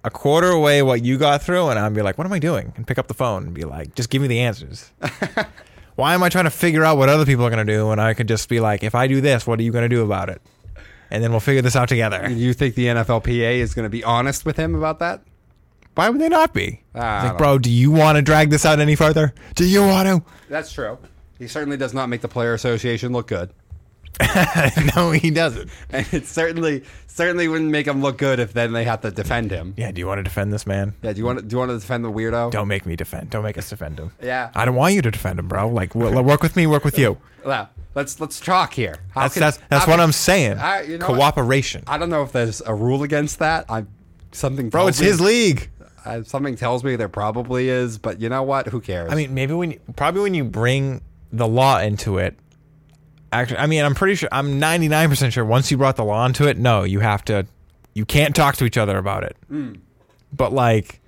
a 0.03 0.09
quarter 0.09 0.49
away 0.49 0.81
what 0.81 1.03
you 1.03 1.17
got 1.17 1.43
through, 1.43 1.69
and 1.69 1.79
I'd 1.79 1.93
be 1.93 2.01
like, 2.01 2.17
what 2.17 2.25
am 2.25 2.33
I 2.33 2.39
doing? 2.39 2.73
And 2.75 2.87
pick 2.87 2.97
up 2.97 3.07
the 3.07 3.13
phone 3.13 3.43
and 3.43 3.53
be 3.53 3.65
like, 3.65 3.95
just 3.95 4.09
give 4.09 4.21
me 4.21 4.27
the 4.27 4.39
answers. 4.39 4.91
Why 5.95 6.13
am 6.13 6.23
I 6.23 6.29
trying 6.29 6.45
to 6.45 6.51
figure 6.51 6.83
out 6.83 6.97
what 6.97 7.09
other 7.09 7.25
people 7.25 7.45
are 7.45 7.49
going 7.49 7.65
to 7.65 7.71
do 7.71 7.87
when 7.89 7.99
I 7.99 8.13
could 8.13 8.27
just 8.27 8.49
be 8.49 8.59
like, 8.59 8.83
if 8.83 8.95
I 8.95 9.07
do 9.07 9.21
this, 9.21 9.45
what 9.45 9.59
are 9.59 9.63
you 9.63 9.71
going 9.71 9.83
to 9.83 9.89
do 9.89 10.03
about 10.03 10.29
it? 10.29 10.41
And 11.11 11.21
then 11.23 11.31
we'll 11.31 11.41
figure 11.41 11.61
this 11.61 11.75
out 11.75 11.89
together. 11.89 12.29
You 12.29 12.53
think 12.53 12.75
the 12.75 12.85
NFLPA 12.85 13.57
is 13.57 13.73
going 13.73 13.83
to 13.83 13.89
be 13.89 14.03
honest 14.03 14.45
with 14.45 14.55
him 14.57 14.73
about 14.75 14.99
that? 14.99 15.21
Why 15.95 16.09
would 16.09 16.21
they 16.21 16.29
not 16.29 16.53
be? 16.53 16.81
Ah, 16.95 17.27
like, 17.27 17.37
bro, 17.37 17.59
do 17.59 17.69
you 17.69 17.91
want 17.91 18.15
to 18.15 18.21
drag 18.21 18.49
this 18.49 18.65
out 18.65 18.79
any 18.79 18.95
further? 18.95 19.33
Do 19.55 19.65
you 19.65 19.81
want 19.81 20.07
to? 20.07 20.23
That's 20.47 20.71
true. 20.71 20.97
He 21.37 21.47
certainly 21.47 21.75
does 21.75 21.93
not 21.93 22.07
make 22.07 22.21
the 22.21 22.29
player 22.29 22.53
association 22.53 23.11
look 23.11 23.27
good, 23.27 23.51
no, 24.95 25.11
he 25.11 25.31
doesn't. 25.31 25.69
and 25.89 26.05
it 26.13 26.25
certainly 26.27 26.83
certainly 27.07 27.47
wouldn't 27.47 27.69
make 27.71 27.87
him 27.87 28.01
look 28.01 28.17
good 28.17 28.39
if 28.39 28.53
then 28.53 28.71
they 28.73 28.83
have 28.83 29.01
to 29.01 29.11
defend 29.11 29.51
him. 29.51 29.73
Yeah, 29.77 29.91
do 29.91 29.99
you 29.99 30.07
want 30.07 30.19
to 30.19 30.23
defend 30.23 30.53
this 30.53 30.65
man? 30.65 30.93
Yeah, 31.01 31.13
do 31.13 31.19
you 31.19 31.25
want 31.25 31.39
to, 31.39 31.45
do 31.45 31.53
you 31.53 31.57
want 31.59 31.71
to 31.71 31.77
defend 31.79 32.05
the 32.05 32.11
weirdo? 32.11 32.51
Don't 32.51 32.67
make 32.67 32.85
me 32.85 32.95
defend. 32.95 33.29
Don't 33.29 33.43
make 33.43 33.57
us 33.57 33.69
defend 33.69 33.99
him. 33.99 34.11
Yeah. 34.21 34.51
I 34.55 34.65
don't 34.65 34.75
want 34.75 34.93
you 34.93 35.01
to 35.01 35.11
defend 35.11 35.39
him, 35.39 35.47
bro. 35.47 35.67
Like, 35.69 35.93
w- 35.93 36.21
work 36.21 36.41
with 36.41 36.55
me, 36.55 36.67
work 36.67 36.85
with 36.85 36.97
you. 36.97 37.17
Well, 37.45 37.69
let's 37.95 38.19
let's 38.19 38.39
talk 38.39 38.73
here. 38.73 38.95
How 39.11 39.21
That's 39.21 39.33
can- 39.33 39.41
that's 39.41 39.59
that's 39.69 39.87
what 39.87 39.93
can- 39.95 39.99
I'm 40.01 40.11
saying. 40.11 40.57
I- 40.59 40.81
you 40.83 40.97
know 40.97 41.07
what? 41.09 41.15
Cooperation, 41.17 41.83
I 41.87 41.97
don't 41.97 42.09
know 42.09 42.23
if 42.23 42.31
there's 42.31 42.61
a 42.65 42.73
rule 42.73 43.03
against 43.03 43.39
that. 43.39 43.65
I 43.69 43.85
something 44.31 44.69
bro. 44.69 44.87
It's 44.87 44.99
me- 45.01 45.07
his 45.07 45.19
league. 45.19 45.69
Something 46.23 46.55
tells 46.55 46.83
me 46.83 46.95
there 46.95 47.09
probably 47.09 47.69
is, 47.69 47.99
but 47.99 48.19
you 48.19 48.27
know 48.29 48.41
what? 48.41 48.67
Who 48.67 48.81
cares? 48.81 49.11
I 49.11 49.15
mean, 49.15 49.35
maybe 49.35 49.53
when 49.53 49.71
you, 49.71 49.79
probably 49.95 50.21
when 50.21 50.33
you 50.33 50.43
bring 50.43 51.01
the 51.31 51.47
law 51.47 51.79
into 51.79 52.17
it. 52.17 52.35
Actually, 53.31 53.57
I 53.59 53.67
mean, 53.67 53.83
I'm 53.83 53.95
pretty 53.95 54.15
sure. 54.15 54.29
I'm 54.31 54.59
99 54.59 55.09
percent 55.09 55.33
sure. 55.33 55.45
Once 55.45 55.71
you 55.71 55.77
brought 55.77 55.95
the 55.95 56.03
law 56.03 56.25
into 56.25 56.47
it, 56.47 56.57
no, 56.57 56.83
you 56.83 56.99
have 56.99 57.23
to. 57.25 57.45
You 57.93 58.05
can't 58.05 58.35
talk 58.35 58.55
to 58.57 58.65
each 58.65 58.77
other 58.77 58.97
about 58.97 59.23
it. 59.23 59.35
Hmm. 59.47 59.75
But 60.33 60.53
like, 60.53 61.01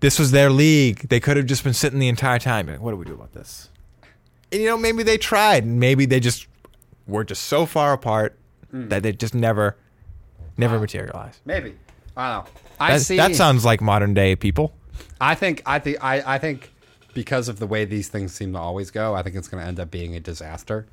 this 0.00 0.18
was 0.18 0.30
their 0.30 0.50
league. 0.50 1.08
They 1.08 1.20
could 1.20 1.36
have 1.36 1.46
just 1.46 1.64
been 1.64 1.74
sitting 1.74 1.98
the 1.98 2.08
entire 2.08 2.38
time. 2.38 2.66
Like, 2.66 2.80
what 2.80 2.90
do 2.90 2.96
we 2.96 3.04
do 3.04 3.14
about 3.14 3.32
this? 3.32 3.70
And 4.52 4.60
you 4.60 4.68
know, 4.68 4.76
maybe 4.76 5.02
they 5.02 5.18
tried, 5.18 5.64
and 5.64 5.80
maybe 5.80 6.06
they 6.06 6.20
just 6.20 6.46
were 7.06 7.24
just 7.24 7.44
so 7.44 7.66
far 7.66 7.92
apart 7.92 8.38
hmm. 8.70 8.88
that 8.88 9.02
they 9.02 9.12
just 9.12 9.34
never, 9.34 9.76
never 10.56 10.78
materialized. 10.78 11.40
maybe. 11.44 11.74
I 12.16 12.34
don't 12.34 12.44
know. 12.44 12.50
I 12.78 12.92
That, 12.92 13.00
see. 13.00 13.16
that 13.16 13.34
sounds 13.34 13.64
like 13.64 13.80
modern 13.80 14.14
day 14.14 14.36
people. 14.36 14.72
I 15.20 15.34
think. 15.34 15.62
I 15.66 15.78
think. 15.78 16.02
I, 16.02 16.34
I 16.34 16.38
think 16.38 16.72
because 17.14 17.48
of 17.48 17.58
the 17.58 17.66
way 17.66 17.84
these 17.84 18.08
things 18.08 18.32
seem 18.34 18.52
to 18.52 18.58
always 18.58 18.90
go, 18.90 19.14
I 19.14 19.22
think 19.22 19.36
it's 19.36 19.48
going 19.48 19.62
to 19.62 19.66
end 19.66 19.80
up 19.80 19.90
being 19.90 20.14
a 20.14 20.20
disaster, 20.20 20.86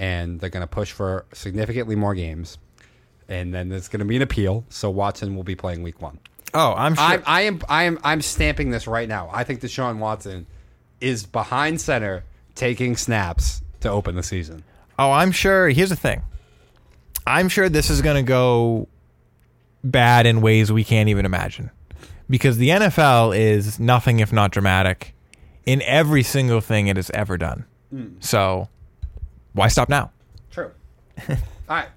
and 0.00 0.40
they're 0.40 0.50
going 0.50 0.62
to 0.62 0.66
push 0.66 0.90
for 0.90 1.26
significantly 1.34 1.94
more 1.94 2.14
games, 2.14 2.56
and 3.28 3.52
then 3.54 3.68
there's 3.68 3.88
going 3.88 4.00
to 4.00 4.06
be 4.06 4.16
an 4.16 4.22
appeal. 4.22 4.64
So 4.70 4.88
Watson 4.88 5.36
will 5.36 5.44
be 5.44 5.54
playing 5.54 5.82
Week 5.82 6.00
One. 6.00 6.18
Oh, 6.54 6.72
I'm 6.74 6.94
sure. 6.94 7.04
I'm, 7.04 7.22
I 7.26 7.42
am. 7.42 7.60
I 7.68 7.82
am. 7.84 7.98
I'm 8.02 8.22
stamping 8.22 8.70
this 8.70 8.86
right 8.86 9.08
now. 9.08 9.28
I 9.30 9.44
think 9.44 9.60
Deshaun 9.60 9.98
Watson 9.98 10.46
is 11.00 11.26
behind 11.26 11.82
center, 11.82 12.24
taking 12.54 12.96
snaps 12.96 13.62
to 13.80 13.90
open 13.90 14.16
the 14.16 14.22
season. 14.22 14.64
Oh, 14.98 15.12
I'm 15.12 15.32
sure. 15.32 15.68
Here's 15.68 15.90
the 15.90 15.96
thing. 15.96 16.22
I'm 17.26 17.50
sure 17.50 17.68
this 17.68 17.90
is 17.90 18.00
going 18.00 18.16
to 18.16 18.26
go 18.26 18.88
bad 19.84 20.24
in 20.24 20.40
ways 20.40 20.72
we 20.72 20.82
can't 20.82 21.10
even 21.10 21.26
imagine. 21.26 21.70
Because 22.28 22.56
the 22.56 22.70
NFL 22.70 23.36
is 23.36 23.78
nothing 23.78 24.20
if 24.20 24.32
not 24.32 24.50
dramatic 24.50 25.14
in 25.66 25.82
every 25.82 26.22
single 26.22 26.60
thing 26.62 26.86
it 26.86 26.96
has 26.96 27.10
ever 27.10 27.36
done. 27.36 27.66
Hmm. 27.90 28.08
So, 28.20 28.68
why 29.52 29.68
stop 29.68 29.88
now? 29.88 30.10
True. 30.50 30.70
All 31.28 31.36
right. 31.68 31.88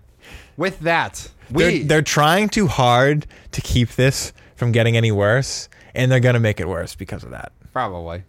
With 0.58 0.80
that, 0.82 1.30
They're, 1.50 1.68
we 1.72 1.84
they're 1.84 2.02
trying 2.02 2.50
too 2.50 2.68
hard 2.68 3.26
to 3.52 3.62
keep 3.62 3.90
this 3.90 4.34
from 4.56 4.72
getting 4.72 4.96
any 4.96 5.12
worse, 5.12 5.68
and 5.96 6.12
they're 6.12 6.20
going 6.20 6.36
to 6.36 6.40
make 6.40 6.60
it 6.60 6.68
worse 6.68 6.94
because 6.96 7.24
of 7.24 7.32
that. 7.32 7.52
probably. 7.72 8.24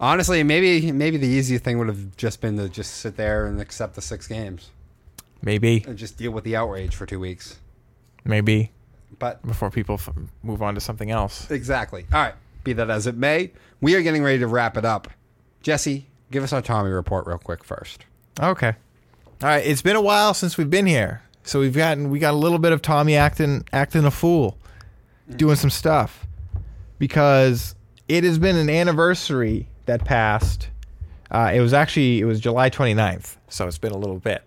Honestly, 0.00 0.42
maybe 0.42 0.90
maybe 0.90 1.16
the 1.16 1.28
easiest 1.28 1.62
thing 1.64 1.78
would 1.78 1.86
have 1.86 2.16
just 2.16 2.40
been 2.40 2.56
to 2.56 2.68
just 2.68 2.96
sit 2.96 3.16
there 3.16 3.46
and 3.46 3.60
accept 3.60 3.94
the 3.94 4.02
six 4.02 4.26
games 4.26 4.70
Maybe, 5.42 5.84
and 5.86 5.96
just 5.96 6.18
deal 6.18 6.32
with 6.32 6.42
the 6.44 6.56
outrage 6.56 6.94
for 6.96 7.06
two 7.06 7.20
weeks. 7.20 7.60
maybe 8.24 8.72
But 9.18 9.46
before 9.46 9.70
people 9.70 9.94
f- 9.94 10.08
move 10.42 10.62
on 10.62 10.74
to 10.74 10.80
something 10.80 11.10
else. 11.12 11.48
exactly. 11.50 12.06
All 12.12 12.20
right. 12.20 12.34
Be 12.64 12.72
that 12.72 12.90
as 12.90 13.06
it 13.06 13.16
may, 13.16 13.52
we 13.80 13.94
are 13.94 14.02
getting 14.02 14.22
ready 14.24 14.38
to 14.40 14.46
wrap 14.48 14.76
it 14.76 14.84
up. 14.84 15.08
Jesse, 15.62 16.06
give 16.32 16.42
us 16.42 16.52
our 16.52 16.62
Tommy 16.62 16.90
report 16.90 17.26
real 17.26 17.38
quick 17.38 17.62
first. 17.62 18.04
Okay. 18.40 18.74
All 19.42 19.48
right. 19.48 19.64
It's 19.64 19.82
been 19.82 19.96
a 19.96 20.00
while 20.00 20.34
since 20.34 20.56
we've 20.56 20.70
been 20.70 20.86
here, 20.86 21.22
so 21.42 21.60
we've 21.60 21.74
gotten 21.74 22.10
we 22.10 22.18
got 22.18 22.34
a 22.34 22.36
little 22.36 22.58
bit 22.58 22.72
of 22.72 22.82
Tommy 22.82 23.16
acting 23.16 23.64
acting 23.72 24.04
a 24.04 24.10
fool, 24.10 24.58
doing 25.36 25.56
some 25.56 25.70
stuff, 25.70 26.26
because 26.98 27.74
it 28.08 28.24
has 28.24 28.38
been 28.38 28.56
an 28.56 28.70
anniversary 28.70 29.68
that 29.86 30.04
passed. 30.04 30.68
Uh, 31.30 31.50
it 31.54 31.60
was 31.60 31.72
actually 31.72 32.20
it 32.20 32.24
was 32.24 32.40
July 32.40 32.70
29th, 32.70 33.36
so 33.48 33.66
it's 33.66 33.78
been 33.78 33.92
a 33.92 33.98
little 33.98 34.18
bit, 34.18 34.42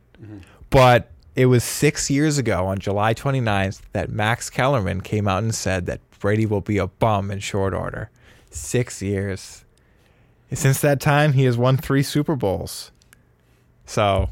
but 0.70 1.12
it 1.36 1.46
was 1.48 1.64
six 1.64 2.10
years 2.10 2.38
ago 2.38 2.66
on 2.66 2.80
July 2.80 3.14
29th 3.14 3.82
that 3.94 4.10
Max 4.10 4.50
Kellerman 4.50 5.02
came 5.02 5.28
out 5.28 5.44
and 5.44 5.54
said 5.54 5.86
that 5.86 6.00
Brady 6.20 6.46
will 6.46 6.62
be 6.62 6.78
a 6.78 6.88
bum 6.88 7.30
in 7.30 7.40
short 7.40 7.74
order. 7.74 8.10
Six 8.50 9.02
years. 9.02 9.64
Since 10.52 10.82
that 10.82 11.00
time, 11.00 11.34
he 11.34 11.44
has 11.44 11.58
won 11.58 11.78
three 11.78 12.02
Super 12.02 12.36
Bowls. 12.36 12.92
So 13.88 14.30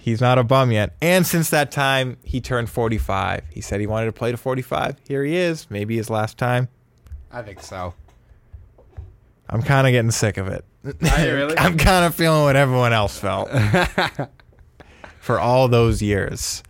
he's 0.00 0.20
not 0.20 0.38
a 0.38 0.44
bum 0.44 0.72
yet. 0.72 0.96
And 1.00 1.24
since 1.24 1.50
that 1.50 1.70
time, 1.70 2.16
he 2.24 2.40
turned 2.40 2.68
45. 2.68 3.44
He 3.50 3.60
said 3.60 3.78
he 3.78 3.86
wanted 3.86 4.06
to 4.06 4.12
play 4.12 4.32
to 4.32 4.36
45. 4.36 4.96
Here 5.06 5.24
he 5.24 5.36
is. 5.36 5.70
Maybe 5.70 5.96
his 5.96 6.10
last 6.10 6.36
time. 6.36 6.68
I 7.30 7.42
think 7.42 7.62
so. 7.62 7.94
I'm 9.48 9.62
kind 9.62 9.86
of 9.86 9.92
getting 9.92 10.10
sick 10.10 10.38
of 10.38 10.48
it. 10.48 10.64
Are 10.84 11.24
you 11.24 11.34
really? 11.34 11.58
I'm 11.58 11.78
kind 11.78 12.04
of 12.04 12.14
feeling 12.14 12.42
what 12.42 12.56
everyone 12.56 12.92
else 12.92 13.18
felt. 13.18 13.48
for 15.20 15.38
all 15.40 15.68
those 15.68 16.00
years. 16.00 16.62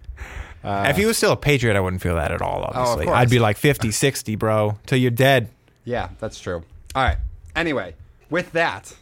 Uh, 0.64 0.86
if 0.88 0.96
he 0.96 1.04
was 1.06 1.16
still 1.16 1.30
a 1.30 1.36
Patriot, 1.36 1.76
I 1.76 1.80
wouldn't 1.80 2.02
feel 2.02 2.16
that 2.16 2.32
at 2.32 2.42
all, 2.42 2.60
oh, 2.60 2.70
obviously. 2.72 3.04
course. 3.04 3.16
I'd 3.18 3.30
be 3.30 3.38
like 3.38 3.56
50, 3.56 3.90
60, 3.92 4.34
bro, 4.34 4.78
till 4.86 4.98
you're 4.98 5.10
dead. 5.12 5.50
Yeah, 5.84 6.08
that's 6.18 6.40
true. 6.40 6.64
All 6.94 7.02
right. 7.02 7.18
Anyway, 7.54 7.94
with 8.30 8.50
that, 8.52 8.96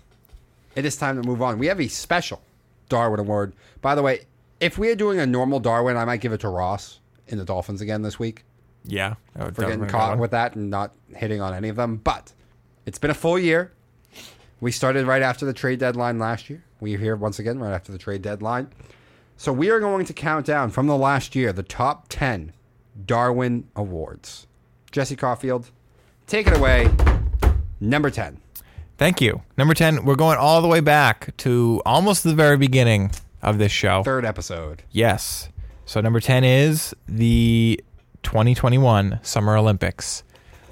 it 0.75 0.85
is 0.85 0.97
time 0.97 1.21
to 1.21 1.27
move 1.27 1.43
on. 1.43 1.59
We 1.59 1.67
have 1.67 1.81
a 1.81 1.89
special 1.89 2.43
Darwin 2.89 3.21
Award. 3.21 3.55
By 3.81 3.95
the 3.95 4.03
way, 4.03 4.27
if 4.61 4.79
we 4.79 4.91
are 4.91 4.95
doing 4.95 5.19
a 5.19 5.27
normal 5.27 5.61
Darwin, 5.61 5.97
I 5.97 6.05
might 6.05 6.21
give 6.21 6.33
it 6.33 6.41
to 6.41 6.49
Ross 6.49 7.01
in 7.27 7.39
the 7.39 7.45
Dolphins 7.45 7.81
again 7.81 8.03
this 8.03 8.19
week 8.19 8.45
Yeah. 8.85 9.15
for 9.35 9.51
getting 9.53 9.87
caught 9.87 10.19
with 10.19 10.31
that 10.33 10.55
and 10.57 10.71
not 10.71 10.95
hitting 11.17 11.41
on 11.41 11.55
any 11.55 11.69
of 11.69 11.77
them. 11.77 11.97
But 11.97 12.33
it's 12.87 12.99
been 12.99 13.11
a 13.11 13.15
full 13.15 13.39
year. 13.39 13.73
We 14.61 14.71
started 14.71 15.07
right 15.07 15.23
after 15.23 15.45
the 15.45 15.53
trade 15.53 15.79
deadline 15.81 16.19
last 16.19 16.49
year. 16.49 16.63
We 16.81 16.95
are 16.95 16.99
here 16.99 17.17
once 17.17 17.39
again 17.39 17.59
right 17.59 17.73
after 17.73 17.93
the 17.93 17.99
trade 17.99 18.23
deadline. 18.23 18.69
So 19.37 19.53
we 19.53 19.71
are 19.71 19.81
going 19.81 20.05
to 20.07 20.13
count 20.13 20.47
down 20.47 20.71
from 20.71 20.87
the 20.87 20.97
last 20.97 21.35
year 21.35 21.53
the 21.53 21.63
top 21.63 22.07
10 22.09 22.53
Darwin 23.07 23.69
Awards. 23.75 24.47
Jesse 24.93 25.17
Caulfield, 25.17 25.71
take 26.27 26.47
it 26.47 26.57
away. 26.57 26.89
Number 27.81 28.11
10. 28.11 28.41
Thank 28.97 29.21
you. 29.21 29.43
Number 29.59 29.75
10, 29.75 30.05
we're 30.05 30.15
going 30.15 30.39
all 30.39 30.63
the 30.63 30.69
way 30.69 30.81
back 30.81 31.37
to 31.39 31.83
almost 31.85 32.23
the 32.25 32.35
very 32.35 32.57
beginning 32.57 33.11
of 33.43 33.59
this 33.59 33.73
show. 33.73 34.03
Third 34.05 34.25
episode. 34.25 34.83
Yes. 34.93 35.49
So 35.85 36.01
number 36.01 36.21
10 36.21 36.45
is 36.45 36.95
the 37.09 37.83
2021 38.23 39.19
Summer 39.23 39.57
Olympics. 39.57 40.23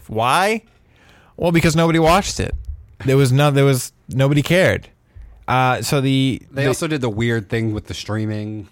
Why? 0.06 0.62
Well, 1.36 1.52
because 1.52 1.74
nobody 1.74 1.98
watched 1.98 2.38
it. 2.40 2.54
There 3.04 3.16
was 3.16 3.32
no 3.32 3.50
there 3.50 3.64
was 3.64 3.92
nobody 4.08 4.42
cared. 4.42 4.88
Uh, 5.48 5.82
so 5.82 6.00
the, 6.00 6.40
They 6.50 6.62
the- 6.62 6.68
also 6.68 6.86
did 6.86 7.00
the 7.00 7.10
weird 7.10 7.48
thing 7.50 7.72
with 7.74 7.86
the 7.86 7.94
streaming. 7.94 8.68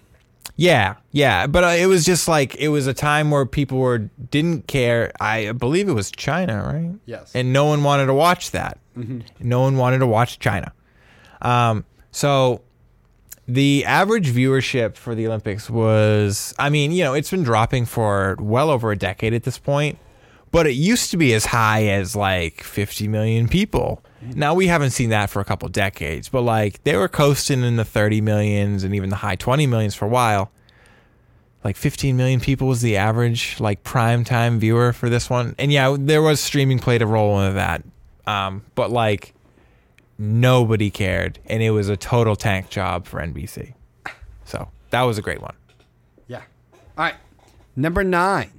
Yeah, 0.55 0.95
yeah, 1.11 1.47
but 1.47 1.63
uh, 1.63 1.67
it 1.67 1.87
was 1.87 2.05
just 2.05 2.27
like 2.27 2.55
it 2.55 2.69
was 2.69 2.87
a 2.87 2.93
time 2.93 3.31
where 3.31 3.45
people 3.45 3.77
were 3.79 3.97
didn't 3.97 4.67
care. 4.67 5.11
I 5.19 5.51
believe 5.53 5.89
it 5.89 5.93
was 5.93 6.11
China, 6.11 6.63
right? 6.63 6.99
Yes. 7.05 7.31
And 7.33 7.51
no 7.53 7.65
one 7.65 7.83
wanted 7.83 8.07
to 8.07 8.13
watch 8.13 8.51
that. 8.51 8.77
No 9.39 9.61
one 9.61 9.77
wanted 9.77 9.99
to 9.99 10.07
watch 10.07 10.39
China. 10.39 10.73
Um, 11.41 11.85
so 12.11 12.61
the 13.47 13.85
average 13.85 14.31
viewership 14.31 14.95
for 14.95 15.15
the 15.15 15.27
Olympics 15.27 15.69
was, 15.69 16.53
I 16.59 16.69
mean, 16.69 16.91
you 16.91 17.03
know, 17.03 17.13
it's 17.13 17.31
been 17.31 17.43
dropping 17.43 17.85
for 17.85 18.35
well 18.39 18.69
over 18.69 18.91
a 18.91 18.97
decade 18.97 19.33
at 19.33 19.43
this 19.43 19.57
point, 19.57 19.97
but 20.51 20.67
it 20.67 20.73
used 20.73 21.11
to 21.11 21.17
be 21.17 21.33
as 21.33 21.45
high 21.45 21.87
as 21.87 22.15
like 22.15 22.61
50 22.61 23.07
million 23.07 23.47
people. 23.47 24.03
Now 24.21 24.53
we 24.53 24.67
haven't 24.67 24.91
seen 24.91 25.09
that 25.09 25.29
for 25.29 25.39
a 25.39 25.45
couple 25.45 25.67
decades, 25.69 26.29
but 26.29 26.41
like 26.41 26.83
they 26.83 26.95
were 26.95 27.07
coasting 27.07 27.63
in 27.63 27.75
the 27.75 27.85
30 27.85 28.21
millions 28.21 28.83
and 28.83 28.93
even 28.93 29.09
the 29.09 29.15
high 29.17 29.35
20 29.35 29.65
millions 29.67 29.95
for 29.95 30.05
a 30.05 30.09
while. 30.09 30.51
Like 31.63 31.75
15 31.75 32.17
million 32.17 32.39
people 32.39 32.67
was 32.67 32.81
the 32.81 32.97
average 32.97 33.59
like 33.59 33.83
prime 33.83 34.23
time 34.23 34.59
viewer 34.59 34.93
for 34.93 35.09
this 35.09 35.29
one. 35.29 35.55
And 35.57 35.71
yeah, 35.71 35.95
there 35.99 36.21
was 36.21 36.39
streaming 36.39 36.79
played 36.79 37.01
a 37.01 37.07
role 37.07 37.39
in 37.41 37.55
that. 37.55 37.83
Um, 38.27 38.63
but 38.75 38.91
like 38.91 39.33
nobody 40.17 40.91
cared 40.91 41.39
and 41.47 41.63
it 41.63 41.71
was 41.71 41.89
a 41.89 41.97
total 41.97 42.35
tank 42.35 42.69
job 42.69 43.05
for 43.05 43.19
NBC. 43.19 43.73
So, 44.45 44.69
that 44.91 45.03
was 45.03 45.17
a 45.17 45.21
great 45.21 45.41
one. 45.41 45.55
Yeah. 46.27 46.41
All 46.97 47.05
right. 47.05 47.15
Number 47.75 48.03
nine. 48.03 48.51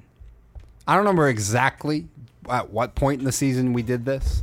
I 0.86 0.94
don't 0.94 1.04
remember 1.04 1.28
exactly 1.28 2.08
at 2.48 2.70
what 2.70 2.94
point 2.94 3.20
in 3.20 3.24
the 3.24 3.32
season 3.32 3.72
we 3.72 3.82
did 3.82 4.04
this. 4.04 4.42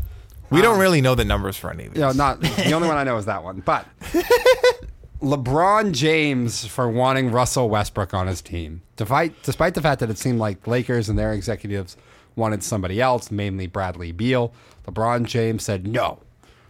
We 0.52 0.62
don't 0.62 0.76
um, 0.76 0.82
really 0.82 1.02
know 1.02 1.16
the 1.16 1.26
numbers 1.26 1.58
for 1.58 1.72
any 1.72 1.86
of 1.86 1.94
these. 1.94 2.00
You 2.00 2.08
know, 2.08 2.12
not 2.12 2.42
the 2.42 2.72
only 2.74 2.88
one 2.88 2.98
I 2.98 3.04
know 3.04 3.18
is 3.18 3.26
that 3.26 3.44
one. 3.44 3.62
But 3.62 3.86
LeBron 5.22 5.92
James 5.92 6.66
for 6.66 6.90
wanting 6.90 7.32
Russell 7.32 7.70
Westbrook 7.70 8.14
on 8.14 8.28
his 8.28 8.42
team, 8.42 8.82
despite 8.96 9.42
despite 9.44 9.74
the 9.74 9.82
fact 9.82 10.00
that 10.00 10.10
it 10.10 10.18
seemed 10.18 10.40
like 10.40 10.66
Lakers 10.66 11.10
and 11.10 11.20
their 11.20 11.34
executives 11.34 11.98
wanted 12.36 12.64
somebody 12.64 13.02
else, 13.02 13.30
mainly 13.30 13.68
Bradley 13.68 14.12
Beal. 14.12 14.54
LeBron 14.88 15.26
James 15.26 15.64
said, 15.64 15.86
"No, 15.86 16.20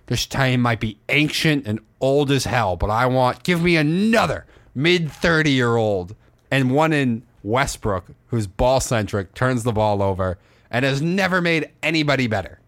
this 0.08 0.26
team 0.26 0.62
might 0.62 0.80
be 0.80 0.98
ancient 1.10 1.68
and 1.68 1.80
old 2.02 2.32
as 2.32 2.46
hell, 2.46 2.76
but 2.76 2.90
I 2.90 3.06
want 3.06 3.44
give 3.44 3.62
me 3.62 3.78
another 3.78 4.46
mid 4.76 5.12
thirty 5.12 5.52
year 5.52 5.78
old 5.78 6.16
and 6.52 6.72
one 6.72 6.92
in 6.92 7.24
Westbrook 7.44 8.06
who's 8.28 8.48
ball 8.48 8.80
centric, 8.80 9.34
turns 9.34 9.64
the 9.64 9.72
ball 9.72 10.02
over, 10.02 10.38
and 10.70 10.84
has 10.84 11.02
never 11.02 11.40
made 11.40 11.70
anybody 11.82 12.28
better." 12.28 12.59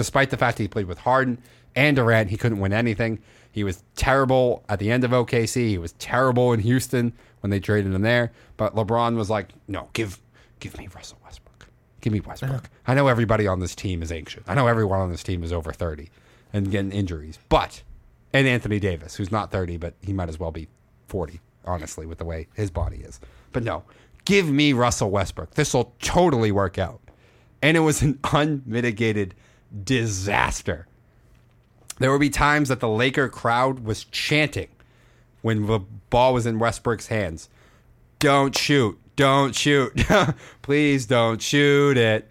Despite 0.00 0.30
the 0.30 0.36
fact 0.38 0.56
that 0.56 0.62
he 0.62 0.68
played 0.68 0.86
with 0.86 0.96
Harden 0.96 1.36
and 1.76 1.94
Durant, 1.94 2.30
he 2.30 2.38
couldn't 2.38 2.58
win 2.58 2.72
anything. 2.72 3.18
He 3.52 3.64
was 3.64 3.84
terrible 3.96 4.64
at 4.66 4.78
the 4.78 4.90
end 4.90 5.04
of 5.04 5.10
OKC. 5.10 5.68
He 5.68 5.76
was 5.76 5.92
terrible 5.98 6.54
in 6.54 6.60
Houston 6.60 7.12
when 7.40 7.50
they 7.50 7.60
traded 7.60 7.92
him 7.92 8.00
there. 8.00 8.32
But 8.56 8.74
LeBron 8.74 9.14
was 9.16 9.28
like, 9.28 9.50
"No, 9.68 9.90
give 9.92 10.18
give 10.58 10.78
me 10.78 10.88
Russell 10.94 11.18
Westbrook. 11.22 11.68
Give 12.00 12.14
me 12.14 12.20
Westbrook. 12.20 12.52
Uh-huh. 12.52 12.68
I 12.86 12.94
know 12.94 13.08
everybody 13.08 13.46
on 13.46 13.60
this 13.60 13.74
team 13.74 14.02
is 14.02 14.10
anxious. 14.10 14.42
I 14.48 14.54
know 14.54 14.68
everyone 14.68 15.00
on 15.00 15.10
this 15.10 15.22
team 15.22 15.44
is 15.44 15.52
over 15.52 15.70
30 15.70 16.08
and 16.54 16.70
getting 16.70 16.92
injuries. 16.92 17.38
But 17.50 17.82
and 18.32 18.48
Anthony 18.48 18.80
Davis, 18.80 19.16
who's 19.16 19.30
not 19.30 19.50
30, 19.50 19.76
but 19.76 19.92
he 20.00 20.14
might 20.14 20.30
as 20.30 20.40
well 20.40 20.50
be 20.50 20.66
40, 21.08 21.40
honestly, 21.66 22.06
with 22.06 22.16
the 22.16 22.24
way 22.24 22.48
his 22.54 22.70
body 22.70 22.98
is. 22.98 23.20
But 23.52 23.64
no, 23.64 23.82
give 24.24 24.48
me 24.50 24.72
Russell 24.72 25.10
Westbrook. 25.10 25.56
This 25.56 25.74
will 25.74 25.92
totally 26.00 26.52
work 26.52 26.78
out. 26.78 27.02
And 27.60 27.76
it 27.76 27.80
was 27.80 28.00
an 28.00 28.18
unmitigated 28.32 29.34
disaster. 29.84 30.86
There 31.98 32.10
would 32.10 32.20
be 32.20 32.30
times 32.30 32.68
that 32.68 32.80
the 32.80 32.88
Laker 32.88 33.28
crowd 33.28 33.80
was 33.80 34.04
chanting 34.04 34.68
when 35.42 35.66
the 35.66 35.80
ball 35.80 36.34
was 36.34 36.46
in 36.46 36.58
Westbrook's 36.58 37.08
hands. 37.08 37.48
Don't 38.18 38.56
shoot. 38.56 38.98
Don't 39.16 39.54
shoot. 39.54 40.06
Please 40.62 41.06
don't 41.06 41.42
shoot 41.42 41.96
it. 41.96 42.30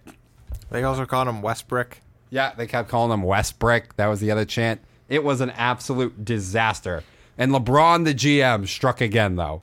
They 0.70 0.82
also 0.82 1.06
called 1.06 1.28
him 1.28 1.42
Westbrook. 1.42 1.98
Yeah, 2.30 2.52
they 2.54 2.66
kept 2.66 2.88
calling 2.88 3.12
him 3.12 3.24
Westbrick. 3.24 3.96
That 3.96 4.06
was 4.06 4.20
the 4.20 4.30
other 4.30 4.44
chant. 4.44 4.80
It 5.08 5.24
was 5.24 5.40
an 5.40 5.50
absolute 5.50 6.24
disaster. 6.24 7.02
And 7.36 7.52
LeBron, 7.52 8.04
the 8.04 8.14
GM, 8.14 8.68
struck 8.68 9.00
again, 9.00 9.36
though. 9.36 9.62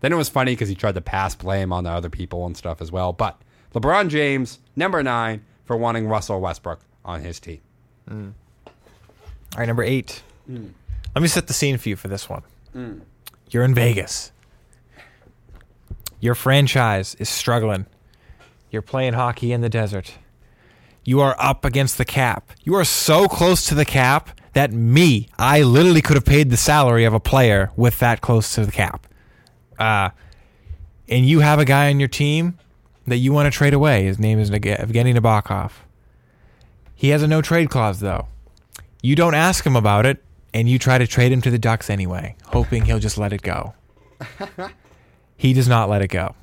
Then 0.00 0.12
it 0.12 0.16
was 0.16 0.30
funny 0.30 0.52
because 0.52 0.70
he 0.70 0.74
tried 0.74 0.94
to 0.94 1.02
pass 1.02 1.34
blame 1.34 1.72
on 1.72 1.84
the 1.84 1.90
other 1.90 2.08
people 2.08 2.46
and 2.46 2.56
stuff 2.56 2.80
as 2.80 2.90
well. 2.90 3.12
But 3.12 3.40
LeBron 3.74 4.08
James, 4.08 4.58
number 4.74 5.02
nine, 5.02 5.44
for 5.64 5.76
wanting 5.76 6.08
Russell 6.08 6.40
Westbrook 6.40 6.80
on 7.10 7.22
his 7.22 7.40
team. 7.40 7.60
Mm. 8.08 8.32
All 8.66 8.72
right, 9.58 9.66
number 9.66 9.82
eight. 9.82 10.22
Mm. 10.50 10.70
Let 11.14 11.22
me 11.22 11.28
set 11.28 11.46
the 11.46 11.52
scene 11.52 11.76
for 11.78 11.88
you 11.88 11.96
for 11.96 12.08
this 12.08 12.28
one. 12.28 12.42
Mm. 12.74 13.00
You're 13.50 13.64
in 13.64 13.74
Vegas. 13.74 14.32
Your 16.20 16.34
franchise 16.34 17.14
is 17.16 17.28
struggling. 17.28 17.86
You're 18.70 18.82
playing 18.82 19.14
hockey 19.14 19.52
in 19.52 19.60
the 19.60 19.68
desert. 19.68 20.14
You 21.04 21.20
are 21.20 21.34
up 21.38 21.64
against 21.64 21.98
the 21.98 22.04
cap. 22.04 22.50
You 22.62 22.74
are 22.76 22.84
so 22.84 23.26
close 23.26 23.66
to 23.66 23.74
the 23.74 23.84
cap 23.84 24.38
that 24.52 24.72
me, 24.72 25.28
I 25.38 25.62
literally 25.62 26.02
could 26.02 26.16
have 26.16 26.24
paid 26.24 26.50
the 26.50 26.56
salary 26.56 27.04
of 27.04 27.14
a 27.14 27.20
player 27.20 27.70
with 27.76 27.98
that 28.00 28.20
close 28.20 28.54
to 28.54 28.66
the 28.66 28.72
cap. 28.72 29.06
Uh, 29.78 30.10
and 31.08 31.26
you 31.26 31.40
have 31.40 31.58
a 31.58 31.64
guy 31.64 31.90
on 31.90 31.98
your 31.98 32.08
team 32.08 32.58
that 33.06 33.16
you 33.16 33.32
want 33.32 33.52
to 33.52 33.56
trade 33.56 33.74
away. 33.74 34.04
His 34.04 34.18
name 34.18 34.38
is 34.38 34.50
Evgeny 34.50 35.16
Nabokov. 35.16 35.72
He 37.00 37.08
has 37.08 37.22
a 37.22 37.26
no 37.26 37.40
trade 37.40 37.70
clause, 37.70 38.00
though. 38.00 38.28
You 39.00 39.16
don't 39.16 39.32
ask 39.32 39.64
him 39.64 39.74
about 39.74 40.04
it, 40.04 40.22
and 40.52 40.68
you 40.68 40.78
try 40.78 40.98
to 40.98 41.06
trade 41.06 41.32
him 41.32 41.40
to 41.40 41.50
the 41.50 41.58
Ducks 41.58 41.88
anyway, 41.88 42.36
hoping 42.48 42.84
he'll 42.84 42.98
just 42.98 43.16
let 43.16 43.32
it 43.32 43.40
go. 43.40 43.72
he 45.38 45.54
does 45.54 45.66
not 45.66 45.88
let 45.88 46.02
it 46.02 46.08
go. 46.08 46.34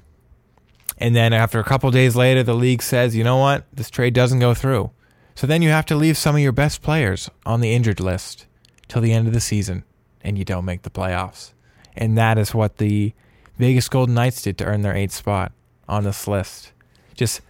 And 0.97 1.15
then 1.15 1.31
after 1.31 1.59
a 1.59 1.63
couple 1.63 1.91
days 1.91 2.15
later, 2.15 2.41
the 2.41 2.55
league 2.55 2.81
says, 2.81 3.15
you 3.15 3.23
know 3.23 3.37
what? 3.37 3.65
This 3.71 3.91
trade 3.91 4.15
doesn't 4.15 4.39
go 4.39 4.55
through. 4.55 4.89
So 5.35 5.45
then 5.45 5.61
you 5.61 5.69
have 5.69 5.85
to 5.85 5.95
leave 5.95 6.17
some 6.17 6.35
of 6.35 6.41
your 6.41 6.51
best 6.51 6.81
players 6.81 7.29
on 7.45 7.61
the 7.61 7.71
injured 7.75 7.99
list 7.99 8.47
till 8.87 9.03
the 9.03 9.13
end 9.13 9.27
of 9.27 9.35
the 9.35 9.39
season, 9.39 9.83
and 10.21 10.39
you 10.39 10.43
don't 10.43 10.65
make 10.65 10.81
the 10.81 10.89
playoffs. 10.89 11.53
And 11.95 12.17
that 12.17 12.39
is 12.39 12.55
what 12.55 12.77
the 12.77 13.13
Vegas 13.59 13.89
Golden 13.89 14.15
Knights 14.15 14.41
did 14.41 14.57
to 14.57 14.65
earn 14.65 14.81
their 14.81 14.95
eighth 14.95 15.13
spot 15.13 15.51
on 15.87 16.03
this 16.03 16.27
list. 16.27 16.71
Just 17.13 17.41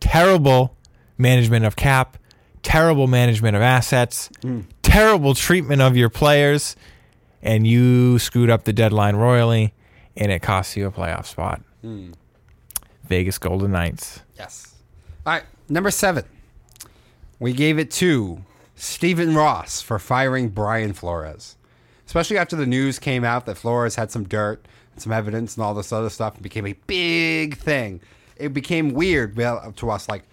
terrible 0.00 0.76
management 1.16 1.64
of 1.64 1.76
cap, 1.76 2.18
terrible 2.66 3.06
management 3.06 3.54
of 3.54 3.62
assets, 3.62 4.28
mm. 4.40 4.64
terrible 4.82 5.34
treatment 5.34 5.80
of 5.80 5.96
your 5.96 6.10
players, 6.10 6.74
and 7.40 7.64
you 7.64 8.18
screwed 8.18 8.50
up 8.50 8.64
the 8.64 8.72
deadline 8.72 9.14
royally, 9.14 9.72
and 10.16 10.32
it 10.32 10.42
costs 10.42 10.76
you 10.76 10.84
a 10.88 10.90
playoff 10.90 11.26
spot. 11.26 11.62
Mm. 11.84 12.14
Vegas 13.04 13.38
Golden 13.38 13.70
Knights. 13.70 14.20
Yes. 14.36 14.74
All 15.24 15.34
right, 15.34 15.44
number 15.68 15.92
seven. 15.92 16.24
We 17.38 17.52
gave 17.52 17.78
it 17.78 17.92
to 17.92 18.42
Stephen 18.74 19.36
Ross 19.36 19.80
for 19.80 20.00
firing 20.00 20.48
Brian 20.48 20.92
Flores. 20.92 21.56
Especially 22.04 22.36
after 22.36 22.56
the 22.56 22.66
news 22.66 22.98
came 22.98 23.22
out 23.22 23.46
that 23.46 23.56
Flores 23.56 23.94
had 23.94 24.10
some 24.10 24.24
dirt 24.24 24.66
and 24.92 25.00
some 25.00 25.12
evidence 25.12 25.54
and 25.54 25.62
all 25.62 25.72
this 25.72 25.92
other 25.92 26.10
stuff. 26.10 26.34
It 26.36 26.42
became 26.42 26.66
a 26.66 26.74
big 26.88 27.58
thing. 27.58 28.00
It 28.36 28.52
became 28.52 28.92
weird 28.92 29.36
to 29.36 29.90
us. 29.90 30.08
Like, 30.08 30.24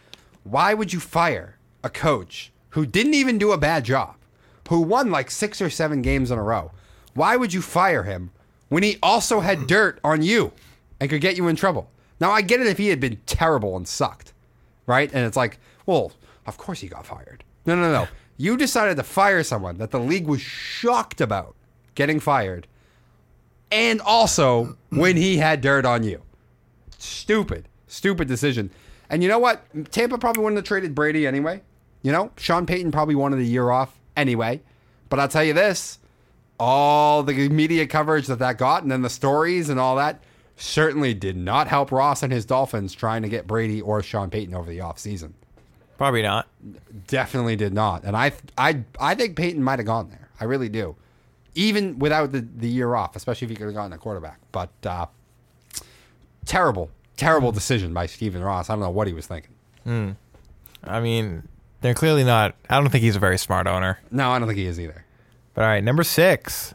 why 0.43 0.73
would 0.73 0.91
you 0.91 0.99
fire 0.99 1.59
a 1.83 1.89
coach 1.89 2.51
who 2.69 2.85
didn't 2.85 3.13
even 3.13 3.37
do 3.37 3.51
a 3.51 3.57
bad 3.57 3.83
job, 3.83 4.15
who 4.69 4.81
won 4.81 5.11
like 5.11 5.29
six 5.29 5.61
or 5.61 5.69
seven 5.69 6.01
games 6.01 6.31
in 6.31 6.37
a 6.37 6.43
row? 6.43 6.71
Why 7.13 7.35
would 7.35 7.53
you 7.53 7.61
fire 7.61 8.03
him 8.03 8.31
when 8.69 8.81
he 8.81 8.97
also 9.03 9.39
had 9.39 9.67
dirt 9.67 9.99
on 10.03 10.23
you 10.23 10.51
and 10.99 11.09
could 11.09 11.21
get 11.21 11.37
you 11.37 11.47
in 11.47 11.55
trouble. 11.55 11.89
Now 12.19 12.31
I 12.31 12.41
get 12.41 12.59
it 12.59 12.67
if 12.67 12.77
he 12.77 12.87
had 12.87 12.99
been 12.99 13.19
terrible 13.25 13.77
and 13.77 13.87
sucked, 13.87 14.33
right? 14.87 15.11
And 15.13 15.25
it's 15.25 15.37
like, 15.37 15.59
well, 15.85 16.13
of 16.47 16.57
course 16.57 16.79
he 16.79 16.87
got 16.87 17.05
fired. 17.05 17.43
No, 17.65 17.75
no, 17.75 17.91
no. 17.91 18.07
You 18.37 18.57
decided 18.57 18.97
to 18.97 19.03
fire 19.03 19.43
someone 19.43 19.77
that 19.77 19.91
the 19.91 19.99
league 19.99 20.25
was 20.25 20.41
shocked 20.41 21.21
about 21.21 21.55
getting 21.93 22.19
fired, 22.19 22.67
and 23.71 24.01
also 24.01 24.77
when 24.89 25.17
he 25.17 25.37
had 25.37 25.61
dirt 25.61 25.85
on 25.85 26.03
you. 26.03 26.21
Stupid, 26.97 27.67
stupid 27.87 28.27
decision. 28.27 28.71
And 29.09 29.21
you 29.21 29.29
know 29.29 29.39
what? 29.39 29.61
Tampa 29.91 30.17
probably 30.17 30.41
wouldn't 30.43 30.57
have 30.57 30.65
traded 30.65 30.95
Brady 30.95 31.27
anyway. 31.27 31.61
You 32.03 32.11
know, 32.11 32.31
Sean 32.37 32.65
Payton 32.65 32.91
probably 32.91 33.15
wanted 33.15 33.39
a 33.39 33.43
year 33.43 33.71
off 33.71 33.97
anyway. 34.15 34.61
But 35.09 35.19
I'll 35.19 35.27
tell 35.27 35.43
you 35.43 35.53
this 35.53 35.99
all 36.59 37.23
the 37.23 37.49
media 37.49 37.87
coverage 37.87 38.27
that 38.27 38.39
that 38.39 38.57
got 38.57 38.83
and 38.83 38.91
then 38.91 39.01
the 39.01 39.09
stories 39.09 39.69
and 39.69 39.79
all 39.79 39.95
that 39.95 40.23
certainly 40.55 41.13
did 41.13 41.35
not 41.35 41.67
help 41.67 41.91
Ross 41.91 42.21
and 42.23 42.31
his 42.31 42.45
Dolphins 42.45 42.93
trying 42.93 43.23
to 43.23 43.29
get 43.29 43.47
Brady 43.47 43.81
or 43.81 44.03
Sean 44.03 44.29
Payton 44.29 44.53
over 44.53 44.69
the 44.69 44.77
offseason. 44.79 45.33
Probably 45.97 46.21
not. 46.21 46.47
Definitely 47.07 47.55
did 47.55 47.73
not. 47.73 48.03
And 48.03 48.15
I 48.15 48.33
I 48.57 48.83
I 48.99 49.15
think 49.15 49.35
Payton 49.35 49.63
might 49.63 49.79
have 49.79 49.85
gone 49.85 50.09
there. 50.09 50.29
I 50.39 50.45
really 50.45 50.69
do. 50.69 50.95
Even 51.55 51.99
without 51.99 52.31
the, 52.31 52.41
the 52.41 52.67
year 52.67 52.95
off, 52.95 53.15
especially 53.15 53.45
if 53.45 53.49
he 53.51 53.55
could 53.55 53.65
have 53.65 53.75
gotten 53.75 53.93
a 53.93 53.97
quarterback. 53.97 54.39
But 54.51 54.71
uh, 54.85 55.05
terrible, 56.45 56.89
terrible 57.15 57.51
decision 57.51 57.93
by 57.93 58.07
Stephen 58.07 58.43
Ross. 58.43 58.69
I 58.69 58.73
don't 58.73 58.79
know 58.81 58.89
what 58.89 59.07
he 59.07 59.13
was 59.13 59.27
thinking. 59.27 59.53
I 60.83 60.99
mean, 60.99 61.47
they're 61.83 61.93
clearly 61.93 62.23
not. 62.23 62.55
I 62.69 62.79
don't 62.79 62.89
think 62.89 63.03
he's 63.03 63.15
a 63.15 63.19
very 63.19 63.37
smart 63.37 63.67
owner. 63.67 63.99
No, 64.09 64.31
I 64.31 64.39
don't 64.39 64.47
think 64.47 64.57
he 64.57 64.65
is 64.65 64.79
either. 64.79 65.05
But 65.53 65.63
all 65.63 65.67
right, 65.67 65.83
number 65.83 66.03
six. 66.03 66.73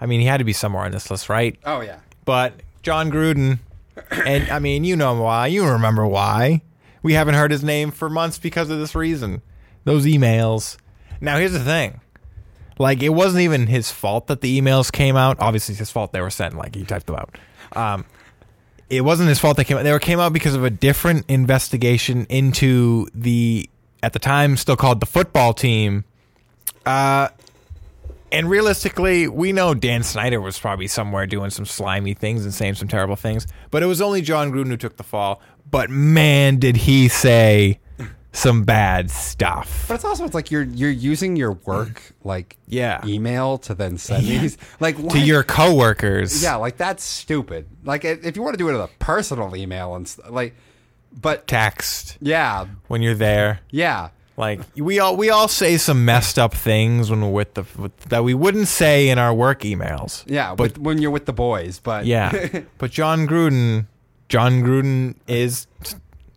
I 0.00 0.06
mean, 0.06 0.20
he 0.20 0.26
had 0.26 0.36
to 0.36 0.44
be 0.44 0.52
somewhere 0.52 0.84
on 0.84 0.92
this 0.92 1.10
list, 1.10 1.28
right? 1.28 1.58
Oh 1.64 1.80
yeah. 1.80 1.98
But 2.24 2.54
Jon 2.82 3.10
Gruden, 3.10 3.58
and 4.26 4.48
I 4.50 4.58
mean, 4.58 4.84
you 4.84 4.94
know 4.96 5.20
why. 5.20 5.48
You 5.48 5.66
remember 5.66 6.06
why. 6.06 6.62
We 7.02 7.14
haven't 7.14 7.34
heard 7.34 7.50
his 7.50 7.64
name 7.64 7.90
for 7.90 8.08
months 8.08 8.38
because 8.38 8.70
of 8.70 8.78
this 8.78 8.94
reason. 8.94 9.42
Those 9.84 10.04
emails. 10.04 10.76
Now, 11.20 11.38
here's 11.38 11.52
the 11.52 11.60
thing. 11.60 12.00
Like, 12.78 13.02
it 13.02 13.10
wasn't 13.10 13.42
even 13.42 13.66
his 13.66 13.90
fault 13.90 14.28
that 14.28 14.40
the 14.40 14.60
emails 14.60 14.90
came 14.92 15.16
out. 15.16 15.38
Obviously, 15.40 15.72
it's 15.72 15.80
his 15.80 15.90
fault 15.90 16.12
they 16.12 16.20
were 16.20 16.30
sent. 16.30 16.56
Like, 16.56 16.74
he 16.74 16.84
typed 16.84 17.06
them 17.06 17.16
out. 17.16 17.38
Um, 17.74 18.04
it 18.88 19.02
wasn't 19.02 19.28
his 19.28 19.38
fault 19.38 19.56
they 19.56 19.64
came 19.64 19.78
out. 19.78 19.84
They 19.84 19.92
were 19.92 19.98
came 19.98 20.20
out 20.20 20.32
because 20.32 20.54
of 20.54 20.64
a 20.64 20.70
different 20.70 21.24
investigation 21.28 22.26
into 22.28 23.08
the, 23.14 23.68
at 24.02 24.12
the 24.12 24.18
time, 24.18 24.56
still 24.56 24.76
called 24.76 25.00
the 25.00 25.06
football 25.06 25.52
team. 25.54 26.04
Uh, 26.84 27.28
and 28.30 28.48
realistically, 28.48 29.28
we 29.28 29.52
know 29.52 29.74
Dan 29.74 30.02
Snyder 30.02 30.40
was 30.40 30.58
probably 30.58 30.86
somewhere 30.88 31.26
doing 31.26 31.50
some 31.50 31.66
slimy 31.66 32.14
things 32.14 32.44
and 32.44 32.52
saying 32.54 32.74
some 32.74 32.88
terrible 32.88 33.16
things. 33.16 33.46
But 33.70 33.82
it 33.82 33.86
was 33.86 34.00
only 34.00 34.22
Jon 34.22 34.50
Gruden 34.52 34.68
who 34.68 34.76
took 34.76 34.96
the 34.96 35.02
fall. 35.02 35.40
But 35.70 35.90
man, 35.90 36.56
did 36.58 36.76
he 36.76 37.08
say 37.08 37.78
some 38.34 38.64
bad 38.64 39.10
stuff. 39.10 39.84
But 39.88 39.96
it's 39.96 40.04
also 40.06 40.24
it's 40.24 40.32
like 40.34 40.50
you're 40.50 40.62
you're 40.62 40.90
using 40.90 41.36
your 41.36 41.52
work 41.52 42.14
like 42.24 42.56
Yeah. 42.66 43.04
email 43.06 43.58
to 43.58 43.74
then 43.74 43.98
send 43.98 44.24
these 44.26 44.56
like 44.80 44.96
To 45.10 45.20
your 45.20 45.42
coworkers. 45.42 46.42
yeah 46.42 46.54
like 46.56 46.78
that's 46.78 47.04
stupid. 47.04 47.66
Like 47.84 48.06
if 48.06 48.34
you 48.34 48.42
want 48.42 48.54
to 48.54 48.58
do 48.58 48.70
it 48.70 48.72
as 48.72 48.80
a 48.80 48.88
personal 48.98 49.54
email 49.54 49.94
and 49.94 50.10
like, 50.30 50.54
but 51.20 51.46
Text 51.46 52.16
yeah 52.20 52.66
when 52.88 53.02
you're 53.02 53.14
there. 53.14 53.60
yeah 53.70 54.08
Like 54.36 54.60
we 54.76 54.98
all 54.98 55.16
we 55.16 55.30
all 55.30 55.48
say 55.48 55.76
some 55.76 56.04
messed 56.04 56.38
up 56.38 56.54
things 56.54 57.10
when 57.10 57.20
we're 57.20 57.30
with 57.30 57.54
the 57.54 57.64
with, 57.76 57.96
that 58.08 58.24
we 58.24 58.34
wouldn't 58.34 58.68
say 58.68 59.08
in 59.08 59.18
our 59.18 59.32
work 59.34 59.60
emails. 59.62 60.24
yeah. 60.26 60.54
But 60.54 60.74
But 60.74 60.78
when 60.82 60.98
you're 60.98 61.10
with 61.10 61.26
the 61.26 61.32
boys, 61.32 61.78
but 61.80 62.06
yeah. 62.06 62.60
but 62.78 62.90
Jon 62.90 63.26
Gruden 63.26 63.86
Jon 64.28 64.62
Gruden 64.62 65.14
is 65.28 65.66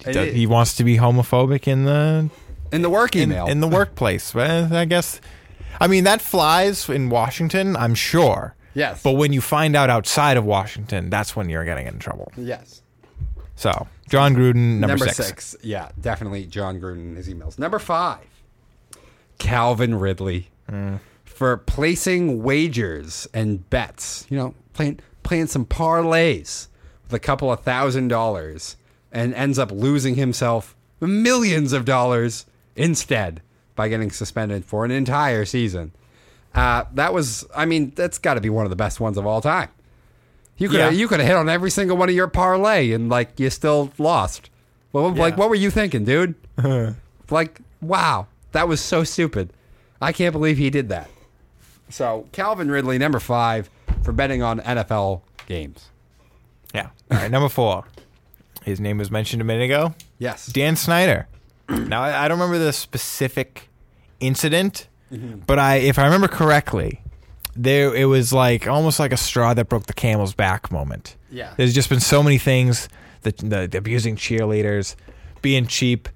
It 0.06 0.16
is. 0.16 0.36
he 0.36 0.46
wants 0.46 0.76
to 0.76 0.84
be 0.84 0.98
homophobic 0.98 1.68
in 1.68 1.86
the 1.86 2.30
in 2.72 2.82
the 2.82 2.90
work 2.90 3.16
in, 3.16 3.32
email 3.32 3.48
in 3.48 3.60
the 3.62 3.68
workplace. 3.68 4.34
Well, 4.36 4.74
I 4.74 4.86
guess. 4.86 5.22
I 5.80 5.88
mean, 5.88 6.04
that 6.06 6.22
flies 6.22 6.90
in 6.90 7.10
Washington, 7.10 7.76
I'm 7.76 7.96
sure. 7.96 8.56
Yes. 8.74 9.02
But 9.04 9.14
when 9.14 9.32
you 9.34 9.42
find 9.42 9.76
out 9.76 9.90
outside 9.90 10.38
of 10.38 10.46
Washington, 10.46 11.10
that's 11.10 11.36
when 11.36 11.50
you're 11.50 11.66
getting 11.66 11.88
in 11.88 12.00
trouble. 12.00 12.32
yes. 12.38 12.82
So, 13.56 13.88
Jon 14.10 14.36
Gruden, 14.36 14.80
number, 14.80 14.88
Number 14.88 15.08
six. 15.08 15.46
six. 15.46 15.56
Yeah, 15.64 15.90
definitely 16.00 16.46
Jon 16.46 16.80
Gruden 16.80 17.16
his 17.16 17.30
emails. 17.30 17.58
Number 17.58 17.80
five, 17.80 18.26
Calvin 19.38 19.96
Ridley 19.96 20.50
for 21.24 21.58
placing 21.58 22.44
wagers 22.44 23.28
and 23.34 23.70
bets. 23.70 24.26
You 24.30 24.38
know, 24.38 24.56
playing 24.74 25.00
playing 25.24 25.48
some 25.48 25.66
parlays 25.66 26.68
with 27.04 27.14
a 27.14 27.20
couple 27.20 27.52
of 27.52 27.62
thousand 27.62 28.10
dollars, 28.10 28.76
and 29.12 29.34
ends 29.34 29.58
up 29.58 29.72
losing 29.72 30.16
himself 30.16 30.76
millions 31.00 31.74
of 31.74 31.86
dollars 31.86 32.46
instead 32.76 33.42
by 33.76 33.88
getting 33.90 34.12
suspended 34.12 34.66
for 34.66 34.86
an 34.86 34.92
entire 34.92 35.46
season. 35.46 35.92
Uh, 36.54 36.86
that 36.94 37.14
was, 37.14 37.46
I 37.54 37.66
mean, 37.66 37.92
that's 37.96 38.18
got 38.18 38.36
to 38.36 38.42
be 38.42 38.50
one 38.50 38.66
of 38.66 38.70
the 38.70 38.78
best 38.78 39.02
ones 39.02 39.18
of 39.18 39.26
all 39.26 39.42
time. 39.42 39.70
You 40.58 40.70
could 40.70 40.78
Yeah. 40.80 40.90
you 40.90 41.08
could 41.08 41.20
have 41.20 41.28
hit 41.28 41.36
on 41.38 41.50
every 41.50 41.70
single 41.70 41.98
one 41.98 42.10
of 42.10 42.16
your 42.16 42.28
parlay 42.28 42.92
and 42.92 43.10
like 43.10 43.40
you 43.40 43.50
still 43.50 43.92
lost. 43.98 44.50
Well, 44.94 45.12
like 45.14 45.38
what 45.38 45.50
were 45.50 45.56
you 45.56 45.70
thinking, 45.70 46.06
dude? 46.06 46.36
like 47.30 47.60
wow, 47.82 48.28
that 48.54 48.68
was 48.68 48.80
so 48.82 49.04
stupid. 49.04 49.52
I 50.02 50.12
can't 50.12 50.32
believe 50.34 50.58
he 50.58 50.70
did 50.70 50.90
that. 50.90 51.10
So 51.90 52.28
Calvin 52.32 52.70
Ridley, 52.72 52.98
number 52.98 53.20
five, 53.20 53.70
for 54.04 54.12
betting 54.12 54.42
on 54.42 54.60
NFL 54.62 55.22
games. 55.48 55.90
Yeah. 56.74 56.90
All 57.12 57.18
right, 57.18 57.32
number 57.32 57.50
four. 57.50 57.86
His 58.64 58.80
name 58.80 58.98
was 58.98 59.12
mentioned 59.12 59.42
a 59.42 59.46
minute 59.46 59.66
ago. 59.66 59.94
Yes. 60.18 60.48
Dan 60.48 60.76
Snyder. 60.76 61.28
now, 61.70 62.02
I, 62.02 62.26
I 62.26 62.28
don't 62.28 62.40
remember 62.40 62.64
the 62.64 62.74
specific 62.74 63.70
incident, 64.20 64.88
Mm-hmm. 65.12 65.42
but 65.46 65.60
I, 65.60 65.76
if 65.76 66.00
I 66.00 66.06
remember 66.06 66.28
correctly, 66.28 67.00
there 67.56 67.94
it 67.96 68.06
was 68.06 68.34
like 68.34 68.68
almost 68.68 69.00
like 69.00 69.12
a 69.14 69.18
straw 69.18 69.54
that 69.54 69.70
broke 69.70 69.86
the 69.86 69.94
camel's 69.94 70.34
back 70.34 70.72
moment. 70.72 71.16
Yeah. 71.32 71.54
There's 71.58 71.74
just 71.74 71.90
been 71.90 72.00
so 72.00 72.22
many 72.24 72.38
things 72.38 72.90
that 73.22 73.38
the, 73.38 73.68
the 73.68 73.78
abusing 73.78 74.16
cheerleaders, 74.16 74.96
being 75.42 75.66
cheap, 75.68 76.10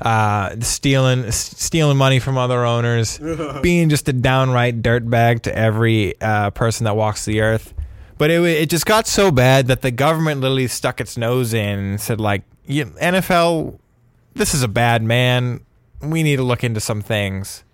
uh, 0.00 0.56
stealing 0.60 1.30
stealing 1.30 1.96
money 1.96 2.18
from 2.18 2.36
other 2.38 2.64
owners, 2.64 3.18
being 3.62 3.88
just 3.88 4.08
a 4.08 4.12
downright 4.12 4.82
dirtbag 4.82 5.42
to 5.42 5.56
every 5.56 6.20
uh, 6.20 6.50
person 6.50 6.84
that 6.84 6.96
walks 6.96 7.24
the 7.24 7.40
earth. 7.40 7.74
But 8.16 8.30
it 8.30 8.40
it 8.42 8.70
just 8.70 8.86
got 8.86 9.06
so 9.06 9.30
bad 9.30 9.66
that 9.66 9.82
the 9.82 9.90
government 9.90 10.40
literally 10.40 10.68
stuck 10.68 11.00
its 11.00 11.16
nose 11.16 11.52
in 11.52 11.78
and 11.78 12.00
said 12.00 12.20
like, 12.20 12.42
"You- 12.66 12.86
NFL, 12.86 13.78
this 14.34 14.54
is 14.54 14.62
a 14.62 14.68
bad 14.68 15.02
man. 15.02 15.60
We 16.00 16.22
need 16.22 16.36
to 16.36 16.42
look 16.44 16.62
into 16.62 16.80
some 16.80 17.02
things. 17.02 17.64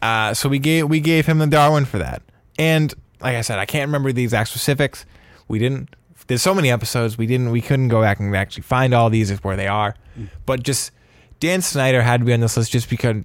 Uh, 0.00 0.32
so 0.34 0.48
we 0.48 0.58
gave 0.58 0.88
we 0.88 1.00
gave 1.00 1.26
him 1.26 1.38
the 1.38 1.46
Darwin 1.46 1.84
for 1.84 1.98
that. 1.98 2.22
And 2.58 2.92
like 3.20 3.36
I 3.36 3.40
said, 3.40 3.58
I 3.58 3.66
can't 3.66 3.88
remember 3.88 4.12
the 4.12 4.22
exact 4.22 4.50
specifics. 4.50 5.04
We 5.48 5.58
didn't. 5.58 5.94
There's 6.26 6.42
so 6.42 6.54
many 6.54 6.70
episodes 6.70 7.16
we 7.16 7.26
didn't. 7.26 7.50
We 7.50 7.60
couldn't 7.60 7.88
go 7.88 8.00
back 8.00 8.18
and 8.18 8.34
actually 8.34 8.64
find 8.64 8.92
all 8.92 9.10
these 9.10 9.30
if 9.30 9.44
where 9.44 9.56
they 9.56 9.68
are. 9.68 9.94
But 10.44 10.62
just 10.62 10.90
Dan 11.38 11.62
Snyder 11.62 12.02
had 12.02 12.20
to 12.20 12.26
be 12.26 12.32
on 12.32 12.40
this 12.40 12.56
list 12.56 12.72
just 12.72 12.90
because 12.90 13.22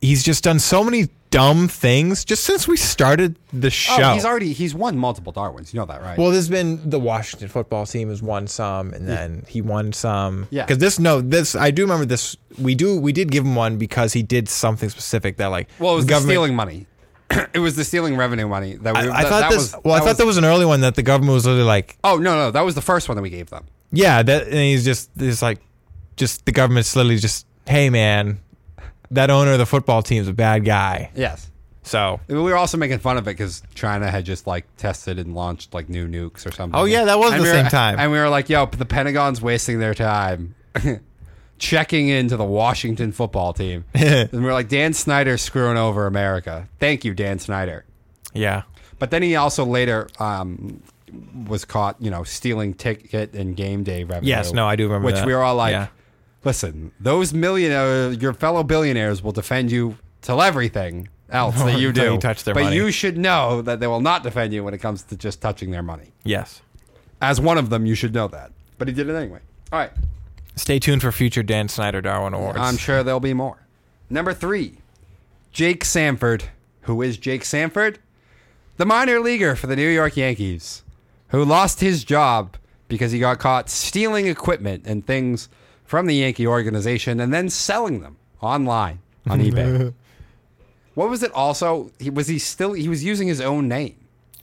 he's 0.00 0.24
just 0.24 0.42
done 0.42 0.58
so 0.58 0.82
many 0.82 1.08
dumb 1.32 1.66
things 1.66 2.26
just 2.26 2.44
since 2.44 2.68
we 2.68 2.76
started 2.76 3.36
the 3.52 3.68
oh, 3.68 3.70
show. 3.70 4.02
Oh, 4.02 4.14
he's 4.14 4.24
already 4.24 4.52
he's 4.52 4.74
won 4.74 4.96
multiple 4.98 5.32
Darwins. 5.32 5.72
You 5.72 5.80
know 5.80 5.86
that, 5.86 6.02
right? 6.02 6.18
Well, 6.18 6.30
there's 6.30 6.48
been 6.48 6.88
the 6.88 7.00
Washington 7.00 7.48
football 7.48 7.86
team 7.86 8.08
has 8.10 8.22
won 8.22 8.46
some, 8.46 8.92
and 8.92 9.08
then 9.08 9.44
he 9.48 9.62
won 9.62 9.92
some. 9.92 10.46
Yeah. 10.50 10.64
Because 10.64 10.78
this, 10.78 10.98
no, 10.98 11.20
this 11.20 11.54
I 11.56 11.70
do 11.70 11.82
remember 11.82 12.04
this. 12.04 12.36
We 12.60 12.74
do, 12.74 13.00
we 13.00 13.12
did 13.12 13.30
give 13.30 13.44
him 13.44 13.54
one 13.54 13.78
because 13.78 14.12
he 14.12 14.22
did 14.22 14.48
something 14.48 14.88
specific 14.90 15.38
that 15.38 15.46
like. 15.46 15.68
well, 15.78 15.94
it 15.94 15.96
was 15.96 16.04
government- 16.04 16.30
stealing 16.30 16.54
money. 16.54 16.86
it 17.54 17.58
was 17.58 17.76
the 17.76 17.84
stealing 17.84 18.16
revenue 18.16 18.48
money 18.48 18.74
that 18.76 18.94
we. 18.94 19.00
I, 19.00 19.02
I 19.02 19.22
that- 19.22 19.28
thought 19.28 19.40
that 19.40 19.50
this. 19.50 19.74
was- 19.74 19.84
well, 19.84 19.94
I 19.94 19.98
thought 20.00 20.06
was- 20.08 20.16
there 20.18 20.26
was 20.26 20.36
an 20.38 20.44
early 20.44 20.64
one 20.66 20.80
that 20.82 20.94
the 20.94 21.02
government 21.02 21.34
was 21.34 21.46
literally 21.46 21.64
like, 21.66 21.96
Oh 22.04 22.16
no, 22.16 22.34
no, 22.36 22.50
that 22.50 22.62
was 22.62 22.74
the 22.74 22.82
first 22.82 23.08
one 23.08 23.16
that 23.16 23.22
we 23.22 23.30
gave 23.30 23.50
them. 23.50 23.64
yeah, 23.92 24.22
that, 24.22 24.44
and 24.46 24.54
he's 24.54 24.84
just, 24.84 25.10
he's 25.18 25.42
like, 25.42 25.58
just 26.16 26.44
the 26.46 26.52
government's 26.52 26.94
literally 26.96 27.18
just, 27.18 27.46
hey 27.66 27.90
man, 27.90 28.40
that 29.10 29.30
owner 29.30 29.52
of 29.52 29.58
the 29.58 29.66
football 29.66 30.02
team's 30.02 30.28
a 30.28 30.32
bad 30.32 30.64
guy. 30.64 31.10
Yes. 31.14 31.48
So, 31.84 32.20
We 32.28 32.34
were 32.38 32.56
also 32.56 32.78
making 32.78 33.00
fun 33.00 33.16
of 33.18 33.24
it 33.26 33.30
because 33.32 33.60
China 33.74 34.08
had 34.10 34.24
just 34.24 34.46
like 34.46 34.64
tested 34.76 35.18
and 35.18 35.34
launched 35.34 35.74
like 35.74 35.88
new 35.88 36.06
nukes 36.06 36.46
or 36.46 36.52
something. 36.52 36.78
Oh, 36.78 36.84
yeah, 36.84 37.04
that 37.06 37.18
was 37.18 37.32
And 37.32 37.40
the 37.40 37.44
we 37.44 37.48
were- 37.50 37.54
same 37.56 37.66
time. 37.70 37.98
And 37.98 38.12
we 38.12 38.18
were 38.18 38.28
like, 38.28 38.48
"Yo, 38.48 38.66
the 38.66 38.84
Pentagon's 38.86 39.42
wasting 39.42 39.80
their 39.80 39.92
time 39.94 40.54
checking 41.62 42.08
into 42.08 42.36
the 42.36 42.44
Washington 42.44 43.12
football 43.12 43.52
team." 43.52 43.84
and 43.94 44.44
we're 44.44 44.52
like, 44.52 44.68
"Dan 44.68 44.92
Snyder 44.92 45.38
screwing 45.38 45.76
over 45.76 46.06
America." 46.06 46.68
Thank 46.80 47.04
you, 47.04 47.14
Dan 47.14 47.38
Snyder. 47.38 47.84
yeah, 48.34 48.62
But 48.98 49.10
then 49.10 49.22
he 49.22 49.36
also 49.36 49.64
later 49.64 50.08
um, 50.18 50.82
was 51.46 51.64
caught, 51.64 51.96
you 52.00 52.10
know, 52.10 52.24
stealing 52.24 52.74
ticket 52.74 53.34
and 53.34 53.54
game 53.56 53.84
day 53.84 54.04
revenue. 54.04 54.28
Yes, 54.28 54.52
no, 54.52 54.66
I 54.66 54.76
do 54.76 54.84
remember 54.84 55.06
Which 55.06 55.16
that. 55.16 55.26
we 55.26 55.34
were 55.34 55.42
all 55.42 55.54
like, 55.56 55.72
Yeah. 55.72 55.86
listen, 56.44 56.90
those 56.98 57.32
millionaire, 57.32 58.10
your 58.12 58.32
fellow 58.32 58.62
billionaires 58.64 59.22
will 59.22 59.32
defend 59.32 59.70
you 59.70 59.96
till 60.22 60.40
everything, 60.42 61.08
else 61.30 61.56
that 61.62 61.78
you 61.84 61.92
do. 61.92 62.12
you 62.14 62.18
touch 62.18 62.44
their 62.44 62.54
but 62.54 62.64
money. 62.64 62.76
you 62.76 62.90
should 62.90 63.18
know 63.18 63.60
that 63.62 63.78
they 63.80 63.86
will 63.86 64.00
not 64.00 64.22
defend 64.22 64.52
you 64.52 64.64
when 64.64 64.72
it 64.74 64.78
comes 64.78 65.02
to 65.04 65.16
just 65.16 65.40
touching 65.42 65.70
their 65.70 65.82
money. 65.82 66.12
Yes. 66.24 66.62
As 67.20 67.40
one 67.40 67.58
of 67.58 67.70
them, 67.70 67.86
you 67.86 67.94
should 67.94 68.14
know 68.14 68.26
that. 68.28 68.50
But 68.78 68.88
he 68.88 68.94
did 68.94 69.08
it 69.08 69.14
anyway. 69.14 69.40
All 69.70 69.78
right. 69.78 69.92
Stay 70.54 70.78
tuned 70.78 71.02
for 71.02 71.12
future 71.12 71.42
Dan 71.42 71.68
Snyder 71.68 72.00
Darwin 72.00 72.34
Awards. 72.34 72.58
I'm 72.60 72.76
sure 72.76 73.02
there'll 73.02 73.20
be 73.20 73.34
more. 73.34 73.66
Number 74.10 74.34
three, 74.34 74.78
Jake 75.52 75.84
Sanford. 75.84 76.44
Who 76.82 77.00
is 77.00 77.16
Jake 77.16 77.44
Sanford? 77.44 77.98
The 78.76 78.84
minor 78.84 79.20
leaguer 79.20 79.54
for 79.54 79.66
the 79.68 79.76
New 79.76 79.88
York 79.88 80.16
Yankees, 80.16 80.82
who 81.28 81.44
lost 81.44 81.80
his 81.80 82.04
job 82.04 82.56
because 82.88 83.12
he 83.12 83.18
got 83.18 83.38
caught 83.38 83.70
stealing 83.70 84.26
equipment 84.26 84.82
and 84.86 85.06
things 85.06 85.48
from 85.84 86.06
the 86.06 86.14
Yankee 86.16 86.46
organization 86.46 87.20
and 87.20 87.32
then 87.32 87.48
selling 87.48 88.00
them 88.00 88.16
online 88.40 88.98
on 89.28 89.40
eBay. 89.42 89.94
what 90.94 91.08
was 91.08 91.22
it 91.22 91.32
also? 91.32 91.90
He 91.98 92.10
was 92.10 92.26
he 92.26 92.38
still 92.38 92.72
he 92.72 92.88
was 92.88 93.04
using 93.04 93.28
his 93.28 93.40
own 93.40 93.68
name. 93.68 93.94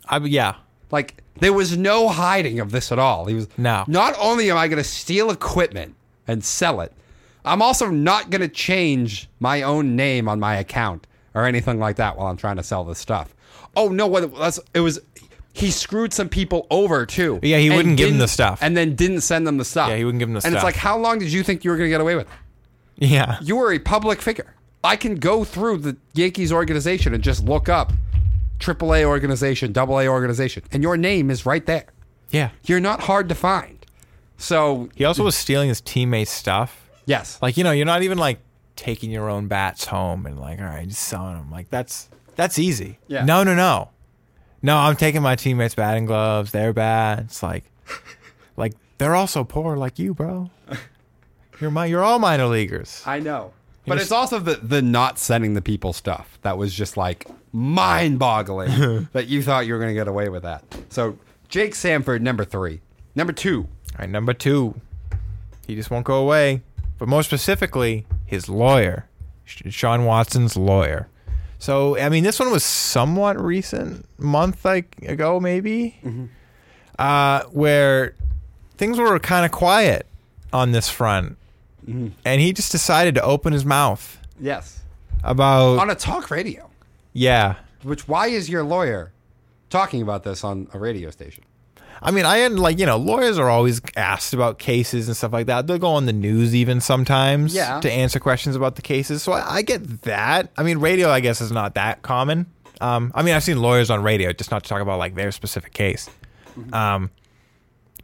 I, 0.07 0.17
yeah. 0.19 0.55
Like 0.91 1.21
there 1.39 1.53
was 1.53 1.77
no 1.77 2.07
hiding 2.07 2.59
of 2.59 2.71
this 2.71 2.91
at 2.91 2.99
all. 2.99 3.25
He 3.25 3.35
was 3.35 3.47
No. 3.57 3.83
Not 3.87 4.15
only 4.19 4.49
am 4.49 4.57
I 4.57 4.67
going 4.67 4.81
to 4.81 4.89
steal 4.89 5.29
equipment 5.29 5.95
and 6.29 6.43
sell 6.43 6.79
it, 6.81 6.93
I'm 7.43 7.61
also 7.61 7.89
not 7.89 8.29
going 8.29 8.41
to 8.41 8.47
change 8.47 9.27
my 9.39 9.63
own 9.63 9.95
name 9.95 10.29
on 10.29 10.39
my 10.39 10.55
account 10.55 11.07
or 11.33 11.45
anything 11.45 11.79
like 11.79 11.95
that 11.95 12.17
while 12.17 12.27
I'm 12.27 12.37
trying 12.37 12.57
to 12.57 12.63
sell 12.63 12.83
this 12.83 12.99
stuff. 12.99 13.35
Oh 13.75 13.89
no, 13.89 14.07
what 14.07 14.23
it 14.23 14.31
was 14.31 14.59
it 14.73 14.79
was 14.81 14.99
he 15.53 15.71
screwed 15.71 16.13
some 16.13 16.29
people 16.29 16.67
over 16.69 17.05
too. 17.05 17.39
Yeah, 17.41 17.57
he 17.57 17.69
wouldn't 17.69 17.97
give 17.97 18.09
them 18.09 18.19
the 18.19 18.27
stuff. 18.27 18.59
and 18.61 18.77
then 18.77 18.95
didn't 18.95 19.21
send 19.21 19.47
them 19.47 19.57
the 19.57 19.65
stuff. 19.65 19.89
Yeah, 19.89 19.97
he 19.97 20.05
wouldn't 20.05 20.19
give 20.19 20.27
them 20.27 20.35
the 20.35 20.41
stuff. 20.41 20.49
And 20.49 20.55
it's 20.55 20.63
like, 20.63 20.75
how 20.75 20.97
long 20.97 21.19
did 21.19 21.31
you 21.31 21.43
think 21.43 21.63
you 21.63 21.71
were 21.71 21.77
going 21.77 21.87
to 21.87 21.91
get 21.91 22.01
away 22.01 22.15
with 22.15 22.27
it? 22.27 23.07
Yeah. 23.07 23.37
You 23.41 23.55
were 23.55 23.73
a 23.73 23.79
public 23.79 24.21
figure. 24.21 24.53
I 24.83 24.95
can 24.95 25.15
go 25.15 25.43
through 25.43 25.79
the 25.79 25.97
Yankees 26.13 26.51
organization 26.51 27.13
and 27.13 27.23
just 27.23 27.43
look 27.43 27.67
up 27.67 27.91
AAA 28.59 29.03
organization, 29.03 29.75
AA 29.77 30.05
organization, 30.07 30.63
and 30.71 30.83
your 30.83 30.97
name 30.97 31.29
is 31.31 31.45
right 31.45 31.65
there. 31.65 31.85
Yeah. 32.29 32.51
You're 32.65 32.79
not 32.79 33.01
hard 33.01 33.29
to 33.29 33.35
find. 33.35 33.78
So, 34.39 34.89
He 34.95 35.05
also 35.05 35.23
was 35.23 35.35
stealing 35.35 35.69
his 35.69 35.81
teammates' 35.81 36.31
stuff. 36.31 36.89
yes. 37.05 37.37
Like, 37.41 37.57
you 37.57 37.63
know, 37.63 37.71
you're 37.71 37.85
not 37.85 38.01
even 38.03 38.17
like 38.17 38.39
taking 38.75 39.11
your 39.11 39.29
own 39.29 39.47
bats 39.47 39.85
home 39.85 40.25
and 40.25 40.39
like, 40.39 40.59
all 40.59 40.65
right, 40.65 40.87
just 40.87 41.01
selling 41.03 41.35
them. 41.35 41.51
Like, 41.51 41.69
that's 41.69 42.09
that's 42.35 42.57
easy. 42.57 42.97
Yeah. 43.07 43.25
No, 43.25 43.43
no, 43.43 43.53
no. 43.53 43.89
No, 44.61 44.77
I'm 44.77 44.95
taking 44.95 45.21
my 45.21 45.35
teammates' 45.35 45.75
batting 45.75 46.05
gloves, 46.05 46.51
their 46.51 46.73
bats. 46.73 47.43
Like, 47.43 47.65
like 48.57 48.73
they're 48.97 49.15
also 49.15 49.43
poor 49.43 49.75
like 49.77 49.99
you, 49.99 50.13
bro. 50.13 50.49
You're 51.59 51.71
my, 51.71 51.87
you're 51.87 52.03
all 52.03 52.19
minor 52.19 52.45
leaguers. 52.45 53.03
I 53.05 53.19
know. 53.19 53.51
But 53.85 53.99
it's 53.99 54.11
also 54.13 54.39
the, 54.39 54.55
the 54.55 54.81
not 54.81 55.19
sending 55.19 55.55
the 55.55 55.61
people 55.61 55.91
stuff 55.91 56.37
that 56.43 56.57
was 56.57 56.73
just 56.73 56.95
like 56.95 57.25
mind 57.51 58.17
boggling 58.19 59.09
that 59.13 59.27
you 59.27 59.43
thought 59.43 59.65
you 59.67 59.73
were 59.73 59.79
going 59.79 59.89
to 59.89 59.95
get 59.99 60.07
away 60.07 60.29
with 60.29 60.43
that. 60.43 60.63
So, 60.89 61.17
Jake 61.49 61.75
Sanford, 61.75 62.21
number 62.21 62.45
three. 62.45 62.79
Number 63.15 63.33
two, 63.33 63.67
right, 63.99 64.09
number 64.09 64.33
two, 64.33 64.79
he 65.67 65.75
just 65.75 65.91
won't 65.91 66.05
go 66.05 66.15
away. 66.15 66.61
But 66.97 67.07
more 67.07 67.23
specifically, 67.23 68.05
his 68.25 68.49
lawyer, 68.49 69.05
Deshaun 69.47 70.05
Watson's 70.05 70.57
lawyer. 70.57 71.07
So, 71.59 71.97
I 71.97 72.09
mean, 72.09 72.23
this 72.23 72.39
one 72.39 72.51
was 72.51 72.63
somewhat 72.63 73.39
recent, 73.39 74.05
month 74.19 74.63
like 74.63 74.95
ago, 75.01 75.39
maybe, 75.39 75.99
uh, 76.97 77.43
where 77.51 78.15
things 78.77 78.97
were 78.97 79.19
kind 79.19 79.45
of 79.45 79.51
quiet 79.51 80.05
on 80.53 80.71
this 80.71 80.89
front, 80.89 81.37
and 81.87 82.41
he 82.41 82.53
just 82.53 82.71
decided 82.71 83.15
to 83.15 83.23
open 83.23 83.51
his 83.51 83.65
mouth 83.65 84.19
yes. 84.39 84.81
about 85.23 85.79
On 85.79 85.89
a 85.89 85.95
talk 85.95 86.29
radio. 86.31 86.69
yeah. 87.13 87.55
Which, 87.83 88.07
why 88.07 88.27
is 88.27 88.49
your 88.49 88.63
lawyer 88.63 89.11
talking 89.69 90.01
about 90.01 90.23
this 90.23 90.43
on 90.43 90.67
a 90.73 90.79
radio 90.79 91.09
station? 91.11 91.43
I 92.01 92.11
mean, 92.11 92.25
I 92.25 92.37
had 92.37 92.53
like 92.59 92.79
you 92.79 92.85
know, 92.85 92.97
lawyers 92.97 93.37
are 93.37 93.49
always 93.49 93.81
asked 93.95 94.33
about 94.33 94.57
cases 94.59 95.07
and 95.07 95.17
stuff 95.17 95.33
like 95.33 95.47
that. 95.47 95.67
They'll 95.67 95.77
go 95.77 95.89
on 95.89 96.05
the 96.05 96.13
news 96.13 96.55
even 96.55 96.79
sometimes 96.81 97.53
Yeah. 97.53 97.79
to 97.81 97.91
answer 97.91 98.19
questions 98.19 98.55
about 98.55 98.75
the 98.75 98.81
cases. 98.81 99.21
So 99.23 99.33
I, 99.33 99.55
I 99.55 99.61
get 99.61 100.03
that. 100.03 100.51
I 100.57 100.63
mean, 100.63 100.77
radio, 100.79 101.09
I 101.09 101.19
guess, 101.19 101.41
is 101.41 101.51
not 101.51 101.75
that 101.75 102.01
common. 102.01 102.45
Um, 102.81 103.11
I 103.13 103.23
mean, 103.23 103.35
I've 103.35 103.43
seen 103.43 103.61
lawyers 103.61 103.89
on 103.89 104.01
radio 104.03 104.31
just 104.31 104.51
not 104.51 104.63
to 104.63 104.69
talk 104.69 104.81
about 104.81 104.99
like 104.99 105.15
their 105.15 105.31
specific 105.33 105.73
case. 105.73 106.09
Um, 106.73 107.11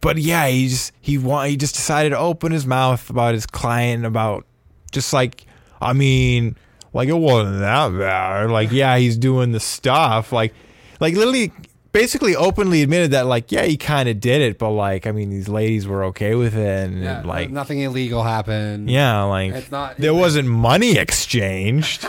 but 0.01 0.17
yeah, 0.17 0.47
he 0.47 0.67
just 0.67 0.91
he 1.01 1.17
want 1.17 1.49
he 1.49 1.57
just 1.57 1.75
decided 1.75 2.09
to 2.09 2.17
open 2.17 2.51
his 2.51 2.65
mouth 2.65 3.09
about 3.09 3.33
his 3.33 3.45
client 3.45 4.05
about 4.05 4.45
just 4.91 5.13
like 5.13 5.45
I 5.81 5.93
mean, 5.93 6.55
like 6.93 7.07
it 7.09 7.13
wasn't 7.17 7.59
that 7.59 7.97
bad. 7.97 8.51
Like 8.51 8.71
yeah, 8.71 8.97
he's 8.97 9.17
doing 9.17 9.51
the 9.51 9.59
stuff. 9.59 10.31
Like 10.31 10.53
like 10.99 11.15
literally 11.15 11.51
basically 11.95 12.35
openly 12.35 12.81
admitted 12.81 13.11
that 13.11 13.25
like 13.25 13.53
yeah, 13.53 13.63
he 13.63 13.77
kind 13.77 14.09
of 14.09 14.19
did 14.19 14.41
it, 14.41 14.59
but 14.59 14.71
like 14.71 15.07
I 15.07 15.11
mean, 15.13 15.29
these 15.29 15.47
ladies 15.47 15.87
were 15.87 16.03
okay 16.05 16.35
with 16.35 16.53
it 16.53 16.89
and 16.89 17.25
like 17.25 17.49
nothing 17.49 17.79
illegal 17.79 18.21
happened. 18.23 18.89
yeah, 18.89 19.23
like 19.23 19.53
It's 19.53 19.71
not- 19.71 19.95
there 19.97 20.13
wasn't 20.13 20.49
money 20.49 20.97
exchanged. 20.97 22.05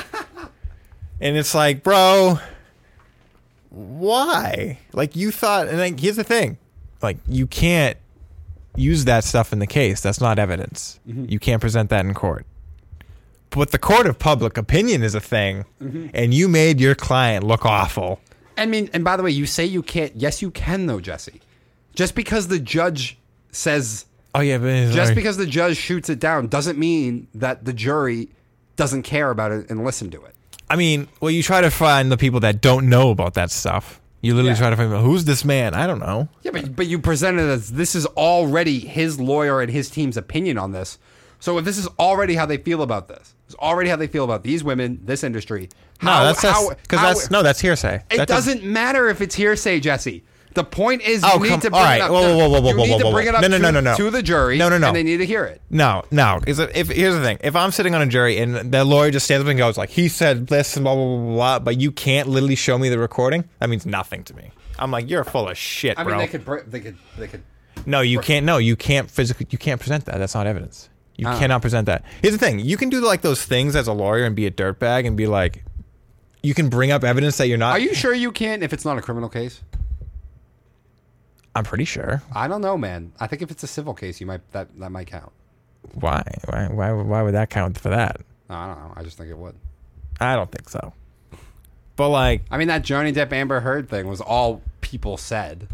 and 1.21 1.37
it's 1.37 1.55
like, 1.55 1.85
bro, 1.85 2.41
why? 3.71 4.79
Like 4.93 5.17
you 5.17 5.31
thought 5.31 5.69
and 5.69 5.79
like 5.79 6.01
here's 6.01 6.17
the 6.17 6.25
thing. 6.25 6.59
Like 7.03 7.19
you 7.29 7.47
can't 7.47 7.97
use 8.75 9.05
that 9.05 9.23
stuff 9.25 9.53
in 9.53 9.59
the 9.61 9.67
case. 9.67 10.01
That's 10.01 10.21
not 10.21 10.39
evidence. 10.39 10.99
Mm-hmm. 11.09 11.27
You 11.29 11.39
can't 11.39 11.61
present 11.61 11.91
that 11.91 12.05
in 12.05 12.13
court. 12.15 12.45
But 13.51 13.71
the 13.71 13.79
court 13.79 14.07
of 14.07 14.19
public 14.19 14.59
opinion 14.59 15.03
is 15.03 15.15
a 15.15 15.21
thing, 15.21 15.65
Mm-hmm. 15.81 16.09
and 16.13 16.35
you 16.35 16.49
made 16.49 16.81
your 16.81 16.95
client 16.95 17.45
look 17.45 17.65
awful. 17.65 18.21
I 18.59 18.67
mean, 18.67 18.91
and 18.93 19.05
by 19.05 19.17
the 19.17 19.23
way, 19.23 19.31
you 19.31 19.47
say 19.47 19.65
you 19.65 19.83
can't. 19.83 20.15
Yes, 20.17 20.41
you 20.43 20.51
can, 20.51 20.87
though, 20.87 21.01
Jesse. 21.01 21.41
Just 21.95 22.15
because 22.15 22.49
the 22.49 22.59
judge 22.59 23.19
says, 23.51 24.07
Oh 24.35 24.41
yeah, 24.41 24.59
but 24.59 24.93
just 24.93 25.15
because 25.15 25.37
the 25.39 25.47
judge 25.47 25.77
shoots 25.79 26.11
it 26.11 26.19
down, 26.19 26.49
doesn't 26.49 26.79
mean 26.79 27.27
that 27.35 27.65
the 27.65 27.73
jury 27.73 28.29
doesn't 28.77 29.03
care 29.03 29.31
about 29.31 29.51
it 29.53 29.71
and 29.71 29.83
listen 29.85 30.11
to 30.11 30.23
it. 30.25 30.35
I 30.69 30.77
mean, 30.77 31.09
well, 31.21 31.31
you 31.31 31.43
try 31.43 31.61
to 31.63 31.71
find 31.71 32.13
the 32.13 32.19
people 32.19 32.41
that 32.41 32.61
don't 32.61 32.89
know 32.91 33.11
about 33.11 33.35
that 33.35 33.51
stuff. 33.51 34.01
You 34.21 34.35
literally 34.35 34.51
Yeah. 34.51 34.59
try 34.59 34.71
to 34.71 34.77
find 34.77 34.93
who's 34.93 35.25
this 35.25 35.45
man? 35.45 35.73
I 35.73 35.87
don't 35.87 36.01
know. 36.01 36.29
Yeah, 36.43 36.51
but 36.51 36.75
but 36.77 36.87
you 36.87 36.99
present 36.99 37.39
it 37.39 37.43
as 37.49 37.71
this 37.73 37.95
is 37.95 38.05
already 38.07 38.81
his 38.81 39.19
lawyer 39.21 39.61
and 39.61 39.71
his 39.71 39.89
team's 39.89 40.17
opinion 40.17 40.59
on 40.59 40.73
this. 40.73 40.99
So 41.41 41.57
if 41.59 41.65
this 41.65 41.79
is 41.79 41.87
already 41.99 42.35
how 42.35 42.45
they 42.47 42.57
feel 42.57 42.83
about 42.83 43.09
this, 43.09 43.35
it's 43.47 43.55
already 43.57 43.89
how 43.91 43.97
they 43.97 44.07
feel 44.07 44.25
about 44.25 44.43
these 44.43 44.63
women, 44.65 45.01
this 45.05 45.23
industry. 45.25 45.69
No, 46.03 46.25
that's 46.25 46.43
how- 46.43 46.71
because 46.71 46.99
how- 47.01 47.07
that's 47.15 47.31
no, 47.31 47.43
that's 47.43 47.61
hearsay. 47.61 48.03
It 48.11 48.19
That 48.19 48.29
doesn't 48.29 48.63
matter 48.65 49.09
if 49.09 49.21
it's 49.21 49.35
hearsay, 49.35 49.81
Jesse. 49.81 50.25
The 50.55 50.65
point 50.65 51.03
is, 51.03 51.23
you 51.23 51.29
Oh, 51.35 51.39
need 51.39 51.49
come- 51.51 51.61
to 51.61 51.71
bring 51.71 51.81
all 51.81 51.85
right. 51.87 51.97
it 51.97 52.01
up. 52.03 52.11
Whoa, 52.11 52.23
whoa, 52.37 52.49
whoa, 52.49 52.61
whoa, 52.61 52.71
you 52.71 52.77
whoa, 52.79 52.85
need 52.85 52.91
whoa, 53.03 53.11
to 53.11 53.15
bring 53.15 53.27
it 53.29 53.35
up 53.35 53.43
No, 53.43 53.49
no, 53.49 53.57
to, 53.59 53.63
no, 53.63 53.71
no, 53.73 53.81
no. 53.81 53.97
to 53.97 54.11
the 54.11 54.23
jury. 54.23 54.57
No, 54.57 54.71
no, 54.71 54.79
no. 54.79 54.87
And 54.89 54.97
they 54.97 55.03
need 55.03 55.19
to 55.19 55.27
hear 55.27 55.45
it. 55.45 55.61
No, 55.69 56.03
no. 56.11 56.41
Is 56.47 56.59
it, 56.59 56.71
if 56.75 56.89
here's 56.89 57.15
the 57.15 57.21
thing, 57.21 57.39
if 57.43 57.55
I'm 57.55 57.71
sitting 57.73 57.95
on 57.95 58.01
a 58.01 58.07
jury 58.07 58.39
and 58.39 58.73
the 58.73 58.83
lawyer 58.85 59.11
just 59.11 59.27
stands 59.27 59.45
up 59.45 59.51
and 59.51 59.59
goes 59.59 59.77
like, 59.77 59.91
"He 59.91 60.09
said 60.09 60.47
this 60.47 60.75
and 60.77 60.85
blah 60.85 60.95
blah 60.95 61.05
blah 61.05 61.35
blah,", 61.35 61.59
but 61.59 61.79
you 61.79 61.93
can't 61.93 62.29
literally 62.29 62.55
show 62.55 62.79
me 62.79 62.89
the 62.89 62.99
recording, 62.99 63.45
that 63.61 63.69
means 63.69 63.85
nothing 63.85 64.25
to 64.25 64.35
me. 64.35 64.51
I'm 64.79 64.91
like, 64.91 65.11
you're 65.11 65.25
full 65.25 65.47
of 65.49 65.59
shit, 65.59 65.99
I 65.99 66.05
mean, 66.05 66.17
they 66.19 66.27
could, 66.27 66.45
br- 66.45 66.61
they 66.67 66.81
could, 66.81 66.97
they 67.19 67.29
could. 67.29 67.43
no, 67.85 68.01
you 68.01 68.19
can't. 68.21 68.47
No, 68.47 68.57
you 68.57 68.77
can't 68.77 69.11
physically. 69.11 69.47
You 69.51 69.59
can't 69.59 69.79
present 69.81 70.07
that. 70.07 70.17
That's 70.19 70.35
not 70.35 70.47
evidence. 70.47 70.89
You 71.17 71.27
Oh. 71.29 71.39
cannot 71.39 71.63
present 71.63 71.87
that. 71.87 72.05
Here's 72.23 72.35
the 72.35 72.39
thing: 72.39 72.59
you 72.59 72.77
can 72.77 72.89
do 72.91 73.01
like 73.01 73.23
those 73.23 73.45
things 73.45 73.75
as 73.75 73.89
a 73.89 73.93
lawyer 73.93 74.25
and 74.25 74.37
be 74.37 74.47
a 74.47 74.51
dirtbag 74.51 75.07
and 75.07 75.17
be 75.17 75.27
like, 75.27 75.65
you 76.43 76.53
can 76.55 76.69
bring 76.69 76.91
up 76.91 77.05
evidence 77.05 77.37
that 77.39 77.49
you're 77.49 77.59
not. 77.59 77.73
Are 77.73 77.79
you 77.79 77.95
sure 77.95 78.13
you 78.15 78.31
can 78.33 78.63
if 78.63 78.73
it's 78.73 78.85
not 78.85 78.99
a 78.99 79.03
criminal 79.03 79.29
case? 79.29 79.63
I'm 81.55 81.65
pretty 81.65 81.87
sure. 81.87 82.23
I 82.35 82.49
don't 82.49 82.61
know, 82.61 82.77
man. 82.77 83.13
I 83.19 83.27
think 83.27 83.41
if 83.41 83.51
it's 83.51 83.63
a 83.63 83.67
civil 83.67 83.95
case, 83.95 84.21
you 84.21 84.27
might 84.27 84.43
that 84.53 84.69
that 84.79 84.91
might 84.93 85.07
count. 85.07 85.33
Why? 85.95 86.23
Why? 86.47 86.69
Why? 86.69 86.93
Why 86.93 87.23
would 87.23 87.35
that 87.35 87.49
count 87.49 87.79
for 87.79 87.89
that? 87.89 88.21
I 88.51 88.67
don't 88.67 88.79
know. 88.79 88.93
I 88.97 89.03
just 89.03 89.17
think 89.17 89.31
it 89.31 89.39
would. 89.39 89.55
I 90.21 90.37
don't 90.37 90.51
think 90.53 90.69
so. 90.69 90.93
But 91.97 92.11
like, 92.11 92.43
I 92.51 92.59
mean, 92.59 92.69
that 92.69 92.83
Johnny 92.83 93.11
Depp 93.13 93.33
Amber 93.33 93.61
Heard 93.61 93.89
thing 93.89 94.07
was 94.07 94.21
all 94.21 94.61
people 94.83 95.17
said. 95.17 95.67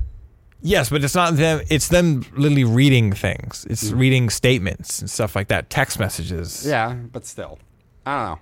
Yes, 0.63 0.91
but 0.91 1.03
it's 1.03 1.15
not 1.15 1.37
them. 1.37 1.61
It's 1.69 1.89
them 1.89 2.25
literally 2.37 2.65
reading 2.65 3.13
things. 3.13 3.67
It's 3.69 3.91
Mm. 3.91 3.99
reading 3.99 4.31
statements 4.31 5.01
and 5.01 5.11
stuff 5.11 5.35
like 5.35 5.49
that, 5.49 5.69
text 5.71 5.99
messages. 5.99 6.65
Yeah, 6.67 6.95
but 6.95 7.27
still, 7.27 7.59
I 8.07 8.17
don't 8.17 8.25
know. 8.27 8.39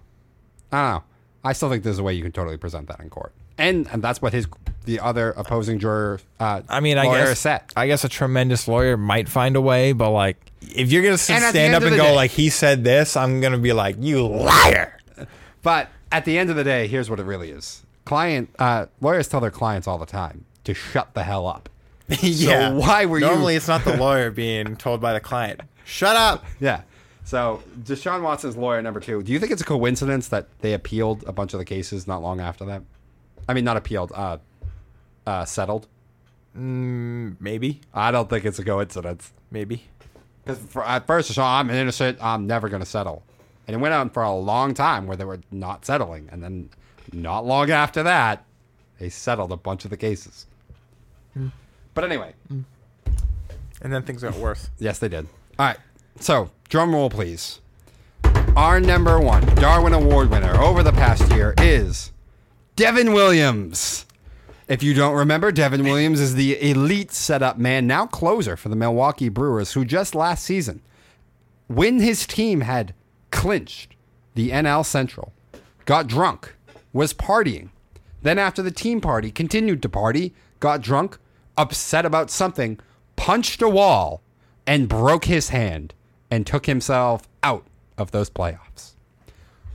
I 0.73 0.83
don't 0.83 0.91
know. 0.99 1.03
I 1.43 1.53
still 1.55 1.71
think 1.71 1.83
there's 1.83 1.99
a 1.99 2.03
way 2.03 2.13
you 2.15 2.23
can 2.23 2.33
totally 2.33 2.59
present 2.59 2.89
that 2.89 3.01
in 3.01 3.09
court, 3.09 3.33
and 3.57 3.89
and 3.91 4.03
that's 4.03 4.21
what 4.21 4.33
his 4.35 4.47
the 4.85 5.01
other 5.01 5.31
opposing 5.33 5.79
juror. 5.79 6.21
Uh, 6.39 6.61
I 6.69 6.81
mean, 6.81 6.99
I 6.99 7.05
guess 7.07 7.39
said. 7.39 7.63
I 7.77 7.87
guess 7.87 8.05
a 8.05 8.09
tremendous 8.09 8.69
lawyer 8.69 8.97
might 8.99 9.29
find 9.29 9.57
a 9.57 9.61
way, 9.61 9.93
but 9.93 10.11
like, 10.11 10.37
if 10.61 10.93
you're 10.93 11.03
gonna 11.03 11.13
And 11.13 11.21
stand 11.21 11.75
up 11.75 11.83
and 11.83 11.97
go 11.97 12.05
day- 12.05 12.15
like 12.15 12.31
he 12.33 12.51
said 12.51 12.85
this, 12.85 13.17
I'm 13.17 13.41
gonna 13.41 13.59
be 13.59 13.73
like, 13.73 13.97
you 13.99 14.27
liar. 14.27 14.99
But 15.63 15.89
at 16.13 16.25
the 16.27 16.37
end 16.39 16.51
of 16.51 16.57
the 16.57 16.65
day, 16.65 16.87
here's 16.87 17.09
what 17.09 17.19
it 17.21 17.25
really 17.25 17.51
is: 17.51 17.83
client 18.05 18.51
uh, 18.59 18.87
lawyers 19.01 19.29
tell 19.29 19.41
their 19.41 19.51
clients 19.51 19.87
all 19.89 19.99
the 19.99 20.07
time 20.07 20.45
to 20.65 20.75
shut 20.75 21.15
the 21.15 21.23
hell 21.25 21.47
up. 21.47 21.69
yeah. 22.23 22.73
why 22.73 23.07
were 23.07 23.19
you- 23.19 23.27
Normally, 23.27 23.57
it's 23.57 23.69
not 23.69 23.85
the 23.85 23.97
lawyer 23.97 24.31
being 24.31 24.77
told 24.77 25.01
by 25.01 25.13
the 25.13 25.21
client, 25.21 25.61
"Shut 25.85 26.17
up." 26.17 26.45
Yeah. 26.59 26.83
So, 27.25 27.63
Deshaun 27.83 28.23
Watson's 28.23 28.57
lawyer 28.57 28.83
number 28.83 28.99
two. 28.99 29.23
Do 29.23 29.31
you 29.33 29.39
think 29.39 29.53
it's 29.53 29.63
a 29.63 29.65
coincidence 29.65 30.29
that 30.29 30.49
they 30.61 30.73
appealed 30.73 31.23
a 31.27 31.33
bunch 31.33 31.53
of 31.55 31.59
the 31.59 31.65
cases 31.65 32.07
not 32.09 32.23
long 32.23 32.41
after 32.41 32.65
that? 32.65 32.83
I 33.49 33.55
mean, 33.55 33.65
not 33.65 33.77
appealed, 33.77 34.11
uh, 34.15 34.39
uh, 35.27 35.45
settled. 35.45 35.87
Maybe. 36.55 37.81
I 37.95 38.11
don't 38.11 38.29
think 38.29 38.45
it's 38.45 38.59
a 38.59 38.65
coincidence. 38.65 39.33
Maybe. 39.53 39.85
Because 40.45 40.59
at 40.85 41.07
first, 41.07 41.31
Deshaun, 41.31 41.45
I'm 41.45 41.71
an 41.71 41.77
innocent. 41.77 42.19
I'm 42.21 42.47
never 42.49 42.69
going 42.69 42.83
to 42.83 42.89
settle. 42.89 43.23
And 43.69 43.77
it 43.77 43.79
went 43.79 43.95
on 43.95 44.11
for 44.11 44.23
a 44.25 44.33
long 44.35 44.75
time 44.75 45.07
where 45.07 45.17
they 45.17 45.25
were 45.25 45.41
not 45.53 45.85
settling. 45.85 46.29
And 46.33 46.43
then, 46.43 46.71
not 47.13 47.47
long 47.47 47.71
after 47.71 48.03
that, 48.03 48.45
they 48.99 49.09
settled 49.11 49.53
a 49.53 49.57
bunch 49.57 49.85
of 49.85 49.91
the 49.91 49.97
cases. 49.97 50.47
But 51.95 52.05
anyway, 52.05 52.35
mm. 52.53 52.65
And 53.83 53.93
then 53.93 54.03
things 54.03 54.23
got 54.23 54.37
worse. 54.37 54.69
yes, 54.79 54.99
they 54.99 55.09
did. 55.09 55.27
All 55.59 55.67
right. 55.67 55.79
So, 56.19 56.51
drum 56.69 56.95
roll, 56.95 57.11
please. 57.11 57.61
Our 58.57 58.81
number 58.81 59.19
one 59.21 59.47
Darwin 59.55 59.93
Award 59.93 60.31
winner 60.31 60.55
over 60.61 60.83
the 60.83 60.93
past 60.93 61.31
year 61.33 61.55
is 61.59 62.13
Devin 62.77 63.13
Williams. 63.13 64.07
If 64.69 64.83
you 64.83 64.95
don't 64.95 65.17
remember, 65.17 65.51
Devin 65.51 65.83
Williams 65.83 66.21
is 66.21 66.35
the 66.35 66.61
elite 66.71 67.11
setup 67.11 67.59
man, 67.59 67.87
now 67.87 68.07
closer 68.07 68.57
for 68.57 68.69
the 68.69 68.77
Milwaukee 68.77 69.29
Brewers, 69.29 69.73
who 69.73 69.85
just 69.85 70.15
last 70.15 70.45
season, 70.45 70.81
when 71.67 72.01
his 72.01 72.27
team 72.27 72.61
had 72.61 72.95
clinched 73.33 73.97
the 74.35 74.51
NL 74.51 74.85
Central, 74.85 75.33
got 75.87 76.07
drunk, 76.07 76.55
was 76.93 77.13
partying. 77.13 77.71
Then, 78.23 78.39
after 78.39 78.63
the 78.63 78.71
team 78.71 79.01
party, 79.01 79.31
continued 79.31 79.83
to 79.83 79.89
party, 79.89 80.35
got 80.61 80.83
drunk, 80.83 81.19
upset 81.57 82.05
about 82.07 82.31
something, 82.31 82.79
punched 83.17 83.63
a 83.63 83.69
wall, 83.69 84.23
and 84.67 84.89
broke 84.89 85.25
his 85.25 85.49
hand 85.51 85.95
and 86.31 86.47
took 86.47 86.67
himself 86.67 87.29
out 87.43 87.67
of 87.99 88.11
those 88.13 88.31
playoffs. 88.31 88.93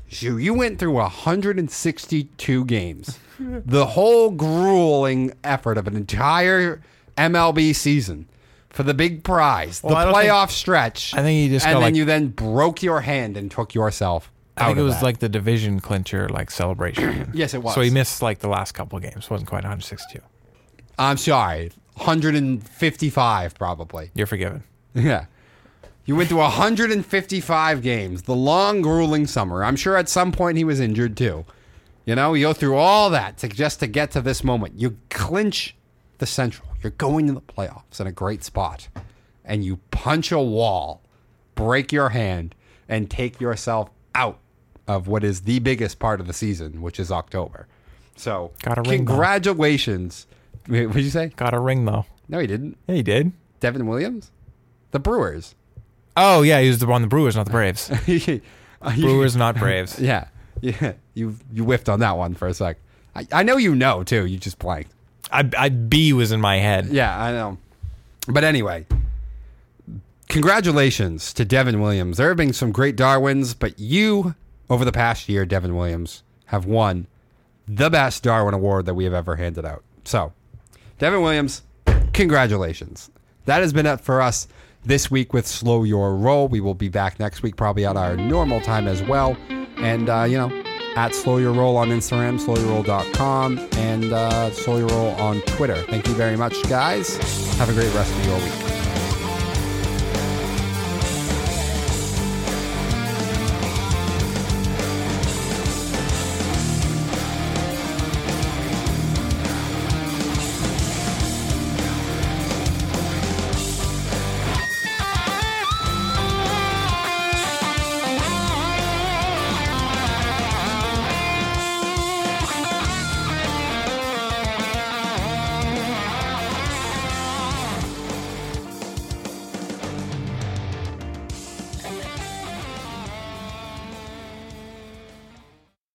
You, 0.09 0.37
you 0.37 0.53
went 0.53 0.79
through 0.79 0.93
162 0.93 2.65
games, 2.65 3.19
the 3.39 3.85
whole 3.87 4.31
grueling 4.31 5.33
effort 5.43 5.77
of 5.77 5.87
an 5.87 5.95
entire 5.95 6.81
MLB 7.17 7.75
season 7.75 8.27
for 8.69 8.83
the 8.83 8.93
big 8.93 9.23
prize, 9.23 9.81
Well, 9.83 9.95
the 9.95 10.05
don't 10.05 10.13
think- 10.13 10.29
playoff 10.31 10.49
stretch. 10.51 11.13
I 11.13 11.21
think 11.21 11.43
you 11.49 11.55
just 11.55 11.65
and 11.65 11.75
then 11.75 11.81
like- 11.81 11.95
you 11.95 12.05
then 12.05 12.27
broke 12.29 12.83
your 12.83 13.01
hand 13.01 13.37
and 13.37 13.49
took 13.49 13.73
yourself. 13.73 14.31
I 14.57 14.67
think 14.67 14.77
it 14.77 14.83
was 14.83 14.93
that. 14.95 15.03
like 15.03 15.19
the 15.19 15.27
division 15.27 15.81
clincher 15.81 16.29
like 16.29 16.49
celebration. 16.49 17.31
Yes, 17.33 17.53
it 17.53 17.61
was. 17.61 17.75
So 17.75 17.81
he 17.81 17.89
missed 17.89 18.21
like 18.21 18.39
the 18.39 18.47
last 18.47 18.71
couple 18.71 18.97
games. 18.99 19.29
wasn't 19.29 19.49
quite 19.49 19.63
162. 19.63 20.19
I'm 20.97 21.17
sorry, 21.17 21.71
155 21.95 23.55
probably. 23.55 24.11
You're 24.13 24.27
forgiven. 24.27 24.63
Yeah. 24.93 25.25
You 26.05 26.15
went 26.15 26.29
to 26.29 26.35
155 26.35 27.81
games, 27.81 28.21
the 28.23 28.35
long, 28.35 28.81
grueling 28.81 29.25
summer. 29.25 29.63
I'm 29.63 29.75
sure 29.75 29.97
at 29.97 30.07
some 30.07 30.31
point 30.31 30.57
he 30.57 30.63
was 30.63 30.79
injured 30.79 31.17
too. 31.17 31.45
You 32.05 32.13
know, 32.13 32.35
you 32.35 32.45
go 32.45 32.53
through 32.53 32.75
all 32.75 33.09
that 33.09 33.37
to 33.39 33.47
just 33.47 33.79
to 33.79 33.87
get 33.87 34.11
to 34.11 34.21
this 34.21 34.43
moment. 34.43 34.79
You 34.79 34.97
clinch 35.09 35.75
the 36.19 36.27
Central. 36.27 36.69
You're 36.83 36.91
going 36.91 37.25
to 37.27 37.33
the 37.33 37.41
playoffs 37.41 37.99
in 37.99 38.05
a 38.05 38.11
great 38.11 38.43
spot, 38.43 38.87
and 39.43 39.65
you 39.65 39.79
punch 39.89 40.31
a 40.31 40.39
wall, 40.39 41.01
break 41.55 41.91
your 41.91 42.09
hand, 42.09 42.53
and 42.87 43.09
take 43.09 43.41
yourself 43.41 43.89
out 44.13 44.37
of 44.87 45.07
what 45.07 45.23
is 45.23 45.41
the 45.41 45.57
biggest 45.57 45.97
part 45.97 46.19
of 46.19 46.27
the 46.27 46.33
season, 46.33 46.83
which 46.83 46.99
is 46.99 47.11
October. 47.11 47.67
So, 48.15 48.51
congratulations. 48.59 50.27
Wait, 50.67 50.87
What 50.87 50.95
did 50.95 51.03
you 51.03 51.09
say? 51.09 51.27
Got 51.35 51.53
a 51.53 51.59
ring 51.59 51.85
though. 51.85 52.05
No, 52.27 52.39
he 52.39 52.47
didn't. 52.47 52.77
Yeah, 52.87 52.95
he 52.95 53.03
did. 53.03 53.31
Devin 53.59 53.85
Williams, 53.87 54.31
the 54.91 54.99
Brewers. 54.99 55.55
Oh 56.17 56.41
yeah, 56.41 56.59
he 56.61 56.67
was 56.67 56.79
the 56.79 56.87
one 56.87 57.01
the 57.01 57.07
Brewers, 57.07 57.35
not 57.35 57.45
the 57.45 57.51
Braves. 57.51 57.91
Uh, 58.81 58.93
Brewers, 58.97 59.35
not 59.35 59.57
Braves. 59.57 59.99
Yeah, 59.99 60.27
yeah. 60.61 60.93
You 61.15 61.35
you 61.51 61.63
whiffed 61.63 61.89
on 61.89 62.01
that 62.01 62.17
one 62.17 62.35
for 62.35 62.47
a 62.47 62.53
sec. 62.53 62.77
I, 63.15 63.25
I 63.31 63.43
know 63.43 63.57
you 63.57 63.73
know 63.73 64.03
too. 64.03 64.25
You 64.25 64.37
just 64.37 64.59
blanked. 64.59 64.91
I, 65.31 65.49
I 65.57 65.69
B 65.69 66.13
was 66.13 66.31
in 66.31 66.39
my 66.39 66.57
head. 66.57 66.87
Yeah, 66.87 67.19
I 67.19 67.31
know. 67.31 67.57
But 68.27 68.43
anyway, 68.43 68.85
congratulations 70.27 71.33
to 71.33 71.45
Devin 71.45 71.81
Williams. 71.81 72.17
There 72.17 72.27
have 72.27 72.37
been 72.37 72.53
some 72.53 72.71
great 72.71 72.95
Darwins, 72.95 73.53
but 73.53 73.79
you 73.79 74.35
over 74.69 74.85
the 74.85 74.91
past 74.91 75.29
year, 75.29 75.45
Devin 75.45 75.75
Williams, 75.75 76.21
have 76.47 76.65
won 76.65 77.07
the 77.67 77.89
best 77.89 78.23
Darwin 78.23 78.53
Award 78.53 78.85
that 78.85 78.93
we 78.93 79.03
have 79.03 79.13
ever 79.13 79.35
handed 79.37 79.65
out. 79.65 79.83
So, 80.03 80.33
Devin 80.97 81.21
Williams, 81.21 81.63
congratulations. 82.13 83.09
That 83.45 83.61
has 83.61 83.73
been 83.73 83.85
it 83.85 83.99
for 83.99 84.21
us 84.21 84.47
this 84.83 85.11
week 85.11 85.33
with 85.33 85.45
Slow 85.45 85.83
Your 85.83 86.15
Roll. 86.15 86.47
We 86.47 86.61
will 86.61 86.73
be 86.73 86.89
back 86.89 87.19
next 87.19 87.43
week, 87.43 87.57
probably 87.57 87.85
at 87.85 87.97
our 87.97 88.15
normal 88.15 88.61
time 88.61 88.87
as 88.87 89.03
well. 89.03 89.35
And, 89.77 90.09
uh, 90.09 90.23
you 90.23 90.37
know, 90.37 90.63
at 90.95 91.13
Slow 91.13 91.37
Your 91.37 91.51
Roll 91.51 91.75
on 91.75 91.89
Instagram, 91.89 92.39
slowyourroll.com, 92.39 93.67
and 93.73 94.13
uh, 94.13 94.51
Slow 94.51 94.77
Your 94.77 94.87
Roll 94.87 95.09
on 95.15 95.41
Twitter. 95.41 95.83
Thank 95.89 96.07
you 96.07 96.13
very 96.13 96.37
much, 96.37 96.61
guys. 96.69 97.17
Have 97.57 97.69
a 97.69 97.73
great 97.73 97.93
rest 97.93 98.13
of 98.15 98.25
your 98.25 98.37
week. 98.37 98.74